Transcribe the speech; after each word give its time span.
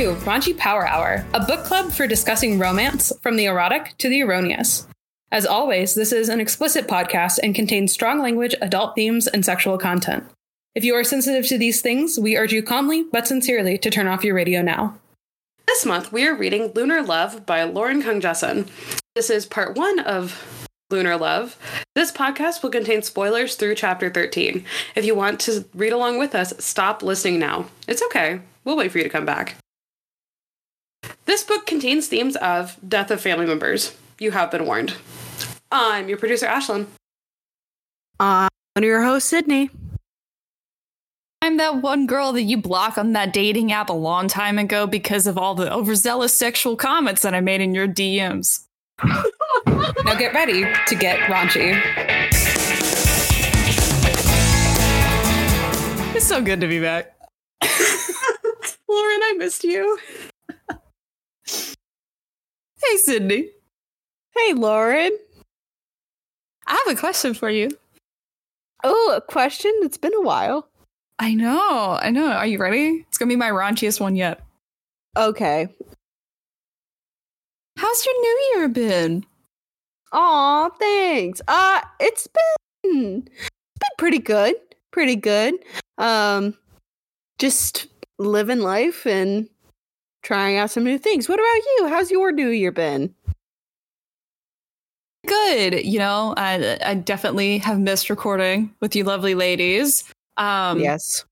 to 0.00 0.14
Raunchy 0.24 0.56
Power 0.56 0.88
Hour, 0.88 1.26
a 1.34 1.44
book 1.44 1.62
club 1.66 1.92
for 1.92 2.06
discussing 2.06 2.58
romance 2.58 3.12
from 3.20 3.36
the 3.36 3.44
erotic 3.44 3.98
to 3.98 4.08
the 4.08 4.22
erroneous. 4.22 4.86
As 5.30 5.44
always, 5.44 5.94
this 5.94 6.10
is 6.10 6.30
an 6.30 6.40
explicit 6.40 6.88
podcast 6.88 7.38
and 7.42 7.54
contains 7.54 7.92
strong 7.92 8.18
language, 8.18 8.54
adult 8.62 8.94
themes, 8.94 9.26
and 9.26 9.44
sexual 9.44 9.76
content. 9.76 10.24
If 10.74 10.84
you 10.84 10.94
are 10.94 11.04
sensitive 11.04 11.46
to 11.48 11.58
these 11.58 11.82
things, 11.82 12.18
we 12.18 12.38
urge 12.38 12.50
you 12.50 12.62
calmly 12.62 13.04
but 13.12 13.26
sincerely 13.26 13.76
to 13.76 13.90
turn 13.90 14.06
off 14.06 14.24
your 14.24 14.34
radio 14.34 14.62
now. 14.62 14.98
This 15.66 15.84
month, 15.84 16.10
we 16.10 16.26
are 16.26 16.34
reading 16.34 16.72
Lunar 16.74 17.02
Love 17.02 17.44
by 17.44 17.64
Lauren 17.64 18.02
Kung 18.02 18.22
Jessen. 18.22 18.70
This 19.14 19.28
is 19.28 19.44
part 19.44 19.76
one 19.76 19.98
of 19.98 20.66
Lunar 20.88 21.18
Love. 21.18 21.58
This 21.94 22.10
podcast 22.10 22.62
will 22.62 22.70
contain 22.70 23.02
spoilers 23.02 23.54
through 23.54 23.74
chapter 23.74 24.08
13. 24.08 24.64
If 24.94 25.04
you 25.04 25.14
want 25.14 25.40
to 25.40 25.66
read 25.74 25.92
along 25.92 26.18
with 26.18 26.34
us, 26.34 26.54
stop 26.58 27.02
listening 27.02 27.38
now. 27.38 27.66
It's 27.86 28.02
okay. 28.04 28.40
We'll 28.64 28.78
wait 28.78 28.92
for 28.92 28.96
you 28.96 29.04
to 29.04 29.10
come 29.10 29.26
back. 29.26 29.56
This 31.26 31.44
book 31.44 31.66
contains 31.66 32.08
themes 32.08 32.36
of 32.36 32.76
death 32.86 33.10
of 33.10 33.20
family 33.20 33.46
members. 33.46 33.96
You 34.18 34.32
have 34.32 34.50
been 34.50 34.66
warned. 34.66 34.94
I'm 35.70 36.08
your 36.08 36.18
producer, 36.18 36.46
Ashlyn. 36.46 36.86
I'm 38.18 38.48
one 38.74 38.84
of 38.84 38.88
your 38.88 39.02
hosts, 39.02 39.28
Sydney. 39.30 39.70
I'm 41.42 41.56
that 41.56 41.80
one 41.80 42.06
girl 42.06 42.32
that 42.32 42.42
you 42.42 42.58
block 42.58 42.98
on 42.98 43.12
that 43.12 43.32
dating 43.32 43.72
app 43.72 43.88
a 43.88 43.94
long 43.94 44.28
time 44.28 44.58
ago 44.58 44.86
because 44.86 45.26
of 45.26 45.38
all 45.38 45.54
the 45.54 45.72
overzealous 45.72 46.36
sexual 46.36 46.76
comments 46.76 47.22
that 47.22 47.34
I 47.34 47.40
made 47.40 47.62
in 47.62 47.74
your 47.74 47.88
DMs. 47.88 48.66
now 49.02 50.14
get 50.18 50.34
ready 50.34 50.66
to 50.86 50.94
get 50.94 51.18
raunchy. 51.30 51.80
It's 56.14 56.26
so 56.26 56.42
good 56.42 56.60
to 56.60 56.68
be 56.68 56.80
back. 56.80 57.16
Lauren, 57.62 59.20
I 59.22 59.34
missed 59.38 59.64
you. 59.64 59.98
Hey, 62.82 62.96
Sydney. 62.96 63.50
Hey, 64.36 64.52
Lauren. 64.54 65.12
I 66.66 66.82
have 66.86 66.96
a 66.96 67.00
question 67.00 67.34
for 67.34 67.50
you. 67.50 67.70
Oh, 68.84 69.14
a 69.16 69.20
question? 69.20 69.72
It's 69.82 69.98
been 69.98 70.14
a 70.14 70.22
while. 70.22 70.68
I 71.18 71.34
know. 71.34 71.98
I 72.00 72.10
know. 72.10 72.30
Are 72.30 72.46
you 72.46 72.58
ready? 72.58 73.04
It's 73.08 73.18
going 73.18 73.28
to 73.28 73.32
be 73.32 73.38
my 73.38 73.50
raunchiest 73.50 74.00
one 74.00 74.16
yet. 74.16 74.40
Okay. 75.16 75.68
How's 77.76 78.06
your 78.06 78.20
new 78.20 78.52
year 78.54 78.68
been? 78.68 79.26
Aw, 80.12 80.68
thanks. 80.70 81.40
Uh, 81.46 81.80
it's 81.98 82.26
been 82.26 83.24
it's 83.26 83.50
been 83.80 83.96
pretty 83.98 84.18
good. 84.18 84.54
Pretty 84.90 85.16
good. 85.16 85.54
Um 85.98 86.54
just 87.38 87.88
living 88.18 88.60
life 88.60 89.06
and 89.06 89.48
trying 90.22 90.56
out 90.56 90.70
some 90.70 90.84
new 90.84 90.98
things. 90.98 91.28
What 91.28 91.38
about 91.38 91.44
you? 91.66 91.88
How's 91.88 92.10
your 92.10 92.32
new 92.32 92.48
year 92.48 92.72
been? 92.72 93.14
Good. 95.26 95.84
You 95.84 95.98
know, 95.98 96.34
I 96.36 96.78
I 96.84 96.94
definitely 96.94 97.58
have 97.58 97.78
missed 97.78 98.10
recording 98.10 98.74
with 98.80 98.96
you 98.96 99.04
lovely 99.04 99.34
ladies. 99.34 100.04
Um, 100.36 100.80
yes. 100.80 101.24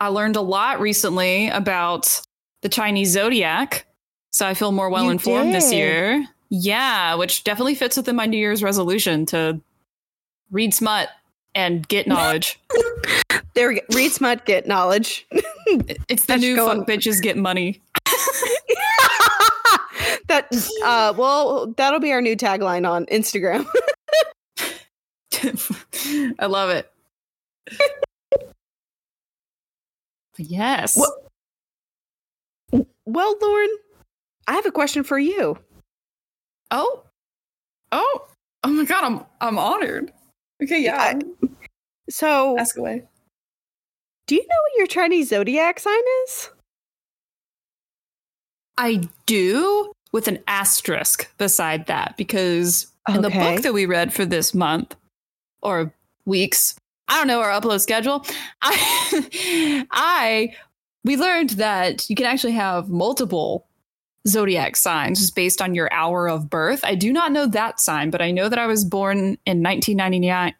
I 0.00 0.08
learned 0.08 0.36
a 0.36 0.40
lot 0.40 0.80
recently 0.80 1.48
about 1.48 2.20
the 2.62 2.68
Chinese 2.68 3.10
zodiac, 3.10 3.86
so 4.32 4.46
I 4.46 4.54
feel 4.54 4.72
more 4.72 4.88
well 4.88 5.10
informed 5.10 5.54
this 5.54 5.72
year. 5.72 6.26
Yeah, 6.50 7.14
which 7.14 7.44
definitely 7.44 7.74
fits 7.74 7.96
within 7.96 8.16
my 8.16 8.26
New 8.26 8.38
Year's 8.38 8.62
resolution 8.62 9.26
to 9.26 9.60
read 10.50 10.72
smut 10.72 11.08
and 11.54 11.86
get 11.88 12.06
knowledge. 12.06 12.58
there 13.54 13.68
we 13.68 13.74
go. 13.76 13.80
Read 13.92 14.12
smut, 14.12 14.44
get 14.46 14.66
knowledge. 14.66 15.26
it's 16.08 16.26
the 16.26 16.36
new 16.36 16.56
fuck 16.56 16.86
bitches 16.86 17.20
get 17.20 17.36
money. 17.36 17.82
That 20.42 20.68
uh 20.84 21.12
well 21.16 21.72
that'll 21.76 22.00
be 22.00 22.12
our 22.12 22.20
new 22.20 22.36
tagline 22.36 22.88
on 22.88 23.06
Instagram. 23.06 23.66
I 26.38 26.46
love 26.46 26.70
it. 26.70 26.90
Yes. 30.38 30.96
Well, 30.96 32.86
well, 33.06 33.36
Lauren, 33.40 33.76
I 34.48 34.54
have 34.54 34.66
a 34.66 34.72
question 34.72 35.04
for 35.04 35.18
you. 35.18 35.58
Oh. 36.70 37.02
Oh. 37.92 38.26
Oh 38.64 38.68
my 38.68 38.84
god, 38.84 39.04
I'm 39.04 39.24
I'm 39.40 39.58
honored. 39.58 40.12
Okay, 40.62 40.82
yeah. 40.82 40.96
I, 40.96 41.20
so 42.08 42.58
ask 42.58 42.76
away. 42.76 43.04
Do 44.26 44.34
you 44.34 44.40
know 44.40 44.56
what 44.62 44.78
your 44.78 44.86
Chinese 44.86 45.28
zodiac 45.28 45.78
sign 45.78 46.02
is? 46.24 46.48
I 48.78 49.02
do, 49.26 49.92
with 50.14 50.28
an 50.28 50.38
asterisk 50.46 51.28
beside 51.38 51.86
that, 51.86 52.16
because 52.16 52.86
okay. 53.08 53.16
in 53.16 53.22
the 53.22 53.30
book 53.30 53.62
that 53.62 53.74
we 53.74 53.84
read 53.84 54.12
for 54.12 54.24
this 54.24 54.54
month 54.54 54.94
or 55.60 55.92
weeks, 56.24 56.76
I 57.08 57.18
don't 57.18 57.26
know 57.26 57.40
our 57.40 57.50
upload 57.50 57.80
schedule. 57.80 58.24
I, 58.62 59.84
I, 59.90 60.54
we 61.02 61.16
learned 61.16 61.50
that 61.50 62.08
you 62.08 62.14
can 62.14 62.26
actually 62.26 62.52
have 62.52 62.88
multiple 62.88 63.66
zodiac 64.28 64.76
signs 64.76 65.18
just 65.18 65.34
based 65.34 65.60
on 65.60 65.74
your 65.74 65.92
hour 65.92 66.28
of 66.28 66.48
birth. 66.48 66.84
I 66.84 66.94
do 66.94 67.12
not 67.12 67.32
know 67.32 67.46
that 67.48 67.80
sign, 67.80 68.10
but 68.10 68.22
I 68.22 68.30
know 68.30 68.48
that 68.48 68.58
I 68.58 68.68
was 68.68 68.84
born 68.84 69.18
in 69.44 69.64
1999. 69.64 70.54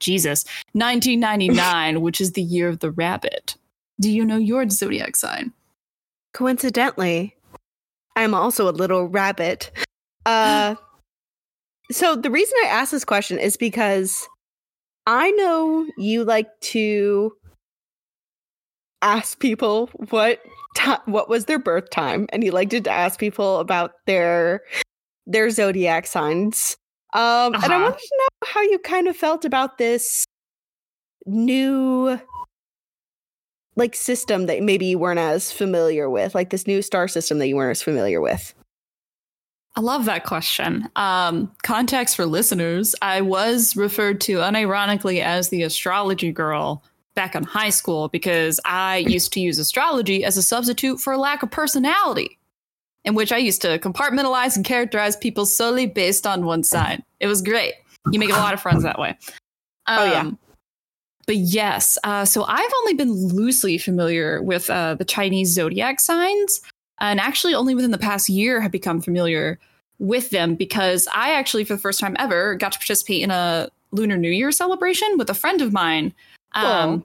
Jesus, 0.00 0.46
1999, 0.72 2.00
which 2.00 2.22
is 2.22 2.32
the 2.32 2.42
year 2.42 2.70
of 2.70 2.78
the 2.78 2.90
rabbit. 2.90 3.56
Do 4.00 4.10
you 4.10 4.24
know 4.24 4.38
your 4.38 4.66
zodiac 4.70 5.14
sign? 5.14 5.52
Coincidentally, 6.32 7.36
I'm 8.16 8.34
also 8.34 8.68
a 8.68 8.72
little 8.72 9.08
rabbit. 9.08 9.70
Uh, 10.26 10.74
so 11.90 12.16
the 12.16 12.30
reason 12.30 12.54
I 12.64 12.68
asked 12.68 12.92
this 12.92 13.04
question 13.04 13.38
is 13.38 13.56
because 13.56 14.28
I 15.06 15.30
know 15.32 15.86
you 15.98 16.24
like 16.24 16.48
to 16.60 17.32
ask 19.02 19.38
people 19.38 19.90
what 20.10 20.40
what 21.04 21.28
was 21.28 21.44
their 21.44 21.58
birth 21.58 21.90
time, 21.90 22.26
and 22.32 22.42
you 22.42 22.50
liked 22.50 22.70
to 22.70 22.90
ask 22.90 23.20
people 23.20 23.58
about 23.58 23.92
their 24.06 24.62
their 25.26 25.50
zodiac 25.50 26.06
signs. 26.06 26.76
Um, 27.12 27.54
uh-huh. 27.54 27.60
And 27.64 27.72
I 27.72 27.76
uh-huh. 27.76 27.84
wanted 27.84 27.98
to 27.98 28.18
know 28.18 28.48
how 28.48 28.62
you 28.62 28.78
kind 28.80 29.06
of 29.06 29.16
felt 29.16 29.44
about 29.44 29.78
this 29.78 30.24
new 31.26 32.18
like 33.76 33.94
system 33.94 34.46
that 34.46 34.62
maybe 34.62 34.86
you 34.86 34.98
weren't 34.98 35.18
as 35.18 35.52
familiar 35.52 36.08
with, 36.08 36.34
like 36.34 36.50
this 36.50 36.66
new 36.66 36.82
star 36.82 37.08
system 37.08 37.38
that 37.38 37.48
you 37.48 37.56
weren't 37.56 37.72
as 37.72 37.82
familiar 37.82 38.20
with. 38.20 38.54
I 39.76 39.80
love 39.80 40.04
that 40.04 40.24
question. 40.24 40.88
Um, 40.94 41.50
context 41.64 42.14
for 42.14 42.26
listeners 42.26 42.94
I 43.02 43.20
was 43.20 43.74
referred 43.76 44.20
to 44.22 44.38
unironically 44.38 45.20
as 45.20 45.48
the 45.48 45.62
astrology 45.62 46.30
girl 46.30 46.84
back 47.14 47.34
in 47.34 47.42
high 47.42 47.70
school 47.70 48.08
because 48.08 48.60
I 48.64 48.98
used 48.98 49.32
to 49.32 49.40
use 49.40 49.58
astrology 49.58 50.24
as 50.24 50.36
a 50.36 50.42
substitute 50.42 51.00
for 51.00 51.12
a 51.12 51.18
lack 51.18 51.42
of 51.42 51.50
personality, 51.50 52.38
in 53.04 53.14
which 53.14 53.32
I 53.32 53.38
used 53.38 53.62
to 53.62 53.78
compartmentalize 53.80 54.54
and 54.56 54.64
characterize 54.64 55.16
people 55.16 55.46
solely 55.46 55.86
based 55.86 56.26
on 56.26 56.44
one 56.44 56.62
sign. 56.62 57.02
It 57.18 57.26
was 57.26 57.42
great. 57.42 57.74
You 58.12 58.18
make 58.20 58.30
a 58.30 58.34
lot 58.34 58.54
of 58.54 58.60
friends 58.60 58.82
that 58.84 58.98
way. 58.98 59.16
Um, 59.86 59.98
oh, 59.98 60.04
yeah. 60.04 60.30
But 61.26 61.36
yes, 61.36 61.98
uh, 62.04 62.24
so 62.24 62.44
I've 62.44 62.72
only 62.80 62.94
been 62.94 63.12
loosely 63.12 63.78
familiar 63.78 64.42
with 64.42 64.68
uh, 64.68 64.94
the 64.94 65.04
Chinese 65.04 65.52
zodiac 65.52 66.00
signs 66.00 66.60
and 67.00 67.20
actually 67.20 67.54
only 67.54 67.74
within 67.74 67.90
the 67.90 67.98
past 67.98 68.28
year 68.28 68.60
have 68.60 68.72
become 68.72 69.00
familiar 69.00 69.58
with 69.98 70.30
them 70.30 70.54
because 70.54 71.08
I 71.14 71.32
actually, 71.32 71.64
for 71.64 71.74
the 71.74 71.80
first 71.80 72.00
time 72.00 72.16
ever, 72.18 72.54
got 72.54 72.72
to 72.72 72.78
participate 72.78 73.22
in 73.22 73.30
a 73.30 73.68
Lunar 73.92 74.16
New 74.16 74.30
Year 74.30 74.52
celebration 74.52 75.16
with 75.18 75.30
a 75.30 75.34
friend 75.34 75.62
of 75.62 75.72
mine. 75.72 76.12
Um, 76.52 77.04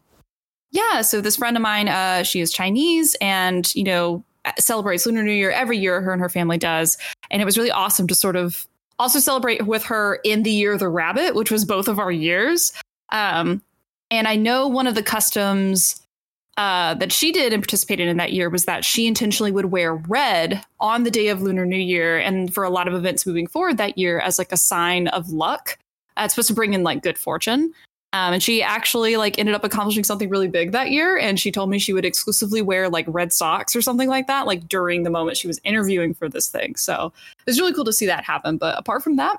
yeah, 0.71 1.01
so 1.01 1.21
this 1.21 1.37
friend 1.37 1.55
of 1.55 1.61
mine, 1.61 1.87
uh, 1.87 2.23
she 2.23 2.41
is 2.41 2.51
Chinese 2.51 3.15
and, 3.21 3.73
you 3.75 3.83
know, 3.83 4.23
celebrates 4.57 5.05
Lunar 5.05 5.23
New 5.23 5.31
Year 5.31 5.51
every 5.51 5.77
year, 5.77 6.01
her 6.01 6.11
and 6.11 6.21
her 6.21 6.29
family 6.29 6.57
does. 6.57 6.97
And 7.31 7.41
it 7.41 7.45
was 7.45 7.57
really 7.57 7.71
awesome 7.71 8.07
to 8.07 8.15
sort 8.15 8.35
of 8.35 8.67
also 8.97 9.19
celebrate 9.19 9.65
with 9.65 9.83
her 9.83 10.19
in 10.23 10.43
the 10.43 10.51
year 10.51 10.73
of 10.73 10.79
the 10.79 10.89
rabbit, 10.89 11.35
which 11.35 11.51
was 11.51 11.65
both 11.65 11.87
of 11.87 11.99
our 11.99 12.11
years. 12.11 12.73
Um, 13.11 13.61
and 14.11 14.27
I 14.27 14.35
know 14.35 14.67
one 14.67 14.87
of 14.87 14.95
the 14.95 15.03
customs 15.03 16.01
uh, 16.57 16.93
that 16.95 17.13
she 17.13 17.31
did 17.31 17.53
and 17.53 17.63
participated 17.63 18.07
in 18.07 18.17
that 18.17 18.33
year 18.33 18.49
was 18.49 18.65
that 18.65 18.83
she 18.83 19.07
intentionally 19.07 19.51
would 19.51 19.67
wear 19.67 19.95
red 19.95 20.61
on 20.81 21.03
the 21.03 21.11
day 21.11 21.29
of 21.29 21.41
Lunar 21.41 21.65
New 21.65 21.77
Year 21.77 22.19
and 22.19 22.53
for 22.53 22.65
a 22.65 22.69
lot 22.69 22.87
of 22.87 22.93
events 22.93 23.25
moving 23.25 23.47
forward 23.47 23.77
that 23.77 23.97
year 23.97 24.19
as 24.19 24.37
like 24.37 24.51
a 24.51 24.57
sign 24.57 25.07
of 25.07 25.29
luck. 25.29 25.77
Uh, 26.17 26.23
it's 26.25 26.33
supposed 26.33 26.49
to 26.49 26.53
bring 26.53 26.73
in 26.73 26.83
like 26.83 27.01
good 27.01 27.17
fortune. 27.17 27.73
Um, 28.11 28.33
and 28.33 28.43
she 28.43 28.61
actually 28.61 29.15
like 29.17 29.37
ended 29.37 29.55
up 29.55 29.63
accomplishing 29.63 30.03
something 30.03 30.29
really 30.29 30.47
big 30.47 30.71
that 30.71 30.89
year. 30.89 31.15
And 31.15 31.39
she 31.39 31.51
told 31.51 31.69
me 31.69 31.79
she 31.79 31.93
would 31.93 32.05
exclusively 32.05 32.61
wear 32.61 32.89
like 32.89 33.05
red 33.07 33.31
socks 33.31 33.75
or 33.75 33.81
something 33.81 34.09
like 34.09 34.27
that, 34.27 34.47
like 34.47 34.67
during 34.67 35.03
the 35.03 35.11
moment 35.11 35.37
she 35.37 35.47
was 35.47 35.61
interviewing 35.63 36.13
for 36.13 36.27
this 36.27 36.49
thing. 36.49 36.75
So 36.75 37.13
it 37.37 37.45
was 37.45 37.59
really 37.59 37.73
cool 37.73 37.85
to 37.85 37.93
see 37.93 38.07
that 38.07 38.25
happen. 38.25 38.57
But 38.57 38.77
apart 38.77 39.03
from 39.03 39.15
that, 39.17 39.37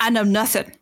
I 0.00 0.10
know 0.10 0.22
nothing. 0.22 0.72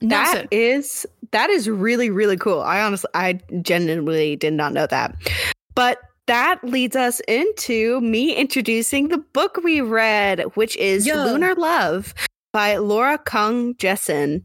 That 0.00 0.46
is 0.50 1.06
that 1.32 1.50
is 1.50 1.68
really 1.68 2.10
really 2.10 2.36
cool. 2.36 2.60
I 2.60 2.80
honestly 2.80 3.10
I 3.14 3.40
genuinely 3.62 4.36
did 4.36 4.54
not 4.54 4.72
know 4.72 4.86
that. 4.86 5.14
But 5.74 5.98
that 6.26 6.62
leads 6.62 6.96
us 6.96 7.20
into 7.28 8.00
me 8.00 8.34
introducing 8.34 9.08
the 9.08 9.18
book 9.18 9.58
we 9.62 9.80
read, 9.80 10.40
which 10.54 10.76
is 10.76 11.06
Yeah. 11.06 11.24
Lunar 11.24 11.54
Love 11.54 12.14
by 12.52 12.76
Laura 12.76 13.18
Kung 13.18 13.74
Jessen. 13.74 14.44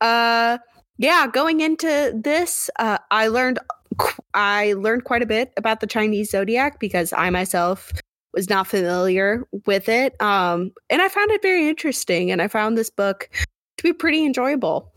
Uh 0.00 0.58
yeah, 1.00 1.26
going 1.26 1.62
into 1.62 2.12
this, 2.14 2.68
uh, 2.78 2.98
I 3.10 3.28
learned 3.28 3.58
I 4.34 4.74
learned 4.74 5.04
quite 5.04 5.22
a 5.22 5.26
bit 5.26 5.50
about 5.56 5.80
the 5.80 5.86
Chinese 5.86 6.30
zodiac 6.30 6.78
because 6.78 7.14
I 7.14 7.30
myself 7.30 7.90
was 8.34 8.50
not 8.50 8.66
familiar 8.66 9.44
with 9.64 9.88
it. 9.88 10.20
Um, 10.20 10.72
and 10.90 11.00
I 11.00 11.08
found 11.08 11.30
it 11.30 11.40
very 11.40 11.66
interesting, 11.68 12.30
and 12.30 12.42
I 12.42 12.48
found 12.48 12.76
this 12.76 12.90
book 12.90 13.30
to 13.80 13.88
be 13.88 13.92
pretty 13.94 14.24
enjoyable. 14.26 14.92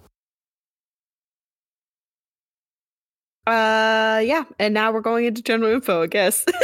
Uh, 3.47 4.21
yeah, 4.23 4.43
and 4.59 4.73
now 4.73 4.91
we're 4.91 5.01
going 5.01 5.25
into 5.25 5.41
general 5.41 5.71
info, 5.71 6.03
I 6.03 6.07
guess. 6.07 6.45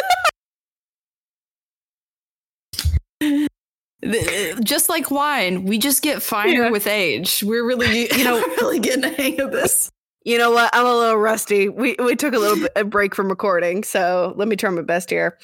Just 4.63 4.87
like 4.87 5.11
wine, 5.11 5.65
we 5.65 5.77
just 5.77 6.01
get 6.01 6.21
finer 6.23 6.63
Yeah. 6.63 6.69
with 6.69 6.87
age. 6.87 7.43
We're 7.45 7.65
really, 7.65 8.07
you 8.17 8.23
know, 8.23 8.39
really 8.39 8.79
getting 8.79 9.01
the 9.01 9.09
hang 9.09 9.41
of 9.41 9.51
this. 9.51 9.89
you 10.23 10.37
know 10.37 10.51
what? 10.51 10.69
I'm 10.73 10.85
a 10.85 10.95
little 10.95 11.17
rusty. 11.17 11.67
We 11.67 11.95
we 11.99 12.15
took 12.15 12.33
a 12.33 12.39
little 12.39 12.57
bit 12.61 12.71
a 12.77 12.85
break 12.85 13.13
from 13.13 13.27
recording, 13.29 13.83
so 13.83 14.33
let 14.37 14.47
me 14.47 14.55
try 14.55 14.69
my 14.69 14.81
best 14.83 15.09
here. 15.09 15.37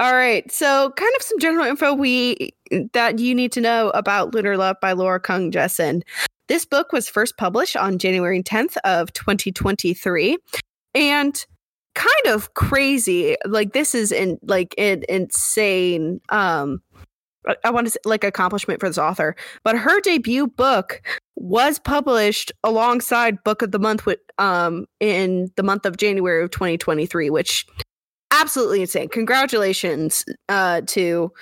All 0.00 0.14
right, 0.14 0.50
so 0.50 0.92
kind 0.96 1.12
of 1.16 1.22
some 1.22 1.38
general 1.38 1.66
info 1.66 1.92
we 1.92 2.54
that 2.94 3.18
you 3.18 3.34
need 3.34 3.52
to 3.52 3.60
know 3.60 3.90
about 3.90 4.34
Lunar 4.34 4.56
Love 4.56 4.76
by 4.80 4.92
Laura 4.92 5.20
Kung 5.20 5.52
Jessen. 5.52 6.00
This 6.48 6.64
book 6.64 6.90
was 6.90 7.06
first 7.06 7.36
published 7.36 7.76
on 7.76 7.98
January 7.98 8.42
10th 8.42 8.78
of 8.84 9.12
2023, 9.12 10.38
and 10.94 11.44
kind 11.94 12.26
of 12.28 12.54
crazy. 12.54 13.36
Like 13.44 13.74
this 13.74 13.94
is 13.94 14.10
in 14.10 14.38
like 14.42 14.74
an 14.78 15.04
insane. 15.06 16.22
Um, 16.30 16.80
I- 17.64 17.68
want 17.68 17.86
to 17.86 17.90
say 17.90 18.00
like 18.06 18.24
accomplishment 18.24 18.80
for 18.80 18.88
this 18.88 18.96
author, 18.96 19.36
but 19.64 19.76
her 19.76 20.00
debut 20.00 20.46
book 20.46 21.02
was 21.36 21.78
published 21.78 22.52
alongside 22.64 23.44
Book 23.44 23.60
of 23.60 23.70
the 23.70 23.78
Month 23.78 24.06
with 24.06 24.20
um 24.38 24.86
in 24.98 25.50
the 25.56 25.62
month 25.62 25.84
of 25.84 25.98
January 25.98 26.42
of 26.42 26.50
2023, 26.50 27.28
which 27.28 27.66
absolutely 28.40 28.80
insane. 28.80 29.08
Congratulations 29.08 30.24
uh 30.48 30.80
to 30.86 31.32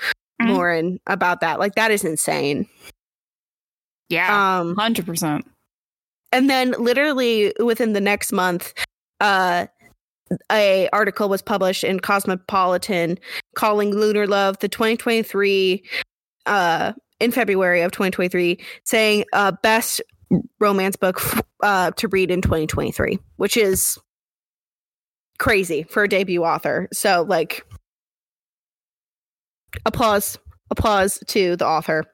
Mhm. 0.43 0.51
Lauren 0.51 1.01
about 1.07 1.41
that. 1.41 1.59
Like 1.59 1.75
that 1.75 1.91
is 1.91 2.05
insane. 2.05 2.69
Yeah, 4.09 4.59
Um 4.61 4.75
hundred 4.77 5.07
percent. 5.07 5.47
and 6.33 6.49
then 6.49 6.73
literally 6.79 7.53
within 7.63 7.93
the 7.93 8.01
next 8.01 8.33
month 8.33 8.73
uh 9.21 9.67
a 10.53 10.89
article 10.93 11.29
was 11.29 11.41
published 11.43 11.85
in 11.85 12.01
Cosmopolitan 12.01 13.19
calling 13.55 13.95
Lunar 13.95 14.27
Love 14.27 14.59
the 14.59 14.69
2023 14.69 15.83
uh 16.47 16.93
in 17.21 17.33
February 17.33 17.81
of 17.81 17.91
2023 17.93 18.59
saying 18.85 19.25
uh 19.33 19.53
best 19.63 20.01
romance 20.61 20.97
book 20.97 21.17
f- 21.19 21.43
uh 21.63 21.91
to 21.93 22.09
read 22.09 22.31
in 22.31 22.41
2023 22.43 23.19
which 23.37 23.57
is 23.57 23.99
crazy 25.39 25.85
for 25.85 26.05
a 26.05 26.09
debut 26.09 26.45
author 26.45 26.89
so 26.93 27.25
like 27.29 27.65
applause 29.85 30.39
applause 30.71 31.19
to 31.27 31.57
the 31.57 31.67
author 31.67 32.05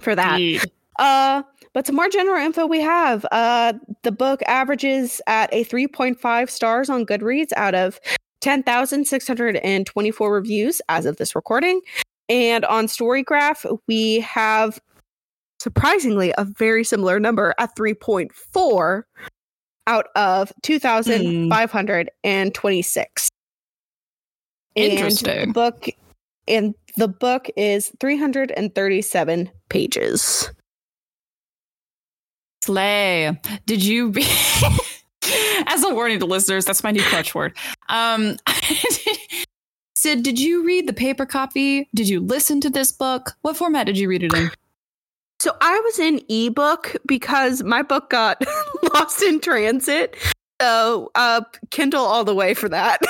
for 0.00 0.14
that 0.14 0.40
uh, 0.98 1.42
but 1.72 1.86
some 1.86 1.96
more 1.96 2.08
general 2.08 2.44
info 2.44 2.66
we 2.66 2.80
have. 2.80 3.24
Uh, 3.32 3.72
the 4.02 4.12
book 4.12 4.42
averages 4.46 5.20
at 5.26 5.52
a 5.52 5.64
3.5 5.64 6.50
stars 6.50 6.90
on 6.90 7.06
Goodreads 7.06 7.52
out 7.56 7.74
of 7.74 7.98
10,624 8.40 10.32
reviews 10.32 10.82
as 10.88 11.06
of 11.06 11.16
this 11.16 11.34
recording. 11.34 11.80
And 12.28 12.64
on 12.66 12.86
Storygraph, 12.86 13.78
we 13.88 14.20
have 14.20 14.80
surprisingly 15.60 16.34
a 16.36 16.44
very 16.44 16.84
similar 16.84 17.18
number 17.20 17.54
at 17.58 17.74
3.4 17.76 19.02
out 19.86 20.08
of 20.14 20.52
2,526. 20.62 23.28
And 24.74 24.92
Interesting. 24.92 25.48
the 25.48 25.52
book 25.52 25.86
and 26.48 26.74
the 26.96 27.08
book 27.08 27.50
is 27.56 27.92
337 28.00 29.50
pages. 29.68 30.50
Slay. 32.62 33.38
Did 33.66 33.84
you 33.84 34.10
be 34.10 34.22
as 35.66 35.84
a 35.84 35.94
warning 35.94 36.20
to 36.20 36.26
listeners, 36.26 36.64
that's 36.64 36.82
my 36.84 36.90
new 36.90 37.02
clutch 37.02 37.34
word. 37.34 37.54
Um 37.88 38.36
Sid, 39.94 40.22
did 40.24 40.40
you 40.40 40.64
read 40.64 40.88
the 40.88 40.92
paper 40.92 41.26
copy? 41.26 41.88
Did 41.94 42.08
you 42.08 42.18
listen 42.20 42.60
to 42.62 42.70
this 42.70 42.90
book? 42.90 43.34
What 43.42 43.56
format 43.56 43.86
did 43.86 43.96
you 43.98 44.08
read 44.08 44.24
it 44.24 44.34
in? 44.34 44.50
So 45.42 45.56
I 45.60 45.80
was 45.80 45.98
in 45.98 46.20
ebook 46.28 46.94
because 47.04 47.64
my 47.64 47.82
book 47.82 48.10
got 48.10 48.40
lost 48.94 49.20
in 49.24 49.40
transit. 49.40 50.16
So 50.60 51.10
uh 51.16 51.40
Kindle 51.70 52.04
all 52.04 52.22
the 52.22 52.32
way 52.32 52.54
for 52.54 52.68
that. 52.68 53.00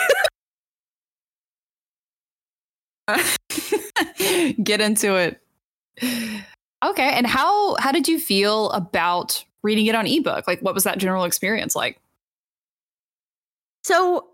Get 4.65 4.81
into 4.81 5.15
it. 5.17 5.43
Okay, 6.83 7.11
and 7.11 7.27
how 7.27 7.77
how 7.77 7.93
did 7.93 8.09
you 8.09 8.19
feel 8.19 8.71
about 8.71 9.45
reading 9.63 9.85
it 9.85 9.95
on 9.95 10.07
ebook? 10.07 10.49
Like 10.49 10.61
what 10.61 10.73
was 10.73 10.85
that 10.85 10.97
general 10.97 11.25
experience 11.25 11.77
like? 11.77 12.01
so 13.85 14.27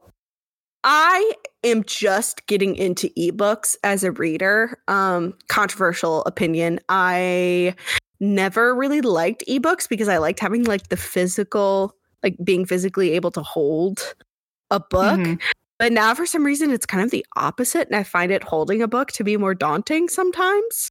I 0.91 1.35
am 1.65 1.85
just 1.85 2.47
getting 2.47 2.75
into 2.75 3.11
ebooks 3.11 3.77
as 3.85 4.05
a 4.05 4.13
reader. 4.13 4.81
Um 4.89 5.35
controversial 5.49 6.23
opinion. 6.25 6.81
I 6.89 7.75
never 8.21 8.75
really 8.75 9.03
liked 9.03 9.45
ebooks 9.47 9.87
because 9.87 10.09
I 10.09 10.17
liked 10.17 10.41
having 10.41 10.65
like 10.65 10.89
the 10.89 10.97
physical 10.97 11.95
like 12.23 12.37
being 12.43 12.65
physically 12.65 13.13
able 13.13 13.31
to 13.33 13.43
hold 13.43 14.15
a 14.71 14.81
book. 14.81 15.21
Mhm. 15.21 15.41
But 15.79 15.93
now 15.93 16.15
for 16.15 16.25
some 16.25 16.43
reason 16.43 16.71
it's 16.71 16.87
kind 16.87 17.05
of 17.05 17.11
the 17.11 17.27
opposite 17.37 17.87
and 17.89 17.95
I 17.97 18.03
find 18.03 18.33
it 18.33 18.43
holding 18.43 18.81
a 18.81 18.89
book 18.89 19.13
to 19.13 19.25
be 19.25 19.37
more 19.37 19.55
daunting 19.55 20.09
sometimes, 20.09 20.91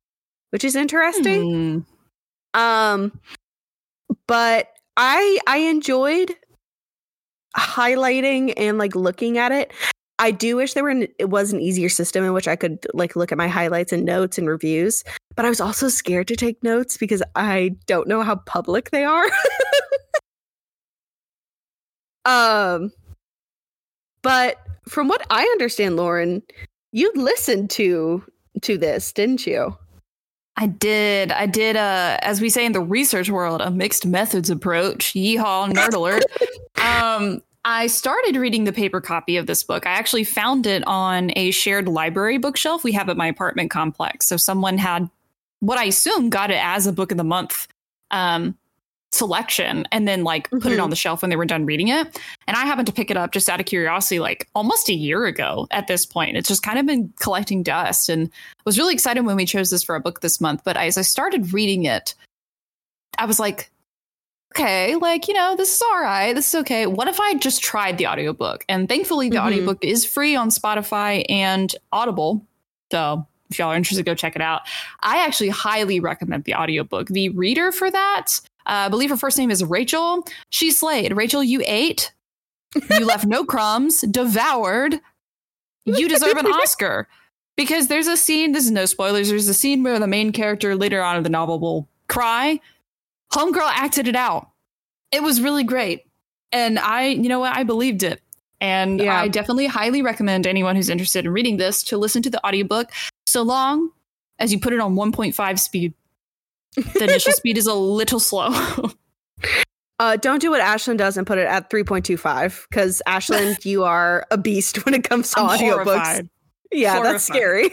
which 0.52 0.64
is 0.64 0.76
interesting. 0.76 1.86
Hmm. 2.54 2.60
Um 2.62 3.20
but 4.28 4.68
I 4.96 5.40
I 5.48 5.58
enjoyed 5.58 6.36
highlighting 7.58 8.54
and 8.58 8.78
like 8.78 8.96
looking 8.96 9.38
at 9.38 9.52
it. 9.52 9.72
I 10.20 10.32
do 10.32 10.56
wish 10.56 10.74
there 10.74 10.84
were 10.84 10.90
an, 10.90 11.08
it 11.20 11.30
was 11.30 11.54
an 11.54 11.62
easier 11.62 11.90
system 11.90 12.24
in 12.24 12.34
which 12.34 12.48
I 12.48 12.56
could 12.56 12.86
like 12.94 13.16
look 13.16 13.32
at 13.32 13.38
my 13.38 13.48
highlights 13.48 13.92
and 13.92 14.04
notes 14.04 14.38
and 14.38 14.48
reviews, 14.48 15.04
but 15.36 15.46
I 15.46 15.50
was 15.50 15.62
also 15.62 15.90
scared 15.90 16.28
to 16.30 16.36
take 16.36 16.62
notes 16.64 16.98
because 16.98 17.22
I 17.36 17.76
don't 17.86 18.08
know 18.08 18.24
how 18.24 18.38
public 18.38 18.90
they 18.90 19.04
are. 19.04 19.26
um 22.26 22.92
but 24.24 24.58
from 24.90 25.08
what 25.08 25.26
I 25.30 25.44
understand, 25.44 25.96
Lauren, 25.96 26.42
you 26.92 27.12
listened 27.16 27.70
to 27.72 28.24
to 28.64 28.78
this, 28.78 29.14
didn't 29.14 29.46
you? 29.46 29.78
I 30.60 30.66
did. 30.66 31.32
I 31.32 31.46
did 31.46 31.76
uh 31.76 32.18
as 32.24 32.42
we 32.42 32.50
say 32.50 32.66
in 32.66 32.72
the 32.72 32.82
research 32.82 33.30
world, 33.30 33.62
a 33.62 33.70
mixed 33.70 34.08
methods 34.08 34.50
approach. 34.50 35.14
Yeehaw, 35.14 35.72
nerd 35.72 35.94
alert. 35.94 36.24
um 36.82 37.44
I 37.70 37.88
started 37.88 38.38
reading 38.38 38.64
the 38.64 38.72
paper 38.72 39.02
copy 39.02 39.36
of 39.36 39.46
this 39.46 39.62
book. 39.62 39.86
I 39.86 39.92
actually 39.92 40.24
found 40.24 40.66
it 40.66 40.84
on 40.88 41.32
a 41.36 41.52
shared 41.52 41.90
library 41.90 42.38
bookshelf 42.38 42.82
we 42.86 42.94
have 42.94 43.10
at 43.10 43.18
my 43.18 43.28
apartment 43.28 43.72
complex. 43.72 44.26
So 44.26 44.38
someone 44.38 44.78
had 44.78 45.10
what 45.60 45.78
I 45.78 45.84
assume 45.84 46.30
got 46.30 46.50
it 46.50 46.64
as 46.64 46.88
a 46.88 46.94
book 46.94 47.12
of 47.12 47.18
the 47.18 47.26
month 47.26 47.68
um 48.12 48.58
selection 49.12 49.86
and 49.92 50.08
then 50.08 50.24
like 50.24 50.50
put 50.50 50.68
it 50.68 50.78
Mhm. 50.80 50.84
on 50.84 50.90
the 50.92 50.96
shelf 50.96 51.22
when 51.22 51.30
they 51.30 51.36
were 51.36 51.46
done 51.46 51.66
reading 51.66 51.90
it. 51.90 52.22
And 52.48 52.56
I 52.56 52.66
happened 52.66 52.88
to 52.88 52.94
pick 52.94 53.12
it 53.12 53.18
up 53.18 53.32
just 53.34 53.50
out 53.50 53.60
of 53.60 53.66
curiosity 53.66 54.20
like 54.20 54.48
almost 54.56 54.88
a 54.88 54.94
year 54.94 55.26
ago 55.26 55.68
at 55.72 55.88
this 55.88 56.06
point. 56.06 56.38
It's 56.38 56.48
just 56.48 56.64
kind 56.64 56.80
of 56.80 56.86
been 56.86 57.12
collecting 57.20 57.64
dust 57.64 58.08
and 58.08 58.30
was 58.66 58.78
really 58.78 58.94
excited 58.94 59.26
when 59.26 59.36
we 59.36 59.46
chose 59.46 59.72
this 59.72 59.84
for 59.84 59.96
a 59.96 60.00
book 60.02 60.22
this 60.22 60.40
month. 60.40 60.62
But 60.64 60.78
as 60.78 60.98
I 60.98 61.02
started 61.02 61.52
reading 61.52 61.84
it, 61.84 62.16
I 63.18 63.26
was 63.26 63.40
like, 63.40 63.72
okay, 64.54 64.96
like, 64.96 65.28
you 65.28 65.34
know, 65.34 65.56
this 65.56 65.76
is 65.76 65.82
all 65.82 66.00
right. 66.02 66.34
This 66.34 66.48
is 66.54 66.56
okay. 66.62 66.86
What 66.88 67.08
if 67.08 67.20
I 67.20 67.36
just 67.36 67.62
tried 67.64 67.98
the 67.98 68.08
audiobook? 68.08 68.66
And 68.70 68.88
thankfully, 68.90 69.30
the 69.30 69.38
Mhm. 69.38 69.46
audiobook 69.48 69.84
is 69.84 70.06
free 70.06 70.36
on 70.36 70.50
Spotify 70.50 71.26
and 71.30 71.74
Audible. 71.92 72.46
So 72.92 73.26
if 73.50 73.60
y'all 73.60 73.72
are 73.72 73.76
interested, 73.76 74.06
go 74.06 74.16
check 74.16 74.36
it 74.36 74.42
out. 74.42 74.62
I 75.02 75.24
actually 75.26 75.50
highly 75.50 76.00
recommend 76.00 76.46
the 76.46 76.56
audiobook. 76.56 77.08
The 77.10 77.30
reader 77.30 77.72
for 77.72 77.92
that, 77.92 78.26
uh, 78.66 78.86
I 78.86 78.90
believe 78.90 79.10
her 79.10 79.18
first 79.18 79.38
name 79.38 79.52
is 79.52 79.64
Rachel. 79.64 80.26
She 80.50 80.72
slayed. 80.72 81.16
Rachel, 81.16 81.44
you 81.44 81.62
ate. 81.66 82.12
You 82.90 83.06
left 83.06 83.26
no 83.26 83.44
crumbs, 83.46 84.02
devoured. 84.02 85.00
You 85.86 86.10
deserve 86.10 86.38
an 86.38 86.48
Oscar. 86.48 87.08
Because 87.56 87.88
there's 87.88 88.08
a 88.08 88.16
scene, 88.18 88.52
this 88.52 88.66
is 88.66 88.72
no 88.72 88.86
spoilers, 88.86 89.30
there's 89.30 89.48
a 89.48 89.54
scene 89.54 89.82
where 89.82 89.98
the 89.98 90.06
main 90.06 90.32
character 90.32 90.76
later 90.76 91.02
on 91.02 91.18
in 91.18 91.24
the 91.24 91.30
novel 91.30 91.60
will 91.60 91.88
cry. 92.08 92.60
Homegirl 93.34 93.70
acted 93.74 94.08
it 94.08 94.16
out. 94.16 94.50
It 95.12 95.24
was 95.24 95.42
really 95.42 95.64
great. 95.64 96.02
And 96.52 96.80
I, 96.80 97.08
you 97.08 97.30
know 97.30 97.40
what, 97.40 97.56
I 97.56 97.64
believed 97.64 98.04
it. 98.04 98.22
And 98.60 99.00
Yeah. 99.00 99.22
I 99.22 99.28
definitely 99.28 99.68
highly 99.68 100.02
recommend 100.02 100.48
anyone 100.48 100.76
who's 100.76 100.90
interested 100.90 101.26
in 101.26 101.32
reading 101.32 101.58
this 101.58 101.84
to 101.84 101.98
listen 101.98 102.22
to 102.24 102.30
the 102.30 102.46
audiobook 102.46 102.92
so 103.26 103.42
long 103.44 103.92
as 104.40 104.52
you 104.52 104.60
put 104.60 104.74
it 104.74 104.80
on 104.80 104.96
1.5 104.96 105.60
speed. 105.60 105.94
The 106.76 107.04
initial 107.04 107.32
speed 107.34 107.58
is 107.58 107.68
a 107.68 107.74
little 107.74 108.20
slow. 108.20 108.50
Uh, 110.00 110.16
don't 110.16 110.40
do 110.40 110.52
what 110.52 110.62
Ashlyn 110.62 110.96
does 110.96 111.18
and 111.18 111.26
put 111.26 111.40
it 111.40 111.48
at 111.48 111.72
3.25 111.72 112.68
because 112.70 113.02
Ashlyn, 113.08 113.58
you 113.66 113.84
are 113.84 114.28
a 114.30 114.38
beast 114.38 114.86
when 114.86 114.94
it 114.94 115.04
comes 115.04 115.32
to 115.32 115.40
I'm 115.40 115.58
audiobooks. 115.58 115.84
horrified. 115.86 116.30
Yeah, 116.72 117.02
that's 117.02 117.24
scary. 117.24 117.72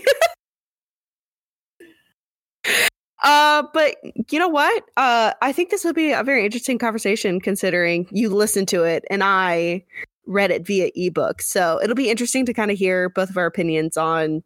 Uh, 3.25 3.65
but 3.73 3.97
you 4.31 4.39
know 4.39 4.49
what? 4.49 4.85
Uh, 4.97 5.33
I 5.43 5.53
think 5.53 5.71
this 5.71 5.83
will 5.83 5.93
be 5.93 6.13
a 6.13 6.23
very 6.23 6.45
interesting 6.45 6.79
conversation 6.79 7.41
considering 7.41 8.07
you 8.13 8.29
listened 8.29 8.69
to 8.69 8.85
it 8.85 9.05
and 9.11 9.25
I 9.25 9.85
read 10.27 10.51
it 10.51 10.67
via 10.67 10.91
ebook. 10.95 11.43
So 11.43 11.81
it'll 11.83 11.97
be 11.97 12.11
interesting 12.11 12.47
to 12.47 12.55
kind 12.55 12.71
of 12.71 12.79
hear 12.79 13.09
both 13.09 13.31
of 13.31 13.37
our 13.37 13.47
opinions 13.47 13.97
on 13.97 14.43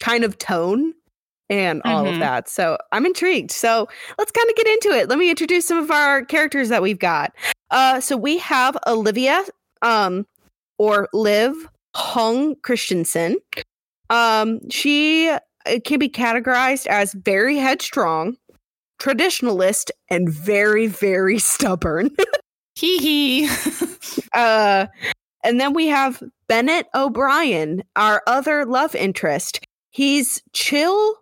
kind 0.00 0.24
of 0.24 0.38
tone 0.38 0.94
and 1.50 1.82
all 1.84 2.06
of 2.06 2.14
Mhm. 2.14 2.20
that. 2.20 2.48
So 2.48 2.78
I'm 2.92 3.04
intrigued. 3.04 3.50
So 3.50 3.86
let's 4.18 4.32
kind 4.32 4.48
of 4.48 4.56
get 4.56 4.66
into 4.66 4.90
it. 4.90 5.08
Let 5.08 5.18
me 5.18 5.28
introduce 5.28 5.66
some 5.66 5.78
of 5.78 5.90
our 5.90 6.24
characters 6.24 6.68
that 6.70 6.80
we've 6.82 6.98
got. 6.98 7.34
Uh, 7.70 8.00
so 8.00 8.16
we 8.16 8.38
have 8.38 8.78
Olivia, 8.86 9.44
um, 9.82 10.26
or 10.78 11.08
Liv 11.12 11.54
Hong 11.94 12.56
Christensen. 12.56 13.36
Um, 14.10 14.60
she 14.70 15.30
uh, 15.66 15.78
can 15.84 15.98
be 15.98 16.08
categorized 16.08 16.86
as 16.86 17.12
very 17.12 17.56
headstrong, 17.56 18.36
traditionalist, 19.00 19.90
and 20.08 20.28
very, 20.28 20.86
very 20.86 21.38
stubborn. 21.38 22.10
Hee 22.76 22.98
hee. 22.98 23.48
uh, 24.34 24.86
and 25.44 25.60
then 25.60 25.74
we 25.74 25.86
have 25.86 26.22
Bennett 26.48 26.86
O'Brien, 26.94 27.84
our 27.94 28.22
other 28.26 28.64
love 28.64 28.94
interest. 28.96 29.60
He's 29.90 30.42
chill, 30.52 31.14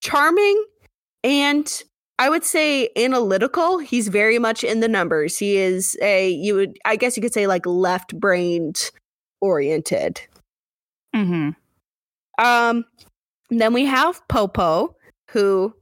charming, 0.00 0.64
and 1.24 1.82
I 2.20 2.28
would 2.28 2.44
say 2.44 2.90
analytical. 2.96 3.78
He's 3.78 4.08
very 4.08 4.38
much 4.38 4.62
in 4.62 4.80
the 4.80 4.88
numbers. 4.88 5.38
He 5.38 5.56
is 5.56 5.96
a 6.02 6.28
you 6.30 6.54
would 6.54 6.78
I 6.84 6.96
guess 6.96 7.16
you 7.16 7.22
could 7.22 7.32
say 7.32 7.46
like 7.46 7.66
left-brained 7.66 8.90
oriented. 9.40 10.20
hmm 11.14 11.50
Um 12.38 12.84
then 13.50 13.72
we 13.72 13.84
have 13.84 14.26
Popo 14.28 14.94
who 15.30 15.74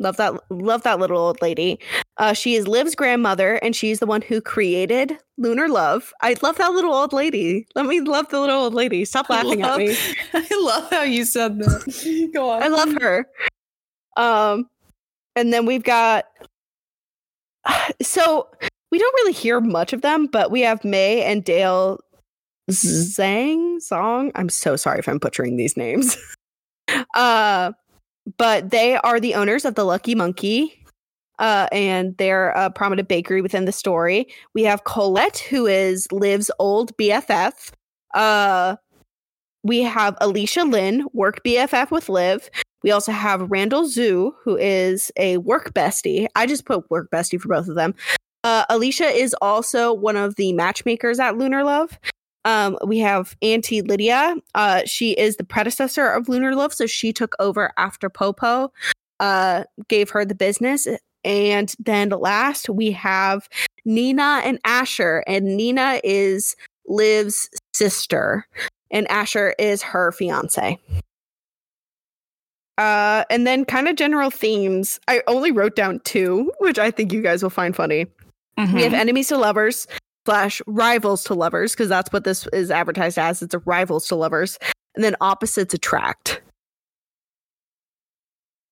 love 0.00 0.16
that 0.16 0.34
love 0.50 0.82
that 0.82 0.98
little 0.98 1.18
old 1.18 1.40
lady. 1.42 1.78
Uh 2.16 2.32
she 2.32 2.54
is 2.54 2.68
Liv's 2.68 2.94
grandmother 2.94 3.54
and 3.56 3.74
she's 3.74 3.98
the 3.98 4.06
one 4.06 4.22
who 4.22 4.40
created 4.40 5.18
Lunar 5.38 5.68
Love. 5.68 6.12
I 6.20 6.36
love 6.42 6.56
that 6.58 6.72
little 6.72 6.94
old 6.94 7.12
lady. 7.12 7.66
Let 7.74 7.86
me 7.86 8.00
love 8.00 8.28
the 8.28 8.40
little 8.40 8.62
old 8.62 8.74
lady. 8.74 9.04
Stop 9.04 9.30
laughing 9.30 9.62
at 9.62 9.78
me. 9.78 9.96
I 10.34 10.48
love 10.60 10.90
how 10.90 11.02
you 11.02 11.24
said 11.24 11.58
that. 11.58 12.30
Go 12.34 12.50
on. 12.50 12.62
I 12.62 12.68
love 12.68 12.92
her. 13.00 13.26
Um, 14.16 14.68
and 15.36 15.52
then 15.52 15.64
we've 15.66 15.84
got. 15.84 16.26
So 18.02 18.48
we 18.90 18.98
don't 18.98 19.14
really 19.14 19.32
hear 19.32 19.60
much 19.60 19.92
of 19.92 20.02
them, 20.02 20.26
but 20.26 20.50
we 20.50 20.62
have 20.62 20.84
May 20.84 21.22
and 21.22 21.44
Dale 21.44 22.00
Zhang 22.70 23.80
Song. 23.80 24.32
I'm 24.34 24.48
so 24.48 24.76
sorry 24.76 24.98
if 24.98 25.08
I'm 25.08 25.18
butchering 25.18 25.56
these 25.56 25.76
names. 25.76 26.16
uh, 27.14 27.72
but 28.36 28.70
they 28.70 28.96
are 28.96 29.20
the 29.20 29.34
owners 29.34 29.64
of 29.64 29.74
the 29.74 29.84
Lucky 29.84 30.14
Monkey. 30.14 30.74
Uh, 31.38 31.68
and 31.70 32.16
they're 32.16 32.50
a 32.50 32.68
prominent 32.68 33.08
bakery 33.08 33.40
within 33.40 33.64
the 33.64 33.70
story. 33.70 34.26
We 34.54 34.64
have 34.64 34.82
Colette, 34.82 35.38
who 35.38 35.66
is 35.66 36.10
Liv's 36.10 36.50
old 36.58 36.96
BFF. 36.96 37.70
Uh, 38.12 38.74
we 39.62 39.82
have 39.82 40.16
Alicia 40.20 40.64
Lynn, 40.64 41.06
work 41.12 41.44
BFF 41.44 41.92
with 41.92 42.08
Liv. 42.08 42.50
We 42.82 42.90
also 42.90 43.12
have 43.12 43.50
Randall 43.50 43.84
Zhu, 43.84 44.32
who 44.42 44.56
is 44.56 45.12
a 45.16 45.36
work 45.38 45.74
bestie. 45.74 46.26
I 46.34 46.46
just 46.46 46.64
put 46.64 46.90
work 46.90 47.08
bestie 47.10 47.40
for 47.40 47.48
both 47.48 47.68
of 47.68 47.74
them. 47.74 47.94
Uh, 48.44 48.64
Alicia 48.68 49.06
is 49.06 49.34
also 49.42 49.92
one 49.92 50.16
of 50.16 50.36
the 50.36 50.52
matchmakers 50.52 51.18
at 51.18 51.36
Lunar 51.36 51.64
Love. 51.64 51.98
Um, 52.44 52.78
we 52.86 52.98
have 52.98 53.36
Auntie 53.42 53.82
Lydia. 53.82 54.36
Uh, 54.54 54.82
she 54.86 55.12
is 55.12 55.36
the 55.36 55.44
predecessor 55.44 56.06
of 56.08 56.28
Lunar 56.28 56.54
Love, 56.54 56.72
so 56.72 56.86
she 56.86 57.12
took 57.12 57.34
over 57.38 57.72
after 57.76 58.08
Popo, 58.08 58.72
uh, 59.20 59.64
gave 59.88 60.10
her 60.10 60.24
the 60.24 60.34
business. 60.34 60.86
And 61.24 61.74
then 61.78 62.10
last, 62.10 62.68
we 62.68 62.92
have 62.92 63.48
Nina 63.84 64.40
and 64.44 64.58
Asher, 64.64 65.24
and 65.26 65.56
Nina 65.56 66.00
is 66.04 66.54
Liv's 66.86 67.50
sister 67.74 68.46
and 68.90 69.06
Asher 69.10 69.54
is 69.58 69.82
her 69.82 70.12
fiance. 70.12 70.78
Uh, 72.78 73.24
and 73.28 73.46
then 73.46 73.64
kind 73.64 73.88
of 73.88 73.96
general 73.96 74.30
themes. 74.30 75.00
I 75.08 75.22
only 75.26 75.50
wrote 75.50 75.74
down 75.74 76.00
two, 76.04 76.52
which 76.60 76.78
I 76.78 76.90
think 76.90 77.12
you 77.12 77.20
guys 77.20 77.42
will 77.42 77.50
find 77.50 77.74
funny. 77.74 78.06
Mhm. 78.58 78.74
We 78.74 78.82
have 78.82 78.94
enemies 78.94 79.28
to 79.28 79.36
lovers 79.36 79.86
slash 80.28 80.60
rivals 80.66 81.24
to 81.24 81.32
lovers 81.32 81.72
because 81.72 81.88
that's 81.88 82.12
what 82.12 82.24
this 82.24 82.46
is 82.52 82.70
advertised 82.70 83.16
as. 83.16 83.40
It's 83.40 83.54
a 83.54 83.60
rivals 83.60 84.06
to 84.08 84.14
lovers, 84.14 84.58
and 84.94 85.02
then 85.02 85.16
opposites 85.22 85.72
attract. 85.72 86.42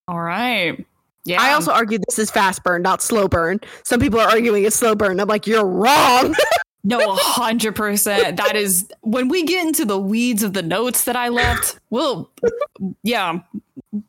All 0.07 0.21
right. 0.21 0.85
Yeah. 1.25 1.41
I 1.41 1.55
also 1.55 1.73
argue 1.73 1.99
this 2.07 2.19
is 2.19 2.31
fast 2.31 2.63
burn, 2.63 2.83
not 2.83 3.01
slow 3.01 3.27
burn. 3.27 3.61
Some 3.85 4.01
people 4.01 4.21
are 4.21 4.29
arguing 4.29 4.65
it's 4.65 4.77
slow 4.77 4.95
burn. 4.95 5.19
I'm 5.19 5.29
like, 5.29 5.47
you're 5.47 5.67
wrong. 5.67 6.35
No, 6.89 7.17
hundred 7.17 7.75
percent. 7.75 8.37
That 8.37 8.55
is 8.55 8.87
when 9.01 9.27
we 9.27 9.43
get 9.43 9.67
into 9.67 9.85
the 9.85 9.99
weeds 9.99 10.45
of 10.45 10.53
the 10.53 10.63
notes 10.63 11.03
that 11.03 11.17
I 11.17 11.31
left. 11.31 11.81
We'll, 11.91 12.31
yeah, 13.03 13.41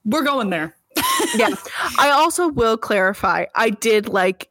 we're 0.05 0.21
going 0.21 0.51
there. 0.51 0.75
yeah. 1.35 1.55
I 1.97 2.11
also 2.11 2.49
will 2.49 2.77
clarify. 2.77 3.45
I 3.55 3.71
did 3.71 4.07
like 4.07 4.47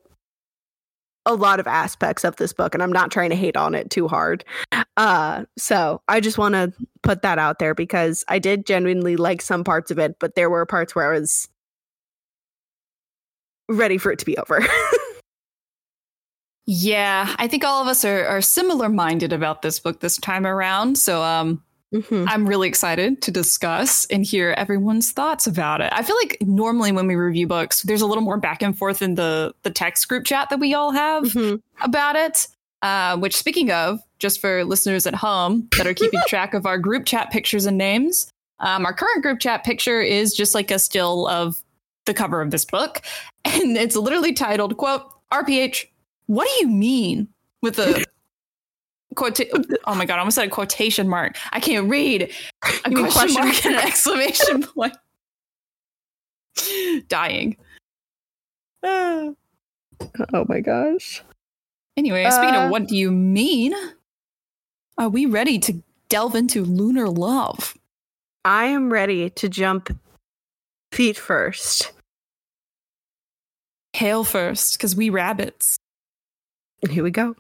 a 1.26 1.34
lot 1.34 1.60
of 1.60 1.66
aspects 1.66 2.24
of 2.24 2.36
this 2.36 2.52
book 2.52 2.72
and 2.72 2.82
I'm 2.82 2.92
not 2.92 3.10
trying 3.10 3.30
to 3.30 3.36
hate 3.36 3.56
on 3.56 3.74
it 3.74 3.90
too 3.90 4.08
hard. 4.08 4.44
Uh 4.96 5.44
so 5.58 6.00
I 6.08 6.20
just 6.20 6.38
want 6.38 6.54
to 6.54 6.72
put 7.02 7.22
that 7.22 7.38
out 7.38 7.58
there 7.58 7.74
because 7.74 8.24
I 8.28 8.38
did 8.38 8.64
genuinely 8.64 9.16
like 9.16 9.42
some 9.42 9.64
parts 9.64 9.90
of 9.90 9.98
it, 9.98 10.16
but 10.18 10.34
there 10.34 10.48
were 10.48 10.64
parts 10.64 10.94
where 10.94 11.12
I 11.12 11.18
was 11.18 11.48
ready 13.68 13.98
for 13.98 14.10
it 14.12 14.18
to 14.20 14.24
be 14.24 14.38
over. 14.38 14.64
Yeah, 16.66 17.32
I 17.38 17.46
think 17.46 17.62
all 17.62 17.80
of 17.80 17.86
us 17.86 18.04
are, 18.04 18.26
are 18.26 18.40
similar 18.42 18.88
minded 18.88 19.32
about 19.32 19.62
this 19.62 19.78
book 19.78 20.00
this 20.00 20.18
time 20.18 20.44
around. 20.44 20.98
So, 20.98 21.22
um, 21.22 21.62
Mhm. 21.94 22.26
I'm 22.28 22.46
really 22.48 22.68
excited 22.68 23.22
to 23.22 23.30
discuss 23.30 24.06
and 24.06 24.24
hear 24.24 24.52
everyone's 24.56 25.12
thoughts 25.12 25.46
about 25.46 25.80
it. 25.80 25.92
I 25.92 26.02
feel 26.02 26.16
like 26.16 26.36
normally 26.40 26.90
when 26.92 27.06
we 27.06 27.14
review 27.14 27.46
books, 27.46 27.82
there's 27.82 28.02
a 28.02 28.06
little 28.06 28.24
more 28.24 28.36
back 28.38 28.60
and 28.62 28.76
forth 28.76 29.02
in 29.02 29.14
the 29.14 29.54
the 29.62 29.70
text 29.70 30.08
group 30.08 30.24
chat 30.24 30.50
that 30.50 30.58
we 30.60 30.74
all 30.74 30.90
have 30.92 31.24
Mhm. 31.24 31.60
about 31.80 32.16
it. 32.16 32.48
Uh, 32.82 33.16
which, 33.16 33.34
speaking 33.36 33.70
of, 33.70 34.00
just 34.18 34.40
for 34.40 34.64
listeners 34.64 35.06
at 35.06 35.14
home 35.14 35.66
that 35.78 35.86
are 35.86 35.94
keeping 35.94 36.20
track 36.28 36.54
of 36.54 36.66
our 36.66 36.78
group 36.78 37.06
chat 37.06 37.30
pictures 37.30 37.66
and 37.66 37.78
names, 37.78 38.30
um, 38.60 38.84
our 38.84 38.92
current 38.92 39.22
group 39.22 39.40
chat 39.40 39.64
picture 39.64 40.00
is 40.00 40.34
just 40.34 40.54
like 40.54 40.70
a 40.70 40.78
still 40.78 41.26
of 41.28 41.56
the 42.04 42.14
cover 42.14 42.40
of 42.42 42.50
this 42.50 42.64
book, 42.64 43.00
and 43.44 43.76
it's 43.76 43.96
literally 43.96 44.32
titled 44.32 44.76
"quote 44.76 45.02
RPH." 45.32 45.86
What 46.26 46.46
do 46.48 46.66
you 46.66 46.68
mean 46.68 47.28
with 47.62 47.78
a 47.78 48.04
quote? 49.16 49.40
Oh 49.86 49.94
my 49.94 50.04
god! 50.06 50.16
I 50.16 50.18
almost 50.20 50.36
said 50.36 50.46
a 50.46 50.50
quotation 50.50 51.08
mark. 51.08 51.36
I 51.52 51.58
can't 51.60 51.90
read. 51.90 52.30
A 52.62 52.90
question 52.90 53.10
question 53.10 53.34
mark 53.44 53.66
and 53.66 53.74
an 53.74 53.82
exclamation 53.82 54.62
point. 54.74 54.96
Dying. 57.08 57.56
Oh 60.34 60.44
my 60.46 60.60
gosh. 60.60 61.22
Anyway, 61.96 62.28
speaking 62.30 62.54
Uh, 62.54 62.66
of 62.66 62.70
what 62.70 62.86
do 62.86 62.94
you 62.94 63.10
mean? 63.10 63.74
Are 64.98 65.08
we 65.08 65.24
ready 65.24 65.58
to 65.60 65.82
delve 66.10 66.34
into 66.34 66.62
lunar 66.64 67.08
love? 67.08 67.74
I 68.44 68.66
am 68.66 68.92
ready 68.92 69.30
to 69.30 69.48
jump 69.48 69.98
feet 70.92 71.16
first. 71.16 71.92
Hail 73.94 74.22
first, 74.22 74.76
because 74.76 74.94
we 74.94 75.08
rabbits. 75.08 75.78
Here 76.90 77.02
we 77.02 77.10
go. 77.10 77.34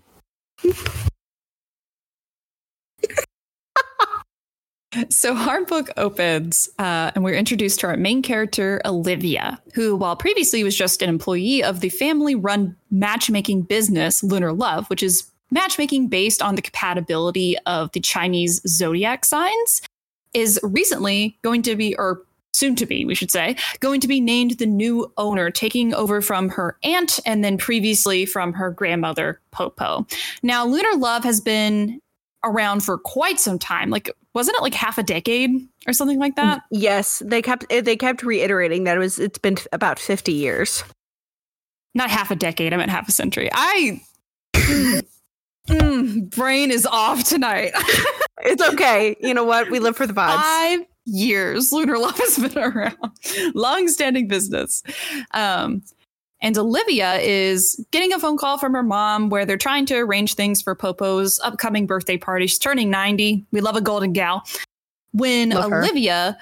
So 5.10 5.36
our 5.36 5.64
book 5.64 5.90
opens, 5.96 6.68
uh, 6.78 7.10
and 7.14 7.24
we're 7.24 7.34
introduced 7.34 7.80
to 7.80 7.86
our 7.86 7.96
main 7.96 8.22
character, 8.22 8.80
Olivia, 8.84 9.60
who, 9.74 9.96
while 9.96 10.16
previously 10.16 10.64
was 10.64 10.76
just 10.76 11.02
an 11.02 11.08
employee 11.08 11.62
of 11.62 11.80
the 11.80 11.88
family-run 11.88 12.76
matchmaking 12.90 13.62
business 13.62 14.22
Lunar 14.22 14.52
Love, 14.52 14.88
which 14.88 15.02
is 15.02 15.30
matchmaking 15.50 16.08
based 16.08 16.42
on 16.42 16.54
the 16.54 16.62
compatibility 16.62 17.56
of 17.66 17.92
the 17.92 18.00
Chinese 18.00 18.60
zodiac 18.66 19.24
signs, 19.24 19.82
is 20.34 20.58
recently 20.62 21.38
going 21.42 21.62
to 21.62 21.76
be, 21.76 21.94
or 21.96 22.22
soon 22.52 22.74
to 22.76 22.86
be, 22.86 23.04
we 23.04 23.14
should 23.14 23.30
say, 23.30 23.54
going 23.80 24.00
to 24.00 24.08
be 24.08 24.20
named 24.20 24.52
the 24.52 24.66
new 24.66 25.12
owner, 25.18 25.50
taking 25.50 25.94
over 25.94 26.20
from 26.20 26.48
her 26.48 26.78
aunt 26.82 27.20
and 27.26 27.44
then 27.44 27.58
previously 27.58 28.24
from 28.24 28.52
her 28.54 28.70
grandmother, 28.70 29.40
Popo. 29.50 30.06
Now, 30.42 30.66
Lunar 30.66 30.96
Love 30.96 31.22
has 31.24 31.40
been 31.40 32.00
around 32.46 32.80
for 32.80 32.98
quite 32.98 33.38
some 33.40 33.58
time. 33.58 33.90
Like, 33.90 34.10
wasn't 34.34 34.56
it 34.56 34.62
like 34.62 34.74
half 34.74 34.98
a 34.98 35.02
decade 35.02 35.50
or 35.86 35.92
something 35.92 36.18
like 36.18 36.36
that? 36.36 36.62
Yes, 36.70 37.22
they 37.24 37.42
kept 37.42 37.64
eh, 37.70 37.80
they 37.80 37.96
kept 37.96 38.22
reiterating 38.22 38.84
that 38.84 38.96
it 38.96 39.00
was 39.00 39.18
it's 39.18 39.38
been 39.38 39.56
about 39.72 39.98
50 39.98 40.32
years. 40.32 40.84
Not 41.94 42.10
half 42.10 42.30
a 42.30 42.36
decade, 42.36 42.72
I 42.72 42.76
meant 42.76 42.90
half 42.90 43.08
a 43.08 43.12
century. 43.12 43.48
I 43.52 44.00
mm, 44.54 46.30
brain 46.30 46.70
is 46.70 46.86
off 46.86 47.24
tonight. 47.24 47.72
it's 48.44 48.62
okay. 48.62 49.16
You 49.20 49.34
know 49.34 49.44
what? 49.44 49.70
We 49.70 49.78
live 49.78 49.96
for 49.96 50.06
the 50.06 50.12
vibes. 50.12 50.36
Five 50.36 50.80
years 51.06 51.72
lunar 51.72 51.98
love 51.98 52.18
has 52.18 52.38
been 52.38 52.58
around. 52.62 52.96
Long-standing 53.54 54.28
business. 54.28 54.82
Um 55.32 55.82
and 56.46 56.56
Olivia 56.56 57.14
is 57.16 57.84
getting 57.90 58.12
a 58.12 58.20
phone 58.20 58.36
call 58.36 58.56
from 58.56 58.72
her 58.74 58.82
mom 58.84 59.30
where 59.30 59.44
they're 59.44 59.56
trying 59.56 59.84
to 59.86 59.96
arrange 59.96 60.34
things 60.34 60.62
for 60.62 60.76
Popo's 60.76 61.40
upcoming 61.42 61.86
birthday 61.86 62.16
party. 62.16 62.46
She's 62.46 62.60
turning 62.60 62.88
90. 62.88 63.44
We 63.50 63.60
love 63.60 63.74
a 63.74 63.80
golden 63.80 64.12
gal. 64.12 64.46
When 65.10 65.50
Love 65.50 65.72
her. 65.72 65.82
Olivia 65.82 66.38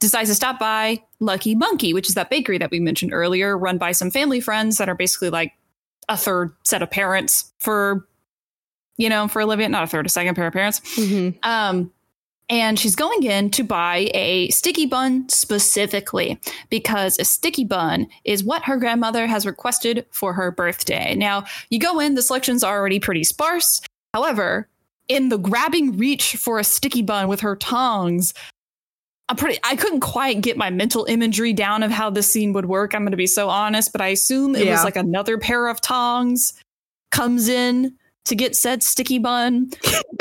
decides 0.00 0.30
to 0.30 0.34
stop 0.34 0.58
by 0.58 1.02
Lucky 1.20 1.54
Monkey, 1.54 1.92
which 1.92 2.08
is 2.08 2.14
that 2.14 2.30
bakery 2.30 2.56
that 2.56 2.70
we 2.70 2.80
mentioned 2.80 3.12
earlier, 3.12 3.58
run 3.58 3.76
by 3.76 3.92
some 3.92 4.10
family 4.10 4.40
friends 4.40 4.78
that 4.78 4.88
are 4.88 4.94
basically 4.94 5.28
like 5.28 5.52
a 6.08 6.16
third 6.16 6.54
set 6.64 6.80
of 6.80 6.90
parents 6.90 7.52
for, 7.60 8.08
you 8.96 9.10
know, 9.10 9.28
for 9.28 9.42
Olivia, 9.42 9.68
not 9.68 9.84
a 9.84 9.86
third, 9.86 10.06
a 10.06 10.08
second 10.08 10.34
pair 10.34 10.46
of 10.46 10.54
parents. 10.54 10.80
Mhm. 10.96 11.36
Um, 11.42 11.92
and 12.52 12.78
she's 12.78 12.94
going 12.94 13.22
in 13.22 13.48
to 13.50 13.64
buy 13.64 14.10
a 14.12 14.50
sticky 14.50 14.84
bun 14.84 15.26
specifically 15.30 16.38
because 16.68 17.18
a 17.18 17.24
sticky 17.24 17.64
bun 17.64 18.06
is 18.24 18.44
what 18.44 18.62
her 18.64 18.76
grandmother 18.76 19.26
has 19.26 19.46
requested 19.46 20.04
for 20.10 20.34
her 20.34 20.50
birthday. 20.50 21.14
Now, 21.14 21.44
you 21.70 21.80
go 21.80 21.98
in, 21.98 22.14
the 22.14 22.20
selection's 22.20 22.62
are 22.62 22.78
already 22.78 23.00
pretty 23.00 23.24
sparse. 23.24 23.80
However, 24.12 24.68
in 25.08 25.30
the 25.30 25.38
grabbing 25.38 25.96
reach 25.96 26.36
for 26.36 26.58
a 26.58 26.64
sticky 26.64 27.00
bun 27.00 27.26
with 27.26 27.40
her 27.40 27.56
tongs, 27.56 28.34
I'm 29.30 29.36
pretty 29.36 29.58
I 29.64 29.74
couldn't 29.74 30.00
quite 30.00 30.42
get 30.42 30.58
my 30.58 30.68
mental 30.68 31.06
imagery 31.06 31.54
down 31.54 31.82
of 31.82 31.90
how 31.90 32.10
this 32.10 32.30
scene 32.30 32.52
would 32.52 32.66
work. 32.66 32.94
I'm 32.94 33.00
going 33.00 33.12
to 33.12 33.16
be 33.16 33.26
so 33.26 33.48
honest, 33.48 33.92
but 33.92 34.02
I 34.02 34.08
assume 34.08 34.54
it 34.54 34.66
Yeah. 34.66 34.72
was 34.72 34.84
like 34.84 34.96
another 34.96 35.38
pair 35.38 35.68
of 35.68 35.80
tongs 35.80 36.52
comes 37.12 37.48
in 37.48 37.96
to 38.26 38.34
get 38.34 38.54
said 38.56 38.82
sticky 38.82 39.18
bun. 39.18 39.70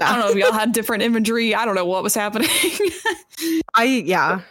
I 0.02 0.12
don't 0.12 0.20
know 0.20 0.30
if 0.32 0.36
y'all 0.38 0.52
had 0.52 0.72
different 0.74 1.04
imagery. 1.04 1.54
I 1.54 1.66
don't 1.66 1.76
know 1.76 1.86
what 1.86 2.04
was 2.04 2.16
happening. 2.16 2.50
I 3.76 3.84
yeah. 4.06 4.42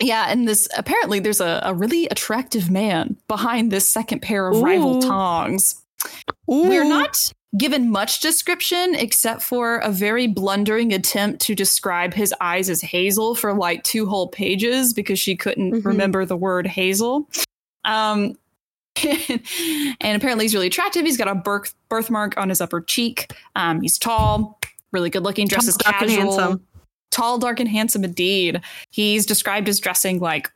yeah, 0.00 0.26
and 0.28 0.46
this 0.46 0.68
apparently 0.76 1.18
there's 1.20 1.40
a, 1.40 1.60
a 1.64 1.74
really 1.74 2.06
attractive 2.08 2.70
man 2.70 3.16
behind 3.28 3.70
this 3.72 3.88
second 3.90 4.20
pair 4.22 4.48
of 4.48 4.60
rival 4.62 4.98
Ooh. 4.98 5.08
tongs. 5.08 5.82
We're 6.46 6.84
not 6.84 7.32
given 7.56 7.90
much 7.90 8.20
description 8.20 8.94
except 8.94 9.42
for 9.42 9.78
a 9.78 9.90
very 9.90 10.26
blundering 10.26 10.92
attempt 10.92 11.40
to 11.40 11.54
describe 11.54 12.12
his 12.12 12.32
eyes 12.42 12.68
as 12.68 12.82
hazel 12.82 13.34
for 13.34 13.54
like 13.54 13.82
two 13.84 14.06
whole 14.06 14.28
pages 14.28 14.92
because 14.92 15.18
she 15.18 15.34
couldn't 15.34 15.72
Mhm. 15.72 15.84
remember 15.84 16.24
the 16.26 16.36
word 16.36 16.66
hazel. 16.66 17.26
Um, 17.86 18.36
and 20.00 20.16
apparently 20.16 20.44
he's 20.44 20.54
really 20.54 20.66
attractive. 20.68 21.04
He's 21.04 21.16
got 21.16 21.28
a 21.28 21.34
birth 21.34 21.74
birthmark 21.88 22.36
on 22.36 22.48
his 22.48 22.60
upper 22.60 22.80
cheek. 22.80 23.32
Um, 23.56 23.80
he's 23.80 23.98
tall, 23.98 24.58
really 24.92 25.10
good 25.10 25.22
looking, 25.22 25.46
dresses 25.46 25.76
Tall, 25.76 25.92
dark, 25.92 26.02
and 26.02 26.10
casual, 26.10 26.38
handsome. 26.38 26.66
tall, 27.10 27.38
dark, 27.38 27.60
and 27.60 27.68
handsome 27.68 28.04
indeed. 28.04 28.60
He's 28.90 29.26
described 29.26 29.68
as 29.68 29.80
dressing 29.80 30.18
like 30.20 30.50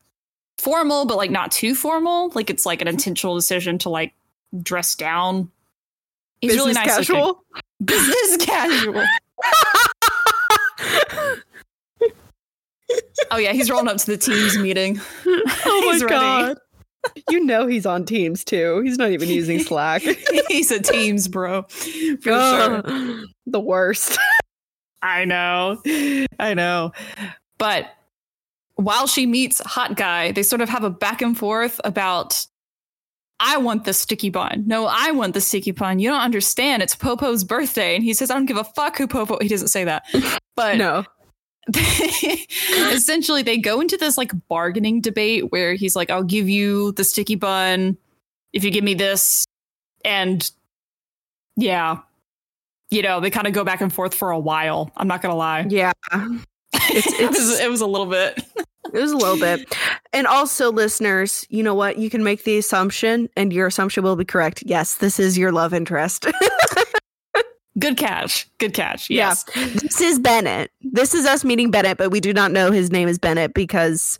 formal, 0.58 1.06
but 1.06 1.16
like 1.16 1.30
not 1.30 1.50
too 1.52 1.74
formal. 1.74 2.30
Like 2.34 2.50
it's 2.50 2.64
like 2.66 2.80
an 2.82 2.88
intentional 2.88 3.34
decision 3.34 3.78
to 3.78 3.88
like 3.88 4.14
dress 4.62 4.94
down. 4.94 5.50
He's 6.40 6.54
really 6.56 6.70
Business 6.74 6.86
nice. 6.86 7.08
looking. 7.08 7.14
casual. 7.14 7.44
Business 7.84 8.36
casual. 8.46 9.04
Oh 13.30 13.38
yeah, 13.38 13.52
he's 13.52 13.70
rolling 13.70 13.88
up 13.88 13.96
to 13.98 14.06
the 14.06 14.18
teams 14.18 14.58
meeting. 14.58 15.00
oh 15.26 15.98
my 16.00 16.06
god. 16.06 16.58
You 17.30 17.44
know 17.44 17.66
he's 17.66 17.86
on 17.86 18.04
Teams 18.04 18.44
too. 18.44 18.80
He's 18.84 18.98
not 18.98 19.10
even 19.10 19.28
using 19.28 19.58
Slack. 19.64 20.02
he's 20.48 20.70
a 20.70 20.80
teams 20.80 21.28
bro. 21.28 21.62
For 21.62 22.20
sure. 22.22 22.82
The 23.46 23.60
worst. 23.60 24.18
I 25.02 25.24
know. 25.24 25.80
I 26.38 26.54
know. 26.54 26.92
But 27.58 27.90
while 28.76 29.06
she 29.06 29.26
meets 29.26 29.60
Hot 29.60 29.96
Guy, 29.96 30.32
they 30.32 30.42
sort 30.42 30.60
of 30.60 30.68
have 30.68 30.84
a 30.84 30.90
back 30.90 31.22
and 31.22 31.36
forth 31.36 31.80
about 31.84 32.46
I 33.40 33.56
want 33.56 33.84
the 33.84 33.92
sticky 33.92 34.30
bun. 34.30 34.62
No, 34.66 34.86
I 34.86 35.10
want 35.10 35.34
the 35.34 35.40
sticky 35.40 35.72
bun. 35.72 35.98
You 35.98 36.10
don't 36.10 36.20
understand. 36.20 36.80
It's 36.80 36.94
Popo's 36.94 37.42
birthday. 37.42 37.96
And 37.96 38.04
he 38.04 38.14
says, 38.14 38.30
I 38.30 38.34
don't 38.34 38.46
give 38.46 38.56
a 38.56 38.62
fuck 38.62 38.96
who 38.96 39.08
Popo. 39.08 39.38
He 39.40 39.48
doesn't 39.48 39.68
say 39.68 39.82
that. 39.82 40.04
But 40.54 40.76
No. 40.76 41.04
essentially 42.90 43.42
they 43.42 43.56
go 43.56 43.80
into 43.80 43.96
this 43.96 44.18
like 44.18 44.32
bargaining 44.48 45.00
debate 45.00 45.50
where 45.52 45.74
he's 45.74 45.94
like 45.94 46.10
i'll 46.10 46.24
give 46.24 46.48
you 46.48 46.90
the 46.92 47.04
sticky 47.04 47.36
bun 47.36 47.96
if 48.52 48.64
you 48.64 48.70
give 48.70 48.82
me 48.82 48.94
this 48.94 49.44
and 50.04 50.50
yeah 51.56 51.98
you 52.90 53.00
know 53.00 53.20
they 53.20 53.30
kind 53.30 53.46
of 53.46 53.52
go 53.52 53.62
back 53.62 53.80
and 53.80 53.92
forth 53.92 54.12
for 54.14 54.30
a 54.30 54.38
while 54.38 54.90
i'm 54.96 55.06
not 55.06 55.22
gonna 55.22 55.36
lie 55.36 55.64
Yeah. 55.68 55.92
it's, 56.74 57.06
it, 57.20 57.30
was, 57.30 57.60
it 57.60 57.70
was 57.70 57.80
a 57.80 57.86
little 57.86 58.06
bit 58.06 58.42
It 58.92 59.00
was 59.00 59.12
a 59.12 59.16
little 59.16 59.38
bit. 59.38 59.74
And 60.12 60.26
also, 60.26 60.70
listeners, 60.70 61.46
you 61.48 61.62
know 61.62 61.74
what? 61.74 61.96
You 61.98 62.10
can 62.10 62.22
make 62.22 62.44
the 62.44 62.58
assumption, 62.58 63.28
and 63.36 63.50
your 63.52 63.68
assumption 63.68 64.02
will 64.02 64.16
be 64.16 64.24
correct. 64.24 64.64
Yes, 64.66 64.96
this 64.96 65.18
is 65.18 65.38
your 65.38 65.50
love 65.52 65.72
interest. 65.72 66.26
good 67.78 67.96
catch 67.96 68.48
good 68.58 68.74
catch 68.74 69.08
Yeah. 69.08 69.28
yes 69.28 69.44
this 69.80 70.00
is 70.00 70.18
Bennett. 70.18 70.70
This 70.82 71.14
is 71.14 71.24
us 71.26 71.44
meeting 71.44 71.70
Bennett, 71.70 71.96
but 71.98 72.10
we 72.10 72.20
do 72.20 72.32
not 72.32 72.52
know 72.52 72.70
his 72.70 72.90
name 72.90 73.08
is 73.08 73.18
Bennett 73.18 73.54
because 73.54 74.18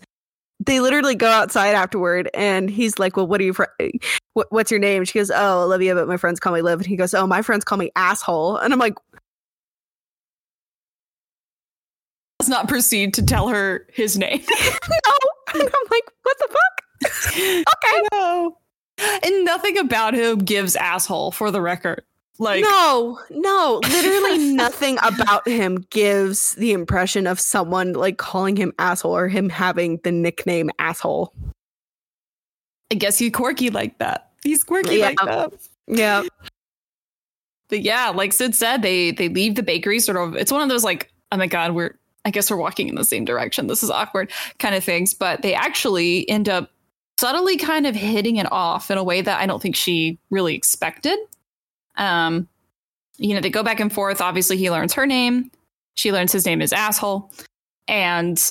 they 0.65 0.81
literally 0.81 1.15
go 1.15 1.29
outside 1.29 1.75
afterward 1.75 2.31
and 2.35 2.71
he's 2.71 2.99
like, 2.99 3.17
Well, 3.17 3.27
what 3.27 3.41
are 3.41 3.45
you, 3.45 3.53
fr- 3.53 3.65
what, 4.35 4.47
what's 4.51 4.71
your 4.71 4.79
name? 4.81 5.05
She 5.05 5.19
goes, 5.19 5.31
Oh, 5.35 5.65
Olivia, 5.65 5.95
but 5.95 6.07
my 6.09 6.17
friends 6.17 6.39
call 6.41 6.53
me 6.53 6.63
Liv. 6.63 6.79
And 6.79 6.87
he 6.87 6.97
goes, 6.97 7.13
Oh, 7.15 7.27
my 7.27 7.43
friends 7.43 7.65
call 7.65 7.79
me 7.79 7.91
asshole. 7.97 8.57
And 8.59 8.73
I'm 8.73 8.79
like, 8.79 8.95
does 12.39 12.49
not 12.49 12.69
proceed 12.69 13.15
to 13.15 13.25
tell 13.25 13.49
her 13.49 13.87
his 13.93 14.17
name 14.19 14.41
No. 14.89 15.13
And 15.55 15.63
I'm 15.63 15.89
like, 15.91 16.05
What 16.23 16.39
the 16.39 16.49
fuck? 16.49 16.83
okay 17.37 18.03
no 18.13 18.57
and 19.25 19.45
nothing 19.45 19.79
about 19.79 20.15
him 20.15 20.39
gives 20.39 20.77
asshole 20.77 21.33
for 21.33 21.51
the 21.51 21.61
record 21.61 22.03
like 22.39 22.63
no, 22.63 23.21
no, 23.31 23.81
literally 23.85 24.39
nothing 24.55 24.99
about 25.03 25.47
him 25.47 25.85
gives 25.91 26.53
the 26.55 26.73
impression 26.73 27.27
of 27.27 27.39
someone 27.39 27.93
like 27.93 28.17
calling 28.19 28.57
him 28.57 28.73
asshole 28.79 29.15
or 29.17 29.29
him 29.29 29.49
having 29.49 29.99
the 30.03 30.11
nickname 30.13 30.71
asshole. 30.79 31.33
i 32.91 32.95
guess 32.95 33.19
he's 33.19 33.31
quirky 33.33 33.71
like 33.71 33.99
that 33.99 34.31
he's 34.43 34.65
quirky 34.65 34.97
Yeah. 34.97 35.07
like 35.07 35.19
that 35.25 35.53
Yeah. 35.87 36.23
but 37.69 37.81
yeah, 37.83 38.09
like 38.11 38.33
Sid 38.33 38.55
said, 38.55 38.83
they 38.83 39.13
they 39.13 39.29
leave 39.29 39.55
the 39.55 39.63
bakery 39.63 39.99
sort 40.01 40.17
of. 40.17 40.35
It's 40.37 40.53
one 40.53 40.63
of 40.63 40.69
those 40.69 40.85
like, 40.85 41.11
oh 41.33 41.37
my 41.37 41.47
god, 41.47 41.73
we're 41.73 41.99
I 42.25 42.31
guess 42.31 42.51
we're 42.51 42.57
walking 42.57 42.89
in 42.89 42.95
the 42.95 43.05
same 43.05 43.25
direction. 43.25 43.67
This 43.67 43.83
is 43.83 43.91
awkward 43.91 44.31
kind 44.59 44.75
of 44.75 44.85
things. 44.85 45.13
But 45.15 45.43
they 45.43 45.55
actually 45.55 46.29
end 46.29 46.49
up 46.49 46.71
subtly 47.19 47.57
kind 47.57 47.87
of 47.87 47.95
hitting 47.95 48.37
it 48.37 48.51
off 48.53 48.91
in 48.91 48.99
a 48.99 49.05
way 49.05 49.21
that 49.23 49.41
I 49.41 49.47
don't 49.47 49.61
think 49.63 49.75
she 49.77 50.19
really 50.31 50.55
expected. 50.55 51.19
Um, 51.97 52.49
you 53.19 53.35
know, 53.35 53.41
they 53.41 53.51
go 53.51 53.63
back 53.63 53.81
and 53.81 53.93
forth. 53.93 54.21
Obviously, 54.21 54.57
he 54.57 54.71
learns 54.71 54.93
her 54.95 55.07
name. 55.07 55.51
She 55.95 56.13
learns 56.13 56.33
his 56.33 56.47
name 56.47 56.63
is 56.63 56.73
asshole, 56.73 57.31
and 57.89 58.43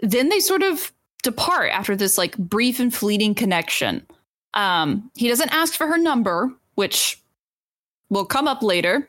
then 0.00 0.28
they 0.28 0.40
sort 0.40 0.62
of 0.62 0.92
depart 1.22 1.70
after 1.70 1.94
this 1.96 2.18
like 2.18 2.36
brief 2.36 2.80
and 2.80 2.92
fleeting 2.94 3.34
connection. 3.34 4.06
Um, 4.54 5.10
he 5.16 5.28
doesn't 5.28 5.52
ask 5.54 5.74
for 5.74 5.86
her 5.86 5.98
number, 5.98 6.52
which 6.74 7.22
will 8.10 8.24
come 8.26 8.46
up 8.48 8.62
later. 8.62 9.08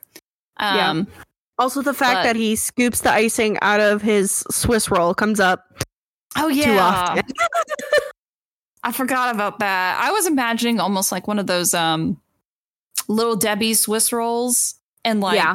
Yeah. 0.59 0.89
Um, 0.89 1.07
Also, 1.57 1.81
the 1.81 1.93
fact 1.93 2.15
But- 2.17 2.23
that 2.23 2.35
he 2.35 2.55
scoops 2.57 2.99
the 3.01 3.11
icing 3.11 3.57
out 3.61 3.79
of 3.79 4.01
his 4.01 4.43
Swiss 4.51 4.91
roll 4.91 5.13
comes 5.13 5.39
up 5.39 5.83
Oh 6.35 6.49
yeah, 6.49 6.65
too 6.65 6.77
often. 6.77 7.23
I 8.83 8.91
forgot 8.91 9.33
about 9.33 9.59
that. 9.59 9.97
I 9.99 10.11
was 10.11 10.27
imagining 10.27 10.79
almost 10.79 11.11
like 11.11 11.27
one 11.27 11.39
of 11.39 11.47
those 11.47 11.73
um 11.73 12.19
little 13.07 13.35
Debbie 13.35 13.73
Swiss 13.73 14.11
rolls 14.11 14.75
and 15.03 15.21
like 15.21 15.37
Yeah. 15.37 15.53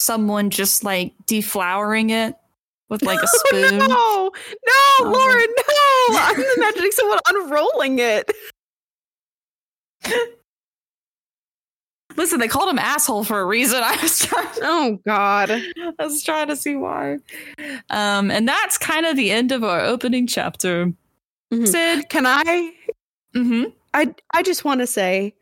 someone 0.00 0.50
just 0.50 0.82
like 0.84 1.12
deflowering 1.26 2.10
it 2.10 2.34
with 2.88 3.02
like 3.02 3.22
a 3.22 3.26
spoon. 3.30 3.78
no, 3.78 3.86
no, 3.86 3.96
Oh. 3.96 4.30
Lauren, 5.02 5.46
no! 5.46 6.18
I'm 6.18 6.44
imagining 6.56 6.90
someone 6.92 7.18
unrolling 7.28 7.98
it. 7.98 8.30
Listen, 12.16 12.40
they 12.40 12.48
called 12.48 12.68
him 12.68 12.78
asshole 12.78 13.24
for 13.24 13.40
a 13.40 13.44
reason. 13.46 13.80
I 13.84 13.96
was 14.02 14.18
trying 14.26 14.46
Oh 14.62 14.98
God. 15.06 15.50
I 15.50 15.92
was 16.04 16.22
trying 16.22 16.48
to 16.48 16.56
see 16.56 16.74
why. 16.76 17.18
Um, 17.88 18.30
and 18.30 18.46
that's 18.48 18.76
kind 18.78 19.06
of 19.06 19.16
the 19.16 19.30
end 19.30 19.52
of 19.52 19.62
our 19.64 19.80
opening 19.80 20.26
chapter. 20.26 20.92
Mhm. 21.52 21.66
Sid. 21.68 22.08
Can 22.08 22.26
I? 22.26 22.72
Mm-hmm. 23.34 23.70
I 23.94 24.14
I 24.34 24.42
just 24.42 24.64
want 24.64 24.80
to 24.80 24.86
say 24.86 25.34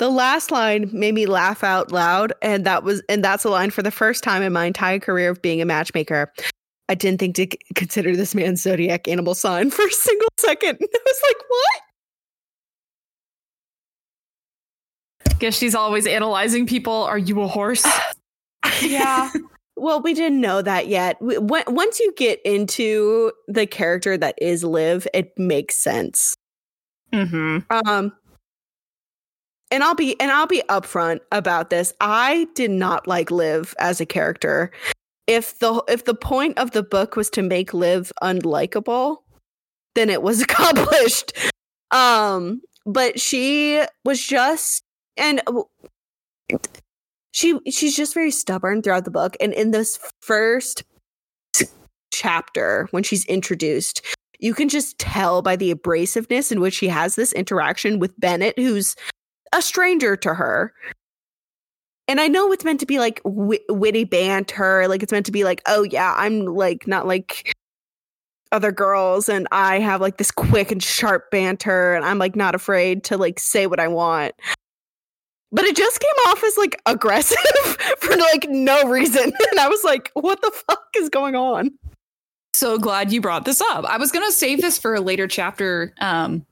The 0.00 0.08
last 0.08 0.50
line 0.50 0.88
made 0.94 1.12
me 1.12 1.26
laugh 1.26 1.62
out 1.62 1.92
loud, 1.92 2.32
and 2.40 2.64
that 2.64 2.84
was 2.84 3.02
and 3.10 3.22
that's 3.22 3.44
a 3.44 3.50
line 3.50 3.68
for 3.68 3.82
the 3.82 3.90
first 3.90 4.24
time 4.24 4.42
in 4.42 4.50
my 4.50 4.64
entire 4.64 4.98
career 4.98 5.28
of 5.28 5.42
being 5.42 5.60
a 5.60 5.66
matchmaker. 5.66 6.32
I 6.88 6.94
didn't 6.94 7.20
think 7.20 7.36
to 7.36 7.46
consider 7.74 8.16
this 8.16 8.34
man's 8.34 8.62
zodiac 8.62 9.08
animal 9.08 9.34
sign 9.34 9.70
for 9.70 9.84
a 9.86 9.90
single 9.90 10.28
second. 10.38 10.78
I 10.82 10.98
was 11.04 11.20
like, 11.28 11.36
what? 15.26 15.38
Guess 15.38 15.58
she's 15.58 15.74
always 15.74 16.06
analyzing 16.06 16.66
people. 16.66 16.94
Are 16.94 17.18
you 17.18 17.42
a 17.42 17.46
horse? 17.46 17.86
yeah. 18.80 19.30
Well, 19.76 20.00
we 20.00 20.14
didn't 20.14 20.40
know 20.40 20.62
that 20.62 20.88
yet. 20.88 21.20
W- 21.20 21.42
Once 21.66 22.00
you 22.00 22.14
get 22.16 22.40
into 22.46 23.32
the 23.48 23.66
character 23.66 24.16
that 24.16 24.34
is 24.40 24.64
Liv, 24.64 25.06
it 25.12 25.38
makes 25.38 25.76
sense. 25.76 26.34
mm-hmm. 27.12 27.58
Um, 27.86 28.12
and 29.70 29.82
I'll 29.82 29.94
be 29.94 30.18
and 30.20 30.30
I'll 30.30 30.46
be 30.46 30.62
upfront 30.68 31.20
about 31.32 31.70
this. 31.70 31.92
I 32.00 32.48
did 32.54 32.70
not 32.70 33.06
like 33.06 33.30
Liv 33.30 33.74
as 33.78 34.00
a 34.00 34.06
character. 34.06 34.70
If 35.26 35.58
the 35.60 35.82
if 35.88 36.04
the 36.04 36.14
point 36.14 36.58
of 36.58 36.72
the 36.72 36.82
book 36.82 37.16
was 37.16 37.30
to 37.30 37.42
make 37.42 37.72
Liv 37.72 38.12
unlikable, 38.22 39.18
then 39.94 40.10
it 40.10 40.22
was 40.22 40.42
accomplished. 40.42 41.32
Um, 41.90 42.62
but 42.86 43.20
she 43.20 43.82
was 44.04 44.24
just 44.24 44.82
and 45.16 45.40
she 47.32 47.58
she's 47.70 47.96
just 47.96 48.14
very 48.14 48.30
stubborn 48.30 48.82
throughout 48.82 49.04
the 49.04 49.10
book. 49.10 49.36
And 49.40 49.52
in 49.52 49.70
this 49.70 49.98
first 50.20 50.82
chapter, 52.12 52.88
when 52.90 53.02
she's 53.02 53.24
introduced, 53.26 54.02
you 54.40 54.54
can 54.54 54.68
just 54.68 54.98
tell 54.98 55.42
by 55.42 55.54
the 55.54 55.72
abrasiveness 55.72 56.50
in 56.50 56.60
which 56.60 56.74
she 56.74 56.88
has 56.88 57.14
this 57.14 57.32
interaction 57.32 57.98
with 57.98 58.18
Bennett, 58.18 58.58
who's 58.58 58.96
a 59.52 59.62
stranger 59.62 60.16
to 60.16 60.34
her. 60.34 60.72
And 62.08 62.20
I 62.20 62.26
know 62.26 62.50
it's 62.52 62.64
meant 62.64 62.80
to 62.80 62.86
be 62.86 62.98
like 62.98 63.20
wit- 63.24 63.64
witty 63.68 64.04
banter, 64.04 64.88
like 64.88 65.02
it's 65.02 65.12
meant 65.12 65.26
to 65.26 65.32
be 65.32 65.44
like, 65.44 65.62
oh 65.66 65.84
yeah, 65.84 66.14
I'm 66.16 66.44
like 66.44 66.86
not 66.86 67.06
like 67.06 67.54
other 68.52 68.72
girls, 68.72 69.28
and 69.28 69.46
I 69.52 69.78
have 69.78 70.00
like 70.00 70.16
this 70.16 70.32
quick 70.32 70.72
and 70.72 70.82
sharp 70.82 71.30
banter, 71.30 71.94
and 71.94 72.04
I'm 72.04 72.18
like 72.18 72.34
not 72.34 72.56
afraid 72.56 73.04
to 73.04 73.16
like 73.16 73.38
say 73.38 73.68
what 73.68 73.78
I 73.78 73.86
want. 73.86 74.34
But 75.52 75.64
it 75.64 75.76
just 75.76 76.00
came 76.00 76.26
off 76.28 76.42
as 76.42 76.56
like 76.56 76.80
aggressive 76.86 77.36
for 77.98 78.16
like 78.16 78.48
no 78.48 78.88
reason, 78.88 79.24
and 79.50 79.60
I 79.60 79.68
was 79.68 79.84
like, 79.84 80.10
what 80.14 80.40
the 80.42 80.50
fuck 80.50 80.88
is 80.96 81.08
going 81.08 81.36
on? 81.36 81.70
So 82.52 82.78
glad 82.78 83.12
you 83.12 83.20
brought 83.20 83.44
this 83.44 83.60
up. 83.60 83.84
I 83.84 83.96
was 83.96 84.10
going 84.10 84.26
to 84.26 84.32
save 84.32 84.60
this 84.60 84.78
for 84.78 84.96
a 84.96 85.00
later 85.00 85.28
chapter 85.28 85.94
um, 86.00 86.44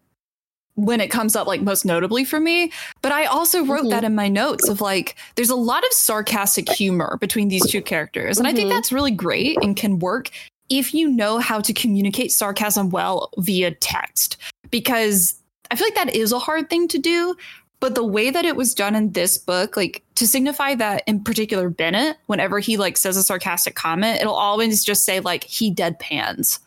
when 0.78 1.00
it 1.00 1.08
comes 1.08 1.34
up, 1.34 1.48
like 1.48 1.60
most 1.60 1.84
notably 1.84 2.24
for 2.24 2.38
me. 2.38 2.70
But 3.02 3.10
I 3.10 3.24
also 3.24 3.64
wrote 3.64 3.86
Mhm. 3.86 3.90
that 3.90 4.04
in 4.04 4.14
my 4.14 4.28
notes 4.28 4.68
of 4.68 4.80
like, 4.80 5.16
there's 5.34 5.50
a 5.50 5.56
lot 5.56 5.84
of 5.84 5.92
sarcastic 5.92 6.70
humor 6.70 7.18
between 7.20 7.48
these 7.48 7.68
two 7.68 7.82
characters. 7.82 8.38
And 8.38 8.46
I 8.46 8.52
think 8.52 8.68
Mhm. 8.68 8.74
that's 8.74 8.92
really 8.92 9.10
great 9.10 9.58
and 9.60 9.76
can 9.76 9.98
work 9.98 10.30
if 10.70 10.94
you 10.94 11.08
know 11.08 11.38
how 11.38 11.60
to 11.60 11.72
communicate 11.72 12.30
sarcasm 12.30 12.90
well 12.90 13.30
via 13.38 13.72
text. 13.72 14.36
Because 14.70 15.34
I 15.72 15.74
feel 15.74 15.86
like 15.86 15.96
that 15.96 16.14
is 16.14 16.30
a 16.30 16.38
hard 16.38 16.70
thing 16.70 16.86
to 16.88 16.98
do. 16.98 17.34
But 17.80 17.96
the 17.96 18.04
way 18.04 18.30
that 18.30 18.44
it 18.44 18.54
was 18.54 18.72
done 18.72 18.94
in 18.94 19.12
this 19.12 19.36
book, 19.36 19.76
like 19.76 20.02
to 20.14 20.28
signify 20.28 20.76
that 20.76 21.02
in 21.08 21.24
particular 21.24 21.70
Bennett, 21.70 22.18
whenever 22.26 22.60
he 22.60 22.76
like 22.76 22.96
says 22.96 23.16
a 23.16 23.22
sarcastic 23.24 23.74
comment, 23.74 24.20
it'll 24.20 24.34
always 24.34 24.84
just 24.84 25.04
say 25.04 25.18
like 25.18 25.42
he 25.42 25.74
deadpans. 25.74 26.60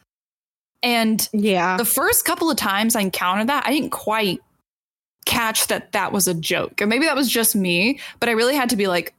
And 0.84 1.28
Yeah. 1.34 1.78
the 1.78 1.86
first 1.86 2.26
couple 2.26 2.50
of 2.50 2.58
times 2.58 2.96
I 2.96 3.02
encountered 3.02 3.48
that, 3.48 3.65
I 3.65 3.72
didn't 3.72 3.91
quite 3.91 4.39
catch 5.26 5.67
that 5.67 5.91
that 5.91 6.12
was 6.12 6.28
a 6.28 6.34
joke. 6.34 6.82
Or 6.82 6.88
maybe 6.88 7.06
that 7.06 7.15
was 7.15 7.30
just 7.30 7.56
me, 7.56 8.00
but 8.20 8.30
I 8.30 8.32
really 8.34 8.56
had 8.56 8.70
to 8.72 8.76
be 8.76 8.88
like, 8.88 9.13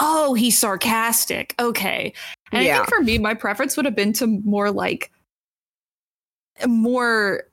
oh, 0.00 0.34
he's 0.34 0.58
sarcastic. 0.58 1.54
Okay. 1.60 2.12
And 2.50 2.66
I 2.66 2.72
think 2.72 2.88
for 2.88 3.00
me, 3.00 3.18
my 3.18 3.34
preference 3.34 3.76
would 3.76 3.84
have 3.86 3.94
been 3.94 4.12
to 4.14 4.26
more 4.26 4.70
like, 4.70 5.10
more 6.66 7.44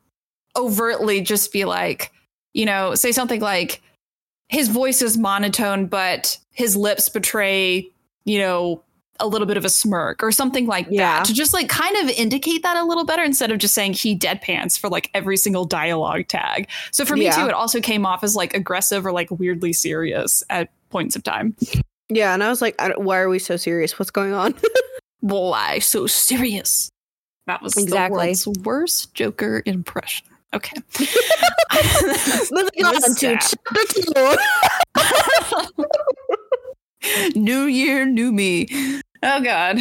overtly 0.55 1.21
just 1.21 1.51
be 1.51 1.65
like, 1.65 2.11
you 2.53 2.65
know, 2.65 2.95
say 2.95 3.11
something 3.11 3.41
like, 3.41 3.81
his 4.47 4.67
voice 4.67 5.01
is 5.01 5.17
monotone, 5.17 5.85
but 5.85 6.37
his 6.51 6.75
lips 6.75 7.07
betray, 7.07 7.87
you 8.25 8.39
know, 8.39 8.83
a 9.19 9.27
little 9.27 9.47
bit 9.47 9.57
of 9.57 9.65
a 9.65 9.69
smirk 9.69 10.23
or 10.23 10.31
something 10.31 10.65
like 10.65 10.87
Yeah. 10.89 11.17
that 11.19 11.25
to 11.25 11.33
just 11.33 11.53
like 11.53 11.69
kind 11.69 11.95
of 11.97 12.09
indicate 12.09 12.63
that 12.63 12.77
a 12.77 12.83
little 12.83 13.05
better 13.05 13.23
instead 13.23 13.51
of 13.51 13.57
just 13.59 13.73
saying 13.73 13.93
he 13.93 14.17
deadpans 14.17 14.77
for 14.79 14.89
like 14.89 15.09
every 15.13 15.37
single 15.37 15.65
dialogue 15.65 16.27
tag. 16.27 16.67
So 16.91 17.05
for 17.05 17.15
me 17.15 17.25
Yeah. 17.25 17.35
too, 17.35 17.47
it 17.47 17.53
also 17.53 17.79
came 17.81 18.05
off 18.05 18.23
as 18.23 18.35
like 18.35 18.53
aggressive 18.53 19.05
or 19.05 19.11
like 19.11 19.29
weirdly 19.31 19.73
serious 19.73 20.43
at 20.49 20.69
points 20.89 21.15
of 21.15 21.23
time. 21.23 21.55
Yeah, 22.09 22.33
and 22.33 22.43
I 22.43 22.49
was 22.49 22.61
like, 22.61 22.75
I 22.79 22.89
why 22.97 23.19
are 23.19 23.29
we 23.29 23.39
so 23.39 23.55
serious? 23.57 23.99
What's 23.99 24.11
going 24.11 24.33
on? 24.33 24.55
Why 25.21 25.79
so 25.79 26.07
serious? 26.07 26.89
That 27.45 27.61
was 27.61 27.75
Exactly. 27.77 28.17
the 28.17 28.25
world's 28.25 28.47
worst 28.65 29.13
Joker 29.13 29.61
impression. 29.65 30.25
Okay. 30.53 30.75
Moving 32.51 32.85
on 32.85 33.01
to 33.01 33.15
chapter 33.15 33.57
two. 37.03 37.39
new 37.39 37.63
year, 37.63 38.05
new 38.05 38.31
me. 38.31 38.67
Oh 39.23 39.41
God. 39.43 39.77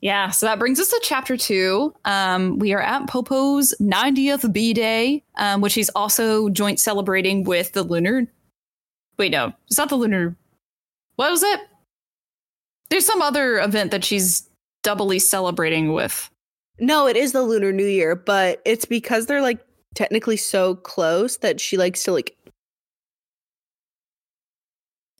Yeah, 0.00 0.30
so 0.30 0.46
that 0.46 0.58
brings 0.58 0.78
us 0.78 0.88
to 0.88 1.00
chapter 1.02 1.36
two. 1.36 1.94
Um, 2.04 2.58
we 2.58 2.74
are 2.74 2.82
at 2.82 3.06
Popo's 3.08 3.74
90th 3.80 4.52
B 4.52 4.74
Day, 4.74 5.24
um, 5.36 5.62
which 5.62 5.74
he's 5.74 5.88
also 5.90 6.48
joint 6.50 6.78
celebrating 6.78 7.44
with 7.44 7.72
the 7.72 7.82
lunar. 7.82 8.26
Wait, 9.18 9.32
no, 9.32 9.52
it's 9.68 9.78
not 9.78 9.88
the 9.88 9.96
lunar. 9.96 10.36
What 11.16 11.30
was 11.30 11.42
it? 11.42 11.60
There's 12.90 13.06
some 13.06 13.22
other 13.22 13.58
event 13.58 13.90
that 13.90 14.04
she's 14.04 14.48
doubly 14.82 15.18
celebrating 15.18 15.92
with. 15.94 16.30
No, 16.78 17.06
it 17.08 17.16
is 17.16 17.32
the 17.32 17.42
Lunar 17.42 17.72
New 17.72 17.86
Year, 17.86 18.14
but 18.14 18.60
it's 18.66 18.84
because 18.84 19.24
they're 19.26 19.40
like 19.40 19.58
technically 19.94 20.36
so 20.36 20.74
close 20.74 21.38
that 21.38 21.58
she 21.58 21.78
likes 21.78 22.04
to 22.04 22.12
like. 22.12 22.36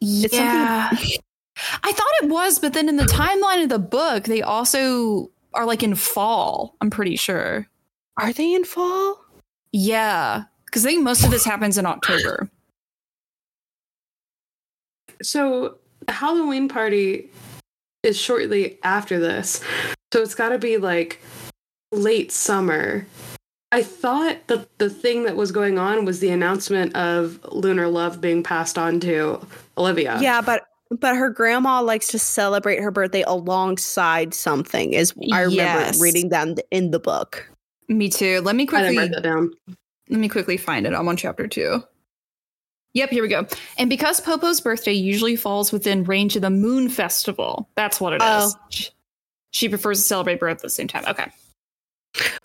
It's 0.03 0.37
something- 0.37 0.39
Yeah. 0.39 0.91
I 1.83 1.93
thought 1.93 2.23
it 2.23 2.29
was, 2.29 2.59
but 2.59 2.73
then 2.73 2.89
in 2.89 2.97
the 2.97 3.05
timeline 3.05 3.63
of 3.63 3.69
the 3.69 3.79
book, 3.79 4.25
they 4.25 4.43
also 4.43 5.31
are 5.55 5.65
like 5.65 5.83
in 5.83 5.95
fall, 5.95 6.77
I'm 6.81 6.91
pretty 6.91 7.17
sure. 7.17 7.67
Are 8.19 8.33
they 8.33 8.55
in 8.55 8.65
fall? 8.65 9.25
Yeah. 9.73 10.45
Because 10.67 10.85
I 10.85 10.91
think 10.91 11.03
most 11.03 11.25
of 11.25 11.31
this 11.31 11.45
happens 11.45 11.79
in 11.79 11.87
October. 11.87 12.51
So 15.23 15.79
the 16.07 16.13
Halloween 16.13 16.69
party 16.69 17.31
is 18.03 18.19
shortly 18.19 18.79
after 18.83 19.19
this. 19.19 19.63
So 20.13 20.23
it's 20.23 20.35
got 20.35 20.51
to 20.51 20.59
be 20.59 20.77
like 20.77 21.21
late 21.93 22.33
summer. 22.33 23.07
I 23.73 23.83
thought 23.83 24.47
that 24.47 24.79
the 24.79 24.89
thing 24.89 25.25
that 25.25 25.37
was 25.37 25.53
going 25.53 25.79
on 25.79 26.05
was 26.05 26.21
the 26.21 26.29
announcement 26.31 26.95
of 26.95 27.41
Lunar 27.51 27.89
Love 27.89 28.21
being 28.21 28.43
passed 28.43 28.79
on 28.79 29.01
to 29.01 29.47
Olivia. 29.77 30.19
Yeah, 30.21 30.41
but 30.41 30.67
but 30.91 31.17
her 31.17 31.31
grandma 31.31 31.81
likes 31.81 32.09
to 32.09 32.19
celebrate 32.19 32.81
her 32.81 32.91
birthday 32.91 33.23
alongside 33.27 34.35
something. 34.35 34.93
Is 34.93 35.13
I 35.33 35.43
remember 35.43 35.55
Yes. 35.55 36.01
reading 36.01 36.29
that 36.31 36.59
in 36.71 36.91
the 36.91 36.99
book. 37.01 37.49
Me 37.89 38.09
too. 38.09 38.41
Let 38.43 38.57
me 38.57 38.67
quickly 38.67 38.97
write 38.97 39.11
that 39.13 39.23
down. 39.23 39.53
let 40.09 40.21
me 40.21 40.29
quickly 40.29 40.57
find 40.57 40.87
it. 40.87 40.93
I'm 40.95 41.09
on 41.09 41.17
chapter 41.17 41.47
two. 41.47 41.83
Yep, 42.95 43.11
here 43.11 43.23
we 43.23 43.29
go. 43.29 43.47
And 43.77 43.91
because 43.91 44.21
Popo's 44.21 44.61
birthday 44.61 44.93
usually 44.93 45.37
falls 45.37 45.71
within 45.71 46.05
range 46.05 46.35
of 46.35 46.43
the 46.43 46.51
Moon 46.51 46.89
Festival, 46.89 47.69
that's 47.75 48.01
what 48.01 48.15
it 48.15 48.23
oh. 48.25 48.47
is. 48.47 48.55
Oh. 48.57 48.61
She- 48.71 48.91
She 49.51 49.69
prefers 49.69 49.99
to 49.99 50.05
celebrate 50.05 50.39
birth 50.41 50.57
at 50.59 50.63
the 50.63 50.69
same 50.71 50.87
time. 50.89 51.05
Okay. 51.09 51.31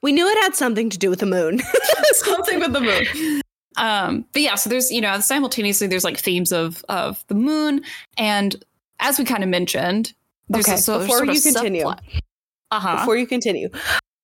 We 0.02 0.12
knew 0.14 0.28
it 0.28 0.38
had 0.44 0.56
something 0.56 0.90
to 0.90 0.98
do 0.98 1.10
with 1.10 1.20
the 1.20 1.26
moon. 1.26 1.60
something 2.14 2.60
with 2.60 2.74
the 2.74 2.82
moon. 2.82 3.41
Um, 3.78 4.26
but 4.34 4.42
yeah, 4.42 4.56
so 4.56 4.70
there's 4.70 4.92
you 4.92 5.02
know 5.02 5.20
simultaneously 5.20 5.88
there's 5.88 6.04
like 6.04 6.18
themes 6.18 6.52
of 6.52 6.84
of 6.90 7.24
the 7.28 7.36
moon, 7.36 7.82
and 8.18 8.64
as 9.00 9.18
we 9.18 9.26
kind 9.26 9.44
of 9.44 9.50
mentioned, 9.50 10.14
there's 10.50 10.66
Okay, 10.68 10.76
a 10.76 10.78
sort, 10.78 11.02
before 11.02 11.26
you 11.26 11.42
continue. 11.42 11.88
Uh 11.88 12.80
huh. 12.80 12.98
Before 12.98 13.18
you 13.18 13.28
continue, 13.28 13.70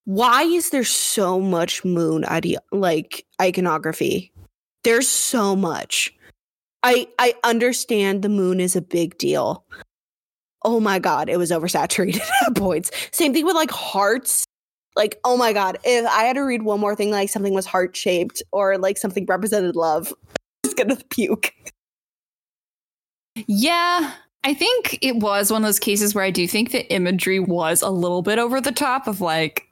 why 0.04 0.42
is 0.42 0.70
there 0.70 0.84
so 0.84 1.40
much 1.40 1.84
moon 1.84 2.24
ide- 2.24 2.56
like 2.72 3.26
iconography? 3.40 4.32
There's 4.84 5.08
so 5.08 5.56
much. 5.56 6.14
I 6.82 7.08
I 7.18 7.34
understand 7.44 8.22
the 8.22 8.28
moon 8.28 8.60
is 8.60 8.76
a 8.76 8.80
big 8.80 9.18
deal. 9.18 9.64
Oh 10.64 10.80
my 10.80 10.98
god, 10.98 11.28
it 11.28 11.36
was 11.36 11.50
oversaturated 11.50 12.20
at 12.46 12.54
points. 12.56 12.90
Same 13.12 13.32
thing 13.32 13.44
with 13.44 13.54
like 13.54 13.70
hearts. 13.70 14.44
Like, 14.98 15.20
oh 15.24 15.36
my 15.36 15.52
god, 15.52 15.78
if 15.84 16.04
I 16.06 16.24
had 16.24 16.34
to 16.34 16.40
read 16.40 16.62
one 16.62 16.80
more 16.80 16.96
thing, 16.96 17.12
like 17.12 17.30
something 17.30 17.54
was 17.54 17.66
heart 17.66 17.96
shaped 17.96 18.42
or 18.50 18.76
like 18.76 18.98
something 18.98 19.24
represented 19.26 19.76
love, 19.76 20.12
I 20.36 20.68
was 20.68 20.74
gonna 20.74 20.98
puke. 21.08 21.54
Yeah, 23.46 24.12
I 24.42 24.54
think 24.54 24.98
it 25.00 25.16
was 25.16 25.52
one 25.52 25.62
of 25.62 25.68
those 25.68 25.78
cases 25.78 26.16
where 26.16 26.24
I 26.24 26.32
do 26.32 26.48
think 26.48 26.72
the 26.72 26.84
imagery 26.92 27.38
was 27.38 27.80
a 27.80 27.90
little 27.90 28.22
bit 28.22 28.40
over 28.40 28.60
the 28.60 28.72
top 28.72 29.06
of 29.06 29.20
like 29.20 29.68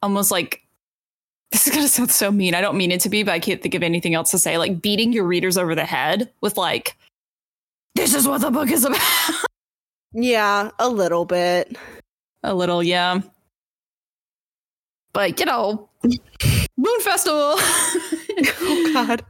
almost 0.00 0.30
like 0.30 0.62
this 1.50 1.66
is 1.66 1.74
gonna 1.74 1.88
sound 1.88 2.12
so 2.12 2.30
mean. 2.30 2.54
I 2.54 2.60
don't 2.60 2.76
mean 2.76 2.92
it 2.92 3.00
to 3.00 3.08
be, 3.08 3.24
but 3.24 3.32
I 3.32 3.40
can't 3.40 3.60
think 3.60 3.74
of 3.74 3.82
anything 3.82 4.14
else 4.14 4.30
to 4.30 4.38
say. 4.38 4.58
Like 4.58 4.80
beating 4.80 5.12
your 5.12 5.24
readers 5.24 5.58
over 5.58 5.74
the 5.74 5.84
head 5.84 6.30
with 6.40 6.56
like, 6.56 6.96
this 7.96 8.14
is 8.14 8.28
what 8.28 8.42
the 8.42 8.50
book 8.52 8.70
is 8.70 8.84
about. 8.84 9.00
Yeah, 10.14 10.70
a 10.78 10.88
little 10.88 11.26
bit. 11.26 11.76
A 12.42 12.54
little, 12.54 12.82
yeah. 12.82 13.20
But 15.12 15.40
you 15.40 15.46
know, 15.46 15.88
Moon 16.04 17.00
Festival. 17.00 17.54
oh 17.58 18.90
God. 18.92 19.24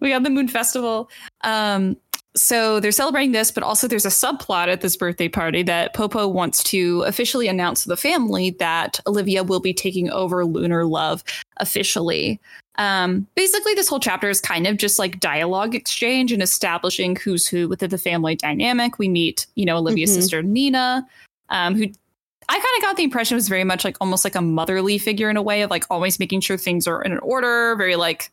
We 0.00 0.08
got 0.08 0.22
the 0.22 0.30
Moon 0.30 0.48
Festival. 0.48 1.10
Um, 1.42 1.96
so 2.34 2.80
they're 2.80 2.92
celebrating 2.92 3.32
this, 3.32 3.50
but 3.50 3.62
also 3.62 3.86
there's 3.86 4.06
a 4.06 4.08
subplot 4.08 4.68
at 4.68 4.80
this 4.80 4.96
birthday 4.96 5.28
party 5.28 5.62
that 5.64 5.92
Popo 5.92 6.26
wants 6.26 6.62
to 6.64 7.02
officially 7.02 7.46
announce 7.46 7.82
to 7.82 7.90
the 7.90 7.96
family 7.96 8.50
that 8.58 8.98
Olivia 9.06 9.44
will 9.44 9.60
be 9.60 9.74
taking 9.74 10.10
over 10.10 10.44
Lunar 10.46 10.86
Love 10.86 11.22
officially. 11.58 12.40
Um, 12.76 13.26
basically, 13.34 13.74
this 13.74 13.88
whole 13.88 14.00
chapter 14.00 14.30
is 14.30 14.40
kind 14.40 14.66
of 14.66 14.78
just 14.78 14.98
like 14.98 15.20
dialogue 15.20 15.74
exchange 15.74 16.32
and 16.32 16.42
establishing 16.42 17.16
who's 17.16 17.46
who 17.46 17.68
within 17.68 17.90
the 17.90 17.98
family 17.98 18.34
dynamic. 18.34 18.98
We 18.98 19.10
meet, 19.10 19.46
you 19.54 19.66
know, 19.66 19.76
Olivia's 19.76 20.10
Mhm. 20.10 20.14
sister 20.14 20.42
Nina, 20.42 21.06
um, 21.50 21.74
who 21.74 21.88
I 22.52 22.56
kind 22.56 22.76
of 22.76 22.82
got 22.82 22.96
the 22.98 23.04
impression 23.04 23.34
it 23.34 23.36
was 23.36 23.48
very 23.48 23.64
much 23.64 23.82
like 23.82 23.96
almost 23.98 24.24
like 24.24 24.34
a 24.34 24.42
motherly 24.42 24.98
figure 24.98 25.30
in 25.30 25.38
a 25.38 25.42
way 25.42 25.62
of 25.62 25.70
like 25.70 25.84
always 25.88 26.18
making 26.18 26.42
sure 26.42 26.58
things 26.58 26.86
are 26.86 27.00
in 27.02 27.10
an 27.12 27.18
order, 27.20 27.74
very 27.76 27.96
like 27.96 28.30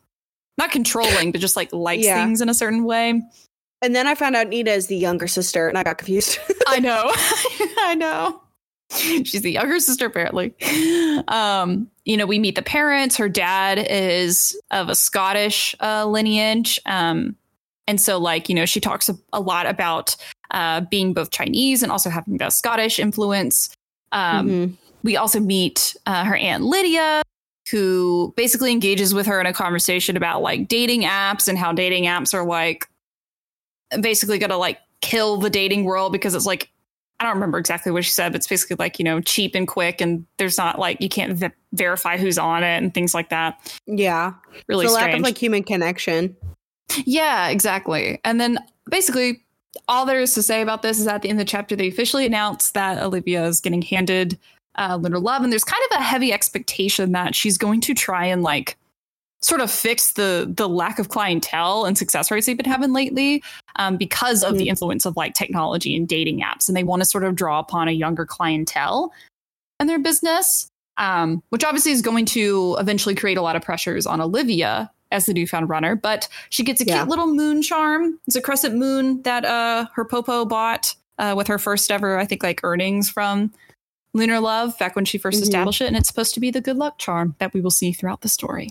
not 0.58 0.70
controlling, 0.70 1.32
but 1.32 1.40
just 1.40 1.56
like 1.56 1.72
likes 1.72 2.04
Yeah. 2.04 2.22
things 2.22 2.42
in 2.42 2.50
a 2.50 2.54
certain 2.54 2.84
way. 2.84 3.22
And 3.80 3.96
then 3.96 4.06
I 4.06 4.14
found 4.14 4.36
out 4.36 4.48
Nita 4.48 4.72
is 4.72 4.88
the 4.88 4.96
younger 4.96 5.26
sister, 5.26 5.68
and 5.68 5.78
I 5.78 5.82
got 5.84 5.96
confused. 5.96 6.38
I 6.68 6.80
know. 6.80 7.04
I 7.78 7.94
know. 7.94 8.42
She's 8.92 9.40
the 9.40 9.52
younger 9.52 9.80
sister, 9.80 10.04
apparently. 10.04 10.52
Um, 11.28 11.90
you 12.04 12.18
know, 12.18 12.26
we 12.26 12.38
meet 12.38 12.56
the 12.56 12.62
parents. 12.62 13.16
Her 13.16 13.30
dad 13.30 13.78
is 13.78 14.60
of 14.70 14.90
a 14.90 14.94
Scottish 14.94 15.74
uh, 15.80 16.04
lineage. 16.04 16.78
Um, 16.84 17.36
and 17.86 17.98
so, 17.98 18.18
like, 18.18 18.50
you 18.50 18.54
know, 18.54 18.66
she 18.66 18.80
talks 18.80 19.08
a, 19.08 19.14
a 19.32 19.40
lot 19.40 19.64
about 19.66 20.14
uh, 20.50 20.82
being 20.90 21.14
both 21.14 21.30
Chinese 21.30 21.82
and 21.82 21.90
also 21.90 22.10
having 22.10 22.36
the 22.36 22.50
Scottish 22.50 22.98
influence. 22.98 23.70
Um, 24.12 24.48
Mhm. 24.48 24.76
we 25.02 25.16
also 25.16 25.40
meet 25.40 25.96
uh, 26.06 26.24
her 26.24 26.36
aunt 26.36 26.62
Lydia, 26.64 27.22
who 27.70 28.34
basically 28.36 28.72
engages 28.72 29.14
with 29.14 29.26
her 29.26 29.40
in 29.40 29.46
a 29.46 29.52
conversation 29.52 30.16
about 30.16 30.42
like 30.42 30.66
dating 30.68 31.02
apps 31.02 31.46
and 31.48 31.56
how 31.58 31.72
dating 31.72 32.04
apps 32.04 32.34
are 32.34 32.44
like 32.44 32.86
basically 34.00 34.38
going 34.38 34.50
to 34.50 34.56
like 34.56 34.78
kill 35.00 35.36
the 35.38 35.50
dating 35.50 35.84
world 35.84 36.12
because 36.12 36.34
it's 36.34 36.46
like 36.46 36.70
I 37.18 37.24
don't 37.24 37.34
remember 37.34 37.58
exactly 37.58 37.92
what 37.92 38.04
she 38.06 38.10
said, 38.12 38.32
but 38.32 38.36
it's 38.36 38.46
basically 38.46 38.76
like 38.78 38.98
you 38.98 39.04
know 39.04 39.20
cheap 39.20 39.54
and 39.54 39.68
quick, 39.68 40.00
and 40.00 40.24
there's 40.38 40.56
not 40.56 40.78
like 40.78 41.00
you 41.02 41.08
can't 41.10 41.34
v- 41.34 41.50
verify 41.74 42.16
who's 42.16 42.38
on 42.38 42.62
it 42.64 42.78
and 42.78 42.94
things 42.94 43.12
like 43.12 43.28
that. 43.28 43.76
Yeah. 43.86 44.32
Really 44.68 44.86
the 44.86 44.92
strange. 44.92 45.06
lack 45.08 45.16
of 45.16 45.22
like 45.22 45.36
human 45.36 45.62
connection. 45.62 46.34
Yeah, 47.04 47.48
exactly. 47.48 48.18
And 48.24 48.40
then 48.40 48.58
basically, 48.90 49.42
all 49.88 50.04
there 50.04 50.20
is 50.20 50.34
to 50.34 50.42
say 50.42 50.62
about 50.62 50.82
this 50.82 50.98
is 50.98 51.06
at 51.06 51.22
the 51.22 51.28
end 51.28 51.40
of 51.40 51.46
the 51.46 51.50
chapter, 51.50 51.76
they 51.76 51.88
officially 51.88 52.26
announce 52.26 52.72
that 52.72 53.02
Olivia 53.02 53.44
is 53.46 53.60
getting 53.60 53.82
handed 53.82 54.38
uh, 54.76 54.96
Lunar 55.00 55.18
Love, 55.18 55.42
and 55.42 55.52
there's 55.52 55.64
kind 55.64 55.82
of 55.90 55.98
a 55.98 56.02
heavy 56.02 56.32
expectation 56.32 57.12
that 57.12 57.34
she's 57.34 57.58
going 57.58 57.80
to 57.82 57.94
try 57.94 58.24
and 58.24 58.42
like 58.42 58.76
sort 59.42 59.60
of 59.60 59.70
fix 59.70 60.12
the 60.12 60.52
the 60.56 60.68
lack 60.68 60.98
of 60.98 61.08
clientele 61.08 61.86
and 61.86 61.96
success 61.96 62.30
rates 62.30 62.46
they've 62.46 62.56
been 62.56 62.66
having 62.66 62.92
lately 62.92 63.42
um, 63.76 63.96
because 63.96 64.44
of 64.44 64.58
the 64.58 64.68
influence 64.68 65.06
of 65.06 65.16
like 65.16 65.34
technology 65.34 65.96
and 65.96 66.08
dating 66.08 66.40
apps, 66.40 66.68
and 66.68 66.76
they 66.76 66.84
want 66.84 67.00
to 67.00 67.06
sort 67.06 67.24
of 67.24 67.34
draw 67.34 67.58
upon 67.58 67.88
a 67.88 67.92
younger 67.92 68.26
clientele 68.26 69.12
in 69.78 69.86
their 69.86 69.98
business. 69.98 70.68
Um, 70.96 71.42
which 71.48 71.64
obviously 71.64 71.92
is 71.92 72.02
going 72.02 72.26
to 72.26 72.76
eventually 72.78 73.14
create 73.14 73.38
a 73.38 73.42
lot 73.42 73.56
of 73.56 73.62
pressures 73.62 74.06
on 74.06 74.20
Olivia 74.20 74.90
as 75.10 75.26
the 75.26 75.34
newfound 75.34 75.68
runner, 75.68 75.94
but 75.96 76.28
she 76.50 76.62
gets 76.62 76.80
a 76.80 76.84
Yeah. 76.86 76.98
cute 76.98 77.08
little 77.08 77.26
moon 77.26 77.62
charm. 77.62 78.18
It's 78.26 78.36
a 78.36 78.40
crescent 78.40 78.76
moon 78.76 79.22
that 79.22 79.44
uh, 79.44 79.86
her 79.94 80.04
popo 80.04 80.44
bought 80.44 80.94
uh, 81.18 81.34
with 81.36 81.46
her 81.48 81.58
first 81.58 81.90
ever, 81.90 82.18
I 82.18 82.24
think, 82.24 82.42
like 82.42 82.60
earnings 82.62 83.10
from 83.10 83.52
Lunar 84.14 84.40
Love 84.40 84.78
back 84.78 84.96
when 84.96 85.04
she 85.04 85.18
1st 85.18 85.38
Mhm. 85.40 85.42
established 85.42 85.80
it, 85.82 85.86
and 85.86 85.96
it's 85.96 86.08
supposed 86.08 86.32
to 86.34 86.40
be 86.40 86.50
the 86.50 86.60
good 86.60 86.76
luck 86.76 86.98
charm 86.98 87.34
that 87.38 87.52
we 87.52 87.60
will 87.60 87.70
see 87.70 87.92
throughout 87.92 88.22
the 88.22 88.28
story. 88.28 88.70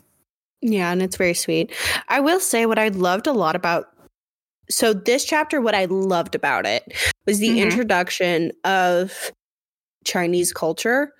Yeah, 0.62 0.92
and 0.92 1.02
it's 1.02 1.16
very 1.16 1.34
sweet. 1.36 1.72
I 2.10 2.20
will 2.20 2.40
say 2.40 2.66
what 2.66 2.80
I 2.80 2.88
loved 2.90 3.28
a 3.28 3.34
lot 3.34 3.56
about 3.56 3.94
so 4.72 4.94
this 4.94 5.26
chapter, 5.26 5.62
what 5.62 5.74
I 5.74 5.86
loved 5.86 6.36
about 6.36 6.66
it 6.68 6.94
was 7.26 7.40
the 7.40 7.50
Mhm. 7.50 7.58
introduction 7.64 8.52
of 8.64 9.32
Chinese 10.06 10.54
culture 10.54 11.12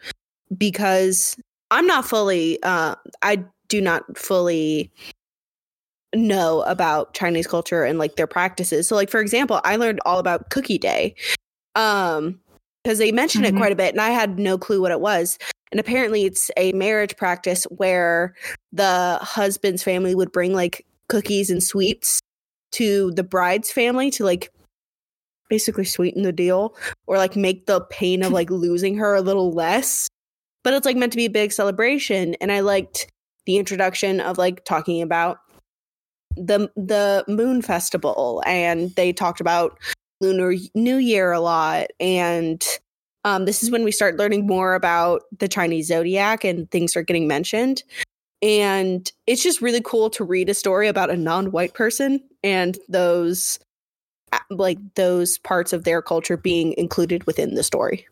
because 0.58 1.36
I'm 1.72 1.88
not 1.88 2.06
fully 2.06 2.62
uh 2.64 2.96
I 3.24 3.44
do 3.70 3.80
not 3.82 4.18
fully 4.18 4.92
know 6.16 6.62
about 6.64 7.14
Chinese 7.14 7.48
culture 7.48 7.84
and 7.84 8.00
like 8.00 8.16
their 8.16 8.28
practices. 8.28 8.88
So 8.88 8.96
like 8.96 9.10
for 9.10 9.20
example, 9.20 9.62
I 9.64 9.76
learned 9.76 10.00
all 10.06 10.20
about 10.20 10.50
cookie 10.50 10.78
day. 10.80 11.16
Um 11.76 12.40
because 12.84 12.98
they 12.98 13.12
mentioned 13.12 13.44
Mhm. 13.46 13.50
it 13.50 13.58
quite 13.58 13.72
a 13.72 13.76
bit 13.76 13.94
and 13.94 14.02
I 14.02 14.10
had 14.10 14.40
no 14.40 14.58
clue 14.58 14.82
what 14.82 14.92
it 14.92 15.02
was. 15.02 15.38
And 15.72 15.80
apparently 15.80 16.26
it's 16.26 16.50
a 16.58 16.72
marriage 16.72 17.16
practice 17.18 17.66
where 17.66 18.34
the 18.72 19.20
husband's 19.22 19.84
family 19.84 20.16
would 20.16 20.32
bring 20.32 20.54
like 20.54 20.86
cookies 21.10 21.50
and 21.50 21.62
sweets 21.62 22.20
to 22.72 23.12
the 23.12 23.24
bride's 23.24 23.72
family 23.72 24.10
to 24.12 24.24
like 24.24 24.52
basically 25.50 25.84
sweeten 25.86 26.24
the 26.24 26.32
deal 26.32 26.76
or 27.06 27.18
like 27.18 27.36
make 27.36 27.66
the 27.66 27.82
pain 27.82 28.24
of 28.24 28.32
like 28.40 28.50
losing 28.50 28.96
her 28.98 29.14
a 29.14 29.22
little 29.22 29.52
less. 29.52 30.08
But 30.64 30.74
it's 30.74 30.86
like 30.86 30.98
meant 30.98 31.12
to 31.14 31.18
be 31.18 31.26
a 31.26 31.30
big 31.30 31.52
celebration 31.52 32.36
and 32.42 32.52
I 32.52 32.62
liked 32.62 33.08
the 33.50 33.58
introduction 33.58 34.22
of 34.22 34.38
like 34.38 34.64
talking 34.64 35.02
about 35.02 35.40
the 36.38 36.72
the 36.76 37.26
moon 37.28 37.64
festival 37.64 38.44
and 38.46 38.94
they 38.96 39.12
talked 39.12 39.42
about 39.42 39.80
lunar 40.22 40.54
new 40.76 40.98
year 40.98 41.32
a 41.32 41.40
lot 41.40 41.88
and 42.00 42.64
um, 43.26 43.46
this 43.46 43.64
is 43.64 43.72
when 43.72 43.84
we 43.84 43.92
start 43.92 44.18
learning 44.18 44.46
more 44.46 44.76
about 44.76 45.24
the 45.40 45.48
chinese 45.48 45.88
zodiac 45.88 46.44
and 46.44 46.70
things 46.70 46.96
are 46.96 47.02
getting 47.02 47.28
mentioned. 47.28 47.84
And 48.42 49.12
it's 49.28 49.44
just 49.44 49.62
really 49.62 49.82
cool 49.82 50.10
to 50.12 50.24
read 50.24 50.48
a 50.48 50.54
story 50.54 50.88
about 50.88 51.10
a 51.10 51.18
non-white 51.18 51.74
person 51.74 52.22
and 52.44 52.78
those 52.88 53.60
like 54.52 54.78
those 54.94 55.40
parts 55.40 55.74
of 55.74 55.86
their 55.86 56.02
culture 56.04 56.38
being 56.38 56.74
included 56.78 57.26
within 57.26 57.56
the 57.56 57.64
story. 57.64 58.08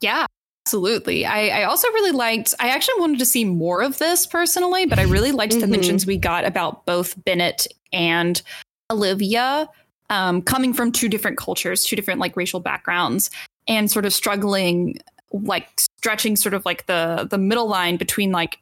Yeah, 0.00 0.26
absolutely. 0.70 1.26
I, 1.26 1.60
I 1.60 1.64
also 1.64 1.88
really 1.88 2.12
liked, 2.12 2.54
I 2.60 2.68
actually 2.68 3.00
wanted 3.00 3.18
to 3.18 3.24
see 3.24 3.44
more 3.44 3.82
of 3.82 3.98
this 3.98 4.24
personally, 4.24 4.86
but 4.86 5.00
I 5.00 5.02
really 5.02 5.32
liked 5.32 5.54
the 5.58 5.66
Mhm. 5.66 5.70
mentions 5.70 6.06
we 6.06 6.16
got 6.16 6.44
about 6.44 6.86
both 6.86 7.16
Bennett 7.24 7.66
and 7.92 8.40
Olivia 8.88 9.68
um, 10.10 10.42
coming 10.42 10.72
from 10.72 10.92
two 10.92 11.08
different 11.08 11.38
cultures, 11.38 11.82
two 11.82 11.96
different 11.96 12.20
like 12.20 12.36
racial 12.36 12.60
backgrounds, 12.60 13.30
and 13.66 13.90
sort 13.90 14.04
of 14.04 14.12
struggling, 14.14 15.00
like 15.32 15.66
stretching 15.98 16.36
sort 16.36 16.54
of 16.54 16.64
like 16.64 16.86
the 16.86 17.26
the 17.28 17.38
middle 17.38 17.68
line 17.68 17.96
between 17.96 18.30
like 18.30 18.58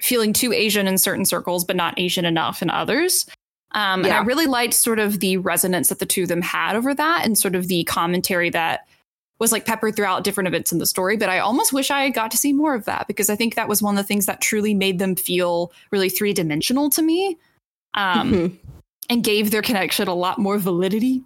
feeling 0.00 0.32
too 0.32 0.54
Asian 0.54 0.86
in 0.88 0.96
certain 0.96 1.26
circles, 1.26 1.62
but 1.62 1.76
not 1.76 1.98
Asian 1.98 2.24
enough 2.24 2.62
in 2.62 2.70
others. 2.70 3.26
Um, 3.72 4.02
And 4.02 4.14
I 4.14 4.22
really 4.22 4.46
liked 4.46 4.72
sort 4.72 4.98
of 4.98 5.20
the 5.20 5.36
resonance 5.36 5.90
that 5.90 5.98
the 5.98 6.06
two 6.06 6.22
of 6.22 6.28
them 6.28 6.40
had 6.40 6.74
over 6.74 6.94
that, 6.94 7.26
and 7.26 7.36
sort 7.36 7.54
of 7.54 7.68
the 7.68 7.84
commentary 7.84 8.48
that 8.50 8.87
was 9.38 9.52
like 9.52 9.64
peppered 9.66 9.94
throughout 9.96 10.24
different 10.24 10.48
events 10.48 10.72
in 10.72 10.78
the 10.78 10.86
story. 10.86 11.16
But 11.16 11.28
I 11.28 11.38
almost 11.38 11.72
wish 11.72 11.90
I 11.90 12.08
got 12.10 12.30
to 12.32 12.36
see 12.36 12.52
more 12.52 12.74
of 12.74 12.84
that 12.86 13.06
because 13.06 13.30
I 13.30 13.36
think 13.36 13.54
that 13.54 13.68
was 13.68 13.80
one 13.82 13.96
of 13.96 14.04
the 14.04 14.06
things 14.08 14.26
that 14.26 14.40
truly 14.40 14.74
made 14.74 14.98
them 14.98 15.14
feel 15.14 15.72
really 15.90 16.08
three 16.08 16.32
dimensional 16.32 16.90
to 16.90 17.02
me, 17.02 17.38
um, 17.94 18.32
Mhm. 18.32 18.56
and 19.10 19.24
gave 19.24 19.50
their 19.50 19.62
connection 19.62 20.08
a 20.08 20.14
lot 20.14 20.38
more 20.38 20.58
validity. 20.58 21.22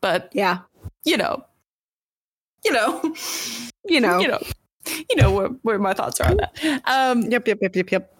But 0.00 0.30
yeah 0.32 0.60
you 1.04 1.16
know, 1.16 1.44
you 2.64 2.72
know, 2.72 3.00
you 3.86 4.00
know 4.00 4.18
you 4.18 4.28
know, 4.28 4.40
you 5.08 5.16
know 5.16 5.30
where, 5.32 5.48
where 5.62 5.78
my 5.78 5.94
thoughts 5.94 6.20
are 6.20 6.28
on 6.30 6.36
that. 6.38 6.82
Um, 6.86 7.22
yep 7.22 7.46
yep 7.46 7.58
yep 7.62 7.74
yep 7.76 7.90
yep 7.90 8.16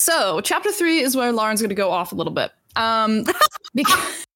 so 0.00 0.40
chapter 0.40 0.72
three 0.72 1.00
is 1.00 1.14
where 1.16 1.30
Lauren's 1.30 1.60
going 1.60 1.68
to 1.68 1.74
go 1.74 1.90
off 1.90 2.12
a 2.12 2.14
little 2.14 2.32
bit. 2.32 2.52
Um, 2.76 3.24
because 3.74 4.26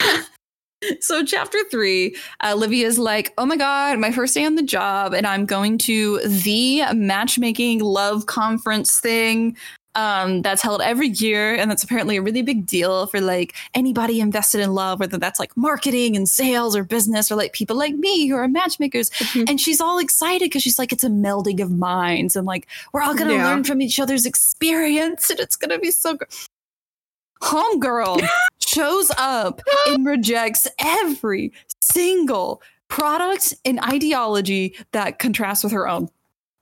so 1.01 1.25
chapter 1.25 1.59
three, 1.70 2.16
Olivia's 2.44 2.99
like, 2.99 3.33
"Oh 3.38 3.47
my 3.47 3.57
god, 3.57 3.99
my 3.99 4.11
first 4.12 4.35
day 4.35 4.44
on 4.44 4.55
the 4.55 4.62
job, 4.62 5.12
and 5.14 5.27
I'm 5.27 5.47
going 5.47 5.79
to 5.79 6.20
the 6.20 6.83
matchmaking 6.94 7.81
love 7.81 8.27
conference 8.27 9.01
thing." 9.01 9.57
Um, 9.97 10.42
that's 10.42 10.61
held 10.61 10.83
every 10.83 11.07
year, 11.11 11.55
and 11.55 11.70
that's 11.70 11.85
apparently 11.85 12.16
a 12.16 12.23
really 12.23 12.42
big 12.42 12.66
deal 12.66 13.07
for 13.07 13.20
like 13.20 13.55
anybody 13.75 14.18
invested 14.18 14.61
in 14.61 14.75
love, 14.75 14.99
whether 14.99 15.18
that's 15.18 15.38
like 15.38 15.57
marketing 15.57 16.16
and 16.16 16.29
sales 16.29 16.75
or 16.75 16.83
business, 16.83 17.31
or 17.31 17.37
like 17.37 17.53
people 17.53 17.77
like 17.77 17.94
me 17.94 18.27
who 18.27 18.35
are 18.35 18.49
matchmakers. 18.49 19.11
Mhm. 19.11 19.49
And 19.49 19.61
she's 19.61 19.81
all 19.81 20.01
excited 20.01 20.47
because 20.47 20.64
she's 20.64 20.81
like, 20.81 20.90
it's 20.92 21.05
a 21.05 21.09
melding 21.09 21.62
of 21.62 21.70
minds, 21.70 22.35
and 22.35 22.44
like 22.44 22.66
we're 22.92 23.03
all 23.03 23.14
gonna 23.14 23.35
Yeah. 23.35 23.47
learn 23.47 23.62
from 23.62 23.81
each 23.81 24.01
other's 24.01 24.27
experience, 24.27 25.31
and 25.31 25.38
it's 25.38 25.55
gonna 25.55 25.79
be 25.79 25.92
so 25.92 26.14
good. 26.14 26.27
Homegirl 27.42 28.27
shows 28.75 29.11
up 29.19 29.61
and 29.89 30.05
rejects 30.15 30.67
every 30.79 31.53
single 31.81 32.61
product 32.89 33.55
and 33.65 33.81
ideology 33.81 34.77
that 34.93 35.19
contrasts 35.19 35.63
with 35.65 35.73
her 35.73 35.89
own. 35.89 36.09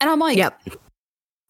And 0.00 0.10
I'm 0.10 0.18
like, 0.18 0.36
Yep. 0.36 0.60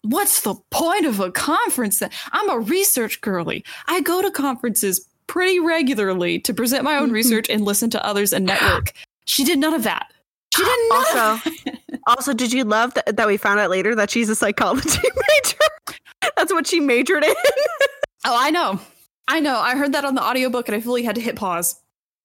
what's 0.03 0.43
the 0.43 0.55
point 0.71 1.07
of 1.07 1.21
a 1.21 1.31
conference? 1.31 1.99
That 1.99 2.13
I'm 2.33 2.49
a 2.51 2.59
research 2.61 3.21
girly. 3.21 3.65
I 3.87 4.01
go 4.01 4.23
to 4.23 4.31
conferences 4.31 5.07
pretty 5.27 5.59
regularly 5.61 6.39
to 6.41 6.53
present 6.55 6.85
my 6.85 6.97
own 6.97 7.11
research 7.21 7.47
and 7.49 7.65
listen 7.65 7.91
to 7.91 8.05
others 8.05 8.33
and 8.33 8.47
network. 8.47 8.93
She 9.27 9.45
did 9.45 9.59
none 9.59 9.75
of 9.75 9.85
that. 9.85 10.13
She 10.55 10.63
did 10.65 10.89
none 10.91 10.99
Also- 10.99 11.19
of 11.19 11.45
that. 11.65 11.79
Also, 12.09 12.33
did 12.33 12.53
you 12.53 12.65
love 12.65 12.93
that, 12.95 13.15
that 13.17 13.29
we 13.29 13.37
found 13.37 13.61
out 13.61 13.71
later 13.71 13.95
that 13.95 14.11
she's 14.11 14.29
a 14.29 14.35
psychology 14.35 14.99
major? 15.45 15.97
That's 16.37 16.53
what 16.53 16.67
she 16.67 16.81
majored 16.81 17.23
in. 17.23 17.33
Oh, 18.25 18.37
I 18.37 18.51
know. 18.51 18.81
I 19.29 19.41
know. 19.41 19.59
I 19.59 19.77
heard 19.77 19.93
that 19.93 20.05
on 20.05 20.15
the 20.15 20.23
audiobook 20.23 20.69
and 20.69 20.75
I 20.77 20.81
fully 20.81 21.03
had 21.05 21.15
to 21.15 21.21
hit 21.21 21.37
pause 21.37 21.81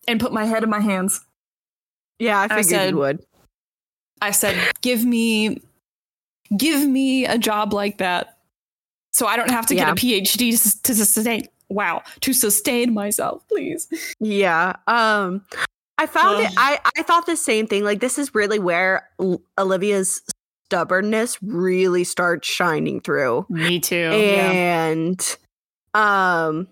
and 0.08 0.20
put 0.20 0.34
my 0.34 0.46
head 0.46 0.64
in 0.64 0.70
my 0.70 0.80
hands. 0.82 1.24
yeah, 2.20 2.40
I 2.40 2.46
I 2.46 2.48
figured 2.48 2.66
said- 2.66 2.90
you 2.92 2.98
would. 2.98 3.24
I 4.22 4.32
said, 4.32 4.56
"Give 4.82 5.06
me 5.06 5.62
give 6.58 6.88
me 6.88 7.26
a 7.26 7.38
job 7.38 7.72
like 7.74 8.00
that 8.00 8.38
so 9.12 9.28
I 9.28 9.36
don't 9.36 9.52
have 9.52 9.68
to 9.68 9.76
Yeah. 9.76 9.86
get 9.94 9.94
a 9.94 9.96
PhD 9.96 10.82
to, 10.84 10.96
sustain 10.96 11.48
wow, 11.70 12.02
to 12.22 12.34
sustain 12.34 12.94
myself, 12.96 13.48
please." 13.48 13.88
Yeah. 14.20 14.74
Um 14.88 15.46
I 16.00 16.08
found 16.08 16.44
it 16.46 16.52
I 16.58 16.80
I 16.98 17.04
thought 17.04 17.28
the 17.28 17.38
same 17.38 17.68
thing. 17.68 17.84
Like 17.84 18.00
this 18.00 18.18
is 18.18 18.34
really 18.34 18.58
where 18.60 19.08
Olivia's 19.60 20.22
stubbornness 20.66 21.38
really 21.44 22.04
starts 22.04 22.48
shining 22.48 23.02
through. 23.02 23.46
Me 23.50 23.80
too. 23.80 23.96
and 23.96 25.38
um 25.94 26.68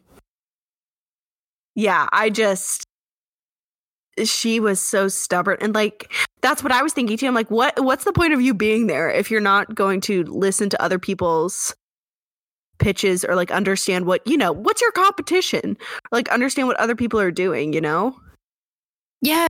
yeah, 1.76 2.08
I 2.12 2.30
just 2.30 2.84
she 4.24 4.60
was 4.62 4.80
so 4.80 5.08
stubborn 5.10 5.58
and 5.60 5.76
like 5.76 6.10
that's 6.42 6.64
what 6.64 6.72
I 6.72 6.82
was 6.82 6.94
thinking 6.94 7.18
too. 7.18 7.28
I'm 7.28 7.34
like, 7.34 7.52
what 7.52 7.84
what's 7.84 8.06
the 8.06 8.14
point 8.14 8.34
of 8.34 8.42
you 8.42 8.54
being 8.54 8.88
there 8.88 9.10
if 9.10 9.30
you're 9.30 9.42
not 9.42 9.76
going 9.76 10.00
to 10.02 10.24
listen 10.24 10.70
to 10.70 10.82
other 10.82 11.00
people's 11.00 11.76
pitches 12.78 13.26
or 13.26 13.36
like 13.36 13.52
understand 13.52 14.06
what 14.06 14.26
you 14.28 14.36
know 14.38 14.52
what's 14.52 14.82
your 14.82 14.92
competition 14.92 15.78
like 16.12 16.28
understand 16.30 16.68
what 16.68 16.78
other 16.78 16.94
people 16.94 17.18
are 17.20 17.32
doing 17.32 17.72
you 17.72 17.80
know 17.80 18.14
Yeah. 19.22 19.48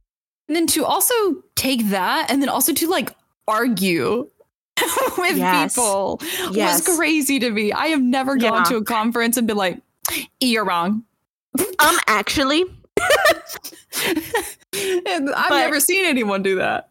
And 0.47 0.55
then 0.55 0.67
to 0.67 0.85
also 0.85 1.13
take 1.55 1.89
that 1.89 2.29
and 2.29 2.39
then 2.41 2.49
also 2.49 2.71
to 2.73 2.87
like 2.87 3.15
argue 3.47 4.29
with 5.17 5.37
Yes. 5.37 5.73
people 5.73 6.21
Yes. 6.51 6.87
was 6.87 6.97
crazy 6.97 7.39
to 7.39 7.49
me. 7.49 7.71
I 7.73 7.87
have 7.87 8.01
never 8.01 8.35
gone 8.35 8.59
Yeah. 8.59 8.63
to 8.65 8.75
a 8.77 8.83
conference 8.83 9.37
and 9.37 9.47
been 9.47 9.57
like, 9.57 9.81
you're 10.39 10.65
wrong. 10.65 11.03
Um 11.79 11.97
actually 12.07 12.63
and 15.07 15.29
I've 15.33 15.49
But- 15.49 15.59
never 15.59 15.79
seen 15.79 16.05
anyone 16.05 16.43
do 16.43 16.55
that. 16.55 16.89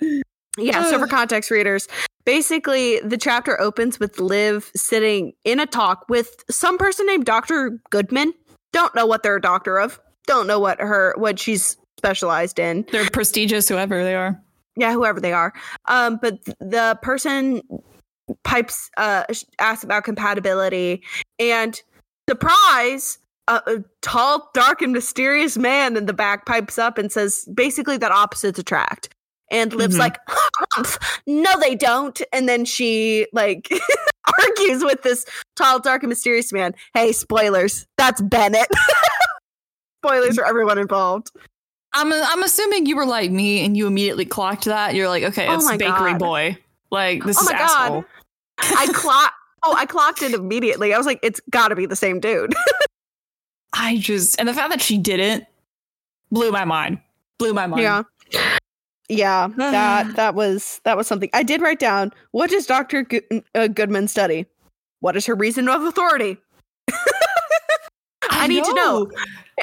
Yeah, 0.59 0.85
so 0.85 0.98
for 0.98 1.07
context 1.20 1.50
readers, 1.50 1.88
basically 2.24 3.00
the 3.00 3.16
chapter 3.18 3.61
opens 3.61 3.98
with 3.98 4.20
Liv 4.20 4.70
sitting 4.77 5.33
in 5.44 5.61
a 5.61 5.66
talk 5.66 6.05
with 6.09 6.44
some 6.50 6.79
person 6.79 7.07
named 7.07 7.24
Dr. 7.24 7.79
Goodman. 7.90 8.33
Don't 8.72 8.94
know 8.94 9.07
what 9.07 9.22
they're 9.22 9.37
a 9.37 9.40
doctor 9.40 9.79
of. 9.79 10.00
Don't 10.27 10.46
know 10.46 10.59
what 10.59 10.81
her 10.81 11.14
what 11.18 11.38
she's 11.38 11.77
specialized 11.98 12.59
in. 12.59 12.87
They're 12.92 13.09
prestigious, 13.11 13.68
whoever 13.68 14.03
they 14.05 14.14
are. 14.14 14.40
Yeah, 14.77 14.92
whoever 14.92 15.20
they 15.20 15.33
are. 15.33 15.53
Um 15.87 16.18
but 16.20 16.42
the 16.61 16.98
person 17.03 17.62
pipes 18.44 18.90
uh 18.96 19.24
asks 19.59 19.85
about 19.85 20.05
compatibility 20.05 21.03
and 21.38 21.81
surprise 22.29 23.18
a, 23.49 23.85
tall, 24.03 24.51
dark, 24.55 24.81
and 24.83 24.93
mysterious 24.93 25.57
man 25.59 25.97
in 25.97 26.07
the 26.07 26.13
back 26.13 26.47
pipes 26.47 26.79
up 26.79 26.99
and 26.99 27.11
says 27.13 27.47
basically 27.55 27.97
that 27.99 28.11
opposites 28.13 28.59
attract. 28.59 29.09
And 29.51 29.73
Liv's 29.75 29.97
Mhm. 29.97 30.01
like, 30.01 30.19
"Humph, 30.73 30.99
no, 31.27 31.61
they 31.61 31.75
don't. 31.75 32.21
And 32.33 32.49
then 32.49 32.65
she 32.65 33.27
like 33.33 33.69
argues 34.41 34.83
with 34.83 35.03
this 35.03 35.27
tall, 35.57 35.79
dark, 35.81 36.03
and 36.03 36.09
mysterious 36.09 36.53
man. 36.53 36.75
Hey, 36.95 37.13
spoilers. 37.13 37.87
That's 37.99 38.21
Bennett. 38.23 38.69
spoilers 40.05 40.35
for 40.37 40.47
everyone 40.47 40.79
involved. 40.79 41.31
I'm 41.93 42.13
I'm 42.13 42.43
assuming 42.43 42.87
you 42.87 42.97
were 42.97 43.07
like 43.07 43.31
me 43.31 43.65
and 43.65 43.77
you 43.77 43.87
immediately 43.87 44.25
clocked 44.25 44.65
that. 44.65 44.95
You're 44.95 45.09
like, 45.09 45.23
okay, 45.25 45.47
Oh 45.47 45.55
it's 45.55 45.65
my 45.65 45.77
bakery 45.77 46.13
God. 46.13 46.19
boy. 46.19 46.59
Like 46.91 47.23
this 47.25 47.39
Oh 47.39 47.43
is 47.43 47.47
my 47.53 47.59
God. 47.59 47.63
asshole. 47.83 48.05
I 48.59 48.87
clocked. 48.95 49.35
Oh, 49.63 49.75
I 49.79 49.87
clocked 49.87 50.23
it 50.23 50.33
immediately. 50.35 50.93
I 50.93 50.99
was 50.99 51.07
like, 51.07 51.21
it's 51.23 51.41
got 51.51 51.69
to 51.69 51.77
be 51.77 51.87
the 51.87 51.97
same 51.97 52.19
dude. 52.21 52.55
I 53.77 53.97
just 53.99 54.39
and 54.39 54.49
the 54.49 54.55
fact 54.55 54.71
that 54.71 54.81
she 54.81 54.97
didn't 54.99 55.45
blew 56.31 56.51
my 56.53 56.65
mind. 56.65 57.01
Blew 57.39 57.53
my 57.53 57.67
mind. 57.67 57.83
Yeah. 57.83 58.03
Yeah, 59.09 59.49
that 59.57 60.17
that 60.17 60.35
was 60.35 60.81
that 60.85 60.97
was 60.97 61.07
something 61.07 61.29
I 61.35 61.43
did 61.43 61.61
write 61.61 61.79
down. 61.81 62.13
What 62.31 62.51
does 62.51 62.65
Doctor 62.67 63.03
Go- 63.03 63.43
uh, 63.55 63.67
Goodman 63.67 64.09
study? 64.09 64.47
What 65.01 65.17
is 65.17 65.27
her 65.27 65.35
reason 65.35 65.69
of 65.69 65.83
authority? 65.83 66.39
I 68.31 68.47
need 68.47 68.65
to 68.65 68.75
know. 68.75 69.11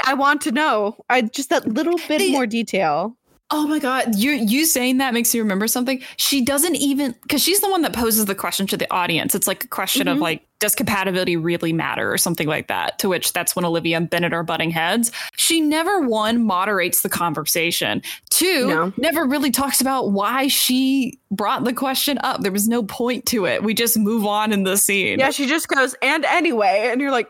I 0.06 0.14
want 0.14 0.42
to 0.42 0.52
know. 0.52 0.96
I 1.10 1.22
just 1.24 1.50
that 1.50 1.68
little 1.68 1.98
bit 2.08 2.20
They- 2.20 2.32
more 2.32 2.46
detail. 2.46 3.16
Oh 3.54 3.68
my 3.68 3.80
god, 3.80 4.16
you 4.16 4.32
you 4.32 4.66
saying 4.66 4.98
that 5.00 5.14
makes 5.14 5.34
me 5.34 5.40
remember 5.42 5.68
something. 5.68 6.02
She 6.18 6.42
doesn't 6.44 6.76
even 6.76 7.16
because 7.24 7.42
she's 7.44 7.60
the 7.60 7.70
one 7.70 7.82
that 7.82 7.92
poses 7.94 8.26
the 8.26 8.36
question 8.36 8.66
to 8.68 8.78
the 8.78 8.90
audience. 8.94 9.36
It's 9.36 9.48
like 9.48 9.66
a 9.66 9.68
question 9.68 10.08
of 10.08 10.18
Mhm. 10.20 10.22
like, 10.22 10.48
does 10.62 10.74
compatibility 10.76 11.36
really 11.36 11.74
matter 11.74 12.10
or 12.12 12.18
something 12.18 12.48
like 12.48 12.68
that? 12.68 12.98
To 13.00 13.10
which 13.10 13.34
that's 13.34 13.56
when 13.56 13.66
Olivia 13.66 13.98
and 13.98 14.10
Bennett 14.10 14.32
are 14.32 14.44
butting 14.44 14.70
heads. 14.72 15.12
She 15.36 15.60
never 15.60 16.00
one 16.08 16.44
moderates 16.46 17.02
the 17.02 17.10
conversation. 17.10 18.02
Two, 18.30 18.68
No. 18.68 18.94
never 18.96 19.26
really 19.26 19.52
talks 19.52 19.82
about 19.82 20.12
why 20.12 20.48
she 20.48 21.20
brought 21.32 21.66
the 21.66 21.74
question 21.74 22.18
up. 22.24 22.42
There 22.42 22.52
was 22.52 22.68
no 22.70 22.84
point 22.84 23.26
to 23.28 23.46
it. 23.46 23.64
We 23.64 23.74
just 23.74 23.98
move 23.98 24.26
on 24.26 24.54
in 24.54 24.64
the 24.64 24.78
scene. 24.78 25.20
Yeah, 25.20 25.32
she 25.32 25.48
just 25.48 25.68
goes 25.68 25.94
and 26.02 26.24
anyway, 26.26 26.88
and 26.92 27.02
you're 27.02 27.12
like, 27.12 27.30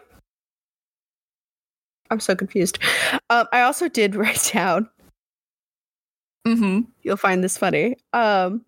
I'm 2.10 2.20
so 2.20 2.36
confused. 2.36 2.78
Um, 3.30 3.48
I 3.54 3.62
also 3.62 3.88
did 3.88 4.15
write 4.17 4.52
down. 4.54 4.89
hmm 6.46 6.82
You'll 7.04 7.17
find 7.17 7.44
this 7.44 7.58
funny. 7.58 7.96
Um, 8.13 8.65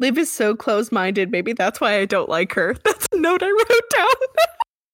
Liv 0.00 0.16
is 0.16 0.32
so 0.32 0.56
close-minded. 0.56 1.30
Maybe 1.30 1.52
that's 1.52 1.80
why 1.80 1.98
I 1.98 2.06
don't 2.06 2.28
like 2.28 2.54
her. 2.54 2.74
That's 2.84 3.06
a 3.12 3.18
note 3.18 3.42
I 3.42 3.50
wrote 3.50 3.90
down. 3.94 4.06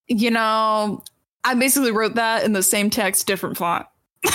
You 0.09 0.31
know, 0.31 1.03
I 1.45 1.55
basically 1.55 1.93
wrote 1.93 2.17
that 2.17 2.45
in 2.45 2.53
the 2.53 2.63
same 2.63 2.91
text, 2.91 3.27
different 3.27 3.57
font. 3.57 3.87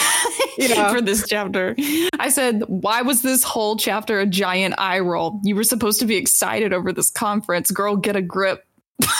Yeah. 0.57 0.91
For 0.91 1.01
this 1.01 1.25
chapter, 1.27 1.75
I 2.19 2.29
said, 2.29 2.63
Why 2.67 3.01
was 3.01 3.21
this 3.21 3.41
whole 3.41 3.77
chapter 3.77 4.19
a 4.19 4.25
giant 4.27 4.75
eye 4.77 4.99
roll? 4.99 5.39
You 5.43 5.55
were 5.55 5.63
supposed 5.63 5.99
to 6.01 6.05
be 6.05 6.17
excited 6.17 6.73
over 6.73 6.91
this 6.91 7.09
conference. 7.09 7.71
Girl, 7.71 7.95
get 7.95 8.17
a 8.17 8.21
grip. 8.21 8.63
oh 9.01 9.13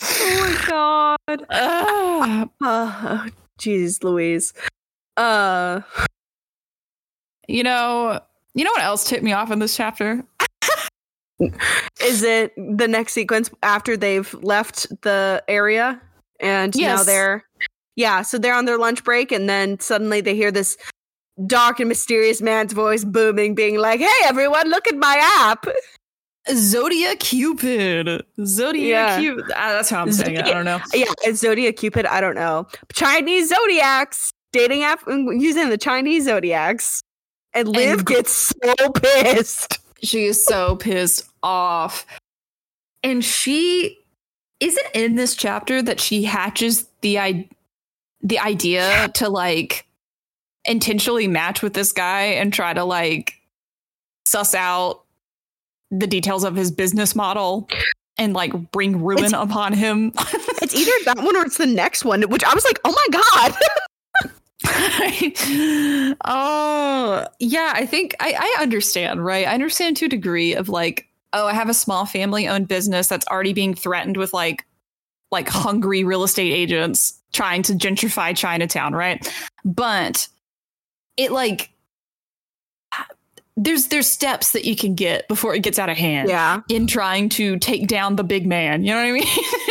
my 0.00 0.64
god. 0.66 1.46
Ugh. 1.50 2.50
Oh, 2.62 3.26
jeez, 3.60 4.02
Louise. 4.02 4.54
Uh, 5.16 5.82
you 7.48 7.62
know, 7.62 8.20
you 8.54 8.64
know 8.64 8.70
what 8.72 8.82
else 8.82 9.04
tipped 9.04 9.22
me 9.22 9.32
off 9.32 9.50
in 9.50 9.58
this 9.58 9.76
chapter? 9.76 10.24
is 12.00 12.22
it 12.22 12.54
the 12.56 12.88
next 12.88 13.12
sequence 13.12 13.50
after 13.62 13.96
they've 13.96 14.32
left 14.42 14.86
the 15.02 15.42
area 15.48 16.00
and 16.40 16.74
now 16.78 17.02
they're 17.02 17.44
yeah, 17.94 18.22
so 18.22 18.38
they're 18.38 18.54
on 18.54 18.66
their 18.66 18.78
lunch 18.78 19.04
break 19.04 19.32
and 19.32 19.48
then 19.48 19.78
suddenly 19.80 20.20
they 20.20 20.34
hear 20.34 20.50
this 20.50 20.76
dark 21.46 21.80
and 21.80 21.88
mysterious 21.88 22.40
man's 22.40 22.72
voice 22.72 23.04
booming 23.04 23.54
being 23.54 23.78
like, 23.78 24.00
"Hey 24.00 24.24
everyone, 24.24 24.68
look 24.68 24.86
at 24.88 24.96
my 24.96 25.20
app." 25.40 25.66
Zodiac 26.54 27.18
Cupid. 27.18 28.24
Zodiac 28.44 28.88
Yeah. 28.88 29.18
Cupid. 29.18 29.44
Ah, 29.56 29.72
that's 29.72 29.90
how 29.90 30.02
I'm 30.02 30.12
saying 30.12 30.36
it. 30.36 30.44
I 30.44 30.52
don't 30.52 30.64
know. 30.64 30.80
Yeah, 30.94 31.06
it's 31.22 31.40
Zodiac 31.40 31.76
Cupid, 31.76 32.06
I 32.06 32.20
don't 32.20 32.36
know. 32.36 32.66
Chinese 32.92 33.48
zodiacs 33.48 34.30
dating 34.52 34.84
app 34.84 35.00
using 35.08 35.70
the 35.70 35.78
Chinese 35.78 36.24
zodiacs. 36.24 37.02
And 37.56 37.68
Liv 37.68 38.04
gr- 38.04 38.14
gets 38.14 38.52
so 38.62 38.90
pissed. 38.94 39.78
She 40.02 40.26
is 40.26 40.44
so 40.44 40.76
pissed 40.76 41.28
off. 41.42 42.06
And 43.02 43.24
she 43.24 43.98
isn't 44.60 44.86
in 44.94 45.14
this 45.16 45.34
chapter 45.34 45.82
that 45.82 46.00
she 46.00 46.24
hatches 46.24 46.86
the 47.00 47.18
I- 47.18 47.48
the 48.22 48.38
idea 48.38 49.08
to 49.14 49.28
like 49.28 49.86
intentionally 50.64 51.28
match 51.28 51.62
with 51.62 51.74
this 51.74 51.92
guy 51.92 52.22
and 52.22 52.52
try 52.52 52.72
to 52.74 52.84
like 52.84 53.34
suss 54.26 54.54
out 54.54 55.02
the 55.92 56.06
details 56.08 56.42
of 56.42 56.56
his 56.56 56.70
business 56.72 57.14
model 57.14 57.68
and 58.18 58.32
like 58.34 58.52
bring 58.72 59.02
ruin 59.02 59.24
It's- 59.26 59.42
upon 59.42 59.72
him. 59.72 60.12
It's 60.62 60.74
either 60.74 60.90
that 61.04 61.18
one 61.18 61.36
or 61.36 61.42
it's 61.44 61.58
the 61.58 61.66
next 61.66 62.04
one, 62.04 62.22
which 62.22 62.42
I 62.42 62.52
was 62.52 62.64
like, 62.64 62.80
oh 62.84 62.90
my 62.90 63.20
god. 63.20 63.54
oh 66.24 67.26
yeah 67.38 67.72
i 67.74 67.86
think 67.86 68.14
I, 68.20 68.34
I 68.58 68.62
understand 68.62 69.24
right 69.24 69.46
i 69.46 69.54
understand 69.54 69.96
to 69.98 70.06
a 70.06 70.08
degree 70.08 70.54
of 70.54 70.68
like 70.68 71.08
oh 71.32 71.46
i 71.46 71.52
have 71.52 71.68
a 71.68 71.74
small 71.74 72.06
family 72.06 72.48
owned 72.48 72.68
business 72.68 73.08
that's 73.08 73.26
already 73.28 73.52
being 73.52 73.74
threatened 73.74 74.16
with 74.16 74.32
like 74.32 74.64
like 75.30 75.48
hungry 75.48 76.04
real 76.04 76.24
estate 76.24 76.52
agents 76.52 77.20
trying 77.32 77.62
to 77.64 77.72
gentrify 77.74 78.36
chinatown 78.36 78.92
right 78.92 79.32
but 79.64 80.28
it 81.16 81.32
like 81.32 81.70
there's 83.56 83.88
there's 83.88 84.06
steps 84.06 84.52
that 84.52 84.64
you 84.66 84.76
can 84.76 84.94
get 84.94 85.26
before 85.28 85.54
it 85.54 85.60
gets 85.62 85.78
out 85.78 85.88
of 85.88 85.96
hand. 85.96 86.28
Yeah. 86.28 86.60
In 86.68 86.86
trying 86.86 87.30
to 87.30 87.58
take 87.58 87.88
down 87.88 88.16
the 88.16 88.22
big 88.24 88.46
man. 88.46 88.84
You 88.84 88.90
know 88.90 88.98
what 88.98 89.06
I 89.08 89.12
mean? 89.12 89.22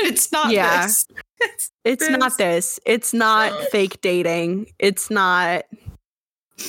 it's 0.08 0.32
not 0.32 0.52
Yeah. 0.52 0.88
this. 0.88 1.06
It's, 1.38 1.70
It's 1.86 2.06
this. 2.08 2.18
not 2.18 2.38
this. 2.38 2.80
It's 2.86 3.14
not 3.14 3.54
fake 3.72 4.02
dating. 4.02 4.68
It's 4.80 5.10
not. 5.10 5.64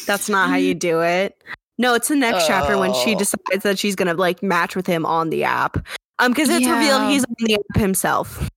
That's 0.07 0.29
not 0.29 0.49
how 0.51 0.57
you 0.57 0.75
do 0.75 1.01
it. 1.01 1.43
No, 1.79 1.95
it's 1.95 2.09
the 2.09 2.17
next 2.17 2.47
chapter 2.47 2.79
when 2.79 2.93
she 2.95 3.15
Oh. 3.15 3.19
decides 3.19 3.63
that 3.65 3.79
she's 3.79 3.97
gonna 3.97 4.15
like 4.15 4.43
match 4.43 4.77
with 4.77 4.87
him 4.87 5.05
on 5.05 5.31
the 5.31 5.45
app. 5.45 5.77
Um, 6.19 6.33
because 6.33 6.49
it's 6.49 6.67
revealed 6.67 7.11
he's 7.11 7.25
on 7.25 7.35
the 7.39 7.55
app 7.55 7.81
himself. 7.81 8.49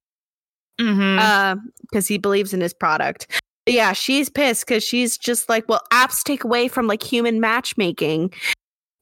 Mhm. 0.79 1.19
Uh, 1.19 1.55
because 1.81 2.07
he 2.07 2.17
believes 2.17 2.53
in 2.53 2.61
his 2.61 2.73
product. 2.73 3.27
But 3.65 3.73
yeah, 3.73 3.91
she's 3.93 4.29
pissed 4.29 4.65
because 4.65 4.83
she's 4.83 5.17
just 5.17 5.49
like, 5.49 5.67
well, 5.67 5.81
apps 5.91 6.23
take 6.23 6.43
away 6.45 6.67
from 6.69 6.87
like 6.87 7.03
human 7.03 7.39
matchmaking. 7.41 8.33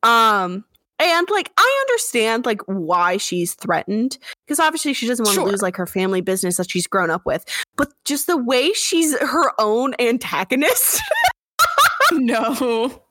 Um, 0.03 0.65
and 0.99 1.27
like 1.29 1.51
I 1.57 1.85
understand 1.89 2.45
like 2.45 2.61
why 2.65 3.17
she's 3.17 3.53
threatened 3.53 4.17
because 4.45 4.59
obviously 4.59 4.93
she 4.93 5.07
doesn't 5.07 5.23
want 5.25 5.35
to 5.35 5.41
Sure. 5.41 5.49
lose 5.49 5.61
like 5.61 5.75
her 5.77 5.85
family 5.87 6.21
business 6.21 6.57
that 6.57 6.69
she's 6.71 6.87
grown 6.87 7.09
up 7.09 7.25
with. 7.25 7.45
But 7.75 7.93
just 8.05 8.27
the 8.27 8.37
way 8.37 8.71
she's 8.73 9.17
her 9.19 9.51
own 9.59 9.93
antagonist. 9.99 11.01
no. 12.11 13.01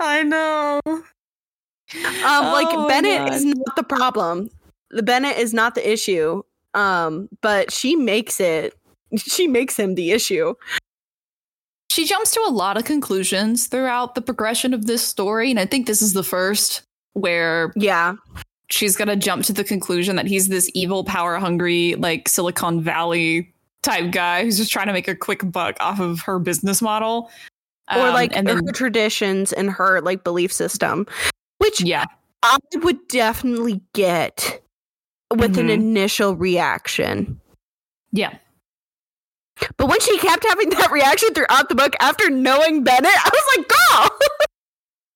I 0.00 0.22
know. 0.22 0.80
Um, 0.86 1.02
like 2.52 2.66
Oh 2.70 2.82
my 2.82 2.88
Bennett 2.88 3.32
is 3.34 3.44
not 3.44 3.76
the 3.76 3.82
problem. 3.82 4.50
The 4.90 5.02
Bennett 5.02 5.36
is 5.38 5.52
not 5.54 5.74
the 5.74 5.90
issue. 5.90 6.42
Um, 6.74 7.28
but 7.42 7.72
she 7.72 7.96
makes 7.96 8.40
it. 8.40 8.74
She 9.16 9.46
makes 9.48 9.78
him 9.78 9.94
the 9.94 10.10
issue. 10.12 10.54
She 11.90 12.04
jumps 12.06 12.30
to 12.32 12.40
a 12.46 12.50
lot 12.50 12.76
of 12.76 12.84
conclusions 12.84 13.66
throughout 13.66 14.14
the 14.14 14.22
progression 14.22 14.74
of 14.74 14.86
this 14.86 15.02
story, 15.02 15.50
and 15.50 15.58
I 15.58 15.66
think 15.66 15.86
this 15.86 16.02
is 16.02 16.12
the 16.12 16.22
first 16.22 16.82
where 17.14 17.72
Yeah, 17.76 18.14
she's 18.70 18.96
gonna 18.96 19.16
jump 19.16 19.44
to 19.44 19.52
the 19.52 19.64
conclusion 19.64 20.16
that 20.16 20.26
he's 20.26 20.48
this 20.48 20.70
evil, 20.74 21.02
power 21.04 21.36
hungry, 21.38 21.94
like 21.96 22.28
Silicon 22.28 22.82
Valley 22.82 23.52
type 23.82 24.10
guy 24.12 24.44
who's 24.44 24.58
just 24.58 24.70
trying 24.70 24.88
to 24.88 24.92
make 24.92 25.08
a 25.08 25.14
quick 25.16 25.50
buck 25.50 25.76
off 25.80 25.98
of 26.00 26.20
her 26.20 26.38
business 26.38 26.82
model. 26.82 27.30
or 27.96 28.08
Um, 28.08 28.12
like 28.12 28.36
and 28.36 28.46
then 28.46 28.66
her 28.66 28.72
traditions 28.72 29.50
and 29.54 29.70
her 29.70 30.02
like 30.02 30.22
belief 30.22 30.52
system, 30.52 31.06
which 31.56 31.80
yeah, 31.80 32.04
I 32.42 32.58
would 32.74 33.08
definitely 33.08 33.80
get 33.94 34.60
with 35.34 35.56
an 35.56 35.68
Mhm. 35.68 35.72
initial 35.72 36.36
reaction. 36.36 37.40
yeah. 38.12 38.36
But 39.76 39.88
when 39.88 40.00
she 40.00 40.18
kept 40.18 40.44
having 40.46 40.70
that 40.70 40.90
reaction 40.90 41.34
throughout 41.34 41.68
the 41.68 41.74
book 41.74 41.94
after 42.00 42.30
knowing 42.30 42.84
Bennett, 42.84 43.06
I 43.06 43.30
was 43.32 43.56
like, 43.56 43.68
girl. 43.68 44.18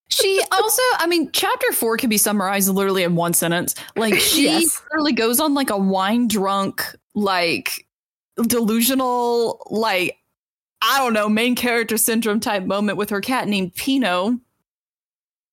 She 0.08 0.42
also, 0.52 0.82
I 0.98 1.06
mean, 1.06 1.30
chapter 1.32 1.72
four 1.72 1.96
can 1.96 2.10
be 2.10 2.18
summarized 2.18 2.68
literally 2.68 3.02
in 3.02 3.16
one 3.16 3.32
sentence. 3.32 3.74
Like 3.96 4.12
she 4.20 4.44
Yes. 4.44 4.82
literally 4.90 5.14
goes 5.14 5.40
on 5.40 5.54
like 5.54 5.70
a 5.70 5.78
wine 5.78 6.28
drunk, 6.28 6.84
like 7.14 7.86
delusional, 8.36 9.62
like 9.70 10.18
I 10.82 10.98
don't 10.98 11.14
know, 11.14 11.30
main 11.30 11.54
character 11.54 11.96
syndrome 11.96 12.40
type 12.40 12.64
moment 12.64 12.98
with 12.98 13.08
her 13.08 13.22
cat 13.22 13.48
named 13.48 13.74
Pino. 13.74 14.38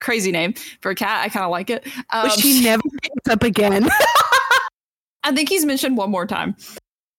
Crazy 0.02 0.30
name 0.30 0.52
for 0.82 0.90
a 0.90 0.94
cat. 0.94 1.24
I 1.24 1.30
kind 1.30 1.44
of 1.46 1.50
like 1.50 1.70
it. 1.70 1.86
Um, 2.10 2.28
But 2.28 2.32
she 2.32 2.60
never 2.64 2.82
picks 3.02 3.28
up 3.30 3.42
again. 3.42 3.88
I 5.24 5.32
think 5.32 5.48
he's 5.48 5.64
mentioned 5.64 5.96
one 5.96 6.10
more 6.10 6.26
time. 6.26 6.54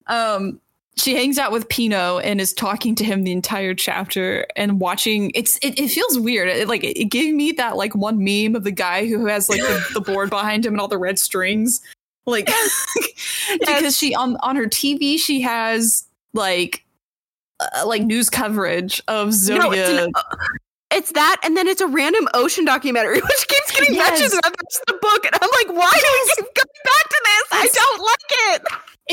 Um, 0.05 0.61
she 0.97 1.15
hangs 1.15 1.37
out 1.39 1.51
with 1.51 1.67
Pino 1.69 2.19
and 2.19 2.39
is 2.41 2.53
talking 2.53 2.95
to 2.95 3.03
him 3.03 3.23
the 3.23 3.31
entire 3.31 3.73
chapter 3.73 4.45
and 4.55 4.79
watching. 4.79 5.31
It's 5.33 5.57
it, 5.57 5.79
it 5.79 5.87
feels 5.89 6.19
weird. 6.19 6.49
It, 6.49 6.67
like 6.67 6.83
it, 6.83 7.05
gave 7.05 7.33
me 7.33 7.51
that 7.53 7.77
like 7.77 7.95
one 7.95 8.23
meme 8.23 8.55
of 8.55 8.63
the 8.63 8.71
guy 8.71 9.07
who 9.07 9.25
has 9.25 9.49
like 9.49 9.61
the, 9.61 9.83
the 9.93 10.01
board 10.01 10.29
behind 10.29 10.65
him 10.65 10.73
and 10.73 10.81
all 10.81 10.87
the 10.87 10.97
red 10.97 11.17
strings. 11.17 11.81
Like 12.25 12.49
because 13.59 13.97
she 13.97 14.13
on 14.13 14.37
on 14.37 14.55
her 14.55 14.67
TV 14.67 15.17
she 15.17 15.41
has 15.41 16.05
like 16.33 16.83
uh, 17.59 17.85
like 17.87 18.03
news 18.03 18.29
coverage 18.29 19.01
of 19.07 19.29
Zodia. 19.29 19.59
No, 19.59 19.71
it's, 19.71 19.89
an- 19.89 20.11
uh, 20.13 20.23
it's 20.93 21.11
that, 21.13 21.37
and 21.43 21.55
then 21.55 21.67
it's 21.67 21.79
a 21.81 21.87
random 21.87 22.27
ocean 22.33 22.65
documentary, 22.65 23.21
which 23.21 23.47
keeps 23.47 23.71
getting 23.71 23.95
Yes. 23.95 24.09
mentioned 24.11 24.31
throughout 24.31 24.57
the 24.57 24.63
rest 24.65 24.83
of 24.87 24.93
the 24.93 24.99
book. 25.01 25.25
And 25.25 25.35
I'm 25.41 25.49
like, 25.53 25.77
why 25.79 25.91
do 25.93 26.07
we 26.11 26.33
keep 26.35 26.53
coming 26.53 26.83
back 26.83 27.09
to 27.09 27.21
this? 27.23 27.43
I 27.53 27.69
don't 27.73 28.01
like 28.01 28.31
it. 28.55 28.61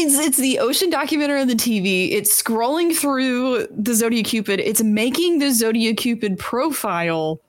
It's 0.00 0.16
it's 0.18 0.36
the 0.36 0.60
ocean 0.60 0.90
documentary 0.90 1.40
on 1.40 1.48
the 1.48 1.54
TV. 1.54 2.12
It's 2.12 2.40
scrolling 2.42 2.94
through 2.94 3.66
the 3.70 3.94
Zodiac 3.94 4.26
Cupid. 4.26 4.60
It's 4.60 4.82
making 4.82 5.40
the 5.40 5.50
Zodiac 5.52 5.96
Cupid 5.96 6.38
profile 6.38 7.40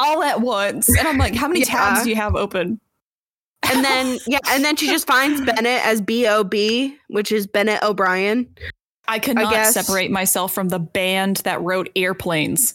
all 0.00 0.22
at 0.24 0.40
once. 0.40 0.88
And 0.98 1.06
I'm 1.06 1.18
like, 1.18 1.34
how 1.36 1.46
many 1.48 1.60
Yeah. 1.66 1.66
tabs 1.66 2.02
do 2.02 2.10
you 2.10 2.16
have 2.16 2.34
open? 2.34 2.80
And 3.70 3.84
then, 3.84 4.18
yeah, 4.26 4.38
and 4.48 4.64
then 4.64 4.74
she 4.76 4.86
just 4.88 5.06
finds 5.06 5.40
Bennett 5.40 5.84
as 5.86 6.00
B 6.00 6.26
O 6.26 6.42
B, 6.42 6.96
which 7.08 7.30
is 7.30 7.46
Bennett 7.46 7.82
O'Brien. 7.82 8.48
I 9.06 9.18
could 9.20 9.36
not 9.36 9.52
guess- 9.52 9.74
separate 9.74 10.10
myself 10.10 10.52
from 10.52 10.68
the 10.70 10.78
band 10.80 11.38
that 11.38 11.60
wrote 11.62 11.90
airplanes 11.96 12.74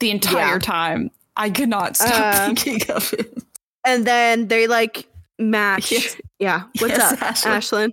the 0.00 0.10
entire 0.10 0.54
Yeah. 0.54 0.58
time. 0.60 1.10
I 1.36 1.50
could 1.50 1.68
not 1.68 1.96
stop 1.96 2.10
Uh, 2.34 2.46
thinking 2.54 2.90
of 2.90 3.12
it. 3.12 3.42
And 3.84 4.06
then 4.06 4.48
they 4.48 4.66
like 4.66 5.06
match. 5.38 5.92
Yes. 5.92 6.16
Yeah. 6.38 6.62
What's 6.78 6.96
Yes, 6.96 7.12
up, 7.12 7.18
Ashlyn. 7.18 7.56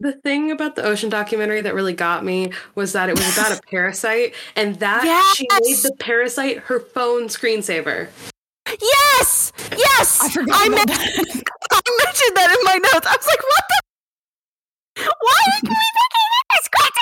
The 0.00 0.12
thing 0.12 0.50
about 0.50 0.76
the 0.76 0.84
ocean 0.84 1.08
documentary 1.08 1.60
that 1.60 1.74
really 1.74 1.92
got 1.92 2.24
me 2.24 2.52
was 2.74 2.92
that 2.92 3.08
it 3.08 3.16
was 3.16 3.38
about 3.38 3.58
a 3.58 3.60
parasite, 3.62 4.34
and 4.56 4.76
that 4.80 5.34
she 5.36 5.46
made 5.52 5.76
the 5.76 5.94
parasite 5.98 6.58
her 6.58 6.80
phone 6.80 7.28
screensaver. 7.28 8.08
Yes! 8.80 9.52
Yes! 9.70 10.20
I 10.20 10.28
forgot 10.30 10.60
I, 10.60 10.66
about 10.66 10.76
men- 10.76 10.86
that. 10.86 11.42
I 11.72 12.04
mentioned 12.04 12.36
that 12.36 12.56
in 12.58 12.64
my 12.64 12.74
notes. 12.92 13.06
I 13.06 13.16
was 13.16 13.26
like, 13.26 13.42
what 13.42 13.64
the? 13.68 13.80
Why 15.20 15.40
did 15.60 15.68
we 15.68 15.68
make 15.68 16.58
it 16.58 16.64
scratch 16.64 16.92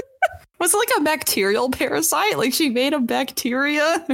Was 0.60 0.74
it 0.74 0.78
like 0.78 0.90
a 0.98 1.00
bacterial 1.02 1.70
parasite? 1.70 2.38
Like 2.38 2.52
she 2.52 2.68
made 2.70 2.94
a 2.94 3.00
bacteria? 3.00 4.06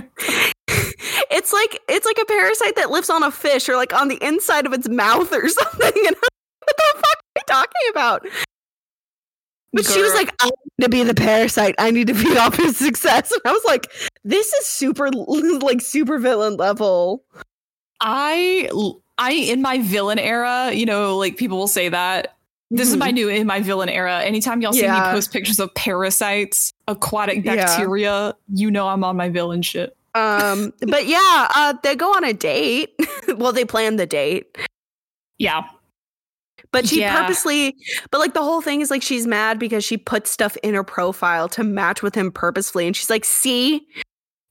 It's 1.31 1.53
like 1.53 1.81
it's 1.89 2.07
like 2.07 2.19
a 2.21 2.25
parasite 2.25 2.77
that 2.77 2.91
lives 2.91 3.11
on 3.11 3.23
a 3.23 3.31
fish 3.31 3.69
or 3.69 3.77
like 3.77 3.93
on 3.93 4.09
the 4.09 4.19
inside 4.25 4.67
of 4.67 4.73
its 4.73 4.89
mouth 4.89 5.33
or 5.33 5.49
something. 5.49 5.93
And 5.95 6.17
I'm 6.17 6.23
like, 6.23 6.29
what 6.65 6.77
the 6.77 6.85
fuck 6.95 7.05
are 7.19 7.37
you 7.37 7.43
talking 7.47 7.91
about? 7.91 8.27
But 9.75 9.87
she 9.87 10.03
was 10.03 10.13
like, 10.15 10.35
I 10.41 10.47
need 10.47 10.85
to 10.85 10.89
be 10.91 11.03
the 11.03 11.15
parasite. 11.15 11.75
I 11.79 11.91
need 11.91 12.07
to 12.09 12.15
feed 12.15 12.37
off 12.39 12.57
his 12.57 12.77
success. 12.77 13.33
And 13.33 13.41
I 13.47 13.53
was 13.53 13.65
like, 13.65 13.91
this 14.25 14.53
is 14.53 14.67
super 14.67 15.11
like 15.63 15.81
super 15.81 16.19
villain 16.19 16.57
level. 16.57 17.25
I 18.01 18.69
I 19.19 19.33
in 19.33 19.63
my 19.63 19.79
villain 19.79 20.19
era, 20.19 20.73
you 20.73 20.85
know, 20.87 21.17
like 21.17 21.37
people 21.37 21.59
will 21.59 21.69
say 21.69 21.89
that. 21.89 22.37
This 22.71 22.89
is 22.89 22.97
my 22.97 23.11
new 23.11 23.29
in 23.29 23.47
my 23.47 23.61
villain 23.61 23.91
era. 23.91 24.23
Anytime 24.23 24.63
y'all 24.63 24.73
see 24.73 24.83
me 24.89 25.01
post 25.11 25.31
pictures 25.31 25.61
of 25.61 25.75
parasites, 25.75 26.73
aquatic 26.89 27.45
Yeah. 27.45 27.57
bacteria, 27.57 28.35
you 28.53 28.71
know 28.71 28.89
I'm 28.89 29.05
on 29.05 29.15
my 29.17 29.29
villain 29.29 29.61
shit. 29.63 29.95
um 30.15 30.73
but 30.81 31.07
yeah, 31.07 31.49
uh 31.55 31.75
they 31.83 31.95
go 31.95 32.11
on 32.15 32.25
a 32.25 32.33
date. 32.33 32.95
well, 33.37 33.53
they 33.53 33.65
plan 33.67 33.97
the 33.97 34.07
date. 34.07 34.57
Yeah. 35.39 35.63
But 36.73 36.89
she 36.89 37.01
Yeah. 37.01 37.15
purposely, 37.21 37.77
but 38.11 38.19
like 38.19 38.33
the 38.35 38.43
whole 38.43 38.63
thing 38.63 38.81
is 38.81 38.91
like 38.91 39.03
she's 39.03 39.27
mad 39.27 39.59
because 39.59 39.85
she 39.85 39.97
put 39.99 40.27
stuff 40.27 40.57
in 40.63 40.73
her 40.75 40.83
profile 40.85 41.49
to 41.51 41.63
match 41.63 42.03
with 42.03 42.15
him 42.15 42.33
purposefully, 42.33 42.87
and 42.87 42.97
she's 42.97 43.11
like, 43.11 43.25
"See, 43.27 43.87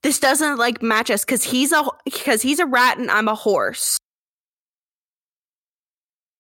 this 0.04 0.20
doesn't 0.20 0.58
like 0.58 0.84
match 0.84 1.10
us 1.10 1.26
because 1.26 1.44
he's 1.44 1.72
a 1.72 1.84
because 2.06 2.42
he's 2.44 2.60
a 2.60 2.66
rat 2.68 2.98
and 3.00 3.10
I'm 3.10 3.28
a 3.28 3.34
horse." 3.36 3.98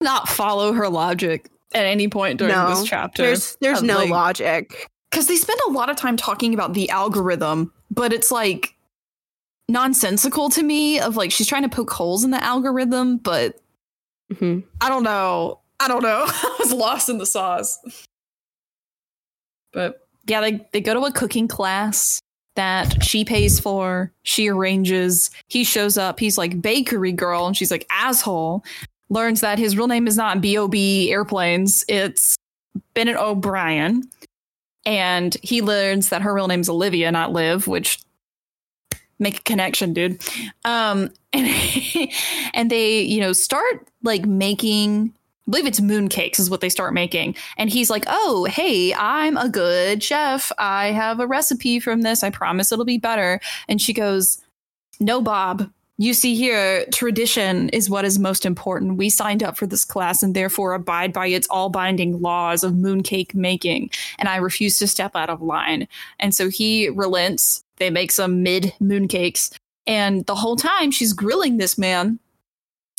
Not 0.01 0.27
follow 0.29 0.73
her 0.73 0.89
logic 0.89 1.49
at 1.73 1.85
any 1.85 2.07
point 2.07 2.39
during 2.39 2.53
No, 2.53 2.69
this 2.69 2.83
chapter. 2.83 3.23
There's 3.23 3.57
there's 3.61 3.79
of, 3.79 3.85
no 3.85 3.97
like- 3.97 4.09
logic. 4.09 4.87
because 5.09 5.27
they 5.27 5.35
spend 5.35 5.59
a 5.67 5.71
lot 5.71 5.89
of 5.89 5.95
time 5.95 6.15
talking 6.17 6.53
about 6.53 6.73
the 6.73 6.89
algorithm, 6.89 7.71
but 7.89 8.13
it's 8.13 8.31
like 8.31 8.75
nonsensical 9.67 10.49
to 10.51 10.63
me. 10.63 10.99
Of 10.99 11.15
like 11.17 11.31
she's 11.31 11.47
trying 11.47 11.63
to 11.63 11.69
poke 11.69 11.91
holes 11.91 12.23
in 12.23 12.31
the 12.31 12.43
algorithm, 12.43 13.17
but 13.17 13.59
Mhm. 14.33 14.63
I 14.79 14.89
don't 14.89 15.03
know. 15.03 15.59
I 15.81 15.87
don't 15.87 16.03
know. 16.03 16.23
I 16.27 16.55
was 16.59 16.71
lost 16.71 17.09
in 17.09 17.17
the 17.17 17.25
sauce. 17.25 17.79
But 19.73 20.07
yeah, 20.27 20.41
they 20.41 20.65
they 20.71 20.81
go 20.81 20.93
to 20.93 21.01
a 21.01 21.11
cooking 21.11 21.47
class 21.47 22.21
that 22.55 23.03
she 23.03 23.25
pays 23.25 23.59
for. 23.59 24.11
She 24.23 24.49
arranges. 24.49 25.31
He 25.47 25.63
shows 25.63 25.97
up. 25.97 26.19
He's 26.19 26.37
like 26.37 26.61
bakery 26.61 27.11
girl, 27.11 27.47
and 27.47 27.57
she's 27.57 27.71
like 27.71 27.87
asshole. 27.89 28.63
Learns 29.09 29.41
that 29.41 29.59
his 29.59 29.75
real 29.75 29.87
name 29.87 30.07
is 30.07 30.17
not 30.17 30.41
Bob 30.41 30.75
Airplanes. 30.75 31.83
It's 31.87 32.35
Bennett 32.93 33.17
O'Brien, 33.17 34.03
and 34.85 35.35
he 35.41 35.61
learns 35.61 36.09
that 36.09 36.21
her 36.21 36.33
real 36.33 36.47
name's 36.47 36.69
Olivia, 36.69 37.11
not 37.11 37.31
Liv, 37.33 37.67
which 37.67 37.99
make 39.19 39.39
a 39.39 39.43
connection, 39.43 39.93
dude. 39.93 40.21
Um, 40.65 41.11
and 41.33 41.47
and 42.53 42.69
they 42.69 43.01
you 43.01 43.21
know 43.21 43.33
start 43.33 43.87
like 44.03 44.25
making. 44.25 45.13
I 45.47 45.51
believe 45.51 45.65
it's 45.65 45.79
mooncakes 45.79 46.39
is 46.39 46.49
what 46.49 46.61
they 46.61 46.69
start 46.69 46.93
making. 46.93 47.35
And 47.57 47.69
he's 47.69 47.89
like, 47.89 48.05
"Oh, 48.07 48.45
hey, 48.45 48.93
I'm 48.93 49.37
a 49.37 49.49
good 49.49 50.03
chef. 50.03 50.51
I 50.57 50.87
have 50.87 51.19
a 51.19 51.27
recipe 51.27 51.79
from 51.79 52.01
this. 52.01 52.23
I 52.23 52.29
promise 52.29 52.71
it'll 52.71 52.85
be 52.85 52.97
better." 52.97 53.39
And 53.67 53.81
she 53.81 53.93
goes, 53.93 54.39
No, 54.99 55.21
Bob. 55.21 55.69
You 56.01 56.15
see 56.15 56.33
here, 56.33 56.85
tradition 56.91 57.69
is 57.69 57.87
what 57.87 58.05
is 58.05 58.17
most 58.17 58.43
important. 58.43 58.97
We 58.97 59.11
signed 59.11 59.43
up 59.43 59.55
for 59.55 59.67
this 59.67 59.85
class 59.85 60.23
and 60.23 60.35
therefore 60.35 60.73
abide 60.73 61.13
by 61.13 61.27
its 61.27 61.47
all 61.49 61.69
binding 61.69 62.21
laws 62.23 62.63
of 62.63 62.73
mooncake 62.73 63.35
making. 63.35 63.91
And 64.17 64.27
I 64.27 64.37
refuse 64.37 64.79
to 64.79 64.87
step 64.87 65.15
out 65.15 65.29
of 65.29 65.43
line. 65.43 65.87
And 66.19 66.33
so 66.33 66.49
he 66.49 66.89
relents. 66.89 67.63
They 67.77 67.91
make 67.91 68.11
some 68.11 68.41
mid 68.41 68.73
mooncakes. 68.81 69.55
And 69.85 70.25
the 70.25 70.33
whole 70.33 70.55
time 70.55 70.89
she's 70.89 71.13
grilling 71.13 71.57
this 71.57 71.77
man 71.77 72.17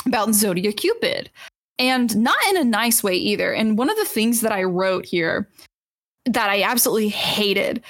about 0.06 0.32
Zodiac 0.32 0.76
Cupid. 0.76 1.28
And 1.82 2.16
not 2.16 2.36
in 2.48 2.56
a 2.56 2.64
nice 2.64 3.02
way 3.02 3.14
either. 3.14 3.52
And 3.52 3.76
one 3.76 3.90
of 3.90 3.96
the 3.96 4.04
things 4.04 4.40
that 4.40 4.52
I 4.52 4.62
wrote 4.62 5.04
here 5.04 5.48
that 6.26 6.48
I 6.48 6.62
absolutely 6.62 7.08
hated 7.08 7.82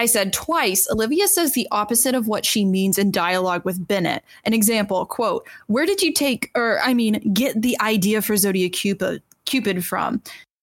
I 0.00 0.06
said 0.06 0.32
twice, 0.32 0.88
Olivia 0.90 1.28
says 1.28 1.52
the 1.52 1.68
opposite 1.72 2.14
of 2.14 2.26
what 2.26 2.46
she 2.46 2.64
means 2.64 2.96
in 2.96 3.10
dialogue 3.10 3.66
with 3.66 3.86
Bennett. 3.86 4.24
An 4.46 4.54
example, 4.54 5.04
quote, 5.04 5.46
where 5.66 5.84
did 5.84 6.00
you 6.00 6.10
take, 6.14 6.50
or 6.54 6.80
I 6.82 6.94
mean, 6.94 7.20
get 7.34 7.60
the 7.60 7.78
idea 7.82 8.22
for 8.22 8.34
Zodiac 8.38 8.72
Cupid, 8.72 9.22
Cupid 9.44 9.84
from? 9.84 10.22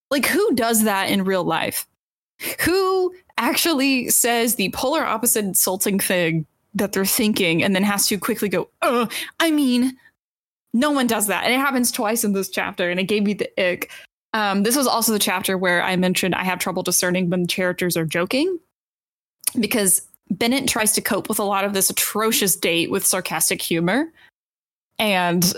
Like, 0.10 0.26
who 0.26 0.56
does 0.56 0.86
that 0.86 1.12
in 1.12 1.24
real 1.24 1.44
life? 1.44 1.86
Who 2.62 3.14
actually 3.38 4.10
says 4.10 4.56
the 4.56 4.72
polar 4.72 5.06
opposite 5.06 5.46
insulting 5.46 6.00
thing 6.00 6.48
that 6.74 6.94
they're 6.94 7.06
thinking 7.06 7.64
and 7.64 7.76
then 7.76 7.84
has 7.84 8.08
to 8.08 8.18
quickly 8.18 8.50
go, 8.50 8.68
uh, 8.82 9.06
I 9.40 9.52
mean, 9.52 9.96
no 10.74 10.92
one 10.92 11.08
does 11.08 11.28
that. 11.28 11.44
And 11.44 11.54
it 11.54 11.60
happens 11.60 11.92
twice 11.92 12.24
in 12.24 12.34
this 12.34 12.50
chapter, 12.50 12.90
and 12.90 13.00
it 13.00 13.06
gave 13.06 13.24
me 13.24 13.34
the 13.34 13.50
ick. 13.60 13.92
Um, 14.34 14.64
this 14.64 14.76
was 14.76 14.88
also 14.88 15.12
the 15.14 15.20
chapter 15.20 15.58
where 15.58 15.82
I 15.82 15.96
mentioned 15.96 16.36
I 16.36 16.44
have 16.44 16.60
trouble 16.60 16.84
discerning 16.84 17.30
when 17.30 17.48
characters 17.48 17.96
are 17.98 18.06
joking 18.06 18.60
because 19.60 20.02
Bennett 20.30 20.68
tries 20.68 20.92
to 20.94 21.02
cope 21.02 21.30
with 21.30 21.40
a 21.40 21.44
lot 21.44 21.64
of 21.64 21.74
this 21.74 21.90
atrocious 21.90 22.56
date 22.56 22.92
with 22.92 23.06
sarcastic 23.06 23.62
humor. 23.62 24.12
And 25.00 25.54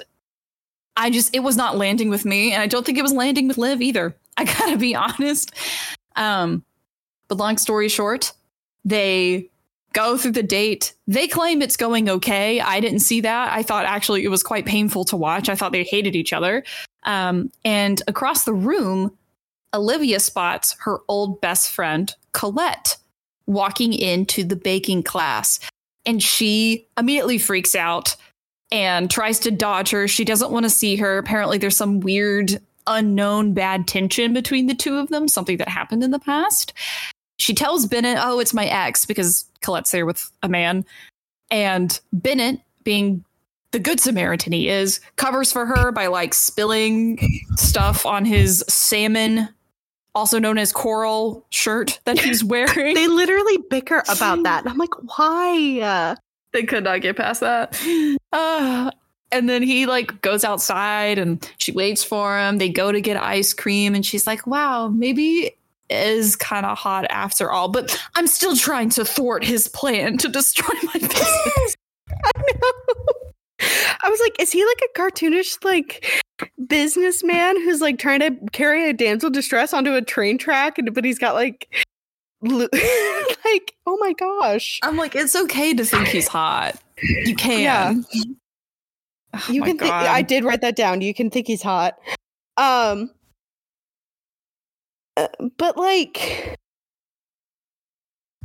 I 0.95 1.09
just, 1.09 1.35
it 1.35 1.39
was 1.39 1.57
not 1.57 1.77
landing 1.77 2.09
with 2.09 2.25
me. 2.25 2.53
And 2.53 2.61
I 2.61 2.67
don't 2.67 2.85
think 2.85 2.97
it 2.97 3.01
was 3.03 3.13
landing 3.13 3.47
with 3.47 3.57
Liv 3.57 3.81
either. 3.81 4.15
I 4.37 4.45
gotta 4.45 4.77
be 4.77 4.95
honest. 4.95 5.51
Um, 6.15 6.63
but 7.27 7.37
long 7.37 7.57
story 7.57 7.89
short, 7.89 8.31
they 8.85 9.49
go 9.93 10.17
through 10.17 10.33
the 10.33 10.43
date. 10.43 10.93
They 11.07 11.27
claim 11.27 11.61
it's 11.61 11.77
going 11.77 12.09
okay. 12.09 12.59
I 12.61 12.79
didn't 12.79 12.99
see 12.99 13.21
that. 13.21 13.53
I 13.53 13.63
thought 13.63 13.85
actually 13.85 14.23
it 14.23 14.29
was 14.29 14.43
quite 14.43 14.65
painful 14.65 15.05
to 15.05 15.17
watch. 15.17 15.49
I 15.49 15.55
thought 15.55 15.71
they 15.71 15.83
hated 15.83 16.15
each 16.15 16.33
other. 16.33 16.63
Um, 17.03 17.51
and 17.65 18.01
across 18.07 18.43
the 18.43 18.53
room, 18.53 19.17
Olivia 19.73 20.19
spots 20.19 20.75
her 20.79 20.99
old 21.07 21.41
best 21.41 21.71
friend, 21.71 22.13
Colette, 22.33 22.97
walking 23.45 23.93
into 23.93 24.43
the 24.43 24.55
baking 24.55 25.03
class 25.03 25.59
and 26.05 26.21
she 26.23 26.87
immediately 26.97 27.37
freaks 27.37 27.75
out 27.75 28.15
and 28.71 29.09
tries 29.09 29.39
to 29.39 29.51
dodge 29.51 29.91
her. 29.91 30.07
She 30.07 30.25
doesn't 30.25 30.51
want 30.51 30.63
to 30.63 30.69
see 30.69 30.95
her. 30.97 31.17
Apparently, 31.17 31.57
there's 31.57 31.77
some 31.77 31.99
weird, 31.99 32.59
unknown 32.87 33.53
bad 33.53 33.87
tension 33.87 34.33
between 34.33 34.67
the 34.67 34.75
two 34.75 34.97
of 34.97 35.09
them, 35.09 35.27
something 35.27 35.57
that 35.57 35.69
happened 35.69 36.03
in 36.03 36.11
the 36.11 36.19
past. 36.19 36.73
She 37.39 37.53
tells 37.53 37.87
Bennett, 37.87 38.19
Oh, 38.21 38.39
it's 38.39 38.53
my 38.53 38.65
ex, 38.65 39.05
because 39.05 39.45
Colette's 39.61 39.91
there 39.91 40.05
with 40.05 40.31
a 40.43 40.49
man. 40.49 40.85
And 41.49 41.99
Bennett, 42.13 42.61
being 42.83 43.23
the 43.71 43.79
good 43.79 43.99
Samaritan 43.99 44.53
he 44.53 44.69
is, 44.69 44.99
covers 45.15 45.51
for 45.51 45.65
her 45.65 45.91
by 45.91 46.07
like 46.07 46.33
spilling 46.33 47.19
stuff 47.55 48.05
on 48.05 48.25
his 48.25 48.63
salmon 48.67 49.49
also 50.15 50.39
known 50.39 50.57
as 50.57 50.71
coral 50.71 51.45
shirt 51.49 51.99
that 52.05 52.19
he's 52.19 52.43
wearing. 52.43 52.95
they 52.95 53.07
literally 53.07 53.57
bicker 53.69 54.03
about 54.09 54.43
that. 54.43 54.67
I'm 54.67 54.77
like, 54.77 54.93
why? 55.17 56.15
They 56.51 56.63
could 56.63 56.83
not 56.83 57.01
get 57.01 57.17
past 57.17 57.41
that. 57.41 57.79
Uh, 58.31 58.91
and 59.31 59.47
then 59.47 59.61
he 59.61 59.85
like 59.85 60.21
goes 60.21 60.43
outside 60.43 61.17
and 61.19 61.47
she 61.57 61.71
waits 61.71 62.03
for 62.03 62.39
him. 62.39 62.57
They 62.57 62.69
go 62.69 62.91
to 62.91 63.01
get 63.01 63.17
ice 63.17 63.53
cream 63.53 63.95
and 63.95 64.05
she's 64.05 64.25
like, 64.25 64.47
wow, 64.47 64.87
maybe 64.87 65.55
is 65.89 66.35
kind 66.35 66.65
of 66.65 66.77
hot 66.77 67.05
after 67.09 67.51
all, 67.51 67.69
but 67.69 67.99
I'm 68.15 68.27
still 68.27 68.55
trying 68.55 68.89
to 68.91 69.05
thwart 69.05 69.43
his 69.43 69.67
plan 69.67 70.17
to 70.19 70.27
destroy 70.27 70.75
my 70.83 70.93
business. 70.99 71.75
I 72.09 72.31
know. 72.37 73.19
I 74.01 74.09
was 74.09 74.19
like, 74.21 74.39
is 74.39 74.51
he 74.51 74.65
like 74.65 74.81
a 74.83 74.99
cartoonish 74.99 75.63
like 75.63 76.23
businessman 76.67 77.61
who's 77.61 77.81
like 77.81 77.99
trying 77.99 78.19
to 78.21 78.31
carry 78.51 78.89
a 78.89 78.93
damsel 78.93 79.29
distress 79.29 79.73
onto 79.73 79.93
a 79.93 80.01
train 80.01 80.37
track, 80.37 80.77
and 80.77 80.93
but 80.93 81.03
he's 81.03 81.19
got 81.19 81.33
like 81.33 81.67
like 82.41 83.75
oh 83.85 83.97
my 83.99 84.13
gosh. 84.13 84.79
I'm 84.83 84.97
like, 84.97 85.15
it's 85.15 85.35
okay 85.35 85.73
to 85.73 85.83
think 85.83 86.07
he's 86.07 86.27
hot. 86.27 86.75
You 87.01 87.35
can. 87.35 87.61
Yeah. 87.61 87.93
Oh 89.33 89.45
you 89.51 89.61
can 89.61 89.77
think 89.77 89.91
I 89.91 90.21
did 90.21 90.43
write 90.43 90.61
that 90.61 90.75
down. 90.75 91.01
You 91.01 91.13
can 91.13 91.29
think 91.29 91.47
he's 91.47 91.61
hot. 91.61 91.97
Um 92.57 93.11
uh, 95.19 95.27
but 95.57 95.77
like 95.77 96.57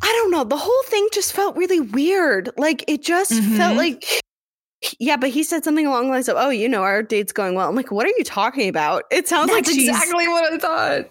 I 0.02 0.06
don't 0.06 0.30
know. 0.30 0.44
The 0.44 0.56
whole 0.56 0.82
thing 0.86 1.08
just 1.12 1.32
felt 1.32 1.56
really 1.56 1.80
weird. 1.80 2.50
Like 2.56 2.84
it 2.88 3.02
just 3.02 3.32
mm-hmm. 3.32 3.56
felt 3.56 3.76
like 3.76 4.04
yeah, 4.98 5.16
but 5.16 5.30
he 5.30 5.42
said 5.42 5.64
something 5.64 5.86
along 5.86 6.06
the 6.06 6.10
lines 6.10 6.28
of, 6.28 6.36
"Oh, 6.38 6.50
you 6.50 6.68
know, 6.68 6.82
our 6.82 7.02
date's 7.02 7.32
going 7.32 7.54
well." 7.54 7.68
I'm 7.68 7.76
like, 7.76 7.90
"What 7.90 8.06
are 8.06 8.12
you 8.18 8.24
talking 8.24 8.68
about?" 8.68 9.04
It 9.10 9.28
sounds 9.28 9.50
That's 9.50 9.68
like 9.68 9.78
exactly 9.78 10.28
what 10.28 10.52
I 10.52 10.58
thought. 10.58 11.10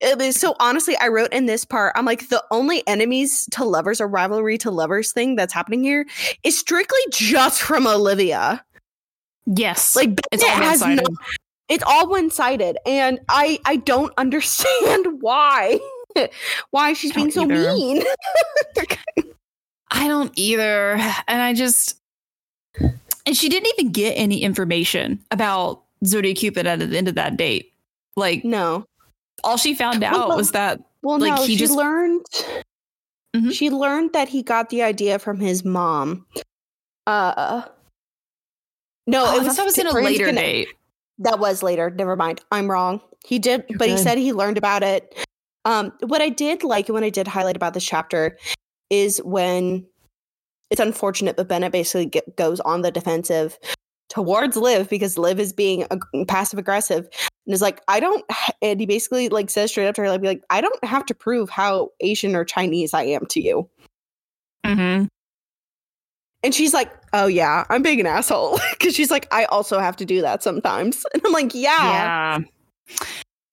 It 0.00 0.20
is 0.20 0.38
so 0.38 0.54
honestly, 0.60 0.96
I 0.96 1.08
wrote 1.08 1.32
in 1.32 1.46
this 1.46 1.64
part, 1.64 1.92
I'm 1.96 2.04
like, 2.04 2.28
the 2.28 2.44
only 2.50 2.86
enemies 2.86 3.48
to 3.52 3.64
lovers 3.64 4.00
or 4.00 4.08
rivalry 4.08 4.58
to 4.58 4.70
lovers 4.70 5.12
thing 5.12 5.36
that's 5.36 5.54
happening 5.54 5.82
here 5.82 6.04
is 6.42 6.58
strictly 6.58 6.98
just 7.10 7.62
from 7.62 7.86
Olivia. 7.86 8.62
Yes, 9.46 9.96
like 9.96 10.20
it's 10.32 10.42
all 10.42 10.50
has 10.50 10.84
no, 10.84 11.02
it's 11.74 11.84
all 11.86 12.08
one 12.08 12.30
sided, 12.30 12.78
and 12.86 13.20
I 13.28 13.58
I 13.64 13.76
don't 13.76 14.12
understand 14.18 15.20
why 15.20 15.78
why 16.70 16.92
she's 16.92 17.12
being 17.12 17.30
so 17.30 17.42
either. 17.44 17.74
mean. 17.74 18.02
I 19.90 20.08
don't 20.08 20.32
either, 20.34 20.92
and 21.28 21.40
I 21.40 21.54
just 21.54 22.00
and 23.26 23.36
she 23.36 23.48
didn't 23.48 23.72
even 23.78 23.92
get 23.92 24.12
any 24.12 24.42
information 24.42 25.22
about 25.30 25.82
Zodiac 26.04 26.36
Cupid 26.36 26.66
at 26.66 26.78
the 26.78 26.96
end 26.96 27.08
of 27.08 27.14
that 27.14 27.36
date. 27.36 27.72
Like, 28.16 28.44
no. 28.44 28.86
All 29.42 29.56
she 29.56 29.74
found 29.74 30.04
out 30.04 30.36
was 30.36 30.52
that, 30.52 30.80
well, 31.02 31.18
like, 31.18 31.36
no, 31.36 31.44
he 31.44 31.56
just 31.56 31.74
learned. 31.74 32.24
Mm-hmm. 33.34 33.50
She 33.50 33.70
learned 33.70 34.12
that 34.12 34.28
he 34.28 34.42
got 34.42 34.70
the 34.70 34.82
idea 34.82 35.18
from 35.18 35.40
his 35.40 35.64
mom. 35.64 36.26
Uh, 37.06 37.62
no, 39.06 39.24
oh, 39.26 39.36
it 39.36 39.44
was, 39.44 39.58
was 39.58 39.78
in 39.78 39.86
a 39.86 39.92
later 39.92 40.26
gonna, 40.26 40.40
date. 40.40 40.68
That 41.18 41.38
was 41.38 41.62
later. 41.62 41.90
Never 41.90 42.16
mind. 42.16 42.40
I'm 42.50 42.70
wrong. 42.70 43.00
He 43.24 43.38
did, 43.38 43.64
You're 43.68 43.78
but 43.78 43.88
good. 43.88 43.98
he 43.98 44.02
said 44.02 44.18
he 44.18 44.32
learned 44.32 44.58
about 44.58 44.82
it. 44.82 45.14
Um, 45.64 45.92
what 46.00 46.20
I 46.20 46.28
did 46.28 46.62
like 46.62 46.88
and 46.88 46.94
when 46.94 47.04
I 47.04 47.10
did 47.10 47.26
highlight 47.26 47.56
about 47.56 47.72
this 47.74 47.84
chapter 47.84 48.36
is 48.90 49.18
when 49.24 49.86
it's 50.70 50.80
unfortunate, 50.80 51.36
but 51.36 51.48
Bennett 51.48 51.72
basically 51.72 52.06
get, 52.06 52.36
goes 52.36 52.60
on 52.60 52.82
the 52.82 52.90
defensive 52.90 53.58
towards 54.10 54.56
Liv 54.56 54.88
because 54.88 55.16
Liv 55.16 55.40
is 55.40 55.52
being 55.52 55.86
passive 56.28 56.58
aggressive 56.58 57.08
and 57.46 57.54
is 57.54 57.62
like, 57.62 57.80
I 57.88 58.00
don't, 58.00 58.24
and 58.62 58.78
he 58.78 58.86
basically 58.86 59.28
like 59.28 59.50
says 59.50 59.70
straight 59.70 59.86
up 59.86 59.94
to 59.96 60.02
her, 60.02 60.08
like, 60.08 60.22
like 60.22 60.42
I 60.50 60.60
don't 60.60 60.84
have 60.84 61.06
to 61.06 61.14
prove 61.14 61.48
how 61.48 61.90
Asian 62.00 62.36
or 62.36 62.44
Chinese 62.44 62.92
I 62.92 63.04
am 63.04 63.26
to 63.26 63.40
you. 63.40 63.68
Mm-hmm. 64.66 65.06
And 66.44 66.54
she's 66.54 66.74
like, 66.74 66.92
oh 67.14 67.26
yeah, 67.26 67.64
I'm 67.70 67.82
being 67.82 68.00
an 68.00 68.06
asshole 68.06 68.60
because 68.72 68.94
she's 68.94 69.10
like, 69.10 69.26
I 69.32 69.46
also 69.46 69.80
have 69.80 69.96
to 69.96 70.04
do 70.04 70.20
that 70.20 70.42
sometimes, 70.42 71.04
and 71.14 71.22
I'm 71.24 71.32
like, 71.32 71.54
yeah, 71.54 72.38
yeah, 72.38 72.98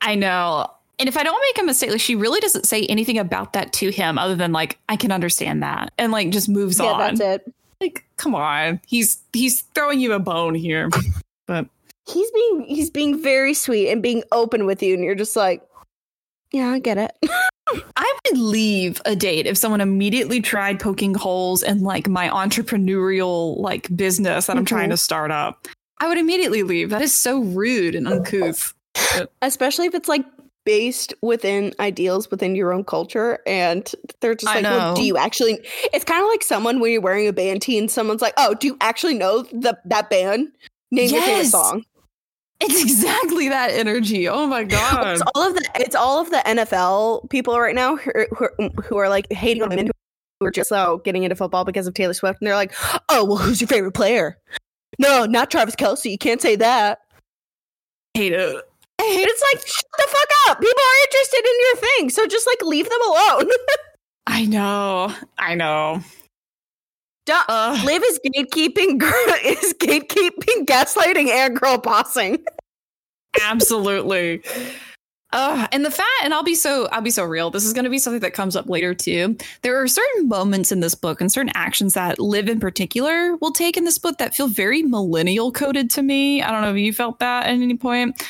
I 0.01 0.15
know. 0.15 0.69
And 0.99 1.09
if 1.09 1.17
I 1.17 1.23
don't 1.23 1.41
make 1.41 1.63
a 1.63 1.65
mistake, 1.65 1.89
like 1.89 2.01
she 2.01 2.13
really 2.13 2.39
doesn't 2.41 2.65
say 2.65 2.85
anything 2.85 3.17
about 3.17 3.53
that 3.53 3.73
to 3.73 3.89
him 3.89 4.19
other 4.19 4.35
than 4.35 4.51
like, 4.51 4.77
I 4.87 4.95
can 4.97 5.11
understand 5.11 5.63
that. 5.63 5.91
And 5.97 6.11
like 6.11 6.29
just 6.29 6.47
moves 6.47 6.77
yeah, 6.77 6.85
on. 6.85 6.99
Yeah, 6.99 7.07
that's 7.07 7.21
it. 7.21 7.53
Like, 7.79 8.05
come 8.17 8.35
on. 8.35 8.79
He's 8.85 9.17
he's 9.33 9.61
throwing 9.73 9.99
you 9.99 10.13
a 10.13 10.19
bone 10.19 10.53
here. 10.53 10.89
But 11.47 11.67
he's 12.07 12.31
being 12.31 12.65
he's 12.67 12.89
being 12.89 13.21
very 13.21 13.53
sweet 13.53 13.89
and 13.89 14.01
being 14.01 14.23
open 14.31 14.65
with 14.65 14.81
you, 14.81 14.93
and 14.93 15.03
you're 15.03 15.15
just 15.15 15.35
like, 15.35 15.61
Yeah, 16.51 16.69
I 16.69 16.79
get 16.79 16.97
it. 16.97 17.11
I 17.95 18.13
would 18.25 18.37
leave 18.37 19.01
a 19.05 19.15
date 19.15 19.45
if 19.45 19.57
someone 19.57 19.81
immediately 19.81 20.41
tried 20.41 20.79
poking 20.79 21.13
holes 21.13 21.63
in 21.63 21.81
like 21.81 22.09
my 22.09 22.27
entrepreneurial 22.29 23.57
like 23.59 23.93
business 23.95 24.47
that 24.47 24.57
I'm 24.57 24.65
mm-hmm. 24.65 24.75
trying 24.75 24.89
to 24.89 24.97
start 24.97 25.31
up. 25.31 25.67
I 25.99 26.07
would 26.07 26.17
immediately 26.17 26.63
leave. 26.63 26.89
That 26.89 27.01
is 27.01 27.13
so 27.13 27.41
rude 27.41 27.95
and 27.95 28.07
uncouth. 28.07 28.73
Especially 29.41 29.85
if 29.85 29.95
it's 29.95 30.09
like 30.09 30.25
based 30.65 31.13
within 31.21 31.73
ideals 31.79 32.29
within 32.29 32.55
your 32.55 32.71
own 32.71 32.83
culture 32.83 33.39
and 33.47 33.91
they're 34.19 34.35
just 34.35 34.53
like 34.53 34.63
well, 34.63 34.93
do 34.93 35.03
you 35.03 35.17
actually 35.17 35.59
it's 35.91 36.05
kind 36.05 36.21
of 36.21 36.29
like 36.29 36.43
someone 36.43 36.79
when 36.79 36.91
you're 36.91 37.01
wearing 37.01 37.27
a 37.27 37.33
band 37.33 37.63
tee 37.63 37.79
and 37.79 37.89
someone's 37.89 38.21
like 38.21 38.33
oh 38.37 38.53
do 38.53 38.67
you 38.67 38.77
actually 38.79 39.15
know 39.15 39.41
the 39.41 39.75
that 39.85 40.11
band 40.11 40.51
name 40.91 41.09
yes. 41.09 41.25
favorite 41.25 41.47
song 41.47 41.83
it's 42.61 42.81
exactly 42.81 43.49
that 43.49 43.71
energy 43.71 44.27
oh 44.27 44.47
my 44.47 44.63
god 44.65 45.13
it's 45.13 45.23
all 45.35 45.47
of 45.47 45.55
the 45.55 45.69
it's 45.75 45.95
all 45.95 46.21
of 46.21 46.29
the 46.29 46.37
nfl 46.45 47.29
people 47.29 47.59
right 47.59 47.75
now 47.75 47.95
who, 47.95 48.11
who, 48.37 48.69
who 48.83 48.97
are 48.97 49.09
like 49.09 49.25
hating 49.31 49.63
on 49.63 49.69
women 49.69 49.91
are 50.45 50.51
just 50.51 50.71
oh, 50.71 51.01
getting 51.03 51.23
into 51.23 51.35
football 51.35 51.65
because 51.65 51.87
of 51.87 51.93
Taylor 51.93 52.13
Swift, 52.13 52.41
and 52.41 52.47
they're 52.47 52.55
like, 52.55 52.73
"Oh, 53.09 53.25
well, 53.25 53.37
who's 53.37 53.61
your 53.61 53.67
favorite 53.67 53.93
player?" 53.93 54.37
No, 54.99 55.25
not 55.25 55.51
Travis 55.51 55.75
Kelce. 55.75 56.09
You 56.09 56.17
can't 56.17 56.41
say 56.41 56.55
that. 56.57 56.99
Hate 58.13 58.33
it. 58.33 58.65
It's 59.03 59.43
like 59.53 59.65
shut 59.65 59.85
the 59.97 60.07
fuck 60.07 60.29
up. 60.49 60.59
People 60.59 60.83
are 60.83 61.03
interested 61.03 61.45
in 61.45 61.55
your 61.59 61.75
thing, 61.75 62.09
so 62.09 62.27
just 62.27 62.47
like 62.47 62.61
leave 62.63 62.89
them 62.89 63.01
alone. 63.07 63.49
I 64.27 64.45
know. 64.45 65.13
I 65.37 65.55
know. 65.55 66.01
Duh. 67.25 67.43
Ugh. 67.47 67.85
Liv 67.85 68.03
is 68.03 68.19
gatekeeping, 68.25 68.97
girl 68.97 69.35
is 69.45 69.73
gatekeeping, 69.79 70.65
gaslighting, 70.65 71.29
and 71.29 71.55
girl 71.55 71.77
bossing. 71.77 72.43
Absolutely. 73.43 74.43
Uh, 75.33 75.65
and 75.71 75.85
the 75.85 75.91
fat, 75.91 76.05
and 76.23 76.33
I'll 76.33 76.43
be 76.43 76.55
so, 76.55 76.89
I'll 76.91 77.01
be 77.01 77.11
so 77.11 77.23
real. 77.23 77.49
This 77.49 77.63
is 77.63 77.71
going 77.71 77.85
to 77.85 77.89
be 77.89 77.99
something 77.99 78.19
that 78.19 78.33
comes 78.33 78.55
up 78.55 78.67
later 78.67 78.93
too. 78.93 79.37
There 79.61 79.81
are 79.81 79.87
certain 79.87 80.27
moments 80.27 80.71
in 80.71 80.81
this 80.81 80.95
book 80.95 81.21
and 81.21 81.31
certain 81.31 81.51
actions 81.55 81.93
that 81.93 82.19
Liv 82.19 82.49
in 82.49 82.59
particular 82.59 83.37
will 83.37 83.53
take 83.53 83.77
in 83.77 83.85
this 83.85 83.97
book 83.97 84.17
that 84.17 84.35
feel 84.35 84.47
very 84.47 84.83
millennial 84.83 85.51
coded 85.51 85.89
to 85.91 86.01
me. 86.01 86.41
I 86.41 86.51
don't 86.51 86.61
know 86.61 86.71
if 86.71 86.77
you 86.77 86.91
felt 86.91 87.19
that 87.19 87.45
at 87.45 87.51
any 87.51 87.77
point, 87.77 88.21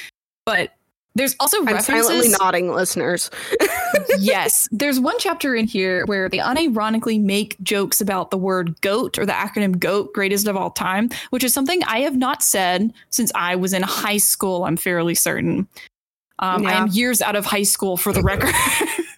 but 0.45 0.73
there's 1.15 1.35
also 1.39 1.57
I'm 1.59 1.65
references. 1.65 2.07
silently 2.07 2.29
nodding, 2.39 2.71
listeners. 2.73 3.29
yes, 4.19 4.67
there's 4.71 4.99
one 4.99 5.15
chapter 5.19 5.53
in 5.55 5.67
here 5.67 6.05
where 6.05 6.29
they 6.29 6.37
unironically 6.37 7.21
make 7.21 7.59
jokes 7.61 7.99
about 8.01 8.31
the 8.31 8.37
word 8.37 8.79
GOAT 8.81 9.19
or 9.19 9.25
the 9.25 9.33
acronym 9.33 9.77
GOAT, 9.77 10.13
greatest 10.13 10.47
of 10.47 10.55
all 10.55 10.71
time, 10.71 11.09
which 11.31 11.43
is 11.43 11.53
something 11.53 11.83
I 11.83 11.99
have 12.01 12.15
not 12.15 12.41
said 12.41 12.93
since 13.09 13.31
I 13.35 13.55
was 13.55 13.73
in 13.73 13.81
high 13.81 14.17
school. 14.17 14.63
I'm 14.63 14.77
fairly 14.77 15.15
certain. 15.15 15.67
Um, 16.39 16.65
I 16.65 16.73
am 16.73 16.87
years 16.87 17.21
out 17.21 17.35
of 17.35 17.45
high 17.45 17.63
school 17.63 17.97
for 17.97 18.11
the 18.13 18.23
record. 18.23 18.53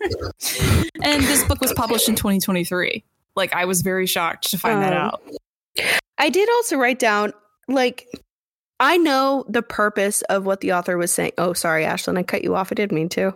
and 1.03 1.23
this 1.23 1.43
book 1.45 1.61
was 1.61 1.71
published 1.73 2.09
in 2.09 2.15
2023. 2.15 3.03
Like, 3.35 3.53
I 3.53 3.65
was 3.65 3.81
very 3.81 4.05
shocked 4.07 4.49
to 4.51 4.57
find 4.57 4.81
that 4.81 4.93
Um, 4.93 4.99
out. 4.99 5.21
I 6.17 6.29
did 6.29 6.49
also 6.49 6.75
write 6.77 6.99
down, 6.99 7.33
like, 7.67 8.07
I 8.83 8.97
know 8.97 9.45
the 9.47 9.61
purpose 9.61 10.21
of 10.23 10.45
what 10.45 10.59
the 10.59 10.73
author 10.73 10.97
was 10.97 11.11
saying. 11.13 11.31
Oh, 11.37 11.53
sorry, 11.53 11.85
Ashlyn, 11.85 12.17
I 12.17 12.23
cut 12.23 12.43
you 12.43 12.53
off. 12.53 12.69
I 12.69 12.75
didn't 12.75 12.91
mean 12.91 13.07
to. 13.09 13.33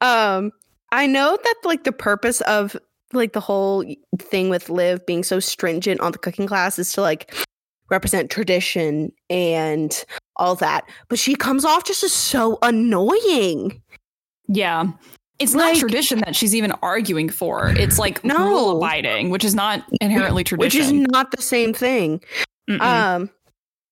Um, 0.00 0.52
I 0.92 1.06
know 1.08 1.36
that 1.42 1.54
like 1.64 1.82
the 1.82 1.92
purpose 1.92 2.40
of 2.42 2.76
like 3.12 3.32
the 3.32 3.40
whole 3.40 3.84
thing 4.20 4.50
with 4.50 4.70
Liv 4.70 5.04
being 5.04 5.24
so 5.24 5.40
stringent 5.40 6.00
on 6.00 6.12
the 6.12 6.18
cooking 6.18 6.46
class 6.46 6.78
is 6.78 6.92
to 6.92 7.00
like 7.00 7.34
represent 7.90 8.30
tradition 8.30 9.10
and 9.28 10.04
all 10.36 10.54
that. 10.54 10.88
But 11.08 11.18
she 11.18 11.34
comes 11.34 11.64
off 11.64 11.84
just 11.84 12.04
as 12.04 12.12
so 12.12 12.58
annoying. 12.62 13.82
Yeah. 14.46 14.92
It's 15.40 15.54
not 15.54 15.74
tradition 15.76 16.20
that 16.20 16.36
she's 16.36 16.54
even 16.54 16.72
arguing 16.82 17.30
for. 17.30 17.68
It's 17.70 17.98
like 17.98 18.22
No. 18.24 18.36
rule 18.48 18.76
abiding, 18.76 19.30
which 19.30 19.44
is 19.44 19.54
not 19.54 19.84
inherently 20.00 20.44
tradition. 20.44 20.80
Which 20.80 20.84
is 20.86 20.92
not 20.92 21.30
the 21.32 21.42
same 21.42 21.72
thing. 21.72 22.20
Mm-mm. 22.68 22.80
Um, 22.80 23.30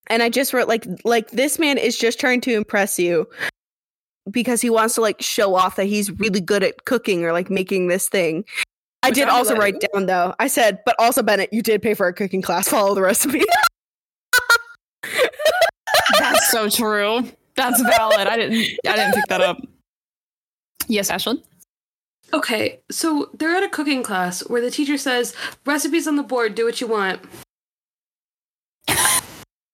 and 0.09 0.23
I 0.23 0.29
just 0.29 0.53
wrote 0.53 0.67
like 0.67 0.85
like 1.03 1.31
this 1.31 1.59
man 1.59 1.77
is 1.77 1.97
just 1.97 2.19
trying 2.19 2.41
to 2.41 2.53
impress 2.53 2.97
you 2.99 3.27
because 4.29 4.61
he 4.61 4.69
wants 4.69 4.95
to 4.95 5.01
like 5.01 5.21
show 5.21 5.55
off 5.55 5.75
that 5.77 5.85
he's 5.85 6.11
really 6.19 6.41
good 6.41 6.63
at 6.63 6.85
cooking 6.85 7.23
or 7.23 7.31
like 7.31 7.49
making 7.49 7.87
this 7.87 8.09
thing. 8.09 8.43
I 9.03 9.09
Was 9.09 9.17
did 9.17 9.27
that 9.27 9.33
also 9.33 9.53
what- 9.53 9.59
write 9.61 9.83
down 9.93 10.05
though. 10.07 10.33
I 10.39 10.47
said, 10.47 10.79
but 10.85 10.95
also 10.99 11.21
Bennett, 11.23 11.53
you 11.53 11.61
did 11.61 11.81
pay 11.81 11.93
for 11.93 12.07
a 12.07 12.13
cooking 12.13 12.41
class. 12.41 12.67
Follow 12.67 12.93
the 12.95 13.01
recipe. 13.01 13.41
That's 16.19 16.51
so 16.51 16.69
true. 16.69 17.23
That's 17.55 17.81
valid. 17.81 18.27
I 18.27 18.35
didn't 18.37 18.57
I 18.87 18.95
didn't 18.95 19.13
pick 19.15 19.25
that 19.29 19.41
up. 19.41 19.57
Yes, 20.87 21.09
Ashlyn? 21.11 21.41
Okay, 22.33 22.79
so 22.91 23.29
they're 23.33 23.55
at 23.55 23.63
a 23.63 23.69
cooking 23.69 24.03
class 24.03 24.41
where 24.49 24.61
the 24.61 24.69
teacher 24.71 24.97
says, 24.97 25.33
recipes 25.65 26.07
on 26.07 26.17
the 26.17 26.23
board, 26.23 26.55
do 26.55 26.65
what 26.65 26.81
you 26.81 26.87
want. 26.87 27.21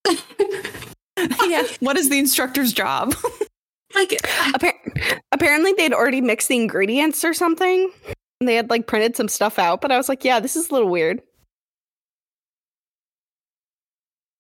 yeah. 1.48 1.64
What 1.80 1.98
is 1.98 2.10
the 2.10 2.20
instructor's 2.20 2.74
job? 2.74 3.16
Like, 3.96 4.10
Appar- 4.10 5.20
apparently, 5.32 5.72
they'd 5.74 5.94
already 5.94 6.20
mixed 6.20 6.48
the 6.48 6.56
ingredients 6.56 7.24
or 7.24 7.32
something. 7.32 7.92
And 8.40 8.50
they 8.50 8.56
had 8.56 8.72
like 8.72 8.88
printed 8.88 9.16
some 9.16 9.28
stuff 9.28 9.60
out, 9.60 9.82
but 9.82 9.92
I 9.92 9.98
was 9.98 10.10
like, 10.10 10.26
yeah, 10.26 10.40
this 10.40 10.56
is 10.56 10.72
a 10.72 10.74
little 10.74 10.90
weird. 10.90 11.22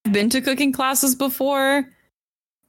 I've 0.05 0.11
Been 0.11 0.32
to 0.32 0.41
cooking 0.41 0.72
classes 0.72 1.14
before 1.14 1.88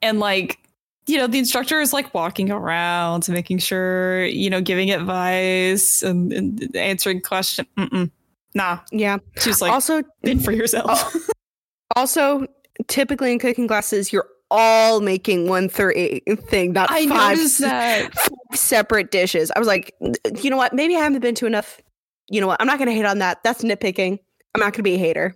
and 0.02 0.20
like 0.20 0.58
you 1.06 1.16
know, 1.16 1.26
the 1.26 1.38
instructor 1.38 1.80
is 1.80 1.94
like 1.94 2.12
walking 2.12 2.50
around, 2.50 3.28
making 3.30 3.60
sure, 3.60 4.26
you 4.26 4.50
know, 4.50 4.60
giving 4.60 4.90
advice 4.90 6.02
and, 6.02 6.34
and 6.34 6.76
answering 6.76 7.22
questions. 7.22 7.66
Mm-mm. 7.78 8.10
Nah, 8.54 8.80
Yeah. 8.92 9.18
she's 9.38 9.62
like, 9.62 9.72
also, 9.72 10.02
think 10.22 10.42
for 10.44 10.52
yourself. 10.52 11.14
also, 11.96 12.46
typically 12.88 13.32
in 13.32 13.38
cooking 13.38 13.68
classes, 13.68 14.12
you're 14.12 14.28
all 14.50 15.00
making 15.00 15.48
one 15.48 15.68
third 15.68 15.94
thing, 16.48 16.72
not 16.72 16.90
I 16.90 17.06
five 17.06 17.38
five 17.52 18.12
separate 18.52 19.10
dishes. 19.10 19.50
I 19.54 19.58
was 19.58 19.68
like, 19.68 19.94
you 20.42 20.50
know 20.50 20.56
what? 20.56 20.72
Maybe 20.72 20.96
I 20.96 21.00
haven't 21.00 21.20
been 21.20 21.34
to 21.36 21.46
enough. 21.46 21.80
You 22.28 22.40
know 22.40 22.46
what? 22.46 22.60
I'm 22.60 22.66
not 22.66 22.78
going 22.78 22.88
to 22.88 22.94
hate 22.94 23.04
on 23.04 23.18
that. 23.18 23.42
That's 23.42 23.62
nitpicking. 23.62 24.18
I'm 24.54 24.60
not 24.60 24.72
going 24.72 24.78
to 24.78 24.82
be 24.82 24.94
a 24.94 24.98
hater. 24.98 25.34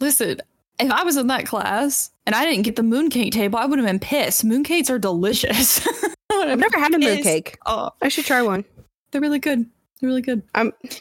Listen, 0.00 0.40
if 0.78 0.90
I 0.90 1.04
was 1.04 1.16
in 1.16 1.26
that 1.28 1.46
class 1.46 2.10
and 2.26 2.34
I 2.34 2.44
didn't 2.44 2.62
get 2.62 2.76
the 2.76 2.82
mooncake 2.82 3.30
table, 3.32 3.58
I 3.58 3.66
would 3.66 3.78
have 3.78 3.86
been 3.86 4.00
pissed. 4.00 4.44
Mooncakes 4.44 4.90
are 4.90 4.98
delicious. 4.98 5.86
I've 6.32 6.58
never 6.58 6.78
had 6.78 6.94
a 6.94 6.98
mooncake. 6.98 7.54
Oh, 7.66 7.90
I 8.02 8.08
should 8.08 8.24
try 8.24 8.42
one. 8.42 8.64
they're 9.10 9.20
really 9.20 9.38
good. 9.38 9.64
They're 10.00 10.08
really 10.08 10.22
good. 10.22 10.42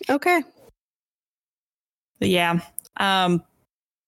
Okay. 0.10 0.44
But 2.20 2.30
yeah. 2.30 2.60
Um 2.98 3.44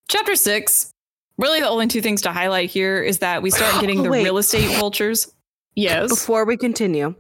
chapter 0.10 0.36
six. 0.36 0.92
Really 1.38 1.60
the 1.60 1.68
only 1.68 1.88
two 1.88 2.02
things 2.02 2.22
to 2.22 2.32
highlight 2.32 2.70
here 2.70 3.02
is 3.02 3.20
that 3.20 3.42
we 3.42 3.52
start 3.52 3.74
getting 3.82 4.04
the 4.04 4.10
wait. 4.10 4.24
real 4.24 4.38
estate 4.38 4.78
vultures. 4.78 5.34
Yes. 5.76 6.10
Before 6.10 6.46
we 6.46 6.56
continue, 6.56 7.14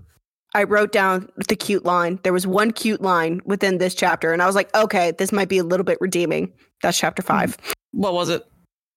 I 0.53 0.63
wrote 0.63 0.93
down 0.93 1.29
the 1.49 1.55
cute 1.57 1.83
line. 1.83 2.19
There 2.23 2.31
was 2.31 2.47
one 2.47 2.71
cute 2.71 3.01
line 3.01 3.41
within 3.45 3.77
this 3.77 3.93
chapter, 3.93 4.31
and 4.31 4.41
I 4.41 4.45
was 4.45 4.55
like, 4.55 4.73
okay, 4.73 5.11
this 5.17 5.33
might 5.33 5.49
be 5.49 5.57
a 5.57 5.63
little 5.65 5.83
bit 5.83 5.97
redeeming. 5.99 6.53
That's 6.81 6.97
chapter 6.97 7.21
5 7.21 7.57
What 7.91 8.13
was 8.13 8.29
it? 8.29 8.43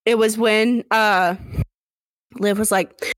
It 0.06 0.18
was 0.18 0.38
when 0.38 0.84
uh 0.90 1.34
Liv 2.38 2.58
was 2.58 2.70
like, 2.70 3.12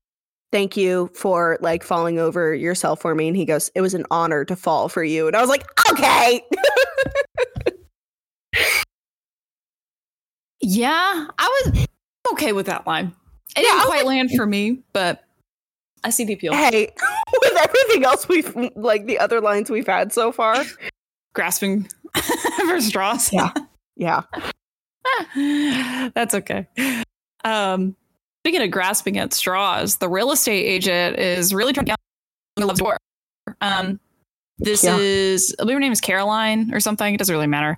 Thank 0.51 0.75
you 0.75 1.09
for 1.13 1.57
like 1.61 1.81
falling 1.83 2.19
over 2.19 2.53
yourself 2.53 3.01
for 3.01 3.15
me. 3.15 3.27
And 3.27 3.37
he 3.37 3.45
goes, 3.45 3.69
It 3.75 3.81
was 3.81 3.93
an 3.93 4.05
honor 4.11 4.43
to 4.45 4.55
fall 4.55 4.89
for 4.89 5.03
you. 5.03 5.27
And 5.27 5.35
I 5.35 5.41
was 5.41 5.49
like, 5.49 5.65
Okay. 5.91 6.43
Yeah, 10.61 11.27
I 11.37 11.61
was 11.65 11.87
okay 12.33 12.51
with 12.53 12.65
that 12.67 12.85
line. 12.87 13.13
It 13.57 13.63
Yeah, 13.63 13.69
didn't 13.71 13.85
quite 13.87 14.05
land 14.05 14.31
for 14.35 14.45
me, 14.45 14.81
but 14.93 15.23
I 16.03 16.09
see 16.09 16.23
the 16.25 16.33
appeal. 16.33 16.53
hey, 16.53 16.89
with 17.41 17.53
everything 17.57 18.05
else 18.05 18.27
we've 18.27 18.55
like 18.75 19.05
the 19.05 19.19
other 19.19 19.41
lines 19.41 19.69
we've 19.69 19.87
had 19.87 20.13
so 20.13 20.31
far. 20.31 20.63
Grasping 21.33 21.87
for 22.67 22.81
straws. 22.81 23.31
Yeah. 23.31 23.51
Yeah. 23.95 24.23
That's 26.13 26.33
okay. 26.35 26.67
Um, 27.43 27.95
speaking 28.43 28.61
of 28.61 28.71
grasping 28.71 29.17
at 29.17 29.33
straws, 29.33 29.97
the 29.97 30.09
real 30.09 30.31
estate 30.31 30.65
agent 30.65 31.17
is 31.19 31.53
really 31.53 31.73
trying 31.73 31.85
to 31.85 31.95
get 32.57 32.65
Love's 32.65 32.79
door. 32.79 32.97
Um, 33.61 33.99
this 34.59 34.83
Yeah. 34.83 34.97
is, 34.99 35.55
I 35.59 35.63
believe 35.63 35.75
her 35.75 35.79
name 35.79 35.91
is 35.91 36.01
Caroline 36.01 36.73
or 36.73 36.79
something. 36.79 37.13
It 37.13 37.17
doesn't 37.17 37.33
really 37.33 37.47
matter. 37.47 37.77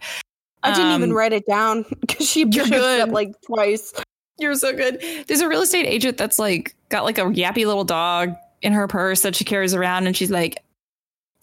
I 0.63 0.73
didn't 0.73 0.91
even 0.93 1.11
Um, 1.11 1.15
write 1.17 1.33
it 1.33 1.45
down 1.45 1.85
because 2.01 2.27
she 2.29 2.45
you're 2.49 2.65
it 2.65 3.01
up 3.01 3.09
like 3.09 3.33
twice. 3.45 3.93
You're 4.39 4.55
so 4.55 4.73
good. 4.75 5.03
There's 5.27 5.41
a 5.41 5.47
real 5.47 5.61
estate 5.61 5.85
agent 5.85 6.17
that's 6.17 6.39
like 6.39 6.75
got 6.89 7.03
like 7.03 7.17
a 7.17 7.21
yappy 7.23 7.65
little 7.65 7.83
dog 7.83 8.33
in 8.61 8.73
her 8.73 8.87
purse 8.87 9.21
that 9.21 9.35
she 9.35 9.43
carries 9.43 9.73
around, 9.75 10.07
and 10.07 10.15
she's 10.17 10.31
like, 10.31 10.57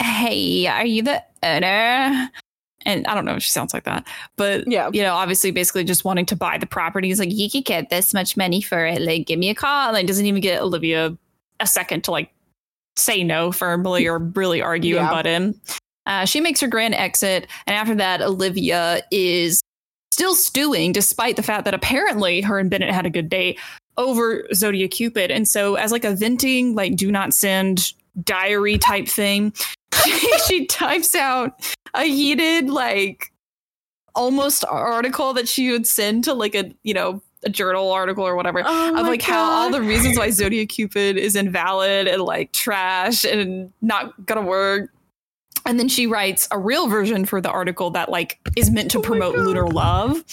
"Hey, 0.02 0.66
are 0.66 0.84
you 0.86 1.02
the 1.02 1.22
owner?" 1.42 2.30
And 2.86 3.06
I 3.06 3.14
don't 3.14 3.26
know 3.26 3.34
if 3.34 3.42
she 3.42 3.50
sounds 3.50 3.74
like 3.74 3.84
that, 3.84 4.06
but 4.36 4.66
Yeah. 4.66 4.88
you 4.90 5.02
know, 5.02 5.14
obviously, 5.14 5.50
basically 5.50 5.84
just 5.84 6.02
wanting 6.04 6.24
to 6.26 6.34
buy 6.36 6.56
the 6.56 6.66
property. 6.66 7.08
He's 7.08 7.20
like, 7.20 7.30
"You 7.32 7.50
could 7.50 7.66
get 7.66 7.90
this 7.90 8.14
much 8.14 8.36
money 8.38 8.62
for 8.62 8.86
it. 8.86 9.02
Like, 9.02 9.26
give 9.26 9.38
me 9.38 9.50
a 9.50 9.54
call." 9.54 9.88
And 9.88 9.94
like, 9.94 10.06
doesn't 10.06 10.24
even 10.26 10.40
get 10.40 10.62
Olivia 10.62 11.16
a 11.60 11.66
second 11.66 12.04
to 12.04 12.10
like 12.10 12.32
say 12.96 13.22
no 13.22 13.52
firmly 13.52 14.06
or 14.08 14.18
really 14.18 14.62
argue 14.62 14.96
and 14.96 15.08
butt 15.10 15.26
in. 15.26 15.60
Uh, 16.06 16.24
she 16.24 16.40
makes 16.40 16.60
her 16.60 16.68
grand 16.68 16.94
exit, 16.94 17.46
and 17.66 17.76
after 17.76 17.94
that, 17.94 18.22
Olivia 18.22 19.02
is 19.10 19.60
still 20.12 20.34
stewing, 20.34 20.92
despite 20.92 21.36
the 21.36 21.42
fact 21.42 21.64
that 21.64 21.74
apparently 21.74 22.40
her 22.40 22.58
and 22.58 22.70
Bennett 22.70 22.92
had 22.92 23.06
a 23.06 23.10
good 23.10 23.28
date 23.28 23.58
over 23.96 24.46
Zodiac 24.54 24.90
Cupid. 24.90 25.30
And 25.30 25.46
so, 25.46 25.74
as 25.76 25.92
like 25.92 26.04
a 26.04 26.14
venting, 26.14 26.74
like 26.74 26.96
do 26.96 27.10
not 27.10 27.32
send 27.34 27.92
diary 28.24 28.78
type 28.78 29.08
thing, 29.08 29.52
she 30.46 30.66
types 30.66 31.14
out 31.14 31.76
a 31.94 32.04
heated, 32.04 32.68
like 32.68 33.32
almost 34.14 34.64
article 34.64 35.32
that 35.34 35.48
she 35.48 35.70
would 35.70 35.86
send 35.86 36.24
to 36.24 36.34
like 36.34 36.54
a 36.54 36.74
you 36.82 36.92
know 36.92 37.22
a 37.44 37.48
journal 37.48 37.90
article 37.90 38.26
or 38.26 38.36
whatever 38.36 38.62
Oh 38.64 38.96
of 38.96 39.06
like 39.06 39.22
how 39.22 39.50
all 39.50 39.70
the 39.70 39.80
reasons 39.80 40.18
why 40.18 40.30
Zodiac 40.30 40.68
Cupid 40.68 41.16
is 41.16 41.36
invalid 41.36 42.06
and 42.06 42.22
like 42.22 42.52
trash 42.52 43.24
and 43.24 43.72
not 43.80 44.26
gonna 44.26 44.42
work. 44.42 44.90
And 45.66 45.78
then 45.78 45.88
she 45.88 46.06
writes 46.06 46.48
a 46.50 46.58
real 46.58 46.88
version 46.88 47.24
for 47.24 47.40
the 47.40 47.50
article 47.50 47.90
that 47.90 48.08
like 48.08 48.38
is 48.56 48.70
meant 48.70 48.90
to 48.92 48.98
oh 48.98 49.02
promote 49.02 49.36
lunar 49.36 49.66
love. 49.66 50.24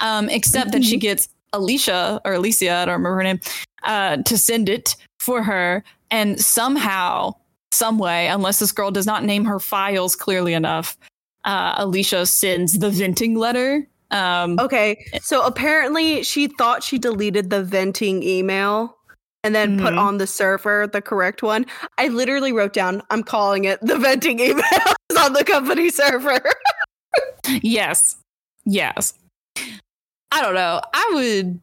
Um, 0.00 0.28
except 0.28 0.72
that 0.72 0.82
she 0.82 0.96
mm-hmm. 0.96 1.00
gets 1.00 1.28
alicia 1.52 2.20
or 2.24 2.32
alicia 2.34 2.72
i 2.72 2.84
don't 2.84 2.94
remember 2.94 3.14
her 3.14 3.22
name 3.22 3.38
uh, 3.84 4.16
to 4.18 4.36
send 4.36 4.68
it 4.68 4.96
for 5.20 5.42
her. 5.42 5.84
And 6.10 6.40
somehow 6.40 7.34
some 7.72 7.98
way 7.98 8.28
unless 8.28 8.58
this 8.60 8.72
girl 8.72 8.90
does 8.90 9.06
not 9.06 9.24
name 9.24 9.44
her 9.44 9.58
files 9.58 10.14
clearly 10.14 10.54
enough 10.54 10.96
uh, 11.44 11.74
alicia 11.76 12.24
sends 12.24 12.78
the 12.78 12.90
venting 12.90 13.34
letter. 13.34 13.86
Um, 14.10 14.58
okay 14.60 15.04
so 15.20 15.44
apparently 15.44 16.22
she 16.22 16.46
thought 16.46 16.84
she 16.84 16.98
deleted 16.98 17.50
the 17.50 17.64
venting 17.64 18.22
email 18.22 18.96
and 19.44 19.54
then 19.54 19.76
mm-hmm. 19.76 19.84
put 19.84 19.94
on 19.94 20.18
the 20.18 20.26
server 20.26 20.88
the 20.88 21.00
correct 21.00 21.42
one. 21.42 21.66
I 21.98 22.08
literally 22.08 22.52
wrote 22.52 22.72
down, 22.72 23.02
I'm 23.10 23.22
calling 23.22 23.64
it 23.64 23.80
the 23.80 23.98
venting 23.98 24.38
emails 24.38 24.94
on 25.18 25.34
the 25.34 25.44
company 25.44 25.90
server. 25.90 26.40
yes. 27.62 28.16
Yes. 28.64 29.14
I 30.32 30.42
don't 30.42 30.54
know. 30.54 30.80
I 30.92 31.10
would 31.14 31.60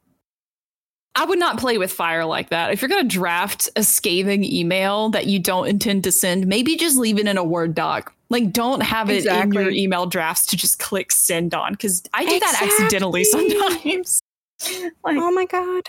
I 1.14 1.26
would 1.26 1.40
not 1.40 1.60
play 1.60 1.78
with 1.78 1.92
fire 1.92 2.24
like 2.24 2.50
that. 2.52 2.72
If 2.72 2.82
you're 2.82 2.88
going 2.88 3.08
to 3.08 3.16
draft 3.16 3.70
a 3.76 3.84
scathing 3.84 4.46
email 4.46 5.10
that 5.10 5.26
you 5.26 5.40
don't 5.40 5.68
intend 5.68 6.06
to 6.06 6.12
send, 6.12 6.48
maybe 6.48 6.78
just 6.78 6.98
leave 6.98 7.20
it 7.20 7.28
in 7.28 7.38
a 7.38 7.44
Word 7.44 7.76
doc. 7.76 8.14
Like, 8.30 8.54
don't 8.54 8.82
have 8.82 9.10
it 9.10 9.18
exactly. 9.18 9.58
in 9.58 9.62
your 9.62 9.72
email 9.74 10.06
drafts 10.06 10.46
to 10.48 10.56
just 10.56 10.80
click 10.80 11.12
send 11.12 11.54
on 11.54 11.74
because 11.74 12.02
I 12.14 12.24
do 12.24 12.36
exactly. 12.36 12.68
that 12.68 12.74
accidentally 12.80 13.24
sometimes. 13.26 14.21
like, 15.04 15.18
oh 15.18 15.32
my 15.32 15.46
god. 15.46 15.84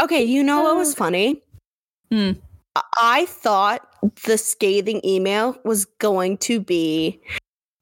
Okay, 0.00 0.22
you 0.22 0.42
know 0.42 0.62
what 0.62 0.76
was 0.76 0.94
funny? 0.94 1.42
Hmm. 2.10 2.32
I 2.96 3.26
thought 3.26 3.88
the 4.24 4.36
scathing 4.36 5.00
email 5.04 5.56
was 5.64 5.84
going 5.84 6.38
to 6.38 6.60
be 6.60 7.20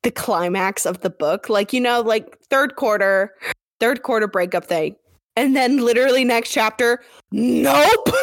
the 0.03 0.11
climax 0.11 0.85
of 0.85 1.01
the 1.01 1.11
book. 1.11 1.49
Like, 1.49 1.73
you 1.73 1.81
know, 1.81 2.01
like 2.01 2.39
third 2.51 2.77
quarter, 2.77 3.35
third 3.81 4.03
quarter 4.03 4.27
breakup 4.27 4.67
thing. 4.67 4.97
And 5.35 5.57
then 5.57 5.79
literally 5.79 6.25
next 6.25 6.51
chapter, 6.51 7.03
nope. 7.31 8.09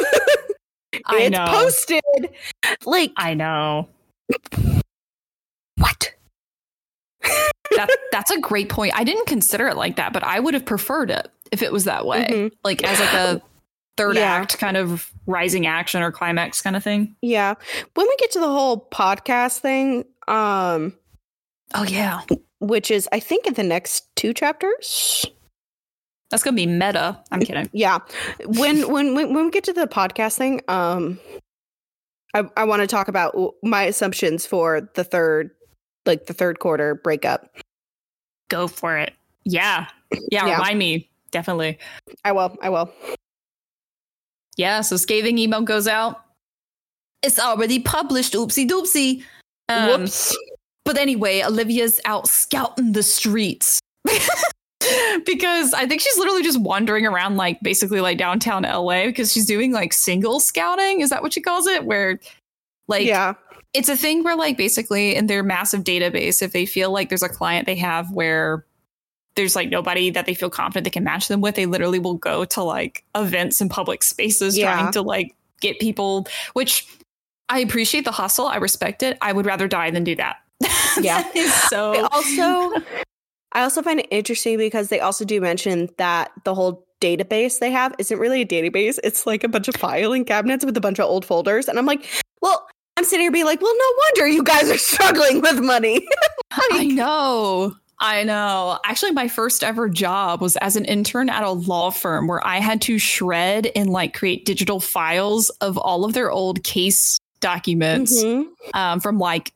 It's 1.12 1.38
posted. 1.38 2.30
Like 2.86 3.12
I 3.18 3.34
know. 3.34 3.88
What? 5.78 6.14
that 7.22 7.90
that's 8.12 8.32
a 8.32 8.40
great 8.40 8.70
point. 8.70 8.94
I 8.96 9.04
didn't 9.04 9.28
consider 9.28 9.68
it 9.68 9.78
like 9.78 9.96
that, 9.98 10.14
but 10.14 10.24
I 10.24 10.40
would 10.40 10.54
have 10.54 10.66
preferred 10.66 11.12
it 11.12 11.30
if 11.52 11.62
it 11.62 11.72
was 11.72 11.86
that 11.86 12.06
way, 12.06 12.28
mm-hmm. 12.30 12.56
like 12.64 12.84
as 12.84 13.00
like 13.00 13.14
a 13.14 13.42
third 14.00 14.16
yeah. 14.16 14.22
act 14.22 14.58
kind 14.58 14.78
of 14.78 15.12
rising 15.26 15.68
action 15.68 16.02
or 16.02 16.12
climax 16.12 16.62
kind 16.62 16.76
of 16.76 16.84
thing. 16.84 17.16
Yeah. 17.22 17.56
When 17.96 18.08
we 18.08 18.16
get 18.18 18.32
to 18.32 18.40
the 18.40 18.48
whole 18.48 18.88
podcast 18.92 19.60
thing, 19.60 20.06
um, 20.28 20.94
oh 21.74 21.84
yeah, 21.84 22.22
which 22.60 22.92
is 22.92 23.10
I 23.12 23.20
think 23.20 23.46
in 23.46 23.56
the 23.56 23.64
next 23.64 24.16
two 24.16 24.34
chapters. 24.34 25.26
That's 26.32 26.44
gonna 26.44 26.56
be 26.56 26.68
meta. 26.68 27.22
I'm 27.32 27.42
kidding. 27.42 27.70
Yeah. 27.74 28.00
When 28.46 28.90
when 28.90 29.16
when, 29.16 29.34
when 29.34 29.46
we 29.46 29.52
get 29.52 29.66
to 29.66 29.74
the 29.74 29.88
podcast 29.88 30.38
thing, 30.38 30.62
um, 30.68 31.20
I 32.34 32.44
I 32.56 32.64
want 32.64 32.82
to 32.82 32.88
talk 32.88 33.08
about 33.10 33.36
my 33.64 33.84
assumptions 33.84 34.46
for 34.46 34.90
the 34.94 35.04
third, 35.04 35.52
like 36.06 36.28
the 36.28 36.34
third 36.34 36.60
quarter 36.60 36.96
breakup. 36.96 37.50
Go 38.50 38.68
for 38.68 38.98
it. 38.98 39.14
Yeah. 39.44 39.88
Yeah. 40.32 40.46
yeah. 40.46 40.54
Remind 40.56 40.80
me 40.80 41.10
definitely. 41.30 41.78
I 42.24 42.32
will. 42.32 42.58
I 42.62 42.70
will. 42.70 42.92
Yeah, 44.58 44.82
so 44.82 44.98
scathing 44.98 45.38
email 45.38 45.62
goes 45.62 45.88
out. 45.88 46.22
It's 47.24 47.40
already 47.40 47.80
published. 47.80 48.34
Oopsie 48.34 48.68
doopsie. 48.68 49.24
Um, 49.70 50.02
Whoops. 50.02 50.36
But 50.86 50.98
anyway, 50.98 51.44
Olivia's 51.44 52.02
out 52.06 52.28
scouting 52.28 52.94
the 52.94 53.04
streets. 53.04 53.80
because 55.26 55.74
I 55.74 55.86
think 55.86 56.02
she's 56.02 56.18
literally 56.18 56.44
just 56.44 56.60
wandering 56.60 57.06
around 57.06 57.38
like 57.38 57.60
basically 57.62 58.02
like 58.02 58.18
downtown 58.18 58.64
LA 58.64 59.06
because 59.06 59.32
she's 59.32 59.46
doing 59.46 59.72
like 59.72 59.94
single 59.94 60.40
scouting. 60.40 61.02
Is 61.02 61.10
that 61.10 61.22
what 61.22 61.34
she 61.34 61.42
calls 61.42 61.68
it? 61.68 61.86
Where 61.86 62.20
like 62.88 63.06
yeah. 63.06 63.34
It's 63.74 63.88
a 63.88 63.96
thing 63.96 64.24
where 64.24 64.36
like 64.36 64.58
basically 64.58 65.16
in 65.16 65.28
their 65.28 65.44
massive 65.44 65.84
database, 65.84 66.42
if 66.42 66.54
they 66.54 66.66
feel 66.66 66.92
like 66.92 67.10
there's 67.10 67.22
a 67.22 67.30
client 67.30 67.68
they 67.68 67.76
have 67.76 68.12
where 68.12 68.66
there's 69.40 69.56
like 69.56 69.70
nobody 69.70 70.10
that 70.10 70.26
they 70.26 70.34
feel 70.34 70.50
confident 70.50 70.84
they 70.84 70.90
can 70.90 71.06
match 71.06 71.30
them 71.30 71.40
with, 71.40 71.56
they 71.56 71.66
literally 71.66 71.98
will 71.98 72.16
go 72.16 72.44
to 72.44 72.62
like 72.62 73.06
events 73.16 73.62
and 73.62 73.72
public 73.72 74.04
spaces 74.04 74.58
yeah. 74.58 74.74
trying 74.74 74.92
to 74.92 75.02
like 75.02 75.34
get 75.62 75.80
people, 75.80 76.28
which 76.54 76.86
I 77.48 77.60
appreciate 77.60 78.04
the 78.04 78.12
hustle. 78.12 78.48
I 78.48 78.58
respect 78.58 79.02
it. 79.02 79.18
I 79.22 79.32
would 79.32 79.46
rather 79.46 79.68
die 79.68 79.92
than 79.92 80.04
do 80.04 80.16
that. 80.16 80.38
Yeah. 81.02 81.24
so 81.70 81.94
I 81.94 82.08
also 82.12 82.84
I 83.54 83.62
also 83.62 83.82
find 83.82 84.02
it 84.02 84.08
interesting 84.12 84.58
because 84.58 84.90
they 84.90 85.00
also 85.00 85.24
do 85.24 85.40
mention 85.40 85.88
that 85.98 86.32
the 86.44 86.54
whole 86.54 86.86
database 87.00 87.60
they 87.60 87.72
have 87.72 87.96
isn't 87.98 88.20
really 88.20 88.42
a 88.42 88.46
database. 88.46 89.00
It's 89.04 89.26
like 89.26 89.46
a 89.46 89.48
bunch 89.48 89.70
of 89.70 89.76
filing 89.76 90.26
cabinets 90.26 90.66
with 90.66 90.76
a 90.76 90.82
bunch 90.82 91.00
of 91.00 91.06
old 91.06 91.24
folders. 91.24 91.70
And 91.70 91.80
I'm 91.80 91.86
like, 91.86 92.06
well, 92.42 92.68
I'm 92.98 93.06
sitting 93.06 93.22
here 93.22 93.32
being 93.32 93.46
like, 93.46 93.62
well, 93.62 93.74
no 93.74 93.94
wonder 93.98 94.28
you 94.28 94.44
guys 94.44 94.70
are 94.70 94.78
struggling 94.78 95.42
with 95.42 95.62
money. 95.62 96.06
like, 96.58 96.82
I 96.82 96.86
know. 96.86 97.76
I 98.02 98.24
know. 98.24 98.80
Actually, 98.86 99.12
my 99.12 99.28
first 99.28 99.64
ever 99.64 99.90
job 99.90 100.42
was 100.42 100.56
as 100.58 100.76
an 100.76 100.86
intern 100.86 101.30
at 101.30 101.44
a 101.44 101.52
law 101.52 101.90
firm 101.90 102.28
where 102.28 102.46
I 102.46 102.60
had 102.60 102.82
to 102.84 102.98
shred 102.98 103.72
and 103.76 103.90
like 103.90 104.14
create 104.14 104.46
digital 104.46 104.80
files 104.80 105.50
of 105.62 105.78
all 105.78 106.06
of 106.06 106.14
their 106.14 106.32
old 106.32 106.64
case 106.64 107.20
documents 107.42 108.24
mm-hmm. 108.24 108.50
um, 108.74 109.00
from 109.00 109.20
like 109.20 109.54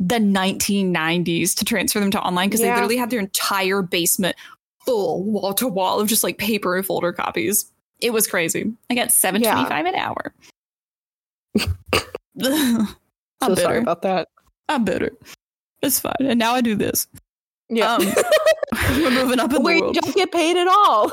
the 0.00 0.16
1990s 0.16 1.54
to 1.56 1.64
transfer 1.64 2.00
them 2.00 2.10
to 2.10 2.20
online 2.20 2.48
because 2.48 2.60
yeah. 2.60 2.66
they 2.66 2.74
literally 2.74 2.96
had 2.96 3.10
their 3.10 3.20
entire 3.20 3.80
basement 3.80 4.34
full 4.84 5.22
wall 5.22 5.54
to 5.54 5.68
wall 5.68 6.00
of 6.00 6.08
just 6.08 6.24
like 6.24 6.36
paper 6.36 6.76
and 6.76 6.84
folder 6.84 7.12
copies. 7.12 7.70
It 8.00 8.12
was 8.12 8.26
crazy. 8.26 8.72
I 8.90 8.94
got 8.96 9.12
725 9.12 9.84
yeah. 9.84 9.88
an 9.88 9.94
hour. 9.94 10.34
I'm 12.44 12.86
so 13.40 13.48
bitter. 13.50 13.60
sorry 13.60 13.78
about 13.78 14.02
that. 14.02 14.28
I'm 14.68 14.84
bitter. 14.84 15.12
It's 15.80 16.00
fine. 16.00 16.14
And 16.20 16.38
now 16.38 16.54
I 16.54 16.60
do 16.60 16.74
this. 16.74 17.06
Yeah. 17.76 17.94
Um, 17.94 18.06
we're 18.90 19.10
moving 19.10 19.40
up 19.40 19.52
in 19.52 19.62
we 19.62 19.74
the 19.74 19.80
world. 19.82 19.96
We 19.96 20.00
don't 20.00 20.14
get 20.14 20.32
paid 20.32 20.56
at 20.56 20.68
all. 20.68 21.10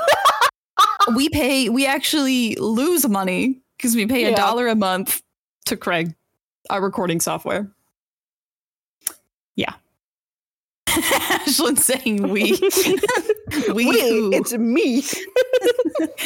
we 1.15 1.29
pay, 1.29 1.69
we 1.69 1.85
actually 1.85 2.55
lose 2.55 3.07
money 3.07 3.61
because 3.77 3.95
we 3.95 4.05
pay 4.05 4.31
a 4.31 4.35
dollar 4.35 4.67
a 4.67 4.75
month 4.75 5.21
to 5.65 5.77
Craig, 5.77 6.15
our 6.69 6.81
recording 6.81 7.19
software. 7.19 7.69
Yeah. 9.55 9.73
Ashlyn 10.87 11.77
saying 11.77 12.29
we. 12.29 12.57
we, 13.73 13.85
we 13.85 13.85
it's 14.35 14.53
me. 14.53 15.01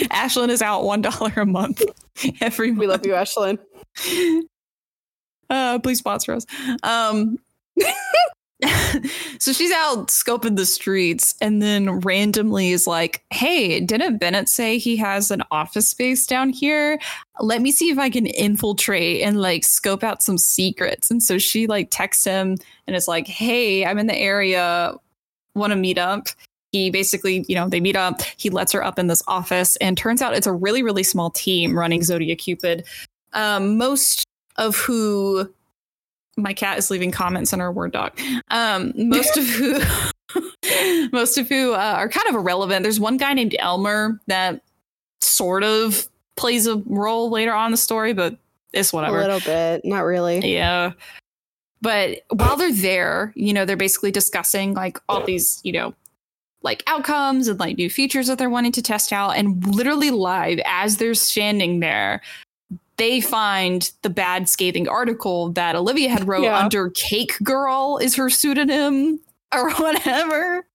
Ashlyn 0.09 0.49
is 0.49 0.61
out 0.61 0.83
one 0.83 1.01
dollar 1.01 1.33
a 1.37 1.45
month 1.45 1.83
every 2.41 2.71
month. 2.71 2.79
We 2.79 2.87
love 2.87 3.05
you, 3.05 3.13
Ashlyn. 3.13 3.59
Uh, 5.49 5.79
please 5.79 5.99
sponsor 5.99 6.33
us. 6.33 6.45
Um, 6.83 7.37
so 9.39 9.51
she's 9.51 9.71
out 9.71 10.07
scoping 10.07 10.55
the 10.55 10.65
streets 10.65 11.35
and 11.41 11.61
then 11.61 11.99
randomly 11.99 12.71
is 12.71 12.87
like, 12.87 13.23
Hey, 13.31 13.79
didn't 13.79 14.17
Bennett 14.17 14.47
say 14.47 14.77
he 14.77 14.95
has 14.97 15.29
an 15.29 15.43
office 15.51 15.89
space 15.89 16.25
down 16.25 16.49
here? 16.49 16.99
Let 17.39 17.61
me 17.61 17.71
see 17.71 17.89
if 17.89 17.97
I 17.97 18.09
can 18.09 18.25
infiltrate 18.25 19.21
and 19.21 19.41
like 19.41 19.65
scope 19.65 20.03
out 20.03 20.23
some 20.23 20.37
secrets. 20.37 21.11
And 21.11 21.21
so 21.21 21.37
she 21.37 21.67
like 21.67 21.89
texts 21.91 22.23
him 22.23 22.57
and 22.87 22.95
is 22.95 23.07
like, 23.07 23.27
Hey, 23.27 23.85
I'm 23.85 23.97
in 23.97 24.07
the 24.07 24.17
area, 24.17 24.95
want 25.53 25.71
to 25.71 25.77
meet 25.77 25.97
up. 25.97 26.27
He 26.71 26.89
basically, 26.89 27.45
you 27.47 27.55
know, 27.55 27.69
they 27.69 27.79
meet 27.79 27.95
up. 27.95 28.21
He 28.37 28.49
lets 28.49 28.73
her 28.73 28.83
up 28.83 28.99
in 28.99 29.07
this 29.07 29.23
office, 29.27 29.77
and 29.77 29.97
turns 29.97 30.21
out 30.21 30.35
it's 30.35 30.45
a 30.45 30.51
really, 30.51 30.83
really 30.83 31.03
small 31.03 31.29
team 31.29 31.77
running 31.79 32.03
Zodiac 32.03 32.39
Cupid. 32.39 32.83
Um, 33.31 33.77
most 33.77 34.25
of 34.57 34.75
who 34.75 35.49
my 36.37 36.53
cat 36.53 36.77
is 36.77 36.89
leaving 36.91 37.11
comments 37.11 37.53
on 37.53 37.61
our 37.61 37.71
word 37.71 37.91
doc. 37.91 38.19
Um, 38.49 38.93
most 38.95 39.37
of 39.37 39.45
who, 39.45 39.79
most 41.11 41.37
of 41.37 41.47
who 41.47 41.73
uh, 41.73 41.93
are 41.97 42.09
kind 42.09 42.27
of 42.27 42.35
irrelevant. 42.35 42.83
There's 42.83 42.99
one 42.99 43.17
guy 43.17 43.33
named 43.33 43.55
Elmer 43.59 44.19
that 44.27 44.61
sort 45.21 45.63
of 45.63 46.07
plays 46.35 46.67
a 46.67 46.77
role 46.85 47.29
later 47.29 47.53
on 47.53 47.67
in 47.67 47.71
the 47.71 47.77
story, 47.77 48.13
but 48.13 48.37
it's 48.73 48.91
whatever. 48.91 49.19
A 49.19 49.21
little 49.21 49.39
bit, 49.39 49.85
not 49.85 50.01
really. 50.01 50.53
Yeah. 50.53 50.91
But 51.81 52.23
while 52.29 52.57
they're 52.57 52.73
there, 52.73 53.31
you 53.35 53.53
know, 53.53 53.63
they're 53.63 53.77
basically 53.77 54.11
discussing 54.11 54.73
like 54.73 54.97
all 55.07 55.23
these, 55.23 55.61
you 55.63 55.71
know, 55.71 55.93
like 56.61 56.83
outcomes 56.87 57.47
and 57.47 57.59
like 57.59 57.77
new 57.77 57.89
features 57.89 58.27
that 58.27 58.37
they're 58.37 58.49
wanting 58.49 58.71
to 58.73 58.81
test 58.81 59.13
out. 59.13 59.31
And 59.31 59.65
literally 59.65 60.11
live 60.11 60.59
as 60.65 60.97
they're 60.97 61.13
standing 61.13 61.79
there, 61.79 62.21
they 62.97 63.21
find 63.21 63.91
the 64.01 64.09
bad 64.09 64.47
scathing 64.47 64.87
article 64.87 65.51
that 65.53 65.75
Olivia 65.75 66.09
had 66.09 66.27
wrote 66.27 66.43
yeah. 66.43 66.57
under 66.57 66.89
Cake 66.91 67.37
Girl 67.43 67.97
is 68.01 68.15
her 68.15 68.29
pseudonym 68.29 69.19
or 69.53 69.71
whatever. 69.75 70.65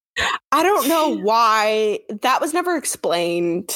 I 0.53 0.63
don't 0.63 0.89
know 0.89 1.17
why 1.17 2.01
that 2.23 2.41
was 2.41 2.53
never 2.53 2.77
explained. 2.77 3.71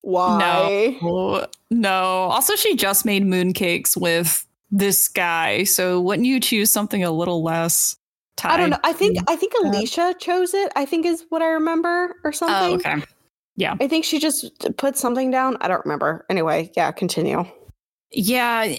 Why? 0.00 0.96
No. 1.00 1.46
No. 1.70 2.04
Also 2.30 2.56
she 2.56 2.76
just 2.76 3.04
made 3.04 3.24
mooncakes 3.24 3.96
with 3.96 4.46
this 4.70 5.08
guy. 5.08 5.64
So 5.64 6.00
wouldn't 6.00 6.26
you 6.26 6.40
choose 6.40 6.72
something 6.72 7.04
a 7.04 7.10
little 7.10 7.42
less? 7.42 7.96
I 8.42 8.56
don't 8.56 8.70
know. 8.70 8.78
I 8.82 8.92
think 8.92 9.18
I 9.28 9.36
think 9.36 9.52
Alicia 9.62 10.14
chose 10.18 10.54
it. 10.54 10.72
I 10.74 10.84
think 10.84 11.06
is 11.06 11.24
what 11.28 11.40
I 11.40 11.50
remember 11.50 12.16
or 12.24 12.28
oh, 12.28 12.30
something. 12.32 12.56
Oh, 12.56 12.92
okay. 12.92 13.04
Yeah. 13.56 13.76
I 13.80 13.86
think 13.88 14.04
she 14.04 14.18
just 14.18 14.50
put 14.76 14.96
something 14.96 15.30
down. 15.30 15.56
I 15.60 15.68
don't 15.68 15.84
remember. 15.84 16.24
Anyway, 16.28 16.70
yeah, 16.76 16.90
continue. 16.92 17.44
Yeah. 18.10 18.74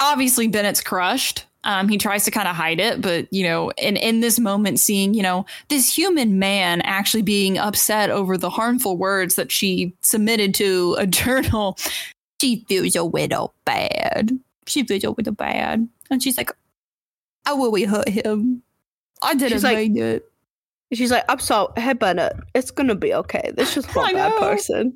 Obviously, 0.00 0.48
Bennett's 0.48 0.80
crushed. 0.80 1.46
Um, 1.64 1.88
he 1.88 1.96
tries 1.96 2.24
to 2.24 2.32
kind 2.32 2.48
of 2.48 2.56
hide 2.56 2.80
it, 2.80 3.00
but 3.00 3.28
you 3.32 3.44
know, 3.44 3.70
in 3.78 3.96
in 3.96 4.18
this 4.18 4.40
moment, 4.40 4.80
seeing 4.80 5.14
you 5.14 5.22
know 5.22 5.46
this 5.68 5.96
human 5.96 6.40
man 6.40 6.80
actually 6.80 7.22
being 7.22 7.56
upset 7.56 8.10
over 8.10 8.36
the 8.36 8.50
harmful 8.50 8.96
words 8.96 9.36
that 9.36 9.52
she 9.52 9.94
submitted 10.02 10.54
to 10.56 10.96
a 10.98 11.06
journal, 11.20 11.78
she 12.40 12.64
feels 12.68 12.96
a 12.96 13.04
little 13.04 13.54
bad. 13.64 14.32
She 14.66 14.82
feels 14.82 15.04
a 15.04 15.10
little 15.10 15.34
bad, 15.34 15.88
and 16.10 16.20
she's 16.20 16.36
like, 16.36 16.50
"I 17.46 17.52
really 17.52 17.84
hurt 17.84 18.08
him. 18.08 18.62
I 19.22 19.34
didn't 19.34 19.52
She's 19.52 19.62
like- 19.64 19.76
mean 19.78 19.96
it." 19.98 20.31
She's 20.92 21.10
like, 21.10 21.24
I'm 21.28 21.38
sorry, 21.38 21.68
hey 21.76 21.92
Bennett, 21.94 22.34
it's 22.54 22.70
gonna 22.70 22.94
be 22.94 23.14
okay. 23.14 23.52
This 23.56 23.76
is 23.76 23.86
one 23.94 24.12
bad 24.14 24.32
person. 24.40 24.92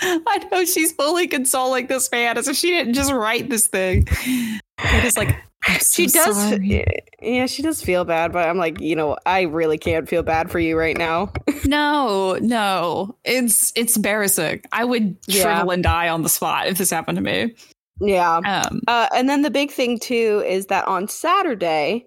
I 0.00 0.46
know 0.52 0.64
she's 0.64 0.92
fully 0.92 1.26
consoling 1.26 1.86
this 1.88 2.10
man 2.12 2.38
as 2.38 2.46
if 2.48 2.56
she 2.56 2.70
didn't 2.70 2.94
just 2.94 3.10
write 3.12 3.50
this 3.50 3.66
thing. 3.66 4.06
It 4.10 5.04
is 5.04 5.16
like 5.16 5.34
so 5.80 6.02
she 6.02 6.06
does 6.06 6.36
sorry. 6.36 6.84
yeah, 7.20 7.46
she 7.46 7.62
does 7.62 7.82
feel 7.82 8.04
bad, 8.04 8.32
but 8.32 8.48
I'm 8.48 8.58
like, 8.58 8.80
you 8.80 8.94
know, 8.94 9.16
I 9.26 9.42
really 9.42 9.76
can't 9.78 10.08
feel 10.08 10.22
bad 10.22 10.50
for 10.50 10.58
you 10.60 10.78
right 10.78 10.96
now. 10.96 11.32
No, 11.64 12.38
no, 12.40 13.16
it's 13.24 13.72
it's 13.74 13.96
embarrassing. 13.96 14.62
I 14.72 14.84
would 14.84 15.16
Yeah. 15.26 15.42
shrivel 15.42 15.72
and 15.72 15.82
die 15.82 16.08
on 16.08 16.22
the 16.22 16.28
spot 16.28 16.68
if 16.68 16.78
this 16.78 16.88
happened 16.90 17.16
to 17.16 17.22
me. 17.22 17.54
yeah. 18.00 18.36
Um, 18.36 18.80
Uh, 18.86 19.08
and 19.14 19.28
then 19.28 19.42
the 19.42 19.50
big 19.50 19.70
thing 19.72 19.98
too 19.98 20.42
is 20.46 20.66
that 20.66 20.86
on 20.86 21.08
Saturday, 21.08 22.06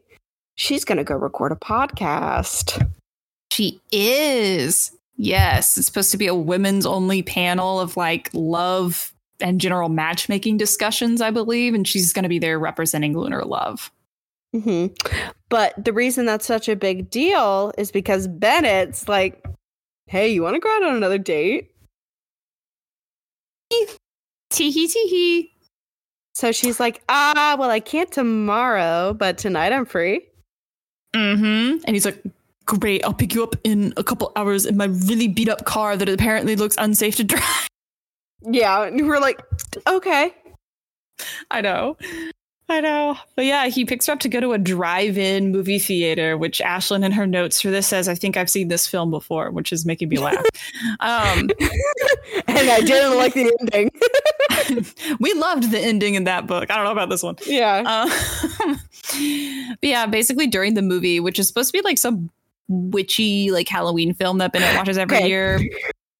she's 0.55 0.85
gonna 0.85 1.03
go 1.03 1.15
record 1.15 1.51
a 1.51 1.55
podcast. 1.55 2.89
She 3.61 3.79
is 3.91 4.91
yes. 5.17 5.77
It's 5.77 5.85
supposed 5.85 6.11
to 6.11 6.17
be 6.17 6.27
a 6.27 6.33
women's 6.33 6.85
only 6.85 7.21
panel 7.21 7.79
of 7.79 7.95
like 7.95 8.29
love 8.33 9.13
and 9.39 9.61
general 9.61 9.89
matchmaking 9.89 10.57
discussions, 10.57 11.21
I 11.21 11.31
believe, 11.31 11.73
and 11.73 11.87
she's 11.87 12.13
going 12.13 12.23
to 12.23 12.29
be 12.29 12.39
there 12.39 12.57
representing 12.57 13.17
Lunar 13.17 13.45
Love. 13.45 13.91
hmm 14.53 14.87
But 15.49 15.73
the 15.83 15.93
reason 15.93 16.25
that's 16.25 16.45
such 16.45 16.69
a 16.69 16.75
big 16.75 17.09
deal 17.09 17.71
is 17.77 17.91
because 17.91 18.27
Bennett's 18.27 19.07
like, 19.07 19.45
hey, 20.07 20.29
you 20.29 20.41
want 20.41 20.55
to 20.55 20.59
go 20.59 20.75
out 20.75 20.83
on 20.83 20.95
another 20.95 21.17
date? 21.19 21.71
Teehee 24.51 24.91
teehee. 24.91 25.49
So 26.33 26.51
she's 26.51 26.79
like, 26.79 27.03
ah, 27.09 27.55
well, 27.59 27.69
I 27.69 27.79
can't 27.79 28.11
tomorrow, 28.11 29.13
but 29.13 29.37
tonight 29.37 29.71
I'm 29.71 29.85
free. 29.85 30.25
Mm-hmm. 31.15 31.83
And 31.85 31.95
he's 31.95 32.05
like, 32.05 32.23
Great, 32.65 33.03
I'll 33.03 33.13
pick 33.13 33.33
you 33.33 33.43
up 33.43 33.55
in 33.63 33.93
a 33.97 34.03
couple 34.03 34.31
hours 34.35 34.65
in 34.65 34.77
my 34.77 34.85
really 34.85 35.27
beat 35.27 35.49
up 35.49 35.65
car 35.65 35.97
that 35.97 36.07
apparently 36.07 36.55
looks 36.55 36.75
unsafe 36.77 37.15
to 37.17 37.23
drive. 37.23 37.67
Yeah. 38.43 38.83
And 38.83 39.07
we're 39.07 39.19
like, 39.19 39.41
okay. 39.87 40.33
I 41.49 41.61
know. 41.61 41.97
I 42.69 42.79
know. 42.79 43.17
But 43.35 43.45
yeah, 43.45 43.67
he 43.67 43.83
picks 43.83 44.07
her 44.07 44.13
up 44.13 44.21
to 44.21 44.29
go 44.29 44.39
to 44.39 44.53
a 44.53 44.57
drive 44.57 45.17
in 45.17 45.51
movie 45.51 45.77
theater, 45.77 46.37
which 46.37 46.59
Ashlyn 46.59 47.03
in 47.03 47.11
her 47.11 47.27
notes 47.27 47.61
for 47.61 47.69
this 47.69 47.85
says, 47.85 48.07
I 48.07 48.15
think 48.15 48.37
I've 48.37 48.49
seen 48.49 48.69
this 48.69 48.87
film 48.87 49.11
before, 49.11 49.51
which 49.51 49.73
is 49.73 49.85
making 49.85 50.07
me 50.07 50.17
laugh. 50.17 50.37
um, 51.01 51.49
and 52.47 52.69
I 52.69 52.79
didn't 52.79 53.17
like 53.17 53.33
the 53.33 53.53
ending. 53.59 53.91
we 55.19 55.33
loved 55.33 55.69
the 55.69 55.79
ending 55.79 56.15
in 56.15 56.23
that 56.23 56.47
book. 56.47 56.71
I 56.71 56.75
don't 56.75 56.85
know 56.85 56.91
about 56.91 57.09
this 57.09 57.23
one. 57.23 57.35
yeah. 57.45 57.79
Um, 57.79 58.79
but 59.81 59.89
yeah, 59.89 60.05
basically 60.05 60.47
during 60.47 60.73
the 60.73 60.81
movie, 60.81 61.19
which 61.19 61.39
is 61.39 61.47
supposed 61.47 61.73
to 61.73 61.77
be 61.77 61.81
like 61.83 61.97
some 61.97 62.29
witchy, 62.71 63.51
like 63.51 63.67
Halloween 63.67 64.13
film 64.13 64.37
that 64.39 64.53
Bennett 64.53 64.75
watches 64.75 64.97
every 64.97 65.17
Okay. 65.17 65.27
year. 65.27 65.59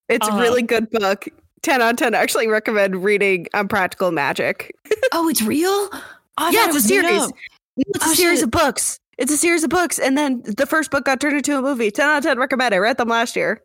It's 0.10 0.28
uh, 0.28 0.34
a 0.34 0.40
really 0.42 0.62
good 0.62 0.90
book. 0.92 1.28
10 1.64 1.82
out 1.82 1.92
of 1.92 1.98
10. 1.98 2.16
I 2.16 2.18
actually 2.20 2.48
recommend 2.48 3.04
reading 3.04 3.48
Unpractical 3.54 4.12
Magic. 4.12 4.76
Oh, 5.14 5.28
it's 5.28 5.42
real? 5.42 5.90
I 6.38 6.52
Yeah, 6.52 6.68
it's 6.68 6.78
a 6.78 6.82
series. 6.82 7.32
It's 7.78 8.06
Oh, 8.06 8.12
a 8.12 8.16
series 8.16 8.40
shit. 8.40 8.46
of 8.46 8.52
books. 8.52 8.98
It's 9.18 9.32
a 9.32 9.38
series 9.38 9.64
of 9.64 9.70
books. 9.70 10.00
And 10.00 10.18
then 10.18 10.42
the 10.44 10.66
first 10.66 10.90
book 10.90 11.04
got 11.06 11.20
turned 11.20 11.36
into 11.36 11.58
a 11.58 11.62
movie. 11.62 11.92
10 11.92 12.08
out 12.10 12.18
of 12.20 12.24
10 12.24 12.38
recommend. 12.40 12.74
I 12.74 12.78
read 12.78 12.98
them 12.98 13.10
last 13.10 13.36
year. 13.36 13.62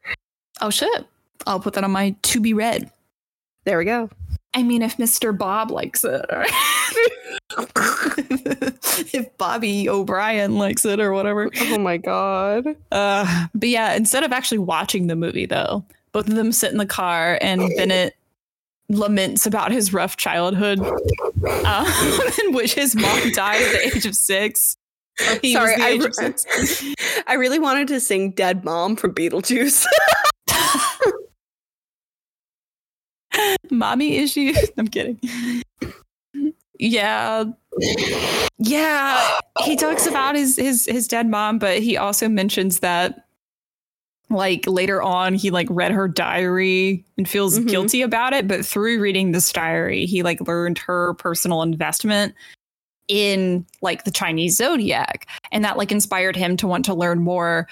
Oh 0.61 0.70
shit. 0.70 1.07
I'll 1.47 1.61
put 1.61 1.74
that 1.74 1.84
on 1.84 1.93
my 1.93 2.16
to 2.22 2.41
be 2.41 2.53
read. 2.53 2.91
There 3.67 3.79
we 3.79 3.85
go. 3.85 4.09
I 4.55 4.62
mean, 4.62 4.81
if 4.81 4.97
Mr. 4.97 5.37
Bob 5.37 5.73
likes 5.73 6.05
it, 6.05 6.25
or 6.31 6.45
if 9.12 9.37
Bobby 9.37 9.89
O'Brien 9.89 10.57
likes 10.57 10.85
it, 10.85 11.01
or 11.01 11.12
whatever. 11.12 11.51
Oh 11.61 11.79
my 11.79 11.97
God. 11.97 12.77
Uh, 12.93 13.47
but 13.55 13.69
yeah, 13.69 13.95
instead 13.95 14.23
of 14.23 14.33
actually 14.33 14.59
watching 14.59 15.09
the 15.09 15.17
movie, 15.17 15.47
though, 15.47 15.85
both 16.12 16.29
of 16.29 16.37
them 16.37 16.53
sit 16.53 16.71
in 16.71 16.79
the 16.79 16.87
car, 16.87 17.39
and 17.43 17.61
Bennett 17.77 18.14
laments 18.89 19.47
about 19.47 19.73
his 19.73 19.93
rough 19.93 20.17
childhood, 20.17 20.79
um, 20.79 20.97
in 22.47 22.55
which 22.55 22.75
his 22.75 22.95
mom 22.95 23.33
died 23.33 23.61
at 23.61 23.73
the 23.73 23.97
age 23.97 24.07
of 24.07 24.14
six. 24.14 24.77
He 25.43 25.55
Sorry, 25.55 25.75
I 25.75 25.97
re- 25.97 26.07
of 26.07 26.14
six. 26.14 26.47
I 27.27 27.35
really 27.35 27.59
wanted 27.59 27.89
to 27.89 27.99
sing 27.99 28.31
Dead 28.31 28.64
Mom 28.64 28.95
from 28.95 29.12
Beetlejuice. 29.12 29.85
mommy 33.70 34.16
issues. 34.16 34.59
I'm 34.78 34.89
kidding. 34.89 35.18
Yeah. 36.78 37.45
Yeah. 38.59 39.39
He 39.64 39.76
talks 39.76 40.07
about 40.07 40.34
his 40.37 40.57
his 40.57 40.87
his 40.87 41.09
dead 41.09 41.28
mom, 41.28 41.59
but 41.59 41.78
he 41.78 41.97
also 41.97 42.28
mentions 42.28 42.80
that 42.80 43.26
like 44.28 44.66
later 44.66 45.01
on 45.03 45.34
he 45.34 45.51
like 45.51 45.68
read 45.70 45.93
her 45.93 46.09
diary 46.09 47.05
and 47.16 47.28
feels 47.28 47.59
Mhm. 47.59 47.68
guilty 47.68 48.03
about 48.03 48.32
it, 48.32 48.49
but 48.49 48.66
through 48.66 49.01
reading 49.01 49.32
this 49.32 49.53
diary, 49.53 50.05
he 50.05 50.22
like 50.22 50.41
learned 50.47 50.78
her 50.78 51.14
personal 51.14 51.62
investment 51.62 52.34
in 53.09 53.64
like 53.82 54.03
the 54.05 54.11
Chinese 54.11 54.57
zodiac 54.57 55.28
and 55.53 55.64
that 55.64 55.76
like 55.78 55.93
inspired 55.93 56.34
him 56.34 56.57
to 56.57 56.66
want 56.66 56.84
to 56.87 56.93
learn 56.95 57.20
more 57.20 57.68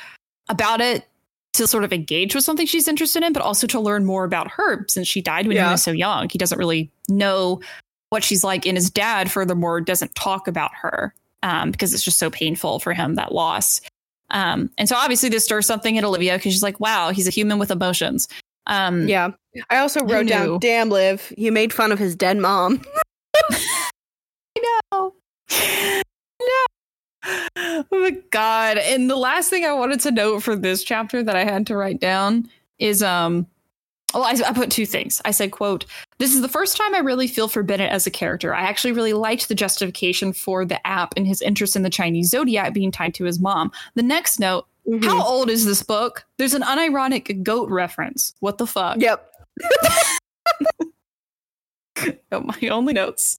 about 0.49 0.81
it 0.81 1.09
to 1.55 1.67
sort 1.67 1.85
of 1.85 1.93
engage 1.93 2.35
with 2.35 2.45
something 2.45 2.67
she's 2.67 2.89
interested 2.89 3.23
in, 3.23 3.33
but 3.33 3.43
also 3.43 3.67
to 3.69 3.81
learn 3.81 4.05
more 4.05 4.25
about 4.25 4.51
her 4.51 4.85
since 4.89 5.09
she 5.09 5.23
died 5.23 5.47
when 5.47 5.57
he 5.57 5.63
was 5.63 5.83
so 5.83 5.93
young. 5.93 6.29
He 6.29 6.37
doesn't 6.37 6.59
really 6.59 6.91
know 7.09 7.61
what 8.11 8.25
she's 8.25 8.45
like. 8.45 8.67
And 8.67 8.77
his 8.77 8.91
dad, 8.91 9.31
furthermore, 9.31 9.81
doesn't 9.81 10.15
talk 10.15 10.49
about 10.49 10.73
her 10.75 11.15
um, 11.43 11.71
because 11.71 11.95
it's 11.95 12.05
just 12.05 12.19
so 12.19 12.29
painful 12.29 12.81
for 12.81 12.93
him, 12.93 13.15
that 13.15 13.33
loss. 13.33 13.81
Um, 14.31 14.71
and 14.79 14.89
so 14.89 14.97
obviously 14.97 15.29
this 15.29 15.45
stirs 15.45 15.67
something 15.67 15.95
in 15.97 16.05
Olivia 16.05 16.37
because 16.37 16.53
she's 16.53 16.63
like, 16.63 16.81
wow, 16.81 17.11
he's 17.11 17.29
a 17.29 17.31
human 17.31 17.59
with 17.59 17.71
emotions. 17.71 18.27
Um, 18.67 19.07
yeah. 19.07 19.31
I 19.71 19.79
also 19.79 20.05
wrote 20.05 20.27
down, 20.27 20.59
damn, 20.59 20.89
Liv, 20.89 21.33
you 21.37 21.53
made 21.53 21.73
fun 21.73 21.93
of 21.93 21.99
his 21.99 22.17
dead 22.17 22.39
mom. 22.39 22.83
I 23.51 24.81
No. 24.91 25.15
Oh 27.57 27.85
my 27.91 28.11
god. 28.31 28.79
And 28.79 29.09
the 29.09 29.17
last 29.17 29.49
thing 29.51 29.65
I 29.65 29.73
wanted 29.73 30.01
to 30.01 30.11
note 30.11 30.43
for 30.43 30.57
this 30.57 30.83
chapter 30.85 31.23
that 31.23 31.37
I 31.37 31.45
had 31.45 31.67
to 31.69 31.77
write 31.77 32.01
down 32.01 32.49
is 32.79 33.03
um 33.03 33.47
well, 34.13 34.23
I, 34.25 34.31
I 34.47 34.53
put 34.53 34.71
two 34.71 34.87
things. 34.87 35.21
I 35.25 35.33
said, 35.33 35.51
quote, 35.51 35.87
this 36.19 36.33
is 36.35 36.41
the 36.41 36.49
first 36.49 36.77
time 36.77 36.95
I 36.95 36.99
really 36.99 37.27
feel 37.27 37.49
for 37.49 37.65
Bennett 37.65 37.91
as 37.91 38.07
a 38.07 38.13
character. 38.13 38.55
I 38.55 38.61
actually 38.61 38.93
really 38.93 39.13
liked 39.13 39.49
the 39.49 39.57
justification 39.57 40.33
for 40.33 40.65
the 40.65 40.85
app 40.87 41.15
and 41.17 41.27
his 41.27 41.43
interest 41.43 41.75
in 41.75 41.83
the 41.83 41.91
Chinese 41.91 42.31
zodiac 42.31 42.75
being 42.75 42.93
tied 42.93 43.15
to 43.15 43.25
his 43.25 43.41
mom. 43.41 43.73
The 43.97 44.05
next 44.05 44.39
note, 44.39 44.67
Mhm. 44.87 45.05
how 45.05 45.25
old 45.27 45.51
is 45.51 45.65
this 45.65 45.83
book? 45.83 46.25
There's 46.39 46.55
an 46.55 46.63
unironic 46.63 47.43
goat 47.43 47.71
reference. 47.71 48.35
What 48.41 48.59
the 48.59 48.67
fuck? 48.67 48.99
Yep. 49.01 49.31
Oh, 52.33 52.41
my 52.41 52.69
only 52.71 52.93
notes. 52.93 53.39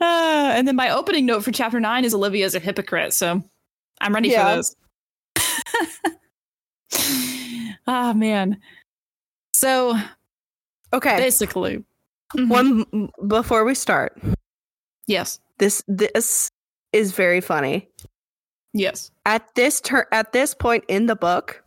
Uh, 0.00 0.04
and 0.54 0.66
then 0.68 0.76
my 0.76 0.90
opening 0.90 1.26
note 1.26 1.44
for 1.44 1.52
chapter 1.52 1.78
nine 1.80 2.04
is 2.04 2.14
Olivia's 2.14 2.54
a 2.54 2.58
hypocrite, 2.60 3.12
so 3.12 3.42
I'm 4.00 4.14
ready 4.14 4.30
Yeah. 4.30 4.48
for 4.50 4.56
those. 4.56 4.76
Ah 7.86 8.12
man. 8.12 8.60
So 9.52 9.96
Okay. 10.92 11.16
basically, 11.16 11.84
Mhm. 12.36 12.48
One 12.48 13.10
before 13.26 13.64
we 13.64 13.74
start. 13.74 14.16
yes, 15.06 15.40
This 15.58 15.82
this 15.88 16.50
is 16.92 17.12
very 17.12 17.40
funny. 17.40 17.88
yes, 18.72 19.10
At 19.26 19.54
this 19.56 19.80
turn 19.80 20.04
at 20.12 20.32
this 20.32 20.54
point 20.54 20.84
in 20.88 21.06
the 21.06 21.16
book, 21.16 21.62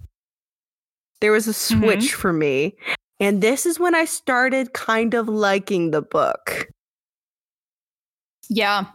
there 1.20 1.32
was 1.32 1.48
a 1.48 1.54
switch 1.54 2.14
for 2.14 2.32
me, 2.34 2.76
and 3.20 3.42
this 3.42 3.66
is 3.66 3.80
when 3.80 3.96
I 3.96 4.06
started 4.06 4.74
kind 4.74 5.14
of 5.14 5.28
liking 5.28 5.92
the 5.92 6.02
book. 6.02 6.70
Yeah, 8.50 8.86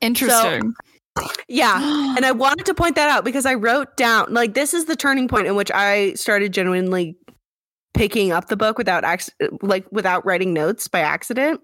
interesting. 0.00 0.74
Yeah, 1.48 1.78
and 2.16 2.24
I 2.24 2.32
wanted 2.32 2.66
to 2.66 2.74
point 2.74 2.96
that 2.96 3.10
out 3.10 3.24
because 3.24 3.46
I 3.46 3.54
wrote 3.54 3.96
down 3.96 4.32
like 4.32 4.54
this 4.54 4.74
is 4.74 4.86
the 4.86 4.96
turning 4.96 5.28
point 5.28 5.46
in 5.46 5.54
which 5.54 5.70
I 5.72 6.14
started 6.14 6.52
genuinely 6.52 7.16
picking 7.94 8.32
up 8.32 8.48
the 8.48 8.56
book 8.56 8.78
without 8.78 9.04
acc- 9.04 9.34
like 9.62 9.90
without 9.90 10.24
writing 10.24 10.52
notes 10.52 10.88
by 10.88 11.00
accident. 11.00 11.60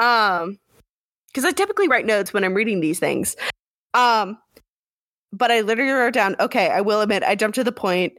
Um 0.00 0.58
because 1.34 1.44
I 1.44 1.50
typically 1.50 1.88
write 1.88 2.06
notes 2.06 2.32
when 2.32 2.44
I'm 2.44 2.54
reading 2.54 2.80
these 2.80 3.00
things. 3.00 3.36
Um, 3.92 4.38
but 5.32 5.50
I 5.50 5.62
literally 5.62 5.90
wrote 5.90 6.14
down, 6.14 6.36
okay, 6.38 6.68
I 6.68 6.80
will 6.80 7.00
admit, 7.00 7.24
I 7.24 7.34
jumped 7.34 7.56
to 7.56 7.64
the 7.64 7.72
point 7.72 8.12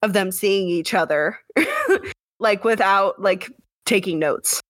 of 0.00 0.14
them 0.14 0.32
seeing 0.32 0.68
each 0.68 0.94
other, 0.94 1.38
like 2.40 2.64
without 2.64 3.20
like 3.20 3.50
taking 3.84 4.18
notes. 4.18 4.62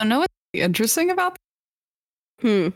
I 0.00 0.04
know 0.04 0.18
what's 0.18 0.34
interesting 0.52 1.10
about 1.10 1.36
that? 2.40 2.48
Hmm. 2.48 2.68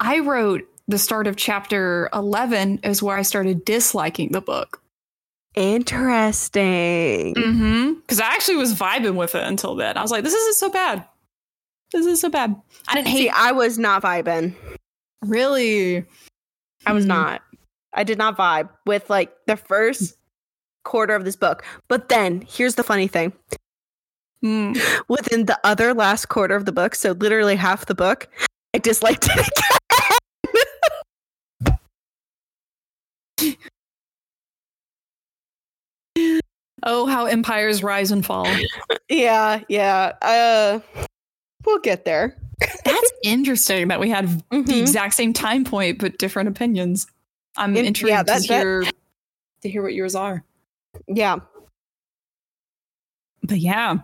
I 0.00 0.18
wrote 0.20 0.62
the 0.88 0.98
start 0.98 1.26
of 1.26 1.36
chapter 1.36 2.08
11 2.12 2.80
is 2.82 3.02
where 3.02 3.16
I 3.16 3.22
started 3.22 3.64
disliking 3.64 4.32
the 4.32 4.40
book. 4.40 4.82
Interesting. 5.54 7.34
Mm-hmm. 7.34 7.94
Because 8.00 8.20
I 8.20 8.26
actually 8.26 8.56
was 8.56 8.74
vibing 8.74 9.14
with 9.16 9.34
it 9.34 9.42
until 9.44 9.74
then. 9.74 9.96
I 9.96 10.02
was 10.02 10.10
like, 10.10 10.24
this 10.24 10.34
isn't 10.34 10.56
so 10.56 10.70
bad. 10.70 11.04
This 11.92 12.06
is 12.06 12.20
so 12.20 12.28
bad. 12.28 12.54
I 12.88 12.94
didn't 12.94 13.08
hate 13.08 13.18
See, 13.18 13.28
I 13.28 13.52
was 13.52 13.78
not 13.78 14.02
vibing. 14.02 14.54
Really? 15.24 16.04
I 16.86 16.92
was 16.92 17.04
Mhm. 17.04 17.08
not. 17.08 17.42
I 17.92 18.04
did 18.04 18.16
not 18.18 18.36
vibe 18.38 18.70
with 18.86 19.10
like 19.10 19.32
the 19.46 19.56
first 19.56 20.16
quarter 20.84 21.14
of 21.14 21.24
this 21.24 21.36
book. 21.36 21.64
But 21.88 22.08
then 22.08 22.42
here's 22.48 22.76
the 22.76 22.84
funny 22.84 23.08
thing. 23.08 23.32
Mm. 24.44 24.80
Within 25.08 25.46
the 25.46 25.58
other 25.64 25.92
last 25.94 26.26
quarter 26.30 26.54
of 26.56 26.64
the 26.64 26.72
book, 26.72 26.94
so 26.94 27.12
literally 27.12 27.56
half 27.56 27.86
the 27.86 27.94
book, 27.94 28.28
I 28.74 28.78
disliked 28.78 29.26
it 29.30 29.48
again. 36.16 36.36
Oh, 36.82 37.06
how 37.06 37.26
empires 37.26 37.82
rise 37.82 38.10
and 38.10 38.24
fall. 38.24 38.46
yeah, 39.08 39.60
yeah. 39.68 40.12
Uh 40.22 40.80
we'll 41.64 41.78
get 41.80 42.04
there. 42.04 42.36
That's 42.84 43.12
interesting 43.22 43.88
that 43.88 44.00
we 44.00 44.08
had 44.08 44.28
the 44.28 44.42
Mhm. 44.56 44.80
exact 44.80 45.14
same 45.14 45.32
time 45.32 45.64
point 45.64 45.98
but 45.98 46.18
different 46.18 46.48
opinions. 46.48 47.06
I'm 47.56 47.76
In- 47.76 47.84
intrigued 47.86 48.10
yeah, 48.10 48.22
that- 48.22 48.42
to 48.42 48.48
that- 48.48 48.60
hear 48.60 48.82
to 49.62 49.68
hear 49.68 49.82
what 49.82 49.92
yours 49.92 50.14
are. 50.14 50.42
Yeah. 51.06 51.36
But 53.50 53.58
yeah. 53.58 53.98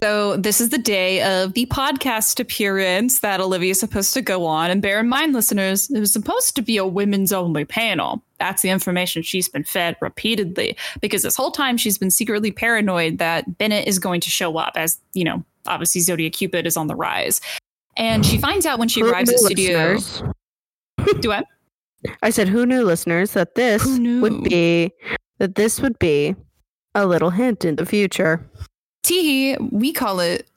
So 0.00 0.36
this 0.36 0.60
is 0.60 0.68
the 0.68 0.78
day 0.78 1.20
of 1.20 1.54
the 1.54 1.66
podcast 1.66 2.38
appearance 2.38 3.18
that 3.18 3.40
Olivia 3.40 3.72
is 3.72 3.80
supposed 3.80 4.14
to 4.14 4.22
go 4.22 4.46
on. 4.46 4.70
And 4.70 4.80
bear 4.80 5.00
in 5.00 5.08
mind, 5.08 5.32
listeners, 5.32 5.90
it 5.90 5.98
was 5.98 6.12
supposed 6.12 6.54
to 6.54 6.62
be 6.62 6.76
a 6.76 6.86
women's 6.86 7.32
only 7.32 7.64
panel. 7.64 8.22
That's 8.38 8.62
the 8.62 8.70
information 8.70 9.22
she's 9.22 9.48
been 9.48 9.64
fed 9.64 9.96
repeatedly 10.00 10.76
because 11.00 11.22
this 11.22 11.34
whole 11.34 11.50
time 11.50 11.76
she's 11.76 11.98
been 11.98 12.12
secretly 12.12 12.52
paranoid 12.52 13.18
that 13.18 13.58
Bennett 13.58 13.88
is 13.88 13.98
going 13.98 14.20
to 14.20 14.30
show 14.30 14.56
up 14.58 14.74
as, 14.76 15.00
you 15.12 15.24
know, 15.24 15.44
obviously 15.66 16.00
Zodiac 16.00 16.34
Cupid 16.34 16.68
is 16.68 16.76
on 16.76 16.86
the 16.86 16.94
rise. 16.94 17.40
And 17.96 18.24
she 18.24 18.38
finds 18.38 18.64
out 18.64 18.78
when 18.78 18.88
she 18.88 19.00
Who 19.00 19.10
arrives 19.10 19.32
at 19.32 19.40
studio. 19.40 19.98
Do 21.18 21.32
I? 21.32 21.42
I 22.22 22.30
said 22.30 22.46
who 22.46 22.64
knew 22.64 22.84
listeners 22.84 23.32
that 23.32 23.56
this 23.56 23.84
would 23.84 24.44
be 24.44 24.92
that 25.38 25.56
this 25.56 25.80
would 25.80 25.98
be 25.98 26.36
a 26.94 27.06
little 27.06 27.30
hint 27.30 27.64
in 27.64 27.74
the 27.74 27.86
future. 27.86 28.48
Tee, 29.04 29.56
we 29.70 29.92
call 29.92 30.18
it 30.18 30.48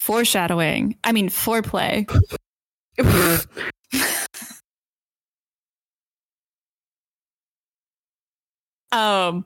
foreshadowing. 0.00 0.96
I 1.02 1.12
mean, 1.12 1.30
foreplay. 1.30 2.06
Um, 8.94 9.44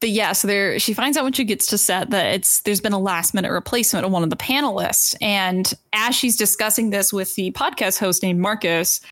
but 0.00 0.08
yeah, 0.08 0.32
so 0.32 0.48
there 0.48 0.78
she 0.78 0.94
finds 0.94 1.18
out 1.18 1.24
when 1.24 1.34
she 1.34 1.44
gets 1.44 1.66
to 1.66 1.78
set 1.78 2.10
that 2.10 2.34
it's 2.34 2.62
there's 2.62 2.80
been 2.80 2.94
a 2.94 2.98
last 2.98 3.34
minute 3.34 3.52
replacement 3.52 4.06
of 4.06 4.12
one 4.12 4.22
of 4.22 4.30
the 4.30 4.36
panelists, 4.36 5.14
and 5.20 5.74
as 5.92 6.16
she's 6.16 6.36
discussing 6.36 6.88
this 6.88 7.12
with 7.12 7.34
the 7.34 7.52
podcast 7.52 7.98
host 7.98 8.22
named 8.22 8.40
Marcus, 8.40 9.02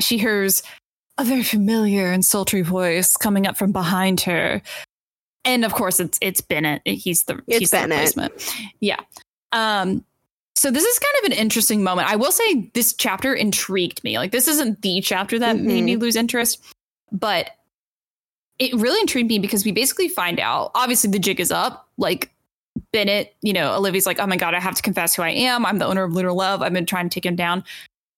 she 0.00 0.16
hears 0.16 0.62
a 1.18 1.24
very 1.24 1.42
familiar 1.42 2.10
and 2.10 2.24
sultry 2.24 2.62
voice 2.62 3.16
coming 3.18 3.46
up 3.46 3.58
from 3.58 3.72
behind 3.72 4.22
her, 4.22 4.62
and 5.48 5.64
of 5.64 5.72
course 5.74 5.98
it's 6.00 6.18
it's 6.20 6.40
Bennett. 6.40 6.82
He's 6.86 7.24
the 7.24 7.42
It's 7.46 7.58
he's 7.58 7.70
Bennett. 7.70 8.14
the 8.14 8.20
replacement. 8.22 8.54
Yeah. 8.80 9.00
Um. 9.52 10.04
So 10.56 10.70
this 10.70 10.84
is 10.84 10.98
kind 10.98 11.24
of 11.24 11.32
an 11.32 11.38
interesting 11.38 11.82
moment. 11.84 12.10
I 12.10 12.16
will 12.16 12.32
say 12.32 12.70
this 12.74 12.92
chapter 12.92 13.32
intrigued 13.32 14.02
me. 14.04 14.18
Like 14.18 14.32
this 14.32 14.48
isn't 14.48 14.82
the 14.82 15.00
chapter 15.00 15.38
that 15.38 15.56
made 15.58 15.82
Mhm. 15.82 15.84
me 15.84 15.96
lose 15.96 16.16
interest, 16.16 16.60
but 17.12 17.50
it 18.58 18.74
really 18.74 19.00
intrigued 19.00 19.28
me 19.28 19.38
because 19.38 19.64
we 19.64 19.70
basically 19.72 20.08
find 20.08 20.40
out 20.40 20.72
obviously 20.74 21.08
the 21.10 21.18
jig 21.20 21.38
is 21.38 21.52
up 21.52 21.88
like 21.96 22.30
bennett 22.92 23.34
you 23.40 23.52
know 23.52 23.72
olivia's 23.74 24.04
like 24.06 24.18
oh 24.18 24.26
my 24.26 24.36
god 24.36 24.52
i 24.54 24.58
have 24.60 24.74
to 24.74 24.82
confess 24.82 25.14
who 25.14 25.22
i 25.22 25.30
am 25.30 25.64
i'm 25.64 25.78
the 25.78 25.84
owner 25.86 26.02
of 26.04 26.12
lunar 26.12 26.32
love 26.32 26.60
i've 26.62 26.72
been 26.72 26.84
trying 26.86 27.08
to 27.08 27.14
take 27.14 27.24
him 27.26 27.36
down 27.36 27.62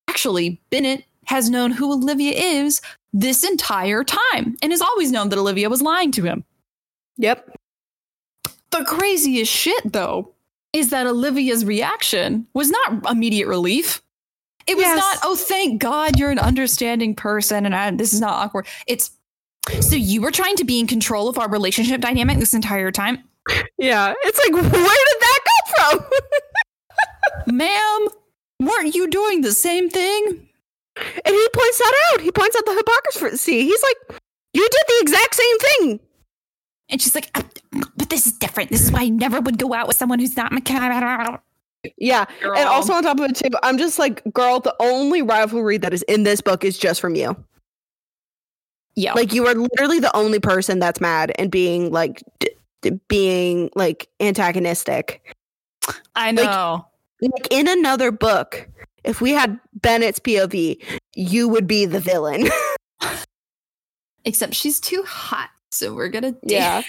actually 0.09 0.59
bennett 0.70 1.05
has 1.24 1.51
known 1.51 1.70
who 1.70 1.93
olivia 1.93 2.33
is 2.33 2.81
this 3.12 3.45
entire 3.45 4.03
time 4.05 4.57
and 4.62 4.72
has 4.72 4.81
always 4.81 5.11
known 5.12 5.28
that 5.28 5.39
olivia 5.39 5.68
was 5.68 5.83
lying 5.83 6.11
to 6.11 6.22
him 6.22 6.43
Yep. 7.21 7.57
the 8.71 8.85
craziest 8.85 9.53
shit 9.53 9.93
though 9.93 10.33
is 10.73 10.91
that 10.91 11.07
olivia's 11.07 11.64
reaction 11.64 12.47
was 12.55 12.71
not 12.71 13.11
immediate 13.11 13.47
relief 13.49 14.03
it 14.66 14.77
was 14.77 14.85
Yes. 14.85 14.99
not 14.99 15.18
oh 15.25 15.37
thank 15.37 15.81
god 15.81 16.18
you're 16.18 16.31
an 16.31 16.39
understanding 16.39 17.14
person 17.14 17.66
and 17.66 17.75
I, 17.75 17.91
this 17.93 18.12
is 18.12 18.21
not 18.21 18.33
awkward 18.33 18.66
it's 18.87 19.11
so 19.81 19.97
you 19.97 20.23
were 20.23 20.31
trying 20.31 20.57
to 20.57 20.64
be 20.64 20.81
in 20.81 20.87
control 20.87 21.29
of 21.29 21.39
our 21.39 21.49
relationship 21.49 22.01
dynamic 22.01 22.39
this 22.39 22.55
entire 22.55 22.91
time 22.91 23.23
Yeah. 23.79 24.12
It's 24.23 24.39
like 24.39 24.53
where 24.53 24.62
did 24.71 25.21
that 25.21 25.39
come 25.77 25.99
from? 25.99 26.09
ma'am 27.57 28.09
weren't 28.61 28.95
you 28.95 29.09
doing 29.09 29.41
the 29.41 29.53
same 29.53 29.89
thing 29.91 30.49
and 30.97 31.35
he 31.35 31.49
points 31.55 31.79
that 31.79 31.95
out. 32.12 32.21
He 32.21 32.31
points 32.31 32.55
out 32.57 32.66
the 32.66 32.75
hypocrisy. 32.75 33.62
He's 33.62 33.83
like, 33.83 34.21
you 34.53 34.62
did 34.68 34.83
the 34.89 34.99
exact 35.01 35.35
same 35.35 35.59
thing. 35.59 36.01
And 36.91 37.01
she's 37.01 37.14
like 37.14 37.30
"Uh, 37.34 37.43
but 37.97 38.09
this 38.11 38.26
is 38.26 38.32
different 38.34 38.70
this 38.70 38.82
is 38.82 38.91
why 38.93 39.03
i 39.03 39.09
never 39.09 39.41
would 39.41 39.59
go 39.59 39.72
out 39.72 39.86
with 39.88 39.97
someone 39.97 40.18
who's 40.18 40.36
not 40.36 40.53
my 40.53 40.61
Yeah. 41.97 42.26
Girl. 42.43 42.57
And 42.59 42.68
also 42.68 42.93
on 42.93 43.03
top 43.03 43.18
of 43.18 43.30
it 43.30 43.36
too, 43.36 43.49
I'm 43.62 43.78
just 43.78 43.99
like, 43.99 44.22
girl, 44.34 44.61
the 44.61 44.74
only 44.80 45.22
rivalry 45.22 45.78
that 45.78 45.95
is 45.95 46.03
in 46.03 46.24
this 46.24 46.43
book 46.43 46.62
is 46.62 46.76
just 46.76 47.01
from 47.01 47.14
you. 47.14 47.34
yeah 48.97 49.14
Like 49.14 49.32
you 49.32 49.47
are 49.47 49.55
literally 49.55 49.99
the 49.99 50.14
only 50.14 50.41
person 50.41 50.78
that's 50.78 51.01
mad 51.01 51.32
and 51.38 51.51
being 51.51 51.91
like 51.91 52.22
d- 52.38 52.51
d- 52.82 53.01
being 53.09 53.70
like 53.74 54.09
antagonistic. 54.20 55.34
i 56.14 56.32
know 56.32 56.84
Like 57.22 57.49
in 57.51 57.66
another 57.68 58.11
book, 58.12 58.68
if 59.05 59.20
we 59.22 59.30
had 59.32 59.59
Bennett's 59.74 60.18
POV, 60.18 60.82
you 61.14 61.49
would 61.49 61.66
be 61.66 61.86
the 61.86 62.01
villain. 62.01 62.49
except 64.24 64.55
she's 64.55 64.80
too 64.80 65.03
hot 65.07 65.49
so 65.71 65.95
we're 65.95 66.09
gonna 66.09 66.35
Yeah. 66.45 66.83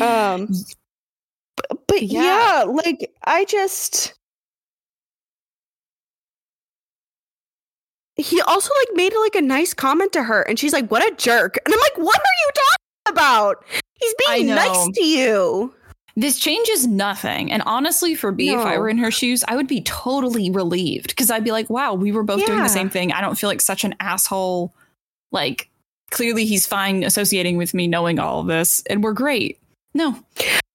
um 0.00 0.48
but, 1.56 1.86
but 1.86 2.02
Yeah. 2.02 2.22
yeah, 2.22 2.64
like 2.64 3.12
I 3.24 3.44
just 3.44 4.14
he 8.16 8.40
also 8.42 8.70
like 8.80 8.96
made 8.96 9.12
like 9.22 9.34
a 9.34 9.42
nice 9.42 9.74
comment 9.74 10.12
to 10.12 10.22
her 10.22 10.42
and 10.42 10.58
she's 10.58 10.72
like 10.72 10.88
what 10.88 11.02
a 11.02 11.14
jerk 11.16 11.58
and 11.64 11.74
i'm 11.74 11.80
like 11.80 11.98
what 11.98 12.16
are 12.16 12.38
you 12.38 12.50
talking 12.54 13.12
about 13.12 13.64
he's 13.94 14.14
being 14.28 14.46
nice 14.54 14.88
to 14.94 15.04
you 15.04 15.74
This 16.16 16.38
changes 16.38 16.86
nothing. 16.86 17.50
And 17.50 17.60
honestly, 17.66 18.14
for 18.14 18.30
me, 18.30 18.50
if 18.50 18.60
I 18.60 18.78
were 18.78 18.88
in 18.88 18.98
her 18.98 19.10
shoes, 19.10 19.42
I 19.48 19.56
would 19.56 19.66
be 19.66 19.80
totally 19.80 20.48
relieved 20.48 21.08
because 21.08 21.28
I'd 21.28 21.42
be 21.42 21.50
like, 21.50 21.68
wow, 21.68 21.92
we 21.94 22.12
were 22.12 22.22
both 22.22 22.38
doing 22.46 22.62
the 22.62 22.68
same 22.68 22.88
thing. 22.88 23.10
I 23.10 23.20
don't 23.20 23.36
feel 23.36 23.50
like 23.50 23.60
such 23.60 23.82
an 23.82 23.96
asshole. 23.98 24.72
Like, 25.32 25.68
clearly 26.14 26.46
he's 26.46 26.66
fine 26.66 27.02
associating 27.04 27.56
with 27.58 27.74
me 27.74 27.86
knowing 27.86 28.18
all 28.18 28.40
of 28.40 28.46
this, 28.46 28.82
and 28.88 29.04
we're 29.04 29.12
great. 29.12 29.58
No. 29.92 30.18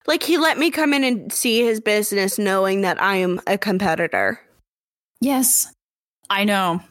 like 0.07 0.23
he 0.23 0.37
let 0.37 0.57
me 0.57 0.69
come 0.71 0.93
in 0.93 1.03
and 1.03 1.31
see 1.33 1.63
his 1.65 1.79
business 1.81 2.39
knowing 2.39 2.81
that 2.81 2.99
i 3.01 3.15
am 3.17 3.39
a 3.47 3.57
competitor 3.57 4.39
Yes, 5.21 5.71
I 6.29 6.43
know. 6.45 6.81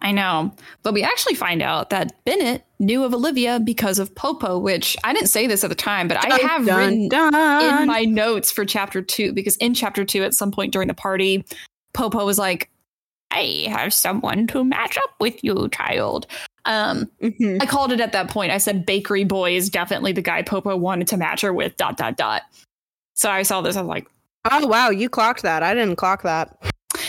I 0.00 0.12
know. 0.12 0.52
But 0.82 0.94
we 0.94 1.02
actually 1.02 1.34
find 1.34 1.60
out 1.62 1.90
that 1.90 2.12
Bennett 2.24 2.64
knew 2.78 3.04
of 3.04 3.14
Olivia 3.14 3.58
because 3.60 3.98
of 3.98 4.14
Popo, 4.14 4.58
which 4.58 4.96
I 5.02 5.12
didn't 5.12 5.28
say 5.28 5.46
this 5.46 5.64
at 5.64 5.70
the 5.70 5.76
time, 5.76 6.08
but 6.08 6.18
I 6.18 6.36
have 6.38 6.66
Dun, 6.66 6.76
written 6.76 7.08
dun. 7.08 7.80
in 7.82 7.86
my 7.86 8.04
notes 8.04 8.50
for 8.52 8.64
chapter 8.64 9.02
two 9.02 9.32
because 9.32 9.56
in 9.56 9.74
chapter 9.74 10.04
two, 10.04 10.22
at 10.22 10.34
some 10.34 10.50
point 10.52 10.72
during 10.72 10.88
the 10.88 10.94
party, 10.94 11.44
Popo 11.94 12.24
was 12.24 12.38
like, 12.38 12.70
I 13.30 13.66
have 13.68 13.92
someone 13.92 14.46
to 14.48 14.64
match 14.64 14.96
up 14.98 15.10
with 15.20 15.42
you, 15.42 15.68
child. 15.70 16.26
Um, 16.68 17.10
Mhm. 17.22 17.60
I 17.62 17.66
called 17.66 17.90
it 17.92 18.00
at 18.00 18.12
that 18.12 18.28
point. 18.30 18.52
I 18.52 18.58
said 18.58 18.86
Bakery 18.86 19.24
Boy 19.24 19.56
is 19.56 19.68
definitely 19.70 20.12
the 20.12 20.22
guy 20.22 20.42
Popo 20.42 20.76
wanted 20.76 21.08
to 21.08 21.16
match 21.16 21.40
her 21.40 21.52
with, 21.52 21.76
dot, 21.76 21.96
dot, 21.96 22.16
dot. 22.16 22.42
So 23.14 23.28
I 23.30 23.42
saw 23.42 23.60
this, 23.62 23.74
I 23.76 23.80
was 23.80 23.88
like, 23.88 24.06
oh 24.52 24.66
wow 24.68 24.88
you 24.88 25.08
clocked 25.10 25.42
that 25.42 25.64
i 25.64 25.74
didn't 25.74 25.96
clock 25.96 26.22
that 26.22 26.56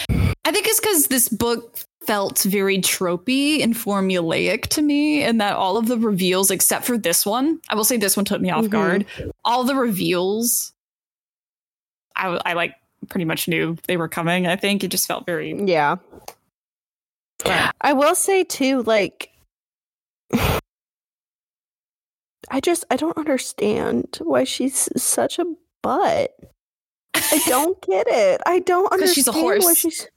I 0.09 0.51
think 0.51 0.65
it's 0.67 0.79
because 0.79 1.07
this 1.07 1.29
book 1.29 1.77
felt 2.07 2.41
very 2.41 2.79
tropey 2.79 3.61
and 3.63 3.75
formulaic 3.75 4.63
to 4.69 4.81
me, 4.81 5.21
and 5.21 5.39
that 5.39 5.55
all 5.55 5.77
of 5.77 5.87
the 5.87 5.97
reveals, 5.99 6.49
except 6.49 6.85
for 6.85 6.97
this 6.97 7.23
one, 7.25 7.59
I 7.69 7.75
will 7.75 7.83
say 7.83 7.97
this 7.97 8.17
one 8.17 8.25
took 8.25 8.41
me 8.41 8.49
off 8.49 8.65
Mhm. 8.65 8.69
guard. 8.71 9.05
All 9.45 9.63
the 9.63 9.75
reveals, 9.75 10.73
I 12.15 12.53
like 12.53 12.73
pretty 13.09 13.25
much 13.25 13.47
knew 13.47 13.77
they 13.87 13.95
were 13.95 14.07
coming. 14.09 14.47
I 14.47 14.55
think 14.55 14.83
it 14.83 14.87
just 14.89 15.07
felt 15.07 15.25
very 15.27 15.53
Yeah. 15.53 15.97
I 17.81 17.93
will 17.93 18.15
say 18.15 18.43
too, 18.43 18.81
like 18.83 19.29
I 22.51 22.59
just 22.61 22.85
I 22.89 22.95
don't 22.95 23.17
understand 23.17 24.17
why 24.21 24.43
she's 24.43 24.89
such 25.01 25.39
a 25.39 25.45
butt. 25.81 26.31
I 27.13 27.41
don't 27.47 27.79
get 27.85 28.07
it. 28.07 28.41
I 28.45 28.59
don't 28.59 28.89
'Cause 28.89 29.13
she's 29.13 29.27
a 29.27 29.31
understand 29.31 29.63
why 29.63 29.73
she's 29.73 30.07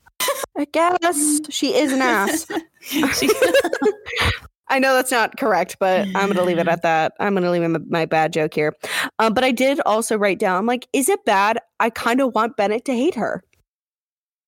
I 0.56 0.64
guess 0.66 1.40
she 1.50 1.74
is 1.74 1.92
an 1.92 2.00
ass. 2.00 2.46
I 4.68 4.78
know 4.78 4.94
that's 4.94 5.10
not 5.10 5.36
correct, 5.36 5.76
but 5.80 6.06
I'm 6.14 6.26
going 6.28 6.36
to 6.36 6.44
leave 6.44 6.58
it 6.58 6.68
at 6.68 6.82
that. 6.82 7.12
I'm 7.20 7.34
going 7.34 7.42
to 7.42 7.50
leave 7.50 7.68
my, 7.68 7.78
my 7.88 8.06
bad 8.06 8.32
joke 8.32 8.54
here. 8.54 8.74
Um, 9.18 9.34
but 9.34 9.44
I 9.44 9.50
did 9.50 9.80
also 9.84 10.16
write 10.16 10.38
down, 10.38 10.64
like, 10.64 10.86
is 10.94 11.08
it 11.10 11.22
bad? 11.26 11.58
I 11.80 11.90
kind 11.90 12.20
of 12.22 12.34
want 12.34 12.56
Bennett 12.56 12.84
to 12.86 12.94
hate 12.94 13.14
her. 13.16 13.42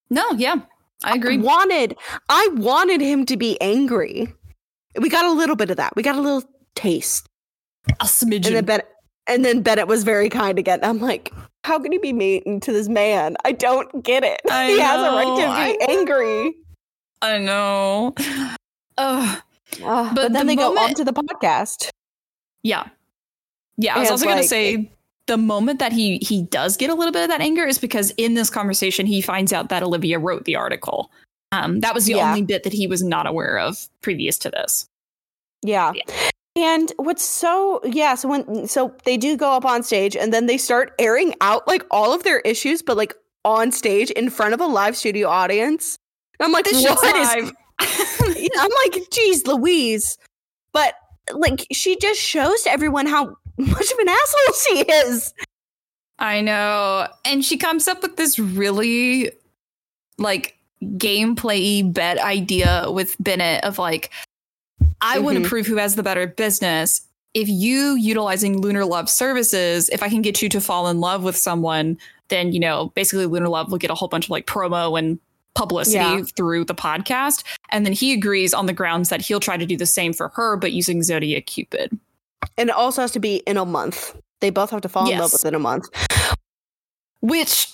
no, 0.08 0.24
yeah, 0.32 0.56
I 1.02 1.16
agree. 1.16 1.36
wanted 1.38 1.96
I 2.30 2.48
wanted 2.54 3.00
him 3.02 3.26
to 3.26 3.36
be 3.36 3.60
angry. 3.60 4.32
We 5.00 5.08
got 5.08 5.24
a 5.24 5.32
little 5.32 5.56
bit 5.56 5.70
of 5.70 5.76
that. 5.76 5.94
We 5.96 6.02
got 6.02 6.16
a 6.16 6.20
little 6.20 6.42
taste. 6.74 7.26
A 8.00 8.04
smidgen. 8.04 8.46
And 8.46 8.56
then 8.56 8.64
Bennett 8.64 8.88
and 9.26 9.44
then 9.44 9.62
Bennett 9.62 9.88
was 9.88 10.04
very 10.04 10.28
kind 10.28 10.58
again. 10.58 10.80
I'm 10.82 11.00
like, 11.00 11.32
how 11.64 11.78
can 11.78 11.92
he 11.92 11.98
be 11.98 12.12
mean 12.12 12.60
to 12.60 12.72
this 12.72 12.88
man? 12.88 13.36
I 13.44 13.52
don't 13.52 14.04
get 14.04 14.22
it. 14.24 14.40
I 14.50 14.68
he 14.68 14.80
has 14.80 15.00
a 15.00 15.10
right 15.14 15.24
know, 15.24 15.36
to 15.36 15.46
I 15.46 15.72
be 15.72 15.78
know. 15.78 15.86
angry. 15.98 16.54
I 17.22 17.38
know. 17.38 18.14
Ah, 18.98 19.42
But 19.80 20.14
but, 20.14 20.32
then 20.32 20.46
the 20.46 20.52
they 20.52 20.56
go 20.56 20.76
on 20.78 20.94
to 20.94 21.04
the 21.04 21.12
podcast. 21.12 21.88
Yeah. 22.62 22.86
Yeah. 23.76 23.96
I 23.96 24.00
was 24.00 24.08
And, 24.08 24.12
also 24.12 24.26
gonna 24.26 24.42
say 24.44 24.90
the 25.26 25.36
moment 25.38 25.78
that 25.78 25.92
he 25.92 26.18
he 26.18 26.42
does 26.42 26.76
get 26.76 26.90
a 26.90 26.94
little 26.94 27.12
bit 27.12 27.22
of 27.22 27.28
that 27.28 27.40
anger 27.40 27.64
is 27.64 27.78
because 27.78 28.10
in 28.12 28.34
this 28.34 28.50
conversation 28.50 29.06
he 29.06 29.20
finds 29.20 29.52
out 29.52 29.68
that 29.70 29.82
Olivia 29.82 30.18
wrote 30.18 30.44
the 30.44 30.54
article. 30.56 31.10
Um, 31.62 31.80
that 31.80 31.94
was 31.94 32.06
the 32.06 32.14
Yeah. 32.14 32.28
only 32.28 32.42
bit 32.42 32.62
that 32.64 32.72
he 32.72 32.86
was 32.86 33.02
not 33.02 33.26
aware 33.26 33.58
of 33.58 33.88
previous 34.00 34.38
to 34.38 34.50
this. 34.50 34.86
Yeah. 35.62 35.92
And 36.56 36.92
what's 36.96 37.24
so 37.24 37.80
yeah, 37.84 38.14
so 38.14 38.28
when 38.28 38.66
so 38.68 38.94
they 39.04 39.16
do 39.16 39.36
go 39.36 39.52
up 39.52 39.64
on 39.64 39.82
stage 39.82 40.16
and 40.16 40.32
then 40.32 40.46
they 40.46 40.56
start 40.58 40.92
airing 40.98 41.34
out 41.40 41.66
like 41.66 41.84
all 41.90 42.12
of 42.14 42.22
their 42.22 42.40
issues, 42.40 42.80
but 42.82 42.96
like 42.96 43.14
on 43.44 43.72
stage 43.72 44.10
in 44.12 44.30
front 44.30 44.54
of 44.54 44.60
a 44.60 44.66
live 44.66 44.96
studio 44.96 45.28
audience. 45.28 45.98
I'm 46.40 46.52
like, 46.52 46.64
This 46.64 46.82
what 46.84 47.16
is 47.16 47.28
live. 47.34 47.52
I'm 48.58 48.70
like, 48.84 49.10
geez, 49.10 49.46
Louise. 49.46 50.18
But 50.72 50.94
like, 51.32 51.66
she 51.72 51.96
just 51.96 52.20
shows 52.20 52.62
to 52.62 52.70
everyone 52.70 53.06
how 53.06 53.36
much 53.58 53.90
of 53.92 53.98
an 53.98 54.08
asshole 54.08 54.54
she 54.68 54.80
is. 54.90 55.34
I 56.18 56.40
know. 56.40 57.08
And 57.24 57.44
she 57.44 57.56
comes 57.56 57.88
up 57.88 58.02
with 58.02 58.16
this 58.16 58.38
really 58.38 59.32
like 60.18 60.56
gameplay 60.96 61.92
bet 61.92 62.18
idea 62.18 62.86
with 62.90 63.16
Bennett 63.20 63.64
of 63.64 63.78
like, 63.78 64.10
I 65.00 65.18
want 65.18 65.38
Mhm. 65.38 65.42
to 65.42 65.48
prove 65.48 65.66
who 65.66 65.76
has 65.76 65.96
the 65.96 66.02
better 66.02 66.26
business. 66.26 67.02
If 67.34 67.48
you 67.48 67.94
utilizing 67.96 68.60
Lunar 68.60 68.84
Love 68.84 69.08
services, 69.10 69.88
if 69.88 70.02
I 70.02 70.08
can 70.08 70.22
get 70.22 70.40
you 70.40 70.48
to 70.50 70.60
fall 70.60 70.88
in 70.88 71.00
love 71.00 71.22
with 71.24 71.36
someone, 71.36 71.98
then 72.28 72.52
you 72.52 72.60
know, 72.60 72.92
basically 72.94 73.26
Lunar 73.26 73.48
Love 73.48 73.70
will 73.70 73.78
get 73.78 73.90
a 73.90 73.94
whole 73.94 74.08
bunch 74.08 74.26
of 74.26 74.30
like 74.30 74.46
promo 74.46 74.98
and 74.98 75.18
publicity 75.54 75.98
Yeah. 75.98 76.22
through 76.36 76.64
the 76.64 76.74
podcast. 76.74 77.42
And 77.70 77.84
then 77.86 77.92
he 77.92 78.12
agrees 78.12 78.52
on 78.54 78.66
the 78.66 78.72
grounds 78.72 79.08
that 79.08 79.20
he'll 79.20 79.40
try 79.40 79.56
to 79.56 79.66
do 79.66 79.76
the 79.76 79.86
same 79.86 80.12
for 80.12 80.28
her, 80.34 80.56
but 80.56 80.72
using 80.72 81.02
Zodiac 81.02 81.46
Cupid. 81.46 81.98
And 82.58 82.68
it 82.70 82.74
also 82.74 83.02
has 83.02 83.10
to 83.12 83.20
be 83.20 83.36
in 83.46 83.56
a 83.56 83.64
month. 83.64 84.16
They 84.40 84.50
both 84.50 84.70
have 84.70 84.80
to 84.82 84.88
fall 84.88 85.08
in 85.08 85.18
love 85.18 85.32
within 85.32 85.54
a 85.54 85.58
month. 85.58 85.86
Which 87.20 87.68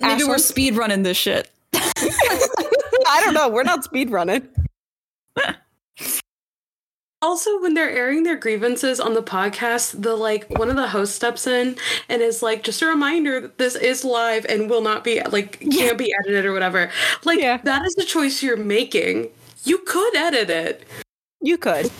maybe 0.00 0.24
we're 0.24 0.38
speed 0.38 0.74
running 0.76 1.02
this 1.04 1.16
shit. 1.16 1.50
I 1.74 3.20
don't 3.24 3.34
know. 3.34 3.48
We're 3.48 3.62
not 3.62 3.84
speed 3.84 4.10
running. 4.10 4.48
Also, 7.22 7.60
when 7.62 7.72
they're 7.74 7.90
airing 7.90 8.22
their 8.24 8.36
grievances 8.36 9.00
on 9.00 9.14
the 9.14 9.22
podcast, 9.22 10.00
the 10.02 10.14
like 10.14 10.48
one 10.58 10.68
of 10.68 10.76
the 10.76 10.86
hosts 10.88 11.16
steps 11.16 11.46
in 11.46 11.76
and 12.08 12.20
is 12.22 12.42
like, 12.42 12.62
"Just 12.62 12.82
a 12.82 12.86
reminder 12.86 13.40
that 13.40 13.58
this 13.58 13.74
is 13.74 14.04
live 14.04 14.44
and 14.48 14.68
will 14.68 14.82
not 14.82 15.02
be 15.02 15.22
like 15.22 15.58
Yeah. 15.62 15.86
can't 15.86 15.98
be 15.98 16.14
edited 16.20 16.44
or 16.44 16.52
whatever." 16.52 16.90
Like 17.24 17.40
Yeah. 17.40 17.56
that 17.64 17.84
is 17.86 17.94
the 17.94 18.04
choice 18.04 18.42
you're 18.42 18.56
making. 18.58 19.30
You 19.64 19.78
could 19.78 20.14
edit 20.14 20.50
it. 20.50 20.84
You 21.40 21.56
could. 21.58 21.90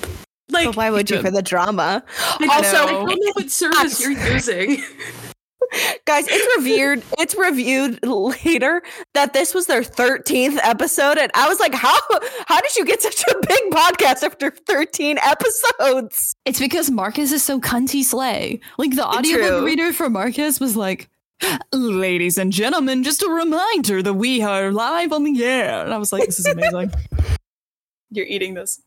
Like 0.51 0.67
But 0.67 0.77
why 0.77 0.91
would 0.91 1.11
you 1.11 1.17
could. 1.17 1.25
for 1.27 1.31
the 1.33 1.43
drama? 1.43 2.05
I 2.39 2.47
Also- 2.53 2.77
also, 2.77 2.87
I 2.87 2.93
don't 2.93 3.07
know 3.09 3.33
what 3.35 3.51
service 3.51 4.01
you're 4.01 4.11
using. 4.33 4.85
Guys, 6.05 6.27
it's 6.29 6.57
reviewed. 6.57 7.03
It's 7.19 7.35
reviewed 7.35 8.05
later 8.05 8.83
that 9.15 9.33
this 9.33 9.55
was 9.55 9.67
their 9.67 9.83
13th 9.83 10.59
episode. 10.63 11.19
And 11.19 11.31
I 11.35 11.49
was 11.49 11.61
like, 11.61 11.75
how 11.75 11.99
how 12.47 12.61
did 12.61 12.77
you 12.77 12.85
get 12.85 13.03
such 13.03 13.23
a 13.29 13.35
big 13.47 13.71
podcast 13.71 14.23
after 14.23 14.51
13 14.51 15.19
episodes? 15.19 16.37
It's 16.45 16.59
because 16.59 16.91
Marcus 16.91 17.33
is 17.33 17.43
so 17.43 17.61
cunty 17.61 18.03
slay. 18.05 18.61
Like 18.79 18.95
the 18.95 19.07
audiobook 19.07 19.49
True. 19.49 19.65
reader 19.65 19.93
for 19.93 20.09
Marcus 20.11 20.61
was 20.61 20.77
like, 20.77 21.09
Ladies 21.73 22.39
and 22.39 22.53
gentlemen, 22.53 23.03
just 23.03 23.23
a 23.23 23.29
reminder 23.29 24.03
that 24.03 24.15
we 24.15 24.43
are 24.43 24.73
live 24.73 25.13
on 25.13 25.25
the 25.25 25.45
air. 25.45 25.85
And 25.85 25.93
I 25.93 25.99
was 25.99 26.13
like, 26.13 26.27
This 26.27 26.39
is 26.39 26.47
amazing. 26.47 26.93
You're 28.11 28.27
eating 28.27 28.55
this. 28.55 28.81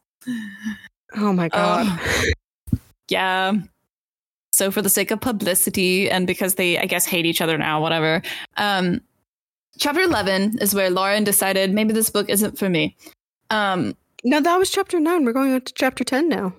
Oh 1.16 1.34
my 1.34 1.50
god. 1.50 1.88
Um, 1.88 2.80
yeah. 3.10 3.54
So 4.60 4.72
for 4.72 4.82
the 4.82 4.90
sake 4.90 5.10
of 5.12 5.22
publicity 5.22 6.10
and 6.12 6.28
because 6.28 6.56
they 6.56 6.78
I 6.78 6.86
guess 6.86 7.06
hate 7.06 7.26
each 7.26 7.40
other 7.42 7.58
now, 7.58 7.82
whatever. 7.82 8.22
Um 8.58 9.00
chapter 9.78 10.02
11 10.02 10.58
is 10.60 10.76
where 10.76 10.90
Lauren 10.90 11.24
decided 11.24 11.74
maybe 11.74 11.94
this 11.94 12.10
book 12.10 12.28
isn't 12.30 12.58
for 12.60 12.70
me. 12.70 12.98
Um 13.50 13.96
no, 14.26 14.42
that 14.42 14.58
was 14.60 14.70
chapter 14.70 15.00
9. 15.00 15.24
We're 15.24 15.32
going 15.32 15.54
on 15.54 15.62
to 15.62 15.74
chapter 15.74 16.04
10 16.04 16.28
now. 16.28 16.54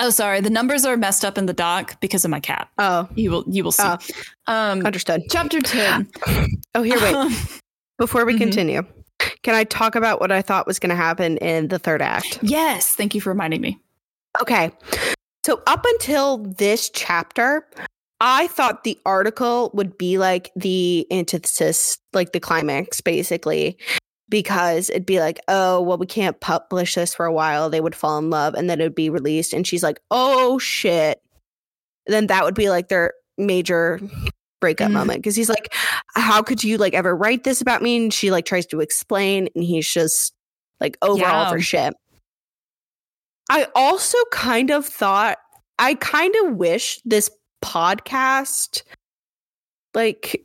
oh 0.00 0.08
sorry, 0.08 0.40
the 0.40 0.48
numbers 0.58 0.86
are 0.86 0.96
messed 0.96 1.22
up 1.22 1.36
in 1.36 1.44
the 1.44 1.52
doc 1.52 2.00
because 2.00 2.24
of 2.24 2.30
my 2.30 2.40
cat. 2.40 2.68
Oh, 2.78 3.06
You 3.14 3.30
will 3.32 3.44
you 3.46 3.62
will 3.62 3.72
see. 3.72 3.82
Oh. 3.84 3.98
Um 4.46 4.86
understood. 4.86 5.20
chapter 5.30 5.60
10. 5.60 6.08
Oh, 6.74 6.82
here, 6.82 6.98
wait. 7.00 7.14
Um, 7.14 7.34
Before 7.98 8.24
we 8.24 8.34
Mhm. 8.34 8.38
continue, 8.46 8.82
can 9.42 9.54
I 9.54 9.64
talk 9.64 9.96
about 9.96 10.20
what 10.20 10.30
I 10.32 10.40
thought 10.42 10.66
was 10.66 10.78
going 10.78 10.90
to 10.96 11.02
happen 11.08 11.36
in 11.38 11.68
the 11.68 11.78
third 11.78 12.00
act? 12.00 12.38
yes, 12.42 12.94
thank 12.94 13.14
you 13.14 13.20
for 13.20 13.30
reminding 13.30 13.60
me. 13.60 13.78
Okay. 14.42 14.70
So, 15.48 15.62
up 15.66 15.82
until 15.94 16.36
this 16.36 16.90
chapter, 16.90 17.66
I 18.20 18.48
thought 18.48 18.84
the 18.84 18.98
article 19.06 19.70
would 19.72 19.96
be 19.96 20.18
like 20.18 20.50
the 20.54 21.06
antithesis, 21.10 21.96
like 22.12 22.32
the 22.32 22.38
climax, 22.38 23.00
basically, 23.00 23.78
because 24.28 24.90
it'd 24.90 25.06
be 25.06 25.20
like, 25.20 25.40
oh, 25.48 25.80
well, 25.80 25.96
we 25.96 26.04
can't 26.04 26.38
publish 26.40 26.96
this 26.96 27.14
for 27.14 27.24
a 27.24 27.32
while. 27.32 27.70
They 27.70 27.80
would 27.80 27.94
fall 27.94 28.18
in 28.18 28.28
love 28.28 28.52
and 28.52 28.68
then 28.68 28.78
it 28.78 28.84
would 28.84 28.94
be 28.94 29.08
released. 29.08 29.54
And 29.54 29.66
she's 29.66 29.82
like, 29.82 30.00
oh, 30.10 30.58
shit. 30.58 31.18
Then 32.06 32.26
that 32.26 32.44
would 32.44 32.54
be 32.54 32.68
like 32.68 32.88
their 32.88 33.14
major 33.38 34.00
breakup 34.60 34.90
Mm. 34.90 34.94
moment 34.96 35.18
because 35.20 35.34
he's 35.34 35.48
like, 35.48 35.72
how 36.14 36.42
could 36.42 36.62
you 36.62 36.76
like 36.76 36.92
ever 36.92 37.16
write 37.16 37.44
this 37.44 37.62
about 37.62 37.80
me? 37.80 37.96
And 37.96 38.12
she 38.12 38.30
like 38.30 38.44
tries 38.44 38.66
to 38.66 38.80
explain 38.80 39.48
and 39.54 39.64
he's 39.64 39.90
just 39.90 40.34
like 40.78 40.98
overall 41.00 41.44
Yeah. 41.44 41.48
for 41.48 41.60
shit. 41.62 41.94
I 43.50 43.66
also 43.74 44.18
kind 44.30 44.70
of 44.70 44.86
thought, 44.86 45.38
I 45.78 45.94
kind 45.94 46.34
of 46.44 46.56
wish 46.56 47.00
this 47.04 47.30
podcast, 47.62 48.82
like, 49.94 50.44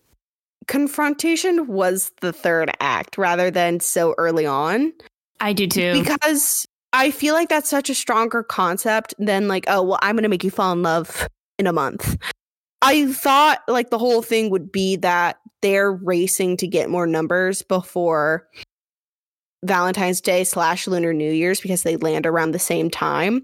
confrontation 0.68 1.68
was 1.68 2.12
the 2.22 2.32
third 2.32 2.72
act 2.80 3.18
rather 3.18 3.52
than 3.52 3.80
so 3.82 4.16
early 4.18 4.46
on 4.46 4.94
I 5.42 5.52
do 5.52 5.68
too. 5.68 5.94
because 5.94 6.66
I 6.94 7.12
feel 7.12 7.34
like 7.34 7.50
that's 7.50 7.70
such 7.70 7.90
a 7.90 7.96
stronger 7.96 8.44
concept 8.44 9.14
than, 9.20 9.48
like, 9.48 9.66
oh, 9.68 9.82
well, 9.84 10.00
I'm 10.02 10.16
going 10.16 10.24
to 10.24 10.30
make 10.30 10.44
you 10.44 10.52
fall 10.52 10.72
in 10.72 10.84
love 10.84 11.28
in 11.60 11.68
a 11.68 11.74
month. 11.74 12.18
I 12.82 13.12
thought, 13.12 13.62
like, 13.68 13.90
the 13.90 13.98
whole 13.98 14.22
thing 14.22 14.50
would 14.52 14.72
be 14.72 14.96
that 14.98 15.38
they're 15.62 15.92
racing 15.92 16.58
to 16.58 16.68
get 16.68 16.90
more 16.90 17.08
numbers 17.08 17.62
before 17.62 18.48
Valentine's 19.64 20.22
Day 20.22 20.44
slash 20.44 20.88
Lunar 20.88 21.14
New 21.14 21.32
Year's 21.32 21.62
because 21.62 21.84
they 21.84 21.98
land 21.98 22.26
around 22.26 22.52
the 22.52 22.60
same 22.60 22.90
time. 22.90 23.42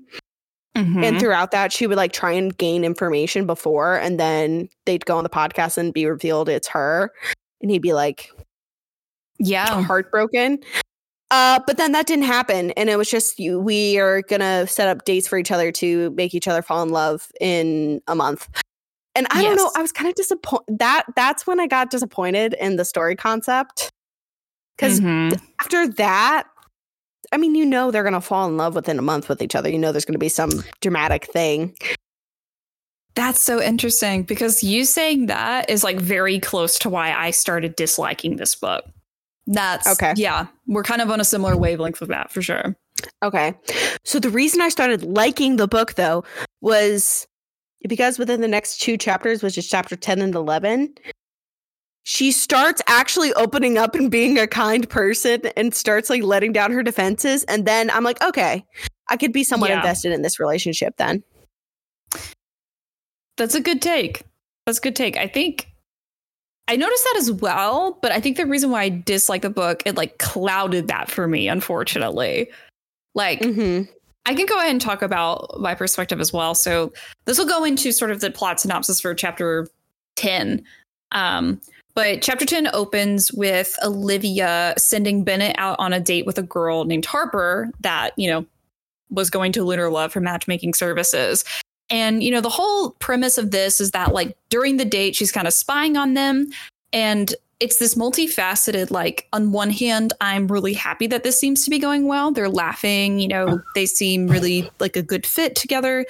Mhm. 0.76 1.04
And 1.04 1.20
throughout 1.20 1.52
that, 1.52 1.74
she 1.74 1.88
would 1.88 1.98
like 1.98 2.14
try 2.14 2.32
and 2.32 2.56
gain 2.58 2.84
information 2.84 3.46
before, 3.46 3.96
and 3.96 4.20
then 4.20 4.70
they'd 4.86 5.06
go 5.06 5.18
on 5.18 5.24
the 5.24 5.30
podcast 5.30 5.78
and 5.78 5.94
be 5.94 6.06
revealed 6.06 6.48
it's 6.48 6.68
her. 6.68 7.12
And 7.62 7.72
he'd 7.72 7.82
be 7.82 7.94
like 7.94 8.32
yeah. 9.40 9.82
heartbroken. 9.84 10.60
Uh, 11.32 11.60
but 11.68 11.78
then 11.78 11.92
that 11.92 12.08
didn't 12.08 12.26
happen. 12.26 12.72
And 12.72 12.90
it 12.90 12.98
was 12.98 13.10
just 13.10 13.40
we 13.40 14.00
are 14.00 14.22
gonna 14.24 14.68
set 14.68 14.88
up 14.88 15.06
dates 15.06 15.28
for 15.28 15.38
each 15.38 15.52
other 15.52 15.72
to 15.74 16.12
make 16.12 16.34
each 16.34 16.48
other 16.48 16.62
fall 16.62 16.82
in 16.84 16.90
love 16.90 17.28
in 17.40 18.02
a 18.08 18.16
month. 18.16 18.48
And 19.16 19.28
I 19.32 19.42
don't 19.42 19.56
know, 19.56 19.72
I 19.76 19.82
was 19.82 19.92
kind 19.92 20.08
of 20.10 20.16
disappointed 20.16 20.80
that 20.80 21.06
that's 21.16 21.46
when 21.46 21.60
I 21.60 21.68
got 21.68 21.90
disappointed 21.90 22.56
in 22.60 22.78
the 22.78 22.86
story 22.86 23.16
concept. 23.16 23.90
Because 24.80 25.02
Mhm. 25.02 25.38
after 25.60 25.88
that, 25.90 26.48
I 27.32 27.38
mean, 27.38 27.54
you 27.54 27.66
know 27.66 27.92
they're 27.92 28.04
gonna 28.04 28.22
fall 28.22 28.48
in 28.48 28.56
love 28.56 28.76
within 28.76 28.98
a 28.98 29.02
month 29.02 29.28
with 29.28 29.42
each 29.42 29.56
other. 29.56 29.70
You 29.70 29.78
know 29.78 29.92
there's 29.92 30.06
gonna 30.06 30.18
be 30.18 30.30
some 30.30 30.64
dramatic 30.82 31.26
thing. 31.26 31.76
That's 33.16 33.42
so 33.44 33.62
interesting 33.62 34.24
because 34.24 34.64
you 34.64 34.86
saying 34.86 35.26
that 35.26 35.70
is 35.70 35.84
like 35.84 36.00
very 36.00 36.40
close 36.40 36.80
to 36.80 36.90
why 36.90 37.14
I 37.14 37.32
started 37.32 37.76
disliking 37.76 38.38
this 38.38 38.56
book. 38.56 38.86
That's 39.48 39.88
Okay. 39.88 40.14
Yeah, 40.16 40.48
we're 40.68 40.84
kind 40.84 41.02
of 41.02 41.10
on 41.10 41.20
a 41.20 41.26
similar 41.26 41.58
wavelength 41.58 42.00
with 42.00 42.10
that 42.10 42.32
for 42.32 42.42
sure. 42.42 42.76
Okay. 43.24 43.54
So 44.06 44.20
the 44.20 44.30
reason 44.30 44.62
I 44.62 44.70
started 44.70 45.04
liking 45.04 45.58
the 45.58 45.68
book 45.68 45.96
though 45.96 46.24
was 46.62 47.28
because 47.88 48.18
within 48.20 48.42
the 48.42 48.48
next 48.48 48.80
two 48.80 48.96
chapters, 48.98 49.42
which 49.44 49.58
is 49.58 49.68
chapter 49.68 49.96
10 49.96 50.22
and 50.22 50.36
11, 50.36 50.94
she 52.04 52.32
starts 52.32 52.82
actually 52.88 53.34
opening 53.34 53.78
up 53.78 53.94
and 53.96 54.10
being 54.10 54.38
a 54.40 54.48
kind 54.48 54.90
person 54.90 55.42
and 55.56 55.76
starts 55.76 56.10
like 56.10 56.24
letting 56.24 56.52
down 56.52 56.72
her 56.72 56.82
defenses. 56.82 57.44
And 57.44 57.66
then 57.66 57.90
I'm 57.92 58.04
like, 58.04 58.22
okay, 58.22 58.66
I 59.10 59.18
could 59.18 59.32
be 59.34 59.44
somewhat 59.44 59.70
Yeah. 59.70 59.78
invested 59.78 60.12
in 60.12 60.22
this 60.22 60.40
relationship 60.40 60.96
then. 60.98 61.24
That's 63.38 63.56
a 63.56 63.62
good 63.62 63.82
take. 63.82 64.24
That's 64.66 64.80
a 64.80 64.82
good 64.82 64.96
take. 64.96 65.18
I 65.18 65.28
think 65.28 65.68
I 66.68 66.76
noticed 66.76 67.04
that 67.04 67.16
as 67.18 67.32
well, 67.32 67.98
but 68.02 68.12
I 68.12 68.20
think 68.20 68.38
the 68.38 68.46
reason 68.46 68.70
why 68.70 68.84
I 68.84 68.90
dislike 68.90 69.42
the 69.42 69.50
book, 69.50 69.82
it 69.86 69.96
like 69.96 70.18
clouded 70.20 70.88
that 70.88 71.10
for 71.10 71.28
me, 71.28 71.48
unfortunately. 71.48 72.50
Like 73.16 73.40
Mm-hmm. 73.40 73.92
I 74.26 74.36
can 74.36 74.46
go 74.46 74.58
ahead 74.58 74.70
and 74.70 74.82
talk 74.82 75.02
about 75.02 75.60
my 75.60 75.74
perspective 75.74 76.20
as 76.20 76.32
well. 76.32 76.54
So 76.54 76.94
this 77.26 77.40
will 77.40 77.48
go 77.48 77.64
into 77.64 77.92
sort 77.92 78.12
of 78.12 78.22
the 78.22 78.30
plot 78.30 78.60
synopsis 78.60 79.00
for 79.02 79.16
chapter 79.16 79.68
10. 80.18 80.64
Um, 81.12 81.60
but 81.96 82.22
chapter 82.22 82.46
10 82.46 82.68
opens 82.74 83.32
with 83.34 83.76
Olivia 83.84 84.74
sending 84.78 85.24
Bennett 85.24 85.56
out 85.58 85.78
on 85.80 85.94
a 85.94 86.00
date 86.00 86.26
with 86.26 86.38
a 86.38 86.44
girl 86.44 86.86
named 86.86 87.06
Harper 87.06 87.72
that, 87.82 88.12
you 88.18 88.30
know, 88.30 88.46
was 89.10 89.30
going 89.30 89.52
to 89.54 89.64
Lunar 89.64 89.90
Love 89.90 90.14
for 90.14 90.20
matchmaking 90.20 90.74
services. 90.74 91.44
And, 91.90 92.24
you 92.24 92.32
know, 92.32 92.42
the 92.42 92.50
whole 92.50 92.92
premise 93.00 93.38
of 93.38 93.52
this 93.52 93.82
is 93.82 93.92
that, 93.92 94.14
like, 94.14 94.38
during 94.50 94.78
the 94.78 94.86
date, 94.86 95.16
she's 95.16 95.32
kind 95.32 95.48
of 95.48 95.54
spying 95.54 95.98
on 95.98 96.14
them. 96.14 96.48
And 96.94 97.34
it's 97.60 97.78
this 97.78 97.96
multifaceted, 97.96 98.92
like, 98.92 99.28
on 99.34 99.52
one 99.52 99.72
hand, 99.72 100.14
I'm 100.22 100.48
really 100.48 100.74
happy 100.74 101.08
that 101.08 101.24
this 101.24 101.40
seems 101.40 101.64
to 101.66 101.72
be 101.72 101.80
going 101.80 102.06
well. 102.08 102.32
They're 102.32 102.48
laughing, 102.48 103.20
you 103.20 103.28
know, 103.28 103.60
they 103.74 103.88
seem 103.88 104.28
really 104.28 104.70
like 104.80 104.96
a 104.96 105.02
good 105.02 105.26
fit 105.26 105.56
together. 105.56 106.06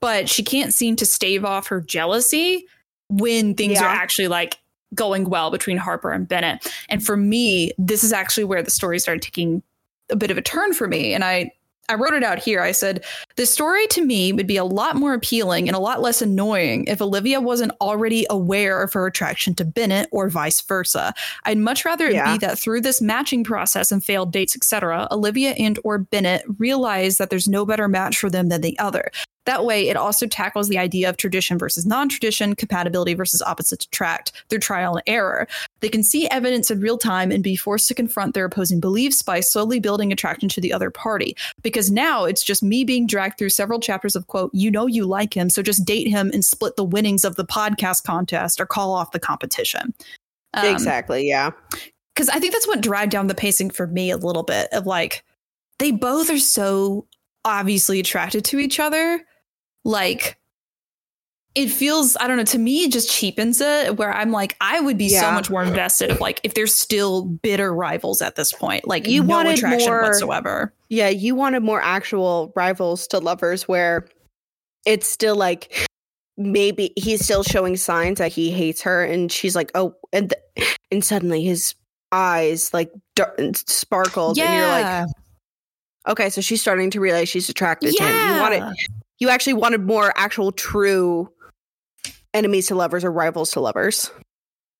But 0.00 0.28
she 0.28 0.42
can't 0.44 0.72
seem 0.72 0.96
to 0.96 1.06
stave 1.06 1.44
off 1.44 1.66
her 1.66 1.80
jealousy 1.80 2.66
when 3.08 3.54
things 3.54 3.74
Yeah. 3.74 3.84
are 3.86 3.88
actually 3.88 4.28
like 4.28 4.58
going 4.94 5.28
well 5.28 5.50
between 5.50 5.76
Harper 5.76 6.10
and 6.10 6.26
Bennett. 6.28 6.66
And 6.88 7.04
for 7.04 7.16
me, 7.16 7.72
this 7.78 8.04
is 8.04 8.12
actually 8.12 8.44
where 8.44 8.62
the 8.62 8.70
story 8.70 8.98
started 8.98 9.22
taking 9.22 9.62
a 10.10 10.16
bit 10.16 10.30
of 10.30 10.38
a 10.38 10.42
turn 10.42 10.74
for 10.74 10.86
me. 10.86 11.14
And 11.14 11.24
I 11.24 11.50
I 11.90 11.96
wrote 11.96 12.14
it 12.14 12.24
out 12.24 12.38
here. 12.38 12.62
I 12.62 12.72
said, 12.72 13.04
the 13.36 13.44
story 13.44 13.86
to 13.88 14.02
me 14.02 14.32
would 14.32 14.46
be 14.46 14.56
a 14.56 14.64
lot 14.64 14.96
more 14.96 15.12
appealing 15.12 15.68
and 15.68 15.76
a 15.76 15.80
lot 15.80 16.00
less 16.00 16.22
annoying 16.22 16.86
if 16.86 17.02
Olivia 17.02 17.42
wasn't 17.42 17.72
already 17.80 18.26
aware 18.30 18.82
of 18.82 18.94
her 18.94 19.06
attraction 19.06 19.54
to 19.56 19.66
Bennett 19.66 20.08
or 20.10 20.30
vice 20.30 20.62
versa. 20.62 21.12
I'd 21.44 21.58
much 21.58 21.84
rather 21.84 22.06
it 22.06 22.14
Yeah. 22.14 22.32
be 22.32 22.38
that 22.38 22.58
through 22.58 22.80
this 22.80 23.02
matching 23.02 23.44
process 23.44 23.92
and 23.92 24.02
failed 24.02 24.32
dates, 24.32 24.56
etc., 24.56 25.06
Olivia 25.10 25.50
and 25.52 25.78
or 25.84 25.98
Bennett 25.98 26.44
realize 26.58 27.18
that 27.18 27.28
there's 27.28 27.48
no 27.48 27.66
better 27.66 27.86
match 27.86 28.18
for 28.18 28.30
them 28.30 28.48
than 28.48 28.62
the 28.62 28.78
other. 28.78 29.10
That 29.46 29.64
way, 29.64 29.88
it 29.88 29.96
also 29.96 30.26
tackles 30.26 30.68
the 30.68 30.78
idea 30.78 31.08
of 31.08 31.16
tradition 31.16 31.58
versus 31.58 31.84
non 31.84 32.08
tradition, 32.08 32.54
compatibility 32.54 33.14
versus 33.14 33.42
opposites 33.42 33.84
attract 33.84 34.32
through 34.48 34.60
trial 34.60 34.94
and 34.94 35.02
error. 35.06 35.46
They 35.80 35.88
can 35.88 36.02
see 36.02 36.28
evidence 36.28 36.70
in 36.70 36.80
real 36.80 36.96
time 36.98 37.30
and 37.30 37.42
be 37.42 37.56
forced 37.56 37.88
to 37.88 37.94
confront 37.94 38.34
their 38.34 38.46
opposing 38.46 38.80
beliefs 38.80 39.22
by 39.22 39.40
slowly 39.40 39.80
building 39.80 40.12
attraction 40.12 40.48
to 40.50 40.60
the 40.60 40.72
other 40.72 40.90
party. 40.90 41.36
Because 41.62 41.90
now 41.90 42.24
it's 42.24 42.42
just 42.42 42.62
me 42.62 42.84
being 42.84 43.06
dragged 43.06 43.38
through 43.38 43.50
several 43.50 43.80
chapters 43.80 44.16
of, 44.16 44.26
quote, 44.28 44.50
you 44.54 44.70
know 44.70 44.86
you 44.86 45.04
like 45.04 45.34
him, 45.34 45.50
so 45.50 45.62
just 45.62 45.84
date 45.84 46.08
him 46.08 46.30
and 46.32 46.44
split 46.44 46.76
the 46.76 46.84
winnings 46.84 47.24
of 47.24 47.36
the 47.36 47.44
podcast 47.44 48.04
contest 48.04 48.60
or 48.60 48.66
call 48.66 48.92
off 48.92 49.12
the 49.12 49.20
competition. 49.20 49.92
Um, 50.54 50.66
exactly. 50.66 51.28
Yeah. 51.28 51.50
because 52.14 52.28
I 52.28 52.38
think 52.38 52.52
that's 52.52 52.68
what 52.68 52.80
dragged 52.80 53.10
down 53.12 53.26
the 53.26 53.34
pacing 53.34 53.70
for 53.70 53.86
me 53.86 54.10
a 54.10 54.16
little 54.16 54.44
bit 54.44 54.68
of 54.72 54.86
like 54.86 55.24
they 55.78 55.90
both 55.90 56.30
are 56.30 56.38
so 56.38 57.06
obviously 57.44 58.00
attracted 58.00 58.44
to 58.46 58.58
each 58.58 58.80
other. 58.80 59.20
Like 59.84 60.38
it 61.54 61.68
feels, 61.68 62.16
I 62.18 62.26
don't 62.26 62.36
know, 62.36 62.44
to 62.44 62.58
me 62.58 62.84
it 62.84 62.92
just 62.92 63.08
cheapens 63.10 63.60
it 63.60 63.96
where 63.96 64.12
I'm 64.12 64.32
like, 64.32 64.56
I 64.60 64.80
would 64.80 64.98
be 64.98 65.08
so 65.08 65.30
much 65.30 65.50
more 65.50 65.62
invested 65.62 66.10
if 66.10 66.20
like 66.20 66.40
if 66.42 66.54
they're 66.54 66.66
still 66.66 67.24
bitter 67.26 67.72
rivals 67.72 68.20
at 68.22 68.34
this 68.34 68.52
point. 68.52 68.88
Like 68.88 69.06
You 69.06 69.22
no 69.22 69.28
wanted 69.36 69.58
attraction 69.58 69.88
more- 69.90 70.02
whatsoever. 70.02 70.74
Yeah. 70.88 71.10
You 71.10 71.34
wanted 71.36 71.62
more 71.62 71.80
actual 71.80 72.52
rivals 72.56 73.06
to 73.08 73.18
lovers 73.18 73.68
where 73.68 74.08
it's 74.84 75.06
still 75.08 75.36
like 75.36 75.86
maybe 76.36 76.92
he's 76.96 77.24
still 77.24 77.44
showing 77.44 77.76
signs 77.76 78.18
that 78.18 78.32
he 78.32 78.50
hates 78.50 78.82
her 78.82 79.04
and 79.04 79.30
she's 79.30 79.54
like, 79.54 79.70
oh, 79.76 79.94
and, 80.12 80.32
th- 80.56 80.76
and 80.90 81.04
suddenly 81.04 81.44
his 81.44 81.74
eyes 82.10 82.74
like 82.74 82.90
dar- 83.14 83.34
sparkled 83.54 84.38
and 84.38 84.54
you're 84.58 84.66
like, 84.68 85.06
okay, 86.08 86.30
so 86.30 86.40
she's 86.40 86.60
starting 86.60 86.90
to 86.90 87.00
realize 87.00 87.28
she's 87.28 87.48
attracted 87.48 87.94
to 87.94 88.02
him. 88.04 88.34
You 88.34 88.40
wanted, 88.40 88.76
you 89.18 89.28
actually 89.28 89.54
wanted 89.54 89.82
more 89.82 90.12
actual 90.16 90.52
true 90.52 91.30
enemies 92.32 92.66
to 92.68 92.74
lovers 92.74 93.04
or 93.04 93.12
rivals 93.12 93.50
to 93.52 93.60
lovers. 93.60 94.10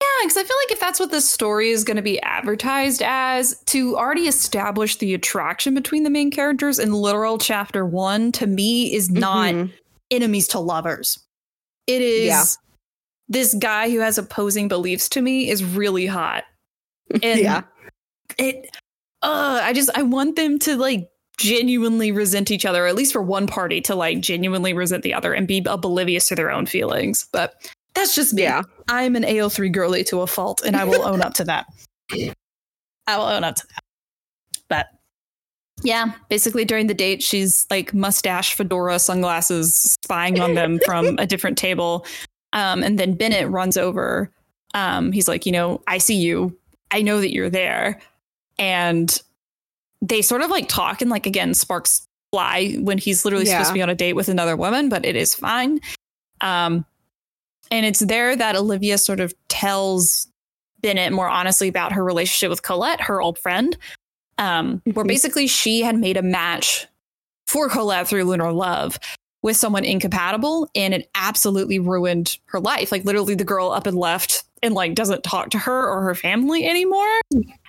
Yeah, 0.01 0.07
because 0.23 0.37
I 0.37 0.43
feel 0.43 0.57
like 0.65 0.71
if 0.71 0.79
that's 0.79 0.99
what 0.99 1.11
this 1.11 1.29
story 1.29 1.69
is 1.69 1.83
going 1.83 1.95
to 1.97 2.03
be 2.03 2.21
advertised 2.21 3.01
as, 3.03 3.57
to 3.67 3.95
already 3.97 4.27
establish 4.27 4.97
the 4.97 5.13
attraction 5.13 5.73
between 5.73 6.03
the 6.03 6.09
main 6.09 6.31
characters 6.31 6.79
in 6.79 6.91
literal 6.93 7.37
chapter 7.37 7.85
one, 7.85 8.31
to 8.33 8.45
me, 8.45 8.93
is 8.93 9.09
not 9.09 9.53
Mhm. 9.53 9.71
enemies 10.11 10.49
to 10.49 10.59
lovers. 10.59 11.19
It 11.87 12.01
is 12.01 12.25
Yeah. 12.27 12.43
this 13.29 13.53
guy 13.53 13.89
who 13.89 13.99
has 13.99 14.17
opposing 14.17 14.67
beliefs 14.67 15.07
to 15.09 15.21
me 15.21 15.49
is 15.49 15.63
really 15.63 16.05
hot. 16.07 16.43
And 17.23 17.39
yeah. 17.39 17.61
it, 18.37 18.75
uh, 19.21 19.61
I 19.63 19.71
just, 19.73 19.89
I 19.95 20.01
want 20.03 20.35
them 20.35 20.59
to 20.59 20.75
like 20.75 21.07
genuinely 21.37 22.11
resent 22.11 22.51
each 22.51 22.65
other, 22.65 22.87
at 22.87 22.95
least 22.95 23.13
for 23.13 23.21
one 23.21 23.47
party 23.47 23.81
to 23.81 23.95
like 23.95 24.19
genuinely 24.19 24.73
resent 24.73 25.03
the 25.03 25.13
other 25.13 25.33
and 25.33 25.47
be 25.47 25.63
oblivious 25.65 26.27
to 26.29 26.35
their 26.35 26.51
own 26.51 26.65
feelings. 26.65 27.27
But 27.31 27.55
that's 27.93 28.15
just 28.15 28.33
me. 28.33 28.43
Yeah. 28.43 28.63
I'm 28.89 29.15
an 29.15 29.23
AO3 29.23 29.71
girly 29.71 30.03
to 30.05 30.21
a 30.21 30.27
fault, 30.27 30.61
and 30.65 30.75
I 30.75 30.83
will 30.83 31.01
own 31.03 31.21
up 31.21 31.33
to 31.35 31.45
that. 31.45 31.65
I 33.07 33.17
will 33.17 33.25
own 33.25 33.43
up 33.43 33.55
to 33.55 33.67
that. 33.67 33.83
But 34.67 34.87
yeah, 35.83 36.13
basically 36.29 36.65
during 36.65 36.87
the 36.87 36.93
date, 36.93 37.23
she's 37.23 37.65
like 37.69 37.93
mustache, 37.93 38.53
fedora, 38.53 38.99
sunglasses, 38.99 39.97
spying 40.03 40.39
on 40.39 40.53
them 40.53 40.79
from 40.85 41.17
a 41.17 41.25
different 41.25 41.57
table. 41.57 42.05
Um, 42.53 42.83
and 42.83 42.97
then 42.97 43.15
Bennett 43.15 43.49
runs 43.49 43.77
over. 43.77 44.31
Um, 44.73 45.11
he's 45.11 45.27
like, 45.27 45.45
you 45.45 45.51
know, 45.51 45.81
I 45.87 45.97
see 45.97 46.15
you. 46.15 46.57
I 46.91 47.01
know 47.01 47.19
that 47.19 47.33
you're 47.33 47.49
there. 47.49 47.99
And 48.57 49.21
they 50.01 50.21
sort 50.21 50.41
of 50.41 50.49
like 50.49 50.67
talk 50.67 51.01
and 51.01 51.09
like 51.09 51.25
again, 51.25 51.53
sparks 51.53 52.07
fly 52.31 52.73
when 52.81 52.97
he's 52.97 53.23
literally 53.23 53.45
supposed 53.45 53.69
to 53.69 53.73
be 53.73 53.81
on 53.81 53.89
a 53.89 53.95
date 53.95 54.13
with 54.13 54.29
another 54.29 54.55
woman, 54.55 54.89
but 54.89 55.05
it 55.05 55.15
is 55.15 55.33
fine. 55.35 55.79
Um, 56.41 56.85
and 57.71 57.85
it's 57.85 57.99
there 58.01 58.35
that 58.35 58.55
Olivia 58.55 58.97
sort 58.97 59.19
of 59.19 59.33
tells 59.47 60.27
Bennett 60.81 61.13
more 61.13 61.29
honestly 61.29 61.67
about 61.67 61.93
her 61.93 62.03
relationship 62.03 62.49
with 62.49 62.61
Colette, 62.61 63.01
her 63.01 63.21
old 63.21 63.39
friend, 63.39 63.75
um, 64.37 64.81
where 64.93 65.05
Mhm. 65.05 65.07
basically 65.07 65.47
she 65.47 65.81
had 65.81 65.97
made 65.97 66.17
a 66.17 66.21
match 66.21 66.87
for 67.47 67.69
Colette 67.69 68.07
through 68.07 68.25
Lunar 68.25 68.51
Love 68.51 68.99
with 69.41 69.55
someone 69.55 69.85
incompatible, 69.85 70.67
and 70.75 70.93
it 70.93 71.09
absolutely 71.15 71.79
ruined 71.79 72.37
her 72.47 72.59
life. 72.59 72.91
Like 72.91 73.05
literally, 73.05 73.35
the 73.35 73.43
girl 73.43 73.71
up 73.71 73.87
and 73.87 73.97
left 73.97 74.43
and 74.65 74.75
like 74.75 74.95
doesn't 74.95 75.23
talk 75.23 75.51
to 75.51 75.59
her 75.59 75.87
or 75.87 76.01
her 76.03 76.15
family 76.15 76.65
anymore, 76.67 77.07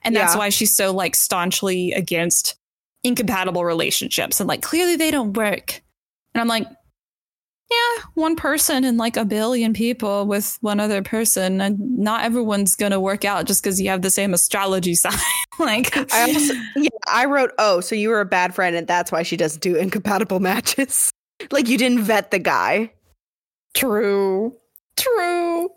and 0.03 0.17
that's 0.17 0.35
Yeah. 0.35 0.39
why 0.39 0.49
she's 0.49 0.75
so 0.75 0.93
like 0.93 1.15
staunchly 1.15 1.93
against 1.93 2.57
incompatible 3.05 3.65
relationships 3.65 4.41
and 4.41 4.49
like 4.49 4.63
clearly 4.63 4.97
they 4.97 5.11
don't 5.13 5.35
work. 5.35 5.81
And 6.35 6.41
I'm 6.41 6.49
like, 6.49 6.67
yeah, 7.71 8.03
one 8.15 8.37
person 8.37 8.85
and 8.85 8.97
like 8.99 9.17
a 9.17 9.25
billion 9.25 9.73
people 9.73 10.27
with 10.27 10.57
one 10.61 10.79
other 10.81 11.03
person, 11.03 11.61
and 11.61 11.79
not 11.99 12.25
everyone's 12.25 12.77
gonna 12.77 13.01
work 13.01 13.25
out 13.25 13.47
just 13.47 13.63
because 13.63 13.81
you 13.81 13.89
have 13.91 14.03
the 14.03 14.11
same 14.11 14.33
astrology 14.35 14.95
sign. 14.97 15.13
like, 15.59 15.97
I 16.13 16.33
also, 16.33 16.55
yeah, 16.77 16.89
I 17.09 17.25
wrote, 17.27 17.53
oh, 17.59 17.81
so 17.81 17.95
you 17.95 18.09
were 18.11 18.21
a 18.21 18.25
bad 18.27 18.55
friend 18.55 18.77
and 18.77 18.87
that's 18.87 19.11
why 19.11 19.23
she 19.23 19.37
doesn't 19.37 19.63
do 19.63 19.75
incompatible 19.77 20.39
matches. 20.51 21.11
like 21.51 21.69
you 21.69 21.77
didn't 21.79 22.01
vet 22.03 22.31
the 22.31 22.39
guy. 22.39 22.93
true, 23.75 24.55
true. 24.97 25.69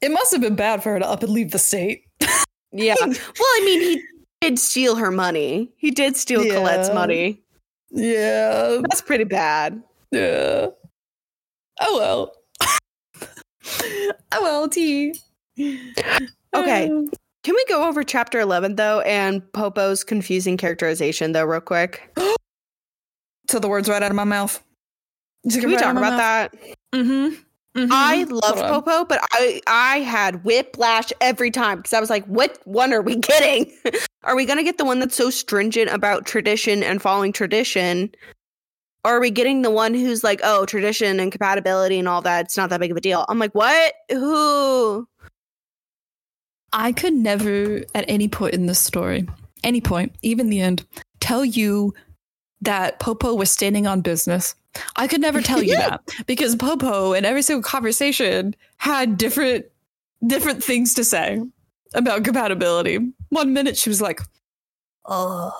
It 0.00 0.10
must 0.10 0.32
have 0.32 0.40
been 0.40 0.54
bad 0.54 0.82
for 0.82 0.92
her 0.92 0.98
to 0.98 1.08
up 1.08 1.22
and 1.22 1.32
leave 1.32 1.50
the 1.50 1.58
state. 1.58 2.04
Yeah. 2.72 2.94
well, 3.00 3.16
I 3.40 3.62
mean, 3.64 3.80
he 3.80 4.02
did 4.40 4.58
steal 4.58 4.96
her 4.96 5.10
money. 5.10 5.72
He 5.76 5.90
did 5.90 6.16
steal 6.16 6.44
Colette's 6.44 6.92
money. 6.92 7.42
Yeah, 7.90 8.78
That's 8.82 9.00
pretty 9.00 9.24
bad. 9.24 9.82
yeah. 10.12 10.68
Oh 11.80 11.98
well. 11.98 12.32
oh 14.32 14.42
well, 14.42 14.68
T. 14.68 15.14
Okay. 15.58 16.88
Um, 16.88 17.10
Can 17.44 17.54
we 17.54 17.64
go 17.68 17.88
over 17.88 18.02
chapter 18.04 18.40
11 18.40 18.76
though 18.76 19.00
and 19.00 19.42
Popo's 19.52 20.04
confusing 20.04 20.56
characterization 20.56 21.32
though 21.32 21.44
real 21.44 21.60
quick? 21.60 22.14
So 23.50 23.58
the 23.58 23.66
words 23.68 23.88
right 23.88 24.02
out 24.02 24.10
of 24.10 24.14
my 24.14 24.24
mouth. 24.24 24.62
Can 25.50 25.70
we 25.70 25.78
talk 25.78 25.96
about 25.96 26.18
that? 26.18 26.54
Mm-hmm. 26.94 27.40
Mm-hmm. 27.78 27.92
I 27.92 28.24
loved 28.24 28.58
Popo, 28.58 29.04
but 29.04 29.20
I 29.32 29.60
I 29.66 29.98
had 30.00 30.44
whiplash 30.44 31.12
every 31.20 31.50
time 31.50 31.78
because 31.78 31.92
I 31.92 32.00
was 32.00 32.10
like, 32.10 32.24
"What 32.26 32.58
one 32.64 32.92
are 32.92 33.02
we 33.02 33.16
getting? 33.30 33.72
are 34.24 34.36
we 34.36 34.44
gonna 34.44 34.64
get 34.64 34.78
the 34.78 34.84
one 34.84 34.98
that's 34.98 35.14
so 35.16 35.30
stringent 35.30 35.90
about 35.90 36.26
tradition 36.26 36.82
and 36.82 37.00
following 37.00 37.32
tradition, 37.32 38.10
or 39.04 39.16
are 39.16 39.20
we 39.20 39.30
getting 39.30 39.62
the 39.62 39.70
one 39.70 39.94
who's 39.94 40.24
like, 40.24 40.40
oh, 40.42 40.66
tradition 40.66 41.20
and 41.20 41.32
compatibility 41.32 41.98
and 41.98 42.08
all 42.08 42.22
that? 42.22 42.46
It's 42.46 42.56
not 42.56 42.70
that 42.70 42.80
big 42.80 42.90
of 42.90 42.96
a 42.96 43.00
deal." 43.00 43.24
I'm 43.28 43.38
like, 43.38 43.54
"What? 43.54 43.94
Who?" 44.10 45.06
I 46.72 46.92
could 46.92 47.14
never, 47.14 47.82
at 47.94 48.04
any 48.08 48.28
point 48.28 48.54
in 48.54 48.66
this 48.66 48.78
story, 48.78 49.26
any 49.64 49.80
point, 49.80 50.14
even 50.22 50.50
the 50.50 50.60
end, 50.60 50.84
tell 51.20 51.44
you 51.44 51.94
that 52.60 52.98
Popo 52.98 53.34
was 53.34 53.50
standing 53.50 53.86
on 53.86 54.00
business. 54.00 54.54
I 54.96 55.08
could 55.08 55.20
never 55.20 55.40
tell 55.40 55.62
you 55.62 55.76
that 55.76 56.02
because 56.26 56.56
Popo 56.56 57.12
in 57.12 57.24
every 57.24 57.42
single 57.42 57.62
conversation 57.62 58.54
had 58.78 59.16
different 59.16 59.66
different 60.26 60.62
things 60.62 60.94
to 60.94 61.04
say 61.04 61.40
about 61.94 62.24
compatibility. 62.24 62.98
One 63.30 63.52
minute 63.52 63.76
she 63.76 63.90
was 63.90 64.00
like, 64.00 64.20
"Oh, 65.06 65.52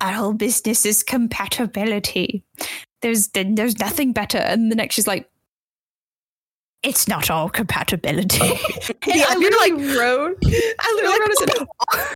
our 0.00 0.12
whole 0.12 0.32
business 0.32 0.86
is 0.86 1.02
compatibility. 1.02 2.44
There's 3.02 3.28
there's 3.28 3.78
nothing 3.78 4.12
better," 4.12 4.38
and 4.38 4.70
the 4.70 4.76
next 4.76 4.94
she's 4.94 5.06
like, 5.06 5.28
"It's 6.82 7.08
not 7.08 7.30
all 7.30 7.48
compatibility." 7.48 8.38
Oh. 8.42 8.78
yeah, 9.06 9.24
I 9.28 9.36
you're 9.38 9.50
literally 9.50 9.96
wrote, 9.96 10.38
I 10.44 10.92
literally 10.96 11.58
wrote, 11.58 11.68
I 11.90 12.14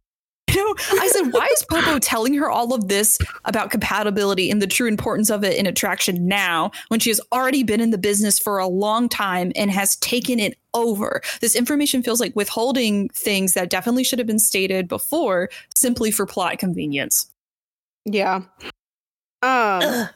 know, 0.60 0.74
I 1.00 1.08
said, 1.08 1.32
why 1.32 1.46
is 1.46 1.64
Popo 1.68 1.98
telling 1.98 2.34
her 2.34 2.50
all 2.50 2.74
of 2.74 2.88
this 2.88 3.18
about 3.44 3.70
compatibility 3.70 4.50
and 4.50 4.62
the 4.62 4.66
true 4.66 4.86
importance 4.86 5.30
of 5.30 5.42
it 5.42 5.56
in 5.56 5.66
attraction 5.66 6.26
now 6.26 6.70
when 6.88 7.00
she 7.00 7.10
has 7.10 7.20
already 7.32 7.62
been 7.62 7.80
in 7.80 7.90
the 7.90 7.98
business 7.98 8.38
for 8.38 8.58
a 8.58 8.66
long 8.66 9.08
time 9.08 9.52
and 9.56 9.70
has 9.70 9.96
taken 9.96 10.38
it 10.38 10.58
over? 10.72 11.22
This 11.40 11.56
information 11.56 12.02
feels 12.02 12.20
like 12.20 12.36
withholding 12.36 13.08
things 13.10 13.54
that 13.54 13.70
definitely 13.70 14.04
should 14.04 14.18
have 14.18 14.28
been 14.28 14.38
stated 14.38 14.88
before 14.88 15.50
simply 15.74 16.10
for 16.10 16.26
plot 16.26 16.58
convenience. 16.58 17.30
Yeah. 18.04 18.42
Um 19.42 20.08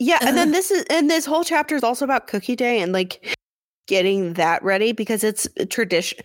Yeah, 0.00 0.18
and 0.22 0.36
then 0.36 0.52
this 0.52 0.70
is 0.70 0.84
and 0.90 1.10
this 1.10 1.26
whole 1.26 1.44
chapter 1.44 1.76
is 1.76 1.82
also 1.82 2.04
about 2.04 2.26
cookie 2.26 2.56
day 2.56 2.80
and 2.80 2.92
like 2.92 3.36
getting 3.86 4.34
that 4.34 4.62
ready 4.62 4.92
because 4.92 5.24
it's 5.24 5.48
tradition 5.70 6.18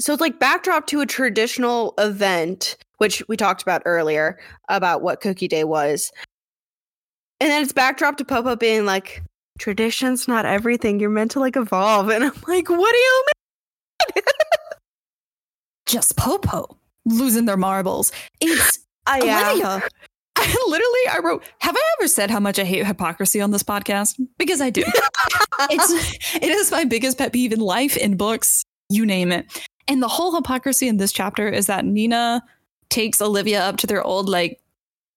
so 0.00 0.12
it's 0.12 0.20
like 0.20 0.38
backdrop 0.38 0.86
to 0.88 1.00
a 1.00 1.06
traditional 1.06 1.94
event, 1.98 2.76
which 2.98 3.22
we 3.28 3.36
talked 3.36 3.62
about 3.62 3.82
earlier 3.84 4.38
about 4.68 5.02
what 5.02 5.20
Cookie 5.20 5.48
Day 5.48 5.64
was. 5.64 6.10
And 7.40 7.50
then 7.50 7.62
it's 7.62 7.72
backdrop 7.72 8.16
to 8.18 8.24
Popo 8.24 8.56
being 8.56 8.84
like, 8.86 9.22
tradition's 9.58 10.26
not 10.28 10.46
everything. 10.46 11.00
You're 11.00 11.10
meant 11.10 11.32
to 11.32 11.40
like 11.40 11.56
evolve. 11.56 12.08
And 12.08 12.24
I'm 12.24 12.32
like, 12.46 12.68
what 12.68 12.92
do 12.92 12.98
you 12.98 13.24
mean? 14.16 14.24
Just 15.86 16.16
Popo 16.16 16.76
losing 17.04 17.44
their 17.44 17.56
marbles. 17.56 18.12
It's 18.40 18.78
yeah. 19.08 19.50
Olivia. 19.50 19.82
I 20.36 20.64
literally 20.66 21.00
I 21.10 21.20
wrote, 21.22 21.44
have 21.58 21.76
I 21.76 21.92
ever 22.00 22.08
said 22.08 22.30
how 22.30 22.40
much 22.40 22.58
I 22.58 22.64
hate 22.64 22.86
hypocrisy 22.86 23.40
on 23.40 23.50
this 23.50 23.62
podcast? 23.62 24.18
Because 24.38 24.60
I 24.60 24.70
do. 24.70 24.82
it's 25.70 26.34
it 26.34 26.50
is 26.50 26.70
my 26.70 26.84
biggest 26.84 27.18
pet 27.18 27.32
peeve 27.32 27.52
in 27.52 27.60
life, 27.60 27.96
in 27.96 28.16
books, 28.16 28.64
you 28.88 29.04
name 29.04 29.30
it. 29.30 29.46
And 29.88 30.02
the 30.02 30.08
whole 30.08 30.34
hypocrisy 30.34 30.88
in 30.88 30.96
this 30.96 31.12
chapter 31.12 31.48
is 31.48 31.66
that 31.66 31.84
Nina 31.84 32.42
takes 32.88 33.20
Olivia 33.20 33.62
up 33.62 33.78
to 33.78 33.86
their 33.86 34.02
old 34.02 34.28
like 34.28 34.60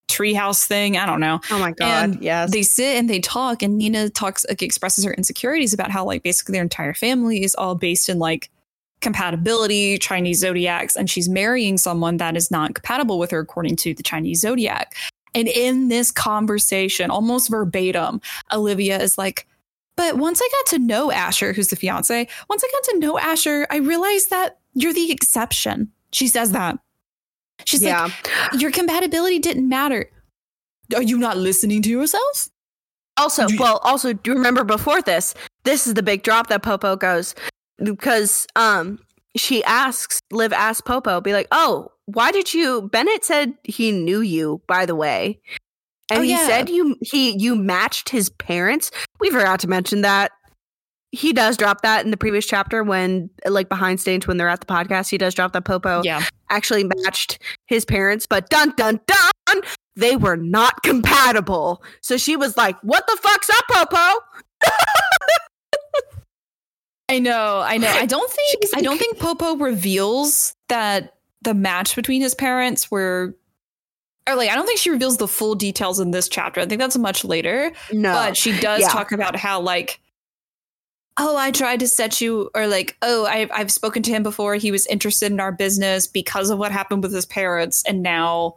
treehouse 0.08 0.66
thing. 0.66 0.98
I 0.98 1.06
don't 1.06 1.20
know. 1.20 1.40
Oh 1.52 1.60
my 1.60 1.72
god! 1.72 1.86
And 1.86 2.22
yes, 2.22 2.52
they 2.52 2.62
sit 2.62 2.98
and 2.98 3.10
they 3.10 3.20
talk, 3.20 3.62
and 3.62 3.78
Nina 3.78 4.10
talks 4.10 4.46
like 4.48 4.62
expresses 4.62 5.04
her 5.04 5.14
insecurities 5.14 5.74
about 5.74 5.92
how 5.92 6.06
like 6.06 6.24
basically 6.24 6.54
their 6.54 6.64
entire 6.64 6.94
family 6.94 7.44
is 7.44 7.56
all 7.56 7.76
based 7.76 8.10
in 8.10 8.20
like 8.20 8.50
compatibility, 9.02 9.98
Chinese 9.98 10.40
zodiacs, 10.40 10.96
and 10.96 11.10
she's 11.10 11.30
marrying 11.30 11.78
someone 11.78 12.18
that 12.18 12.36
is 12.38 12.50
not 12.50 12.74
compatible 12.76 13.20
with 13.20 13.32
her 13.32 13.40
according 13.40 13.76
to 13.76 13.94
the 13.94 14.04
Chinese 14.04 14.42
zodiac. 14.42 14.96
And 15.36 15.48
in 15.50 15.90
this 15.90 16.12
conversation, 16.12 17.12
almost 17.12 17.50
verbatim, 17.50 18.22
Olivia 18.54 19.00
is 19.02 19.18
like, 19.18 19.46
but 19.96 20.18
once 20.18 20.42
I 20.44 20.50
got 20.52 20.66
to 20.72 20.80
know 20.80 21.12
Asher, 21.12 21.54
who's 21.54 21.70
the 21.70 21.76
fiance, 21.76 22.28
once 22.50 22.64
I 22.64 22.72
got 22.72 22.84
to 22.92 23.00
know 23.00 23.18
Asher, 23.18 23.68
I 23.70 23.78
realized 23.78 24.30
that 24.30 24.60
you're 24.74 24.94
the 24.94 25.12
exception. 25.12 25.92
She 26.12 26.28
says 26.28 26.52
that. 26.52 26.78
She's 27.66 27.82
yeah. 27.82 28.04
like, 28.04 28.62
your 28.62 28.72
compatibility 28.72 29.40
didn't 29.40 29.68
matter. 29.68 30.10
Are 30.96 31.02
you 31.02 31.18
not 31.18 31.38
listening 31.38 31.82
to 31.84 31.90
yourself? 31.90 32.50
Also, 33.18 33.48
well, 33.58 33.80
also, 33.84 34.14
do 34.14 34.32
you 34.32 34.38
remember 34.38 34.64
before 34.64 35.02
this? 35.02 35.34
This 35.64 35.88
is 35.88 35.94
the 35.94 36.04
big 36.04 36.24
drop 36.24 36.48
that 36.48 36.64
Popo 36.64 36.96
goes 36.96 37.34
because 37.78 38.46
um 38.56 39.00
she 39.38 39.64
asks, 39.64 40.20
Liv 40.32 40.54
asks 40.54 40.82
Popo, 40.82 41.22
be 41.22 41.34
like, 41.34 41.48
oh, 41.52 41.92
why 42.06 42.32
did 42.32 42.54
you? 42.54 42.84
Bennett 42.84 43.26
said 43.26 43.54
he 43.64 43.92
knew 43.92 44.22
you, 44.22 44.62
by 44.68 44.86
the 44.86 44.96
way. 44.96 45.40
Oh, 46.12 46.16
and 46.16 46.20
oh, 46.20 46.24
he 46.24 46.32
yeah. 46.32 46.48
said 46.48 46.70
you 46.70 46.96
he 47.02 47.38
you 47.38 47.56
matched 47.56 48.10
his 48.10 48.30
parents. 48.30 48.92
We 49.20 49.30
forgot 49.30 49.60
to 49.62 49.68
mention 49.68 50.02
that. 50.02 50.32
He 51.12 51.32
does 51.32 51.56
drop 51.56 51.82
that 51.82 52.04
in 52.04 52.12
the 52.12 52.18
previous 52.18 52.46
chapter 52.46 52.84
when 52.84 53.30
like 53.48 53.70
behind 53.70 54.02
stage 54.02 54.28
when 54.28 54.38
they're 54.38 54.50
at 54.50 54.60
the 54.60 54.66
podcast, 54.66 55.10
he 55.10 55.18
does 55.18 55.34
drop 55.34 55.54
that 55.54 55.64
Popo 55.64 56.02
yeah. 56.04 56.26
actually 56.50 56.84
matched 56.84 57.40
his 57.68 57.86
parents, 57.86 58.26
but 58.26 58.50
dun 58.50 58.74
dun 58.76 59.00
dun 59.08 59.62
they 59.96 60.16
were 60.18 60.36
not 60.36 60.84
compatible. 60.84 61.82
So 62.02 62.18
she 62.18 62.36
was 62.36 62.58
like, 62.58 62.78
What 62.82 63.08
the 63.08 63.18
fuck's 63.22 63.50
up, 63.50 63.66
Popo? 63.70 64.20
I 67.08 67.20
know, 67.20 67.62
I 67.64 67.78
know. 67.78 67.88
I 67.88 68.06
don't 68.06 68.30
think 68.60 68.64
I 68.76 68.82
don't 68.82 68.98
think 68.98 69.20
Popo 69.20 69.56
reveals 69.56 70.56
that 70.70 71.14
the 71.42 71.54
match 71.54 71.96
between 71.96 72.22
his 72.22 72.36
parents 72.36 72.90
were 72.90 73.36
or 74.28 74.36
like 74.36 74.50
I 74.50 74.56
don't 74.56 74.66
think 74.66 74.80
she 74.80 74.90
reveals 74.90 75.18
the 75.18 75.28
full 75.28 75.56
details 75.56 76.00
in 76.00 76.12
this 76.12 76.28
chapter. 76.28 76.62
I 76.62 76.66
think 76.66 76.80
that's 76.80 76.98
much 76.98 77.24
later. 77.24 77.72
No. 77.92 78.14
But 78.14 78.38
she 78.38 78.58
does 78.60 78.82
yeah. 78.82 78.90
talk 78.90 79.12
about 79.12 79.36
how 79.36 79.62
like 79.62 80.00
oh, 81.18 81.38
I 81.38 81.52
tried 81.52 81.80
to 81.80 81.88
set 81.88 82.20
you 82.20 82.50
or 82.54 82.68
like, 82.68 82.98
oh, 83.02 83.26
I've 83.26 83.52
I've 83.54 83.72
spoken 83.72 84.04
to 84.04 84.12
him 84.12 84.24
before. 84.24 84.56
He 84.56 84.72
was 84.72 84.86
interested 84.88 85.32
in 85.32 85.40
our 85.40 85.52
business 85.52 86.08
because 86.08 86.50
of 86.50 86.60
what 86.60 86.72
happened 86.72 87.04
with 87.04 87.14
his 87.14 87.26
parents, 87.26 87.84
and 87.88 88.04
now 88.04 88.56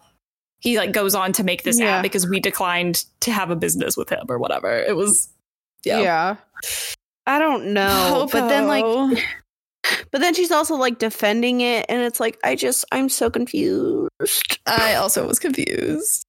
he 0.60 0.76
like 0.76 0.92
goes 0.92 1.14
on 1.14 1.32
to 1.34 1.44
make 1.44 1.62
this 1.62 1.78
yeah. 1.78 1.96
app 1.96 2.02
because 2.02 2.28
we 2.28 2.40
declined 2.40 3.04
to 3.20 3.30
have 3.30 3.50
a 3.50 3.56
business 3.56 3.96
with 3.96 4.10
him 4.10 4.26
or 4.28 4.38
whatever. 4.38 4.76
It 4.76 4.96
was 4.96 5.28
yeah. 5.84 6.00
Yeah. 6.00 6.36
I 7.26 7.38
don't 7.38 7.72
know. 7.72 8.28
But 8.32 8.48
then 8.48 8.66
like 8.66 9.24
but 10.10 10.20
then 10.20 10.34
she's 10.34 10.50
also 10.50 10.76
like 10.76 10.98
defending 10.98 11.60
it, 11.60 11.86
and 11.88 12.02
it's 12.02 12.20
like, 12.20 12.38
I 12.44 12.54
just, 12.54 12.84
I'm 12.92 13.08
so 13.08 13.30
confused. 13.30 14.58
I 14.66 14.94
also 14.94 15.26
was 15.26 15.38
confused. 15.38 16.24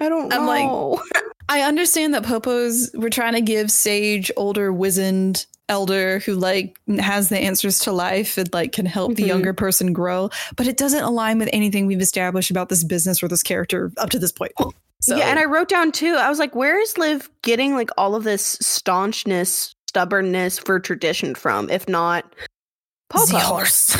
I 0.00 0.08
don't. 0.08 0.32
I'm 0.32 0.46
like, 0.46 1.00
I 1.48 1.62
understand 1.62 2.14
that 2.14 2.24
Popo's, 2.24 2.90
we're 2.94 3.10
trying 3.10 3.34
to 3.34 3.40
give 3.40 3.70
Sage, 3.70 4.30
older, 4.36 4.72
wizened 4.72 5.46
elder 5.68 6.18
who 6.20 6.34
like 6.34 6.78
has 6.98 7.30
the 7.30 7.38
answers 7.38 7.78
to 7.78 7.92
life 7.92 8.36
and 8.36 8.52
like 8.52 8.72
can 8.72 8.84
help 8.86 9.12
mm-hmm. 9.12 9.22
the 9.22 9.26
younger 9.26 9.54
person 9.54 9.92
grow, 9.92 10.30
but 10.56 10.66
it 10.66 10.76
doesn't 10.76 11.04
align 11.04 11.38
with 11.38 11.48
anything 11.52 11.86
we've 11.86 12.00
established 12.00 12.50
about 12.50 12.68
this 12.68 12.84
business 12.84 13.22
or 13.22 13.28
this 13.28 13.42
character 13.42 13.90
up 13.98 14.10
to 14.10 14.18
this 14.18 14.32
point. 14.32 14.52
So. 15.00 15.16
Yeah, 15.16 15.26
and 15.26 15.38
I 15.38 15.44
wrote 15.44 15.68
down 15.68 15.92
too. 15.92 16.14
I 16.14 16.30
was 16.30 16.38
like, 16.38 16.54
where 16.54 16.80
is 16.80 16.96
Liv 16.96 17.28
getting 17.42 17.74
like 17.74 17.90
all 17.98 18.14
of 18.14 18.24
this 18.24 18.56
staunchness, 18.62 19.74
stubbornness 19.90 20.58
for 20.58 20.80
tradition 20.80 21.34
from? 21.34 21.68
If 21.68 21.86
not 21.86 22.24
Popo. 23.10 23.26
The 23.26 23.38
horse. 23.38 23.96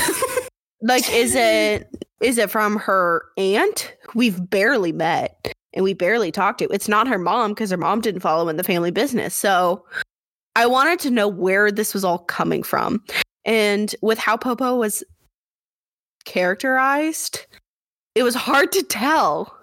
like, 0.83 1.11
is 1.13 1.35
it 1.35 1.89
is 2.21 2.39
it 2.39 2.51
from 2.51 2.77
her 2.77 3.27
aunt? 3.37 3.95
We've 4.15 4.49
barely 4.49 4.93
met 4.93 5.53
and 5.75 5.85
we 5.85 5.93
barely 5.93 6.33
talked 6.33 6.61
to. 6.61 6.69
It's 6.71 6.89
not 6.89 7.09
her 7.09 7.19
mom 7.19 7.53
because 7.53 7.71
her 7.71 7.77
mom 7.77 8.01
didn't 8.01 8.21
follow 8.21 8.49
in 8.49 8.57
the 8.57 8.65
family 8.65 8.91
business. 8.91 9.35
So 9.35 9.85
I 10.57 10.67
wanted 10.67 11.01
to 11.01 11.11
know 11.11 11.29
where 11.29 11.71
this 11.71 11.93
was 11.93 12.05
all 12.05 12.19
coming 12.19 12.63
from. 12.63 13.03
And 13.45 13.95
with 14.01 14.19
how 14.19 14.37
Popo 14.37 14.77
was 14.77 15.03
characterized, 16.25 17.47
it 18.15 18.23
was 18.23 18.35
hard 18.35 18.73
to 18.73 18.83
tell. 18.83 19.55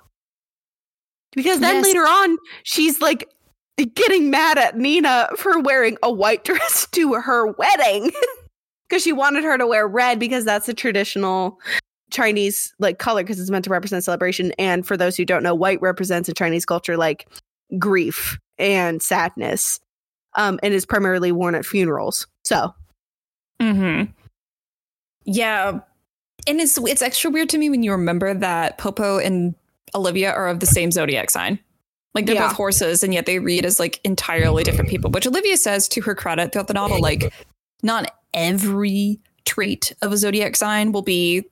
Because 1.33 1.61
then 1.61 1.75
yes. 1.75 1.85
later 1.85 2.01
on, 2.01 2.37
she's 2.63 2.99
like 3.01 3.27
getting 3.95 4.29
mad 4.29 4.57
at 4.57 4.77
Nina 4.77 5.29
for 5.37 5.59
wearing 5.59 5.97
a 6.03 6.11
white 6.11 6.43
dress 6.43 6.87
to 6.91 7.13
her 7.13 7.47
wedding. 7.53 8.11
because 8.91 9.03
she 9.03 9.13
wanted 9.13 9.45
her 9.45 9.57
to 9.57 9.65
wear 9.65 9.87
red 9.87 10.19
because 10.19 10.43
that's 10.43 10.67
a 10.67 10.73
traditional 10.73 11.57
Chinese 12.11 12.73
like 12.77 12.99
color 12.99 13.23
because 13.23 13.39
it's 13.39 13.49
meant 13.49 13.63
to 13.63 13.71
represent 13.71 14.03
celebration. 14.03 14.51
And 14.59 14.85
for 14.85 14.97
those 14.97 15.15
who 15.15 15.23
don't 15.23 15.43
know, 15.43 15.55
white 15.55 15.81
represents 15.81 16.27
in 16.27 16.35
Chinese 16.35 16.65
culture 16.65 16.97
like 16.97 17.29
grief 17.79 18.37
and 18.57 19.01
sadness, 19.01 19.79
um, 20.35 20.59
and 20.61 20.73
is 20.73 20.85
primarily 20.85 21.31
worn 21.31 21.55
at 21.55 21.65
funerals. 21.65 22.27
So, 22.43 22.75
hmm, 23.61 24.03
yeah, 25.23 25.79
and 26.45 26.59
it's 26.59 26.77
it's 26.77 27.01
extra 27.01 27.31
weird 27.31 27.47
to 27.49 27.57
me 27.57 27.69
when 27.69 27.83
you 27.83 27.93
remember 27.93 28.33
that 28.33 28.77
Popo 28.77 29.19
and 29.19 29.55
Olivia 29.95 30.33
are 30.33 30.49
of 30.49 30.59
the 30.59 30.65
same 30.65 30.91
zodiac 30.91 31.29
sign. 31.29 31.59
Like 32.13 32.25
they're 32.25 32.35
Yeah. 32.35 32.49
both 32.49 32.57
horses, 32.57 33.03
and 33.03 33.13
yet 33.13 33.25
they 33.25 33.39
read 33.39 33.63
as 33.63 33.79
like 33.79 34.01
entirely 34.03 34.65
different 34.65 34.89
people. 34.89 35.09
Which 35.11 35.25
Olivia 35.25 35.55
says 35.55 35.87
to 35.89 36.01
her 36.01 36.13
credit 36.13 36.51
throughout 36.51 36.67
the 36.67 36.73
novel, 36.73 36.99
like 36.99 37.31
not 37.81 38.11
every 38.33 39.19
trait 39.45 39.93
of 40.01 40.11
a 40.11 40.17
zodiac 40.17 40.55
sign 40.55 40.91
will 40.91 41.01
be 41.01 41.43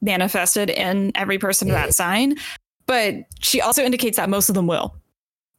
manifested 0.00 0.70
in 0.70 1.12
every 1.14 1.38
person 1.38 1.68
of 1.68 1.74
that 1.74 1.94
sign, 1.94 2.36
but 2.86 3.14
she 3.40 3.60
also 3.60 3.82
indicates 3.84 4.16
that 4.16 4.30
most 4.30 4.48
of 4.48 4.54
them 4.54 4.66
will. 4.66 4.94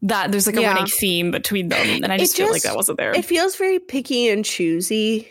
That 0.02 0.32
there's 0.32 0.48
like 0.48 0.56
a 0.56 0.62
Yeah. 0.62 0.74
running 0.74 0.88
theme 0.88 1.30
between 1.30 1.70
them, 1.70 2.04
and 2.04 2.12
I 2.12 2.16
It 2.16 2.20
just 2.20 2.38
feel 2.38 2.50
like 2.50 2.62
that 2.62 2.76
wasn't 2.76 2.98
there. 2.98 3.14
It 3.14 3.26
feels 3.26 3.58
very 3.58 3.80
picky 3.80 4.30
and 4.30 4.46
choosy. 4.46 5.28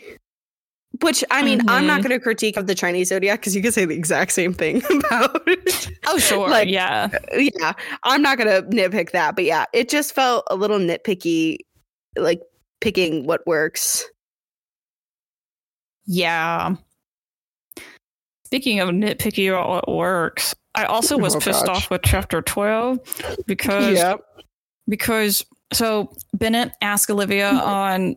Which 1.01 1.23
I 1.31 1.43
mean, 1.43 1.61
I'm 1.69 1.87
not 1.87 1.99
mm-hmm. 2.01 2.07
going 2.07 2.19
to 2.19 2.23
critique 2.23 2.57
of 2.57 2.67
the 2.67 2.75
Chinese 2.75 3.09
zodiac 3.09 3.39
because 3.39 3.55
you 3.55 3.61
can 3.61 3.71
say 3.71 3.85
the 3.85 3.95
exact 3.95 4.31
same 4.31 4.53
thing 4.53 4.77
about 4.89 5.41
it. 5.47 5.89
oh 6.07 6.17
sure, 6.17 6.49
like- 6.49 6.67
yeah, 6.67 7.09
uh, 7.33 7.37
yeah, 7.37 7.73
I'm 8.03 8.21
not 8.21 8.37
going 8.37 8.49
to 8.49 8.67
nitpick 8.69 9.11
that, 9.11 9.35
but 9.35 9.45
yeah, 9.45 9.65
it 9.73 9.89
just 9.89 10.13
felt 10.13 10.43
a 10.51 10.55
little 10.55 10.77
nitpicky, 10.79 11.57
like 12.15 12.41
picking 12.81 13.25
what 13.25 13.45
works. 13.47 14.05
Yeah. 16.09 16.75
Speaking 18.45 18.79
of 18.79 18.89
nitpicky 18.89 19.49
about 19.49 19.69
what 19.69 19.87
works, 19.95 20.55
I 20.73 20.85
also 20.85 21.17
was 21.19 21.35
Oh, 21.35 21.39
pissed 21.39 21.65
gosh. 21.67 21.77
off 21.83 21.89
with 21.91 22.01
chapter 22.03 22.41
twelve 22.41 22.99
because 23.45 24.01
because 24.87 25.45
so 25.71 26.11
Bennett 26.33 26.71
asked 26.81 27.11
Olivia 27.11 27.51
Mm-hmm. 27.51 27.67
on 27.69 28.15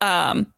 um 0.00 0.52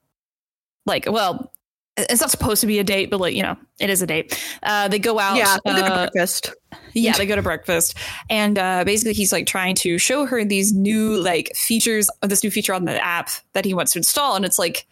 like 0.87 1.07
well 1.11 1.51
it's 1.97 2.21
not 2.21 2.31
supposed 2.31 2.61
to 2.63 2.67
be 2.67 2.79
a 2.79 2.85
date 2.85 3.11
but 3.11 3.21
like 3.21 3.35
you 3.35 3.43
know 3.43 3.57
it 3.79 3.89
is 3.91 4.03
a 4.03 4.07
date 4.07 4.43
uh 4.63 4.89
they 4.89 4.99
go 4.99 5.19
out 5.19 5.37
yeah, 5.37 5.57
the 5.65 5.71
uh, 5.71 5.97
breakfast. 6.07 6.53
yeah 6.95 7.13
they 7.13 7.27
go 7.27 7.37
to 7.37 7.43
breakfast 7.43 7.95
and 8.31 8.59
uh 8.59 8.85
basically 8.85 9.13
he's 9.13 9.33
like 9.33 9.47
trying 9.47 9.75
to 9.75 9.97
show 9.99 10.25
her 10.27 10.45
these 10.45 10.73
new 10.73 11.17
like 11.21 11.55
features 11.55 12.09
of 12.23 12.29
this 12.31 12.43
new 12.43 12.51
feature 12.51 12.73
on 12.75 12.85
the 12.87 13.03
app 13.05 13.29
that 13.53 13.65
he 13.65 13.73
wants 13.75 13.93
to 13.93 13.99
install 13.99 14.35
and 14.35 14.45
it's 14.45 14.59
like 14.59 14.87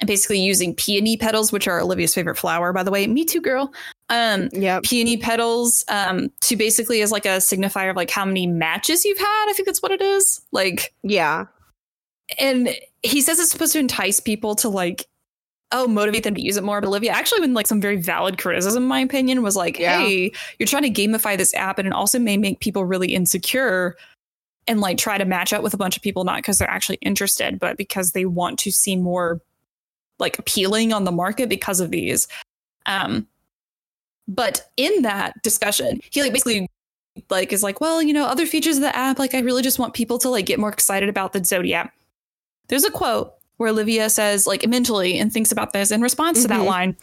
and 0.00 0.06
basically 0.06 0.38
using 0.38 0.74
peony 0.74 1.16
petals 1.16 1.50
which 1.52 1.66
are 1.68 1.80
olivia's 1.80 2.14
favorite 2.14 2.36
flower 2.36 2.72
by 2.72 2.82
the 2.82 2.90
way 2.90 3.06
me 3.06 3.24
too 3.24 3.40
girl 3.40 3.72
um 4.10 4.48
Yep. 4.52 4.84
peony 4.84 5.16
petals 5.16 5.84
um 5.88 6.30
to 6.42 6.56
basically 6.56 7.02
as 7.02 7.10
like 7.12 7.24
a 7.26 7.38
signifier 7.38 7.90
of 7.90 7.96
like 7.96 8.10
how 8.10 8.24
many 8.24 8.46
matches 8.46 9.04
you've 9.04 9.18
had 9.18 9.46
i 9.48 9.52
think 9.54 9.66
that's 9.66 9.82
what 9.82 9.92
it 9.92 10.00
is 10.00 10.40
like 10.52 10.94
Yeah. 11.02 11.46
and 12.38 12.70
he 13.02 13.20
says 13.20 13.38
it's 13.38 13.50
supposed 13.50 13.72
to 13.72 13.78
entice 13.78 14.20
people 14.20 14.54
to 14.56 14.68
like 14.68 15.06
oh 15.72 15.86
motivate 15.86 16.22
them 16.24 16.34
to 16.34 16.40
use 16.40 16.56
it 16.56 16.64
more 16.64 16.80
but 16.80 16.88
olivia 16.88 17.10
actually 17.10 17.40
been 17.40 17.54
like 17.54 17.66
some 17.66 17.80
very 17.80 17.96
valid 17.96 18.38
criticism 18.38 18.84
in 18.84 18.88
my 18.88 19.00
opinion 19.00 19.42
was 19.42 19.56
like 19.56 19.78
Yeah. 19.78 19.98
hey 20.00 20.32
you're 20.58 20.66
trying 20.66 20.82
to 20.84 20.90
gamify 20.90 21.36
this 21.36 21.52
app 21.54 21.78
and 21.78 21.86
it 21.86 21.92
also 21.92 22.18
may 22.18 22.36
make 22.36 22.60
people 22.60 22.84
really 22.84 23.12
insecure 23.14 23.96
and 24.66 24.80
like 24.80 24.98
try 24.98 25.18
to 25.18 25.24
match 25.24 25.52
up 25.52 25.62
with 25.62 25.74
a 25.74 25.78
bunch 25.78 25.96
of 25.96 26.02
people 26.02 26.24
not 26.24 26.36
because 26.38 26.58
they're 26.58 26.70
actually 26.70 26.98
interested 27.02 27.58
but 27.58 27.76
because 27.76 28.12
they 28.12 28.24
want 28.24 28.58
to 28.60 28.70
see 28.72 28.96
more 28.96 29.40
like 30.18 30.38
appealing 30.38 30.92
on 30.92 31.04
the 31.04 31.12
market 31.12 31.48
because 31.48 31.80
of 31.80 31.90
these 31.90 32.26
um 32.86 33.26
but 34.26 34.70
in 34.76 35.02
that 35.02 35.40
discussion 35.42 36.00
he 36.10 36.22
like 36.22 36.32
basically 36.32 36.68
like 37.30 37.52
is 37.52 37.62
like 37.62 37.80
well 37.80 38.00
you 38.02 38.12
know 38.12 38.24
other 38.26 38.46
features 38.46 38.76
of 38.76 38.82
the 38.82 38.94
app 38.96 39.18
like 39.18 39.34
i 39.34 39.40
really 39.40 39.62
just 39.62 39.78
want 39.78 39.94
people 39.94 40.18
to 40.18 40.28
like 40.28 40.46
get 40.46 40.58
more 40.58 40.70
excited 40.70 41.08
about 41.08 41.32
the 41.32 41.44
zodiac 41.44 41.94
there's 42.68 42.84
a 42.84 42.90
quote 42.90 43.32
where 43.56 43.70
olivia 43.70 44.08
says 44.10 44.46
like 44.46 44.66
mentally 44.68 45.18
and 45.18 45.32
thinks 45.32 45.50
about 45.52 45.72
this 45.72 45.90
in 45.90 46.00
response 46.00 46.42
to 46.42 46.48
that 46.48 46.60
Mhm. 46.60 46.66
line 46.66 46.96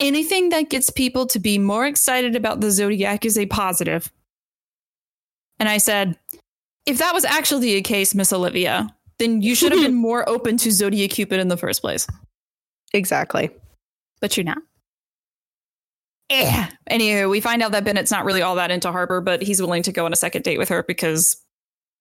anything 0.00 0.48
that 0.48 0.70
gets 0.70 0.88
people 0.90 1.26
to 1.26 1.38
be 1.38 1.58
more 1.58 1.86
excited 1.86 2.34
about 2.34 2.60
the 2.62 2.70
zodiac 2.70 3.24
is 3.26 3.36
a 3.36 3.46
positive. 3.46 4.04
positive 4.04 4.12
and 5.60 5.68
i 5.68 5.76
said 5.78 6.16
if 6.86 6.98
that 6.98 7.14
was 7.14 7.24
actually 7.24 7.74
the 7.74 7.82
case 7.82 8.14
miss 8.14 8.32
olivia 8.32 8.88
then 9.18 9.42
you 9.42 9.54
should 9.54 9.70
have 9.70 9.80
been 9.86 9.94
more 9.94 10.26
open 10.28 10.56
to 10.56 10.72
zodiac 10.72 11.10
cupid 11.10 11.38
in 11.38 11.48
the 11.48 11.56
first 11.56 11.80
place 11.82 12.06
Exactly. 12.92 13.50
but 14.20 14.36
you're 14.36 14.44
not. 14.44 14.58
Yeah. 16.30 16.68
Anywho, 16.90 17.28
we 17.28 17.40
find 17.40 17.62
out 17.62 17.72
that 17.72 17.84
Bennett's 17.84 18.10
not 18.10 18.24
really 18.24 18.42
all 18.42 18.54
that 18.54 18.70
into 18.70 18.92
Harper, 18.92 19.20
but 19.20 19.42
he's 19.42 19.60
willing 19.60 19.82
to 19.82 19.92
go 19.92 20.04
on 20.04 20.12
a 20.12 20.16
second 20.16 20.42
date 20.42 20.58
with 20.58 20.68
her 20.68 20.82
because 20.84 21.36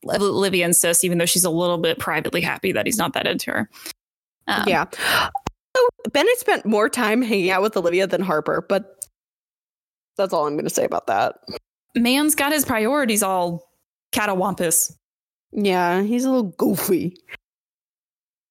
Olivia 0.06 0.66
insists, 0.66 1.04
even 1.04 1.18
though 1.18 1.26
she's 1.26 1.44
a 1.44 1.50
little 1.50 1.78
bit 1.80 1.98
privately 1.98 2.42
happy 2.42 2.72
that 2.72 2.86
he's 2.86 2.98
not 2.98 3.14
that 3.14 3.26
into 3.26 3.52
her. 3.52 3.70
Um, 4.48 4.64
yeah. 4.68 4.86
So 5.76 5.88
Bennett 6.12 6.38
spent 6.38 6.66
more 6.66 6.90
time 6.90 7.22
hanging 7.22 7.50
out 7.50 7.62
with 7.62 7.76
Olivia 7.76 8.06
than 8.08 8.22
Harper, 8.22 8.66
but 8.68 9.04
that's 10.18 10.34
all 10.34 10.46
I'm 10.46 10.54
going 10.54 10.66
to 10.66 10.70
say 10.70 10.86
about 10.86 11.08
that. 11.08 11.36
Man's 11.96 12.36
got 12.36 12.52
his 12.52 12.66
priorities 12.66 13.24
all 13.24 13.64
catawampus. 14.12 14.94
Yeah, 15.52 16.02
he's 16.04 16.26
a 16.26 16.30
little 16.30 16.52
goofy. 16.52 17.16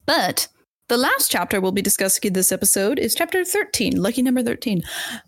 But 0.06 0.48
the 0.88 0.96
last 0.96 1.30
chapter 1.30 1.60
we'll 1.60 1.72
be 1.72 1.82
discussing 1.82 2.22
in 2.24 2.32
this 2.32 2.50
episode 2.52 2.98
is 2.98 3.14
chapter 3.14 3.44
13, 3.44 4.00
lucky 4.00 4.22
number 4.22 4.42
13, 4.42 4.82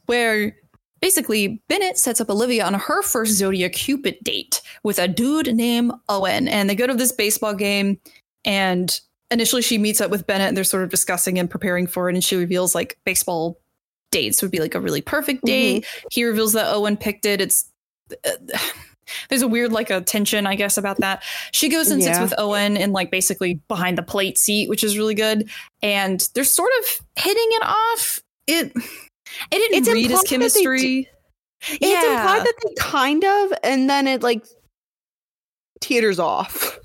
where 0.06 0.56
basically 1.00 1.62
Bennett 1.68 1.98
sets 1.98 2.20
up 2.20 2.30
Olivia 2.30 2.64
on 2.64 2.74
her 2.74 3.02
first 3.02 3.32
Zodiac 3.32 3.72
Cupid 3.72 4.16
date 4.22 4.62
with 4.82 4.98
a 4.98 5.08
dude 5.08 5.54
named 5.54 5.92
Owen. 6.08 6.48
And 6.48 6.68
they 6.68 6.74
go 6.74 6.86
to 6.86 6.94
this 6.94 7.12
baseball 7.12 7.54
game, 7.54 7.98
and 8.44 8.98
initially 9.30 9.62
she 9.62 9.78
meets 9.78 10.00
up 10.00 10.10
with 10.10 10.26
Bennett, 10.26 10.48
and 10.48 10.56
they're 10.56 10.64
sort 10.64 10.82
of 10.82 10.90
discussing 10.90 11.38
and 11.38 11.50
preparing 11.50 11.86
for 11.86 12.08
it. 12.08 12.14
And 12.14 12.24
she 12.24 12.36
reveals 12.36 12.74
like 12.74 12.98
baseball 13.04 13.60
dates 14.10 14.42
would 14.42 14.50
be 14.50 14.60
like 14.60 14.74
a 14.74 14.80
really 14.80 15.02
perfect 15.02 15.44
date. 15.44 15.86
He 16.10 16.24
reveals 16.24 16.54
that 16.54 16.74
Owen 16.74 16.96
picked 16.96 17.26
it. 17.26 17.40
It's. 17.40 17.70
Uh, 18.24 18.58
there's 19.28 19.42
a 19.42 19.48
weird 19.48 19.72
like 19.72 19.90
a 19.90 20.00
tension 20.00 20.46
i 20.46 20.54
guess 20.54 20.76
about 20.78 20.98
that. 20.98 21.22
She 21.52 21.68
goes 21.68 21.90
and 21.90 22.02
sits 22.02 22.18
with 22.20 22.34
owen 22.38 22.76
in 22.76 22.92
like 22.92 23.10
basically 23.10 23.54
behind 23.68 23.98
the 23.98 24.02
plate 24.02 24.38
seat 24.38 24.68
which 24.68 24.84
is 24.84 24.96
really 24.96 25.14
good. 25.14 25.48
And 25.82 26.28
they're 26.34 26.44
sort 26.44 26.70
of 26.80 27.06
hitting 27.16 27.48
it 27.48 27.62
off. 27.64 28.20
It 28.46 28.72
it 28.72 28.72
didn't 29.50 29.78
It's 29.78 29.88
read 29.88 30.10
implied 30.10 30.18
that 30.18 30.22
they 30.24 30.28
chemistry. 30.28 31.08
It's 31.62 32.06
implied 32.06 32.46
that 32.46 32.54
they 32.64 32.74
kind 32.78 33.24
of, 33.24 33.52
and 33.62 33.88
then 33.90 34.06
it 34.06 34.22
like 34.22 34.44
teeters 35.80 36.18
off. 36.18 36.78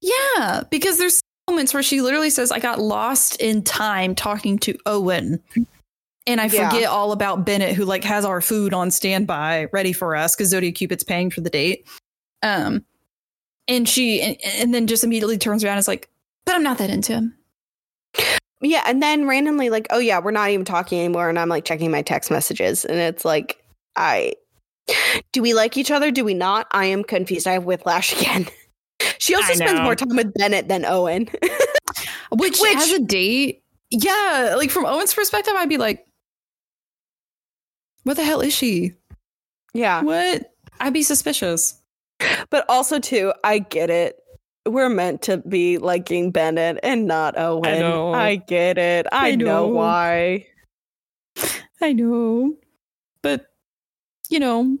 yeah 0.00 0.62
because 0.70 0.98
there's 0.98 1.20
moments 1.48 1.72
where 1.74 1.82
she 1.82 2.00
literally 2.02 2.30
says 2.30 2.52
i 2.52 2.58
got 2.58 2.78
lost 2.78 3.36
in 3.40 3.62
time 3.62 4.14
talking 4.14 4.58
to 4.58 4.76
owen 4.86 5.40
and 6.28 6.40
i 6.40 6.44
Yeah. 6.46 6.68
forget 6.70 6.88
all 6.88 7.10
about 7.10 7.44
bennett 7.44 7.74
who 7.74 7.84
like 7.84 8.04
has 8.04 8.24
our 8.24 8.40
food 8.40 8.72
on 8.72 8.90
standby 8.92 9.66
ready 9.72 9.92
for 9.92 10.14
us 10.14 10.36
because 10.36 10.50
zodiac 10.50 10.76
cupid's 10.76 11.02
paying 11.02 11.30
for 11.30 11.40
the 11.40 11.50
date 11.50 11.84
um 12.44 12.84
and 13.66 13.88
she 13.88 14.20
and, 14.22 14.36
and 14.44 14.72
then 14.74 14.86
just 14.86 15.02
immediately 15.02 15.38
turns 15.38 15.64
around 15.64 15.72
and 15.72 15.80
is 15.80 15.88
like 15.88 16.08
but 16.44 16.54
i'm 16.54 16.62
not 16.62 16.78
that 16.78 16.90
into 16.90 17.12
him 17.14 17.34
Yeah, 18.60 18.82
and 18.86 19.00
then 19.00 19.28
randomly, 19.28 19.70
like, 19.70 19.86
oh 19.90 20.00
yeah, 20.00 20.18
we're 20.18 20.32
not 20.32 20.50
even 20.50 20.64
talking 20.64 20.98
anymore, 20.98 21.28
and 21.28 21.38
I'm 21.38 21.48
like 21.48 21.64
checking 21.64 21.92
my 21.92 22.02
text 22.02 22.28
messages, 22.28 22.84
and 22.84 22.98
it's 22.98 23.24
like, 23.24 23.62
I 23.94 24.32
do 25.30 25.42
we 25.42 25.54
like 25.54 25.76
each 25.76 25.92
other? 25.92 26.10
Do 26.10 26.24
we 26.24 26.34
not? 26.34 26.66
I 26.72 26.86
am 26.86 27.04
confused. 27.04 27.46
I 27.46 27.52
have 27.52 27.66
whiplash 27.66 28.12
again. 28.20 28.48
She 29.18 29.36
also 29.36 29.52
I 29.52 29.54
spends 29.54 29.74
know. 29.74 29.82
more 29.84 29.94
time 29.94 30.16
with 30.16 30.34
Bennett 30.34 30.66
than 30.66 30.84
Owen. 30.84 31.28
Which, 32.32 32.58
Which- 32.58 32.76
as 32.76 32.90
a 32.90 32.98
date, 32.98 33.62
yeah, 33.90 34.54
like 34.56 34.70
from 34.72 34.86
Owen's 34.86 35.14
perspective, 35.14 35.54
I'd 35.56 35.68
be 35.68 35.78
like, 35.78 36.04
what 38.08 38.16
the 38.16 38.24
hell 38.24 38.40
is 38.40 38.54
she? 38.54 38.94
yeah, 39.74 40.02
What? 40.02 40.54
I'd 40.80 40.94
be 40.94 41.02
suspicious. 41.02 41.78
but 42.50 42.64
also 42.70 42.98
too, 42.98 43.34
I 43.44 43.58
get 43.58 43.90
it. 43.90 44.16
We're 44.64 44.88
meant 44.88 45.20
to 45.22 45.36
be 45.36 45.76
liking 45.76 46.30
Bennett 46.30 46.78
and 46.82 47.06
not 47.06 47.36
Owen. 47.38 47.80
know. 47.80 48.14
I 48.14 48.36
get 48.36 48.78
it. 48.78 49.06
I, 49.12 49.32
I 49.32 49.34
know. 49.34 49.44
know. 49.44 49.66
why. 49.66 50.46
I 51.82 51.92
know. 51.92 52.54
But, 53.22 53.46
you 54.30 54.40
know, 54.40 54.78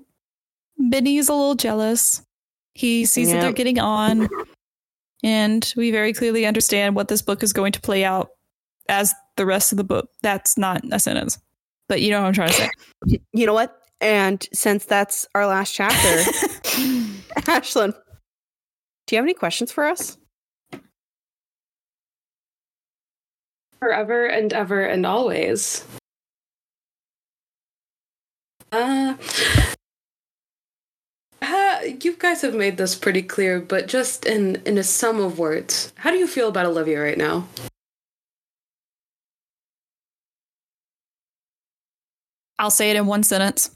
Benny's 0.78 1.28
a 1.28 1.34
little 1.34 1.54
jealous. 1.54 2.22
He 2.74 3.04
sees 3.04 3.30
that 3.30 3.42
they're 3.42 3.52
getting 3.52 3.78
on. 3.78 4.28
And 5.22 5.70
we 5.76 5.90
very 5.90 6.14
clearly 6.14 6.46
understand 6.46 6.94
what 6.96 7.08
this 7.08 7.20
book 7.20 7.42
is 7.42 7.52
going 7.52 7.72
to 7.72 7.80
play 7.80 8.04
out 8.04 8.30
as 8.88 9.14
the 9.36 9.44
rest 9.44 9.72
of 9.72 9.76
the 9.78 9.84
book. 9.84 10.08
That's 10.22 10.56
not 10.56 10.82
a 10.92 10.98
sentence. 10.98 11.38
But 11.88 12.02
you 12.02 12.10
know 12.10 12.20
what 12.20 12.28
I'm 12.28 12.34
trying 12.34 12.50
to 12.50 12.54
say. 12.54 12.70
You 13.32 13.46
know 13.46 13.54
what? 13.54 13.80
And 14.00 14.46
since 14.52 14.84
that's 14.84 15.26
our 15.34 15.46
last 15.46 15.72
chapter, 15.72 15.96
Ashlyn, 17.46 17.92
do 19.06 19.14
you 19.14 19.18
have 19.18 19.24
any 19.24 19.34
questions 19.34 19.72
for 19.72 19.86
us? 19.86 20.18
Forever 23.78 24.26
and 24.26 24.52
ever 24.52 24.84
and 24.84 25.06
always. 25.06 25.84
Uh, 28.72 29.14
uh, 31.40 31.78
you 32.02 32.14
guys 32.18 32.42
have 32.42 32.54
made 32.54 32.76
this 32.76 32.94
pretty 32.94 33.22
clear, 33.22 33.60
but 33.60 33.86
just 33.86 34.26
in 34.26 34.56
in 34.66 34.76
a 34.76 34.82
sum 34.82 35.20
of 35.20 35.38
words, 35.38 35.92
how 35.96 36.10
do 36.10 36.16
you 36.16 36.26
feel 36.26 36.48
about 36.48 36.66
Olivia 36.66 37.00
right 37.00 37.18
now? 37.18 37.46
I'll 42.58 42.70
say 42.70 42.90
it 42.90 42.96
in 42.96 43.06
one 43.06 43.22
sentence. 43.22 43.70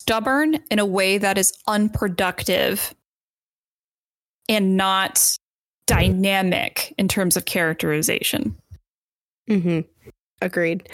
stubborn 0.00 0.58
in 0.70 0.78
a 0.78 0.86
way 0.86 1.18
that 1.18 1.36
is 1.36 1.52
unproductive 1.66 2.94
and 4.48 4.74
not 4.74 5.36
dynamic 5.86 6.94
in 6.96 7.08
terms 7.08 7.36
of 7.36 7.44
characterization. 7.44 8.56
Mm-hmm. 9.50 9.80
Agreed. 10.40 10.88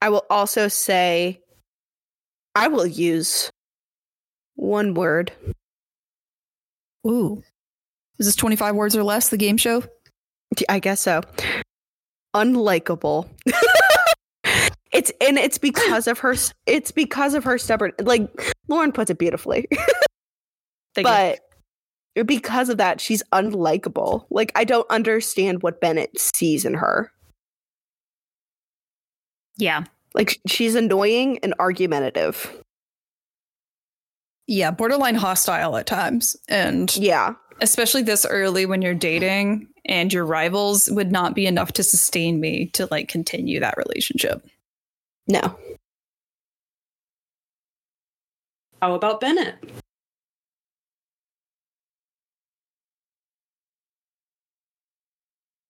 I 0.00 0.08
will 0.08 0.24
also 0.30 0.68
say 0.68 1.42
I 2.54 2.68
will 2.68 2.86
use 2.86 3.50
one 4.54 4.94
word. 4.94 5.32
Ooh. 7.06 7.42
Is 8.18 8.24
this 8.26 8.36
25 8.36 8.74
words 8.76 8.96
or 8.96 9.02
less, 9.02 9.28
the 9.28 9.36
game 9.36 9.58
show? 9.58 9.82
I 10.70 10.78
guess 10.78 11.02
so. 11.02 11.20
Unlikable. 12.34 13.28
it's 14.94 15.12
and 15.20 15.36
it's 15.36 15.58
because 15.70 16.06
of 16.06 16.18
her 16.20 16.34
it's 16.66 16.90
because 16.90 17.34
of 17.34 17.44
her 17.44 17.58
stubborn 17.58 17.92
like 18.00 18.54
Lauren 18.68 18.92
puts 18.92 19.10
it 19.10 19.18
beautifully. 19.18 19.68
but 20.94 21.40
you. 22.14 22.24
because 22.24 22.68
of 22.68 22.78
that, 22.78 23.00
she's 23.00 23.22
unlikable. 23.32 24.26
Like 24.30 24.52
I 24.54 24.64
don't 24.64 24.88
understand 24.90 25.62
what 25.62 25.80
Bennett 25.80 26.18
sees 26.18 26.64
in 26.64 26.74
her. 26.74 27.10
Yeah. 29.56 29.84
Like 30.14 30.40
she's 30.46 30.74
annoying 30.74 31.38
and 31.42 31.54
argumentative. 31.58 32.60
Yeah, 34.46 34.70
borderline 34.70 35.14
hostile 35.14 35.76
at 35.76 35.86
times. 35.86 36.36
And 36.48 36.94
yeah, 36.96 37.34
especially 37.60 38.02
this 38.02 38.26
early 38.28 38.66
when 38.66 38.82
you're 38.82 38.94
dating 38.94 39.68
and 39.86 40.12
your 40.12 40.24
rivals 40.24 40.88
would 40.90 41.10
not 41.10 41.34
be 41.34 41.46
enough 41.46 41.72
to 41.72 41.82
sustain 41.82 42.40
me 42.40 42.66
to 42.74 42.86
like 42.90 43.08
continue 43.08 43.60
that 43.60 43.76
relationship. 43.76 44.46
No. 45.26 45.58
How 48.82 48.94
about 48.94 49.20
Bennett? 49.20 49.56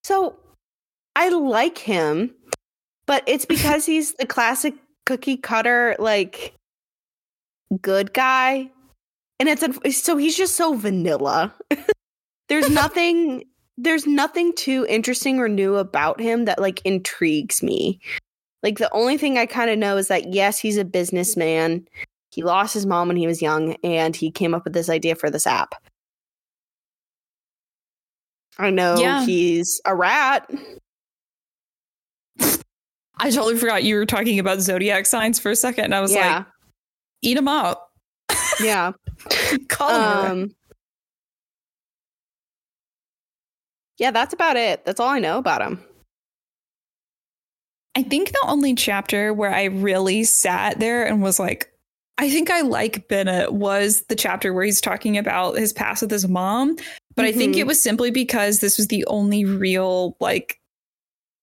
So 0.02 0.36
I 1.16 1.28
like 1.28 1.78
him, 1.78 2.34
but 3.06 3.22
it's 3.26 3.44
because 3.46 3.86
he's 3.86 4.14
the 4.14 4.26
classic 4.26 4.74
cookie 5.06 5.36
cutter, 5.36 5.96
like 5.98 6.54
good 7.80 8.12
guy. 8.12 8.70
And 9.40 9.48
it's 9.48 10.02
so 10.02 10.16
he's 10.16 10.36
just 10.36 10.56
so 10.56 10.74
vanilla. 10.74 11.54
there's 12.48 12.68
nothing 12.70 13.44
there's 13.76 14.06
nothing 14.06 14.52
too 14.54 14.86
interesting 14.88 15.38
or 15.38 15.48
new 15.48 15.76
about 15.76 16.20
him 16.20 16.44
that 16.44 16.60
like 16.60 16.80
intrigues 16.84 17.62
me. 17.62 18.00
Like 18.64 18.78
the 18.78 18.90
only 18.92 19.18
thing 19.18 19.36
I 19.36 19.44
kind 19.44 19.70
of 19.70 19.78
know 19.78 19.98
is 19.98 20.08
that 20.08 20.32
yes, 20.32 20.58
he's 20.58 20.78
a 20.78 20.86
businessman. 20.86 21.86
He 22.30 22.42
lost 22.42 22.72
his 22.72 22.86
mom 22.86 23.08
when 23.08 23.18
he 23.18 23.26
was 23.26 23.42
young 23.42 23.76
and 23.84 24.16
he 24.16 24.30
came 24.30 24.54
up 24.54 24.64
with 24.64 24.72
this 24.72 24.88
idea 24.88 25.14
for 25.14 25.30
this 25.30 25.46
app. 25.46 25.74
I 28.58 28.70
know 28.70 28.96
yeah. 28.98 29.26
he's 29.26 29.82
a 29.84 29.94
rat. 29.94 30.50
I 32.40 33.30
totally 33.30 33.56
forgot 33.56 33.84
you 33.84 33.96
were 33.96 34.06
talking 34.06 34.38
about 34.38 34.60
zodiac 34.60 35.04
signs 35.04 35.38
for 35.38 35.50
a 35.50 35.56
second. 35.56 35.84
And 35.84 35.94
I 35.94 36.00
was 36.00 36.12
yeah. 36.12 36.38
like, 36.38 36.46
eat 37.20 37.34
them 37.34 37.48
up. 37.48 37.90
Yeah. 38.60 38.92
Call 39.68 39.90
um, 39.90 40.54
Yeah, 43.98 44.10
that's 44.10 44.32
about 44.32 44.56
it. 44.56 44.84
That's 44.86 45.00
all 45.00 45.08
I 45.08 45.18
know 45.18 45.38
about 45.38 45.60
him. 45.60 45.80
I 47.96 48.02
think 48.02 48.32
the 48.32 48.44
only 48.46 48.74
chapter 48.74 49.32
where 49.32 49.54
I 49.54 49.64
really 49.64 50.24
sat 50.24 50.80
there 50.80 51.06
and 51.06 51.22
was 51.22 51.38
like, 51.38 51.72
I 52.18 52.28
think 52.30 52.50
I 52.50 52.60
like 52.60 53.08
Bennett 53.08 53.52
was 53.52 54.02
the 54.08 54.16
chapter 54.16 54.52
where 54.52 54.64
he's 54.64 54.80
talking 54.80 55.18
about 55.18 55.56
his 55.56 55.72
past 55.72 56.02
with 56.02 56.10
his 56.10 56.28
mom. 56.28 56.76
But 57.16 57.22
mm-hmm. 57.22 57.24
I 57.24 57.32
think 57.32 57.56
it 57.56 57.60
mm-hmm. 57.60 57.68
was 57.68 57.82
simply 57.82 58.10
because 58.10 58.60
this 58.60 58.76
was 58.76 58.88
the 58.88 59.04
only 59.06 59.44
real, 59.44 60.16
like, 60.20 60.60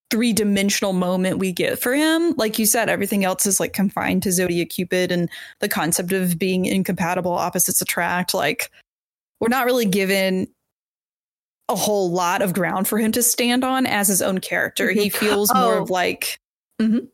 three 0.09 0.33
dimensional 0.33 0.91
moment 0.91 1.39
we 1.39 1.53
get 1.53 1.79
for 1.79 1.93
him. 1.93 2.33
Like 2.35 2.59
you 2.59 2.65
said, 2.65 2.89
everything 2.89 3.23
else 3.23 3.45
is 3.45 3.61
like 3.61 3.71
confined 3.71 4.23
to 4.23 4.31
Zodiac 4.33 4.67
Cupid 4.69 5.09
and 5.09 5.29
the 5.61 5.69
concept 5.69 6.11
of 6.11 6.37
being 6.37 6.65
incompatible, 6.65 7.31
opposites 7.31 7.81
attract. 7.81 8.33
Like, 8.33 8.69
we're 9.39 9.47
not 9.47 9.65
really 9.65 9.85
given 9.85 10.47
a 11.71 11.75
whole 11.75 12.11
lot 12.11 12.41
of 12.41 12.53
ground 12.53 12.87
for 12.87 12.97
him 12.97 13.11
to 13.13 13.23
stand 13.23 13.63
on 13.63 13.85
as 13.85 14.07
his 14.07 14.21
own 14.21 14.39
character. 14.39 14.87
Mm-hmm. 14.87 14.99
He 14.99 15.09
feels 15.09 15.51
oh. 15.53 15.61
more 15.61 15.77
of 15.77 15.89
like. 15.89 16.39
Mm-hmm. 16.81 17.05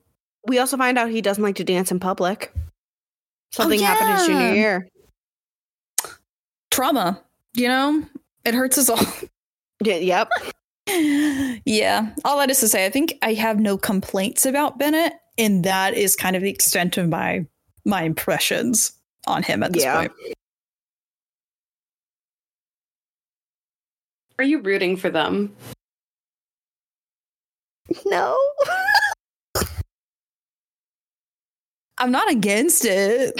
We 0.48 0.60
also 0.60 0.78
find 0.78 0.98
out 0.98 1.10
he 1.10 1.22
doesn't 1.22 1.44
like 1.44 1.58
to 1.58 1.64
dance 1.64 1.92
in 1.92 2.00
public. 2.00 2.54
Something 3.52 3.80
oh, 3.80 3.84
yeah. 3.84 3.94
happened 3.94 4.18
his 4.18 4.28
junior 4.28 4.54
year. 4.54 4.90
Trauma, 6.72 7.22
you 7.54 7.68
know, 7.68 8.04
it 8.46 8.54
hurts 8.54 8.78
us 8.78 8.90
all. 8.90 9.00
Yeah, 9.84 9.98
yep. 9.98 10.30
yeah. 11.66 12.14
All 12.26 12.40
that 12.40 12.50
is 12.50 12.60
to 12.62 12.68
say, 12.68 12.86
I 12.86 12.90
think 12.90 13.18
I 13.22 13.34
have 13.34 13.60
no 13.60 13.78
complaints 13.78 14.46
about 14.46 14.80
Bennett, 14.80 15.14
and 15.38 15.64
that 15.66 15.94
is 15.94 16.16
kind 16.16 16.36
of 16.36 16.42
the 16.42 16.50
extent 16.50 16.98
of 16.98 17.10
my 17.10 17.46
my 17.86 18.04
impressions 18.04 18.94
on 19.28 19.44
him 19.44 19.64
at 19.64 19.74
this 19.74 19.84
yeah. 19.84 20.00
point. 20.00 20.12
Are 24.40 24.46
you 24.46 24.60
rooting 24.60 24.98
for 24.98 25.10
them? 25.10 25.56
No. 28.06 28.38
I'm 31.98 32.12
not 32.12 32.30
against 32.30 32.86
it, 32.86 33.34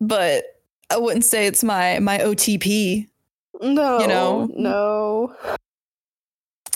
but 0.00 0.44
I 0.90 0.98
wouldn't 0.98 1.24
say 1.24 1.46
it's 1.46 1.64
my 1.64 1.98
my 1.98 2.18
OTP. 2.18 3.08
No, 3.60 3.98
you 3.98 4.06
know, 4.06 4.48
no. 4.54 5.34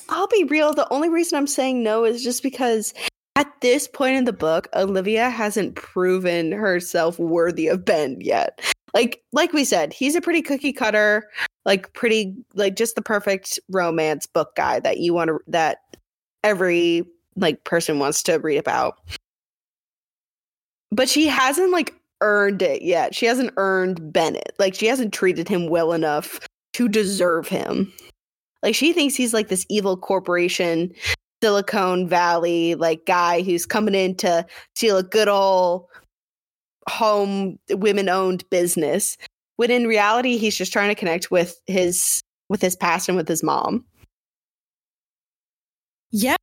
I'll 0.09 0.27
be 0.27 0.45
real. 0.45 0.73
The 0.73 0.93
only 0.93 1.09
reason 1.09 1.39
I'm 1.39 1.47
saying 1.47 1.85
no 1.85 2.05
is 2.05 2.25
just 2.25 2.43
because 2.43 2.93
at 3.37 3.61
this 3.61 3.87
point 3.87 4.17
in 4.17 4.25
the 4.25 4.33
book, 4.33 4.69
Olivia 4.75 5.31
hasn't 5.31 5.77
proven 5.77 6.51
herself 6.51 7.19
worthy 7.19 7.69
of 7.69 7.85
Ben 7.85 8.17
yet. 8.21 8.61
Like, 8.93 9.23
like 9.33 9.53
we 9.53 9.65
said, 9.65 9.93
he's 9.93 10.17
a 10.17 10.21
pretty 10.21 10.43
cookie 10.43 10.73
cutter, 10.73 11.29
like 11.71 11.93
pretty, 11.95 12.35
like 12.55 12.75
just 12.75 12.97
the 12.97 13.03
perfect 13.03 13.59
romance 13.71 14.27
book 14.27 14.57
guy 14.57 14.81
that 14.81 14.99
you 14.99 15.15
want 15.15 15.29
to 15.29 15.39
that 15.47 15.79
every 16.43 17.05
like 17.37 17.63
person 17.65 17.99
wants 17.99 18.23
to 18.25 18.39
read 18.39 18.57
about 18.57 18.97
but 20.91 21.09
she 21.09 21.27
hasn't 21.27 21.71
like 21.71 21.95
earned 22.21 22.63
it 22.63 22.83
yet. 22.83 23.15
She 23.15 23.27
hasn't 23.27 23.53
earned 23.57 24.13
Bennett. 24.13 24.53
Like 24.59 24.75
she 24.75 24.87
hasn't 24.87 25.15
treated 25.15 25.49
him 25.49 25.69
well 25.69 25.93
enough 25.93 26.41
to 26.75 26.89
deserve 26.89 27.49
him. 27.49 27.93
Like 28.63 28.75
she 28.75 28.93
thinks 28.93 29.15
he's 29.15 29.33
like 29.33 29.49
this 29.49 29.65
evil 29.69 29.97
corporation, 29.97 30.93
Silicon 31.43 32.09
Valley 32.09 32.75
like 32.75 33.07
guy 33.07 33.43
who's 33.43 33.67
coming 33.67 33.95
in 33.95 34.15
to 34.17 34.45
steal 34.75 34.99
a 34.99 35.03
good 35.03 35.29
old 35.29 35.87
home 36.89 37.59
women 37.71 38.09
owned 38.09 38.49
business. 38.51 39.17
When 39.61 39.70
in 39.70 39.87
reality 39.87 40.39
he's 40.39 40.57
just 40.57 40.73
trying 40.73 40.89
to 40.89 40.95
connect 40.95 41.31
with 41.31 41.61
his 41.66 42.23
with 42.49 42.62
his 42.62 42.77
past 42.77 43.11
and 43.11 43.16
with 43.19 43.28
his 43.28 43.43
mom. 43.43 43.85
Yeah, 46.11 46.37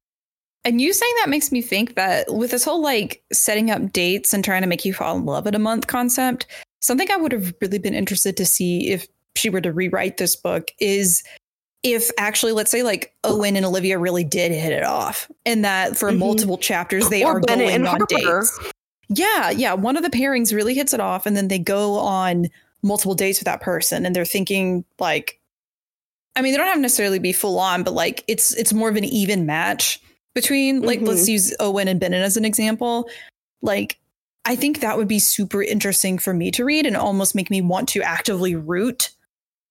and 0.64 0.80
you 0.80 0.94
saying 0.94 1.16
that 1.22 1.28
makes 1.28 1.52
me 1.52 1.64
think 1.64 1.96
that 1.96 2.32
with 2.32 2.52
this 2.52 2.64
whole 2.64 2.80
like 2.80 3.24
setting 3.34 3.72
up 3.72 3.92
dates 3.92 4.36
and 4.36 4.46
trying 4.46 4.62
to 4.62 4.68
make 4.68 4.86
you 4.86 4.94
fall 4.94 5.18
in 5.18 5.26
love 5.26 5.48
at 5.48 5.56
a 5.56 5.60
month 5.60 5.88
concept, 5.88 6.46
something 6.80 7.10
I 7.10 7.18
would 7.18 7.32
have 7.32 7.56
really 7.60 7.80
been 7.80 7.96
interested 7.96 8.38
to 8.38 8.46
see 8.46 8.92
if 8.92 9.08
she 9.36 9.50
were 9.50 9.62
to 9.62 9.74
rewrite 9.74 10.18
this 10.18 10.36
book 10.36 10.68
is 10.80 11.24
if 11.82 12.12
actually 12.20 12.52
let's 12.52 12.70
say 12.70 12.84
like 12.84 13.16
Owen 13.24 13.56
and 13.56 13.66
Olivia 13.66 13.98
really 13.98 14.26
did 14.26 14.52
hit 14.52 14.74
it 14.74 14.84
off 14.84 15.28
and 15.44 15.66
that 15.66 15.98
for 15.98 16.12
mm-hmm. 16.12 16.20
multiple 16.20 16.60
chapters 16.60 17.10
they 17.10 17.24
or 17.24 17.38
are 17.38 17.40
Bennett 17.40 17.70
going 17.70 17.88
on 17.88 18.06
dates. 18.10 18.60
Yeah, 19.10 19.50
yeah, 19.50 19.74
one 19.74 19.98
of 19.98 20.04
the 20.04 20.12
pairings 20.12 20.54
really 20.54 20.76
hits 20.76 20.94
it 20.94 21.00
off 21.00 21.26
and 21.26 21.36
then 21.36 21.48
they 21.48 21.58
go 21.58 21.98
on 21.98 22.46
multiple 22.88 23.16
dates 23.16 23.40
with 23.40 23.46
that 23.46 23.62
person 23.62 24.06
and 24.06 24.16
they're 24.16 24.26
thinking 24.26 24.86
like 25.00 25.40
I 26.36 26.42
mean 26.42 26.52
they 26.52 26.58
don't 26.58 26.68
have 26.68 26.80
necessarily 26.80 27.20
be 27.20 27.34
full 27.34 27.60
on 27.60 27.84
but 27.84 27.94
like 27.94 28.24
it's 28.28 28.54
it's 28.56 28.74
more 28.74 28.90
of 28.90 28.96
an 28.96 29.04
even 29.04 29.46
match 29.46 30.00
between 30.38 30.84
like 30.84 31.00
mm-hmm. 31.00 31.08
let's 31.08 31.28
use 31.28 31.52
Owen 31.60 31.88
and 31.88 32.00
Bennett 32.00 32.22
as 32.22 32.38
an 32.38 32.46
example. 32.46 33.10
Like 33.64 33.98
I 34.46 34.56
think 34.56 34.82
that 34.82 34.96
would 34.96 35.08
be 35.08 35.18
super 35.18 35.64
interesting 35.64 36.20
for 36.20 36.32
me 36.32 36.52
to 36.52 36.64
read 36.64 36.86
and 36.86 36.96
almost 36.96 37.34
make 37.34 37.50
me 37.50 37.60
want 37.60 37.90
to 37.90 38.04
actively 38.04 38.56
root 38.56 39.10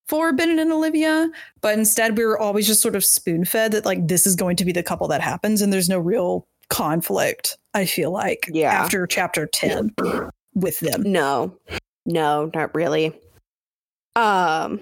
for 0.09 0.33
Bennett 0.33 0.59
and 0.59 0.73
Olivia. 0.73 1.31
But 1.61 1.79
instead, 1.79 2.19
we 2.19 2.25
were 2.25 2.37
always 2.37 2.67
just 2.67 2.83
sort 2.83 2.97
of 2.97 3.05
spoon 3.05 3.45
fed 3.45 3.71
that 3.73 3.87
like 3.87 4.09
this 4.09 4.27
is 4.27 4.35
going 4.35 4.57
to 4.57 4.65
be 4.65 4.73
the 4.73 4.83
couple 4.83 5.07
that 5.07 5.21
happens, 5.21 5.63
and 5.63 5.73
there's 5.73 5.89
no 5.89 6.01
real 6.01 6.49
conflict. 6.69 7.57
I 7.73 7.87
feel 7.87 8.11
like 8.11 8.51
yeah. 8.53 8.73
after 8.73 9.07
chapter 9.07 9.47
ten 9.47 9.95
with 10.53 10.81
them. 10.81 11.05
No, 11.07 11.57
no, 12.07 12.51
not 12.55 12.75
really. 12.75 13.19
Um 14.15 14.81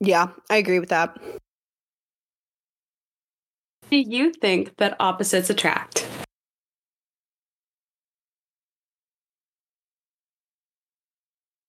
Yeah, 0.00 0.28
I 0.50 0.56
agree 0.56 0.78
with 0.80 0.90
that. 0.90 1.16
Do 3.90 3.96
you 3.96 4.32
think 4.32 4.76
that 4.78 4.96
opposites 5.00 5.50
attract? 5.50 6.06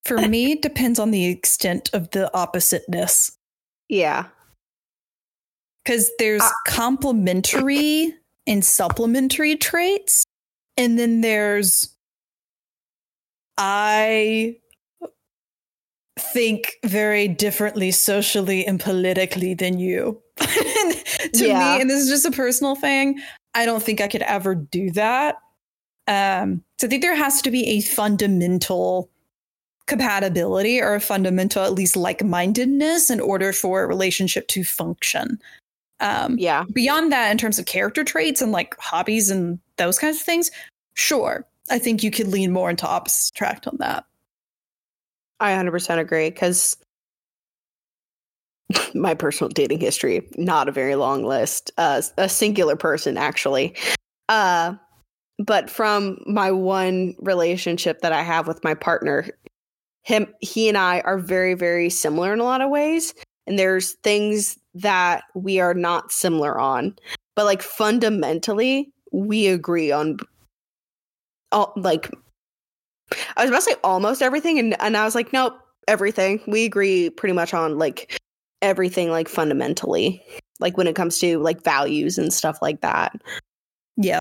For 0.06 0.20
me, 0.20 0.52
it 0.52 0.62
depends 0.62 1.00
on 1.00 1.12
the 1.12 1.26
extent 1.26 1.90
of 1.94 2.12
the 2.12 2.30
oppositeness. 2.36 3.38
Yeah. 3.90 4.28
Because 5.84 6.12
there's 6.20 6.44
uh, 6.44 6.50
complementary 6.68 8.14
and 8.46 8.64
supplementary 8.64 9.56
traits. 9.56 10.24
And 10.78 11.00
then 11.00 11.22
there's 11.22 11.96
I 13.58 14.58
think 16.20 16.74
very 16.86 17.28
differently 17.28 17.92
socially 17.92 18.66
and 18.66 18.80
politically 18.80 19.54
than 19.54 19.80
you. 19.80 20.22
to 20.38 21.48
Yeah. 21.48 21.60
me, 21.60 21.82
and 21.82 21.90
this 21.90 22.04
is 22.04 22.10
just 22.10 22.26
a 22.26 22.32
personal 22.32 22.76
thing, 22.76 23.20
I 23.54 23.66
don't 23.66 23.82
think 23.82 24.02
I 24.02 24.08
could 24.08 24.22
ever 24.24 24.56
do 24.56 24.92
that. 24.92 25.38
Um, 26.08 26.64
so 26.78 26.88
I 26.88 26.90
think 26.90 27.02
there 27.02 27.16
has 27.16 27.42
to 27.42 27.52
be 27.52 27.66
a 27.68 27.82
fundamental 27.82 29.10
compatibility 29.88 30.82
or 30.82 30.96
a 30.96 31.00
fundamental, 31.00 31.64
at 31.64 31.74
least 31.74 31.96
like 31.96 32.24
mindedness 32.24 33.10
in 33.10 33.20
order 33.20 33.54
for 33.54 33.84
a 33.84 33.88
relationship 33.88 34.48
to 34.50 34.64
function. 34.64 35.40
Um, 36.00 36.38
Yeah. 36.38 36.66
beyond 36.74 37.12
that, 37.12 37.32
in 37.32 37.38
terms 37.38 37.58
of 37.60 37.66
character 37.66 38.04
traits 38.04 38.42
and 38.42 38.52
like 38.52 38.76
hobbies 38.80 39.30
and 39.30 39.60
those 39.78 39.98
kinds 39.98 40.18
of 40.18 40.24
things, 40.24 40.52
sure. 40.94 41.46
I 41.70 41.80
think 41.80 42.04
you 42.04 42.12
could 42.12 42.28
lean 42.28 42.52
more 42.52 42.70
into 42.70 42.88
opposite 42.88 43.34
tract 43.34 43.68
on 43.68 43.78
that. 43.80 44.06
I 45.40 45.52
100% 45.52 46.00
agree 46.00 46.30
because 46.30 46.78
my 48.96 49.14
personal 49.14 49.50
dating 49.50 49.80
history, 49.80 50.28
not 50.38 50.68
a 50.68 50.72
very 50.72 50.96
long 50.96 51.24
list, 51.24 51.72
uh, 51.78 52.02
a 52.18 52.30
singular 52.30 52.76
person 52.76 53.18
actually. 53.18 53.76
Uh, 54.30 54.74
but 55.40 55.70
from 55.70 56.18
my 56.26 56.52
one 56.52 57.16
relationship 57.20 58.02
that 58.02 58.14
I 58.14 58.24
have 58.24 58.48
with 58.48 58.64
my 58.64 58.74
partner, 58.74 59.28
him, 60.04 60.28
he 60.40 60.70
and 60.70 60.78
I 60.78 61.02
are 61.02 61.18
very, 61.18 61.56
very 61.56 61.90
similar 61.90 62.32
in 62.32 62.40
a 62.40 62.44
lot 62.44 62.62
of 62.62 62.70
ways. 62.70 63.14
And 63.48 63.60
there's 63.60 63.94
things 64.04 64.58
that 64.76 65.24
we 65.34 65.60
are 65.60 65.74
not 65.74 66.12
similar 66.12 66.60
on, 66.60 66.96
but 67.36 67.46
like 67.46 67.62
fundamentally, 67.62 68.92
we 69.12 69.48
agree 69.48 69.92
on 69.92 70.18
all 71.52 71.74
like 71.76 72.12
I 73.38 73.44
was 73.44 73.50
about 73.50 73.60
to 73.60 73.62
say 73.62 73.76
almost 73.84 74.22
everything, 74.22 74.60
and 74.60 74.80
and 74.82 74.98
I 74.98 75.06
was 75.06 75.16
like, 75.16 75.32
nope, 75.34 75.58
everything. 75.88 76.42
We 76.48 76.66
agree 76.66 77.10
pretty 77.10 77.34
much 77.34 77.54
on 77.54 77.78
like 77.78 78.20
everything, 78.62 79.10
like 79.10 79.30
fundamentally, 79.30 80.24
like 80.60 80.78
when 80.78 80.88
it 80.88 80.96
comes 80.96 81.20
to 81.20 81.40
like 81.40 81.64
values 81.64 82.18
and 82.18 82.34
stuff 82.34 82.60
like 82.62 82.82
that. 82.82 83.16
Yeah. 83.98 84.20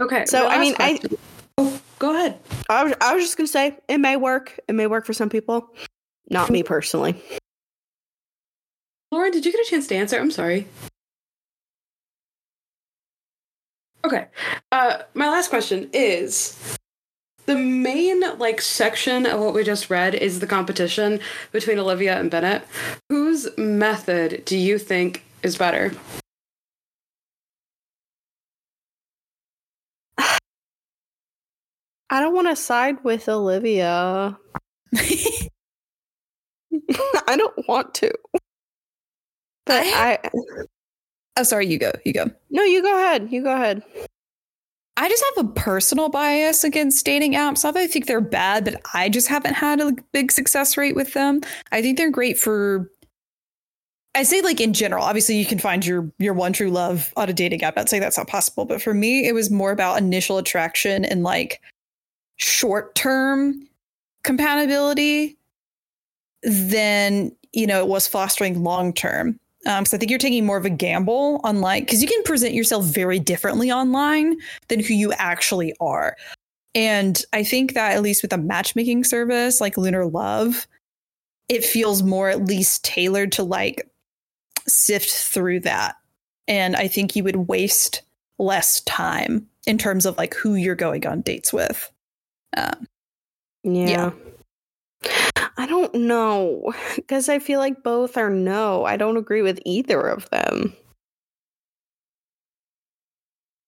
Okay. 0.00 0.24
So 0.26 0.48
I 0.48 0.58
mean, 0.58 0.74
last 0.78 1.04
I 1.04 1.16
oh, 1.58 1.80
go 1.98 2.14
ahead. 2.14 2.38
I 2.68 2.84
was 2.84 2.94
I 3.00 3.14
was 3.14 3.24
just 3.24 3.36
gonna 3.36 3.46
say 3.46 3.76
it 3.88 3.98
may 3.98 4.16
work. 4.16 4.58
It 4.68 4.74
may 4.74 4.86
work 4.86 5.04
for 5.04 5.12
some 5.12 5.28
people, 5.28 5.68
not 6.32 6.50
me 6.50 6.62
personally. 6.62 7.22
Lauren, 9.12 9.30
did 9.30 9.44
you 9.44 9.52
get 9.52 9.60
a 9.60 9.70
chance 9.70 9.86
to 9.88 9.94
answer? 9.94 10.18
I'm 10.18 10.30
sorry. 10.30 10.66
Okay. 14.04 14.26
Uh, 14.72 14.98
my 15.14 15.28
last 15.28 15.48
question 15.50 15.88
is 15.92 16.78
the 17.46 17.56
main 17.56 18.22
like 18.38 18.60
section 18.60 19.26
of 19.26 19.38
what 19.40 19.54
we 19.54 19.62
just 19.62 19.90
read 19.90 20.14
is 20.14 20.40
the 20.40 20.46
competition 20.46 21.20
between 21.52 21.78
Olivia 21.78 22.18
and 22.18 22.30
Bennett. 22.30 22.66
Whose 23.10 23.48
method 23.58 24.44
do 24.44 24.56
you 24.56 24.78
think 24.78 25.24
is 25.42 25.56
better? 25.56 25.92
I 30.18 30.38
don't 32.20 32.34
want 32.34 32.48
to 32.48 32.56
side 32.56 33.04
with 33.04 33.28
Olivia. 33.28 34.38
I 37.28 37.36
don't 37.36 37.68
want 37.68 37.94
to. 37.96 38.12
But 39.66 39.86
I 39.86 40.18
I, 40.24 40.30
oh, 41.36 41.42
sorry, 41.42 41.66
you 41.66 41.78
go. 41.78 41.92
You 42.04 42.12
go. 42.12 42.30
no, 42.50 42.62
you 42.62 42.82
go 42.82 42.96
ahead. 42.96 43.28
You 43.30 43.42
go 43.42 43.54
ahead. 43.54 43.82
I 44.96 45.08
just 45.08 45.24
have 45.34 45.46
a 45.46 45.48
personal 45.52 46.10
bias 46.10 46.64
against 46.64 47.04
dating 47.06 47.32
apps. 47.32 47.64
Not 47.64 47.74
that 47.74 47.80
I 47.80 47.86
think 47.86 48.06
they're 48.06 48.20
bad, 48.20 48.64
but 48.64 48.80
I 48.92 49.08
just 49.08 49.26
haven't 49.26 49.54
had 49.54 49.80
a 49.80 49.92
big 50.12 50.30
success 50.30 50.76
rate 50.76 50.94
with 50.94 51.14
them. 51.14 51.40
I 51.72 51.80
think 51.80 51.96
they're 51.96 52.10
great 52.10 52.38
for. 52.38 52.90
I 54.14 54.24
say 54.24 54.42
like 54.42 54.60
in 54.60 54.74
general. 54.74 55.02
Obviously, 55.02 55.36
you 55.36 55.46
can 55.46 55.58
find 55.58 55.86
your 55.86 56.10
your 56.18 56.34
one 56.34 56.52
true 56.52 56.70
love 56.70 57.12
on 57.16 57.30
a 57.30 57.32
dating 57.32 57.62
app. 57.62 57.78
I'd 57.78 57.88
say 57.88 57.98
that's 57.98 58.18
not 58.18 58.28
possible, 58.28 58.66
but 58.66 58.82
for 58.82 58.92
me, 58.92 59.26
it 59.26 59.32
was 59.32 59.50
more 59.50 59.72
about 59.72 59.98
initial 59.98 60.36
attraction 60.36 61.06
and 61.06 61.22
like 61.22 61.62
short 62.36 62.94
term 62.94 63.66
compatibility 64.24 65.38
than 66.42 67.32
you 67.52 67.66
know 67.66 67.80
it 67.80 67.88
was 67.88 68.06
fostering 68.06 68.62
long 68.62 68.92
term. 68.92 69.38
Um, 69.66 69.84
so 69.84 69.96
I 69.96 70.00
think 70.00 70.10
you're 70.10 70.18
taking 70.18 70.44
more 70.44 70.56
of 70.56 70.64
a 70.64 70.70
gamble 70.70 71.40
on 71.44 71.60
like 71.60 71.86
because 71.86 72.02
you 72.02 72.08
can 72.08 72.22
present 72.24 72.54
yourself 72.54 72.84
very 72.84 73.18
differently 73.18 73.70
online 73.70 74.36
than 74.68 74.80
who 74.80 74.94
you 74.94 75.12
actually 75.12 75.74
are. 75.80 76.16
And 76.74 77.22
I 77.32 77.44
think 77.44 77.74
that 77.74 77.92
at 77.92 78.02
least 78.02 78.22
with 78.22 78.32
a 78.32 78.38
matchmaking 78.38 79.04
service 79.04 79.60
like 79.60 79.76
Lunar 79.76 80.06
Love, 80.06 80.66
it 81.48 81.64
feels 81.64 82.02
more 82.02 82.28
at 82.28 82.44
least 82.44 82.84
tailored 82.84 83.30
to 83.32 83.42
like 83.42 83.88
sift 84.66 85.10
through 85.10 85.60
that. 85.60 85.96
And 86.48 86.74
I 86.74 86.88
think 86.88 87.14
you 87.14 87.24
would 87.24 87.48
waste 87.48 88.02
less 88.38 88.80
time 88.82 89.46
in 89.66 89.78
terms 89.78 90.06
of 90.06 90.16
like 90.18 90.34
who 90.34 90.54
you're 90.54 90.74
going 90.74 91.06
on 91.06 91.20
dates 91.20 91.52
with. 91.52 91.90
Um, 92.56 92.86
Yeah. 93.62 94.10
I 95.62 95.66
don't 95.66 95.94
know 95.94 96.74
because 96.96 97.28
I 97.28 97.38
feel 97.38 97.60
like 97.60 97.84
both 97.84 98.16
are 98.16 98.30
no. 98.30 98.84
I 98.84 98.96
don't 98.96 99.16
agree 99.16 99.42
with 99.42 99.60
either 99.64 100.00
of 100.00 100.28
them. 100.30 100.74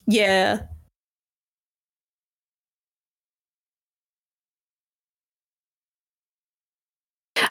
yeah. 0.06 0.66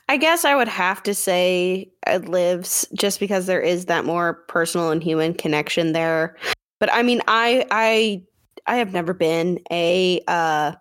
I 0.07 0.17
guess 0.17 0.45
I 0.45 0.55
would 0.55 0.67
have 0.67 1.03
to 1.03 1.13
say 1.13 1.91
it 2.07 2.27
lives 2.27 2.87
just 2.93 3.19
because 3.19 3.45
there 3.45 3.61
is 3.61 3.85
that 3.85 4.05
more 4.05 4.33
personal 4.47 4.91
and 4.91 5.03
human 5.03 5.33
connection 5.33 5.93
there. 5.93 6.37
But 6.79 6.91
I 6.93 7.03
mean, 7.03 7.21
I 7.27 7.65
I 7.71 8.23
I 8.67 8.75
have 8.77 8.93
never 8.93 9.13
been 9.13 9.59
a 9.71 10.21
uh 10.27 10.73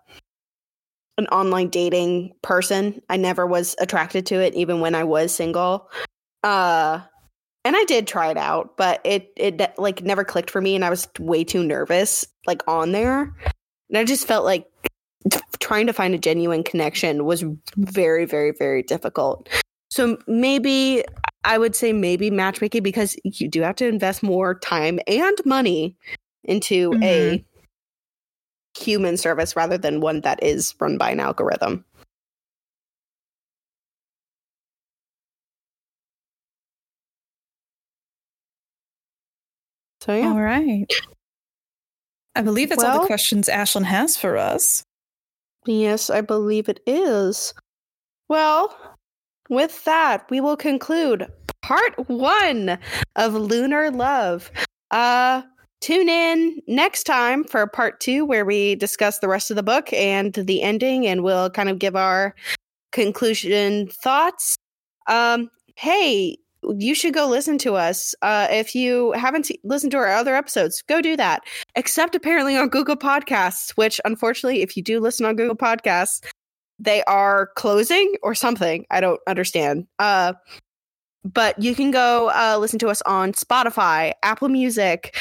an 1.17 1.27
online 1.27 1.69
dating 1.69 2.33
person. 2.41 3.01
I 3.09 3.17
never 3.17 3.45
was 3.45 3.75
attracted 3.79 4.25
to 4.27 4.35
it 4.35 4.53
even 4.55 4.79
when 4.79 4.95
I 4.95 5.03
was 5.03 5.33
single. 5.33 5.89
Uh 6.43 7.01
and 7.65 7.77
I 7.77 7.83
did 7.85 8.07
try 8.07 8.29
it 8.29 8.37
out, 8.37 8.75
but 8.75 8.99
it 9.05 9.31
it 9.37 9.77
like 9.77 10.03
never 10.03 10.23
clicked 10.23 10.51
for 10.51 10.61
me 10.61 10.75
and 10.75 10.83
I 10.83 10.89
was 10.89 11.07
way 11.19 11.43
too 11.43 11.63
nervous 11.63 12.25
like 12.45 12.61
on 12.67 12.91
there. 12.91 13.33
And 13.89 13.97
I 13.97 14.03
just 14.03 14.27
felt 14.27 14.43
like 14.43 14.67
t- 15.31 15.39
trying 15.59 15.87
to 15.87 15.93
find 15.93 16.13
a 16.13 16.17
genuine 16.17 16.63
connection 16.63 17.25
was 17.25 17.45
very 17.77 18.25
very 18.25 18.51
very 18.51 18.83
difficult. 18.83 19.49
So 19.89 20.17
maybe 20.27 21.03
I 21.43 21.57
would 21.57 21.75
say 21.75 21.93
maybe 21.93 22.31
matchmaking 22.31 22.83
because 22.83 23.15
you 23.23 23.47
do 23.47 23.61
have 23.61 23.75
to 23.75 23.87
invest 23.87 24.23
more 24.23 24.55
time 24.55 24.99
and 25.07 25.37
money 25.45 25.95
into 26.43 26.93
a 27.03 27.45
human 28.77 29.17
service 29.17 29.55
rather 29.55 29.77
than 29.77 30.01
one 30.01 30.21
that 30.21 30.41
is 30.43 30.73
run 30.79 30.97
by 30.97 31.11
an 31.11 31.19
algorithm. 31.19 31.85
So 40.01 40.13
yeah. 40.13 40.27
All 40.29 40.41
right. 40.41 40.91
I 42.35 42.41
believe 42.41 42.69
that's 42.69 42.83
all 42.83 42.99
the 42.99 43.07
questions 43.07 43.47
Ashlyn 43.47 43.85
has 43.85 44.17
for 44.17 44.37
us. 44.37 44.83
Yes, 45.65 46.09
I 46.09 46.21
believe 46.21 46.67
it 46.67 46.81
is. 46.85 47.53
Well, 48.27 48.75
with 49.49 49.83
that, 49.85 50.29
we 50.29 50.41
will 50.41 50.57
conclude 50.57 51.31
part 51.61 51.93
one 52.09 52.77
of 53.15 53.33
Lunar 53.33 53.91
Love. 53.91 54.51
Uh 54.91 55.43
tune 55.83 56.07
in 56.07 56.61
next 56.65 57.03
time 57.03 57.43
for 57.43 57.67
part 57.67 57.99
two 57.99 58.23
where 58.25 58.45
we 58.45 58.75
discuss 58.75 59.19
the 59.19 59.27
rest 59.27 59.51
of 59.51 59.57
the 59.57 59.63
book 59.63 59.91
and 59.91 60.33
the 60.33 60.61
ending 60.61 61.05
and 61.05 61.23
we'll 61.23 61.49
kind 61.49 61.67
of 61.67 61.77
give 61.77 61.95
our 61.95 62.33
conclusion 62.93 63.87
thoughts. 63.89 64.55
Um, 65.07 65.49
hey, 65.75 66.37
you 66.77 66.95
should 66.95 67.13
go 67.13 67.27
listen 67.27 67.57
to 67.57 67.75
us. 67.75 68.15
Uh, 68.21 68.47
if 68.49 68.73
you 68.73 69.11
haven't 69.11 69.51
listened 69.65 69.91
to 69.91 69.97
our 69.97 70.07
other 70.07 70.33
episodes, 70.35 70.81
go 70.83 71.01
do 71.01 71.17
that. 71.17 71.43
Except 71.75 72.15
apparently 72.15 72.55
on 72.55 72.69
Google 72.69 72.95
Podcasts, 72.95 73.71
which 73.71 73.99
unfortunately, 74.05 74.61
if 74.61 74.77
you 74.77 74.83
do 74.83 75.01
listen 75.01 75.25
on 75.25 75.35
Google 75.35 75.57
Podcasts, 75.57 76.23
they 76.79 77.03
are 77.03 77.49
closing 77.57 78.15
or 78.23 78.33
something. 78.33 78.85
I 78.89 79.01
don't 79.01 79.19
understand. 79.27 79.87
Uh, 79.99 80.31
but 81.25 81.61
you 81.61 81.75
can 81.75 81.91
go 81.91 82.29
uh, 82.29 82.57
listen 82.57 82.79
to 82.79 82.87
us 82.87 83.01
on 83.01 83.33
Spotify, 83.33 84.13
Apple 84.23 84.47
Music. 84.47 85.13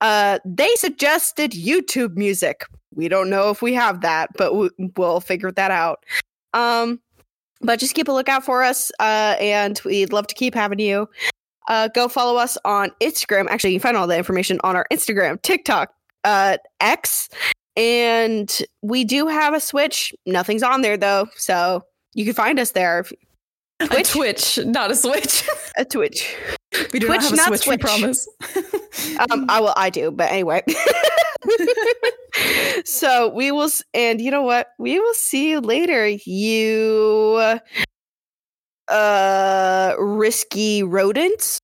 Uh, 0.00 0.38
they 0.44 0.70
suggested 0.76 1.52
YouTube 1.52 2.16
Music. 2.16 2.64
we 2.94 3.08
don't 3.08 3.30
know 3.30 3.50
if 3.50 3.62
we 3.62 3.74
have 3.74 4.00
that, 4.02 4.30
but 4.36 4.54
we, 4.54 4.70
will 4.96 5.20
figure 5.20 5.50
that 5.52 5.70
out. 5.70 6.04
Um, 6.54 7.00
but 7.60 7.78
just 7.78 7.94
keep 7.94 8.08
a 8.08 8.12
lookout 8.12 8.44
for 8.44 8.62
us, 8.62 8.92
uh, 9.00 9.36
and 9.40 9.80
we'd 9.84 10.12
love 10.12 10.26
to 10.26 10.34
keep 10.34 10.54
having 10.54 10.78
you. 10.78 11.08
Uh, 11.68 11.88
go 11.88 12.08
follow 12.08 12.36
us 12.36 12.56
on 12.64 12.90
Instagram. 13.00 13.48
Actually, 13.48 13.72
you 13.72 13.80
can 13.80 13.88
find 13.88 13.96
all 13.96 14.06
the 14.06 14.16
information 14.16 14.60
on 14.62 14.76
our 14.76 14.86
Instagram, 14.92 15.40
TikTok, 15.42 15.92
uh, 16.24 16.58
X, 16.80 17.28
and 17.76 18.62
we 18.82 19.04
do 19.04 19.26
have 19.26 19.54
a 19.54 19.60
Switch. 19.60 20.14
Nothing's 20.26 20.62
on 20.62 20.82
there 20.82 20.96
though, 20.96 21.28
so 21.34 21.84
you 22.14 22.24
can 22.24 22.34
find 22.34 22.60
us 22.60 22.72
there. 22.72 23.00
Twitch, 23.00 23.12
a 23.80 24.02
Twitch, 24.02 24.58
not 24.64 24.90
a 24.90 24.94
Switch. 24.94 25.48
a 25.76 25.84
Twitch. 25.84 26.34
We 26.92 26.98
do 26.98 27.06
Twitch, 27.06 27.20
not 27.20 27.22
have 27.22 27.32
a 27.32 27.36
not 27.36 27.46
Switch, 27.48 27.62
Switch. 27.62 27.78
We 27.78 27.82
promise. 27.82 28.28
um, 29.30 29.46
I 29.48 29.60
will. 29.60 29.74
I 29.76 29.90
do, 29.90 30.10
but 30.10 30.30
anyway. 30.30 30.62
so 32.84 33.28
we 33.28 33.52
will, 33.52 33.70
and 33.94 34.20
you 34.20 34.30
know 34.30 34.42
what? 34.42 34.68
We 34.78 34.98
will 34.98 35.14
see 35.14 35.50
you 35.50 35.60
later. 35.60 36.08
You, 36.08 37.58
uh, 38.88 39.94
risky 39.98 40.82
rodents. 40.82 41.58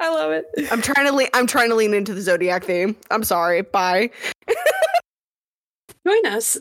I 0.00 0.10
love 0.10 0.32
it. 0.32 0.44
I'm 0.70 0.82
trying 0.82 1.06
to 1.06 1.12
lean. 1.12 1.28
I'm 1.32 1.46
trying 1.46 1.70
to 1.70 1.74
lean 1.74 1.94
into 1.94 2.12
the 2.12 2.20
zodiac 2.20 2.64
theme. 2.64 2.94
I'm 3.10 3.24
sorry. 3.24 3.62
Bye. 3.62 4.10
Join 6.06 6.26
us 6.26 6.58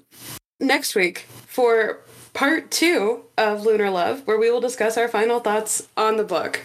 next 0.61 0.95
week 0.95 1.25
for 1.47 1.99
part 2.33 2.71
two 2.71 3.23
of 3.37 3.65
Lunar 3.65 3.89
Love, 3.89 4.25
where 4.27 4.37
we 4.37 4.51
will 4.51 4.61
discuss 4.61 4.97
our 4.97 5.07
final 5.07 5.39
thoughts 5.39 5.87
on 5.95 6.17
the 6.17 6.23
book. 6.23 6.61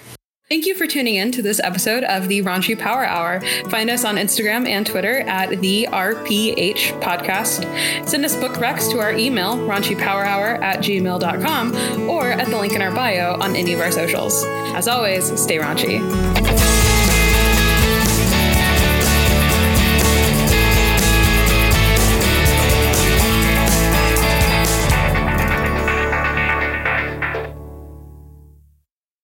Thank 0.48 0.64
you 0.64 0.74
for 0.74 0.86
tuning 0.86 1.16
in 1.16 1.30
to 1.32 1.42
this 1.42 1.60
episode 1.62 2.04
of 2.04 2.28
the 2.28 2.42
Raunchy 2.42 2.78
Power 2.78 3.04
Hour. 3.04 3.42
Find 3.68 3.90
us 3.90 4.06
on 4.06 4.16
Instagram 4.16 4.66
and 4.66 4.86
Twitter 4.86 5.20
at 5.20 5.60
the 5.60 5.86
RPH 5.90 6.98
Podcast. 7.02 8.08
Send 8.08 8.24
us 8.24 8.34
book 8.34 8.52
recs 8.52 8.90
to 8.92 8.98
our 8.98 9.12
email, 9.12 9.56
raunchypowerhour 9.58 10.62
at 10.62 10.78
gmail.com, 10.78 12.08
or 12.08 12.28
at 12.30 12.48
the 12.48 12.56
link 12.56 12.72
in 12.72 12.80
our 12.80 12.92
bio 12.92 13.34
on 13.38 13.54
any 13.56 13.74
of 13.74 13.80
our 13.80 13.92
socials. 13.92 14.42
As 14.74 14.88
always, 14.88 15.38
stay 15.38 15.58
raunchy. 15.58 16.67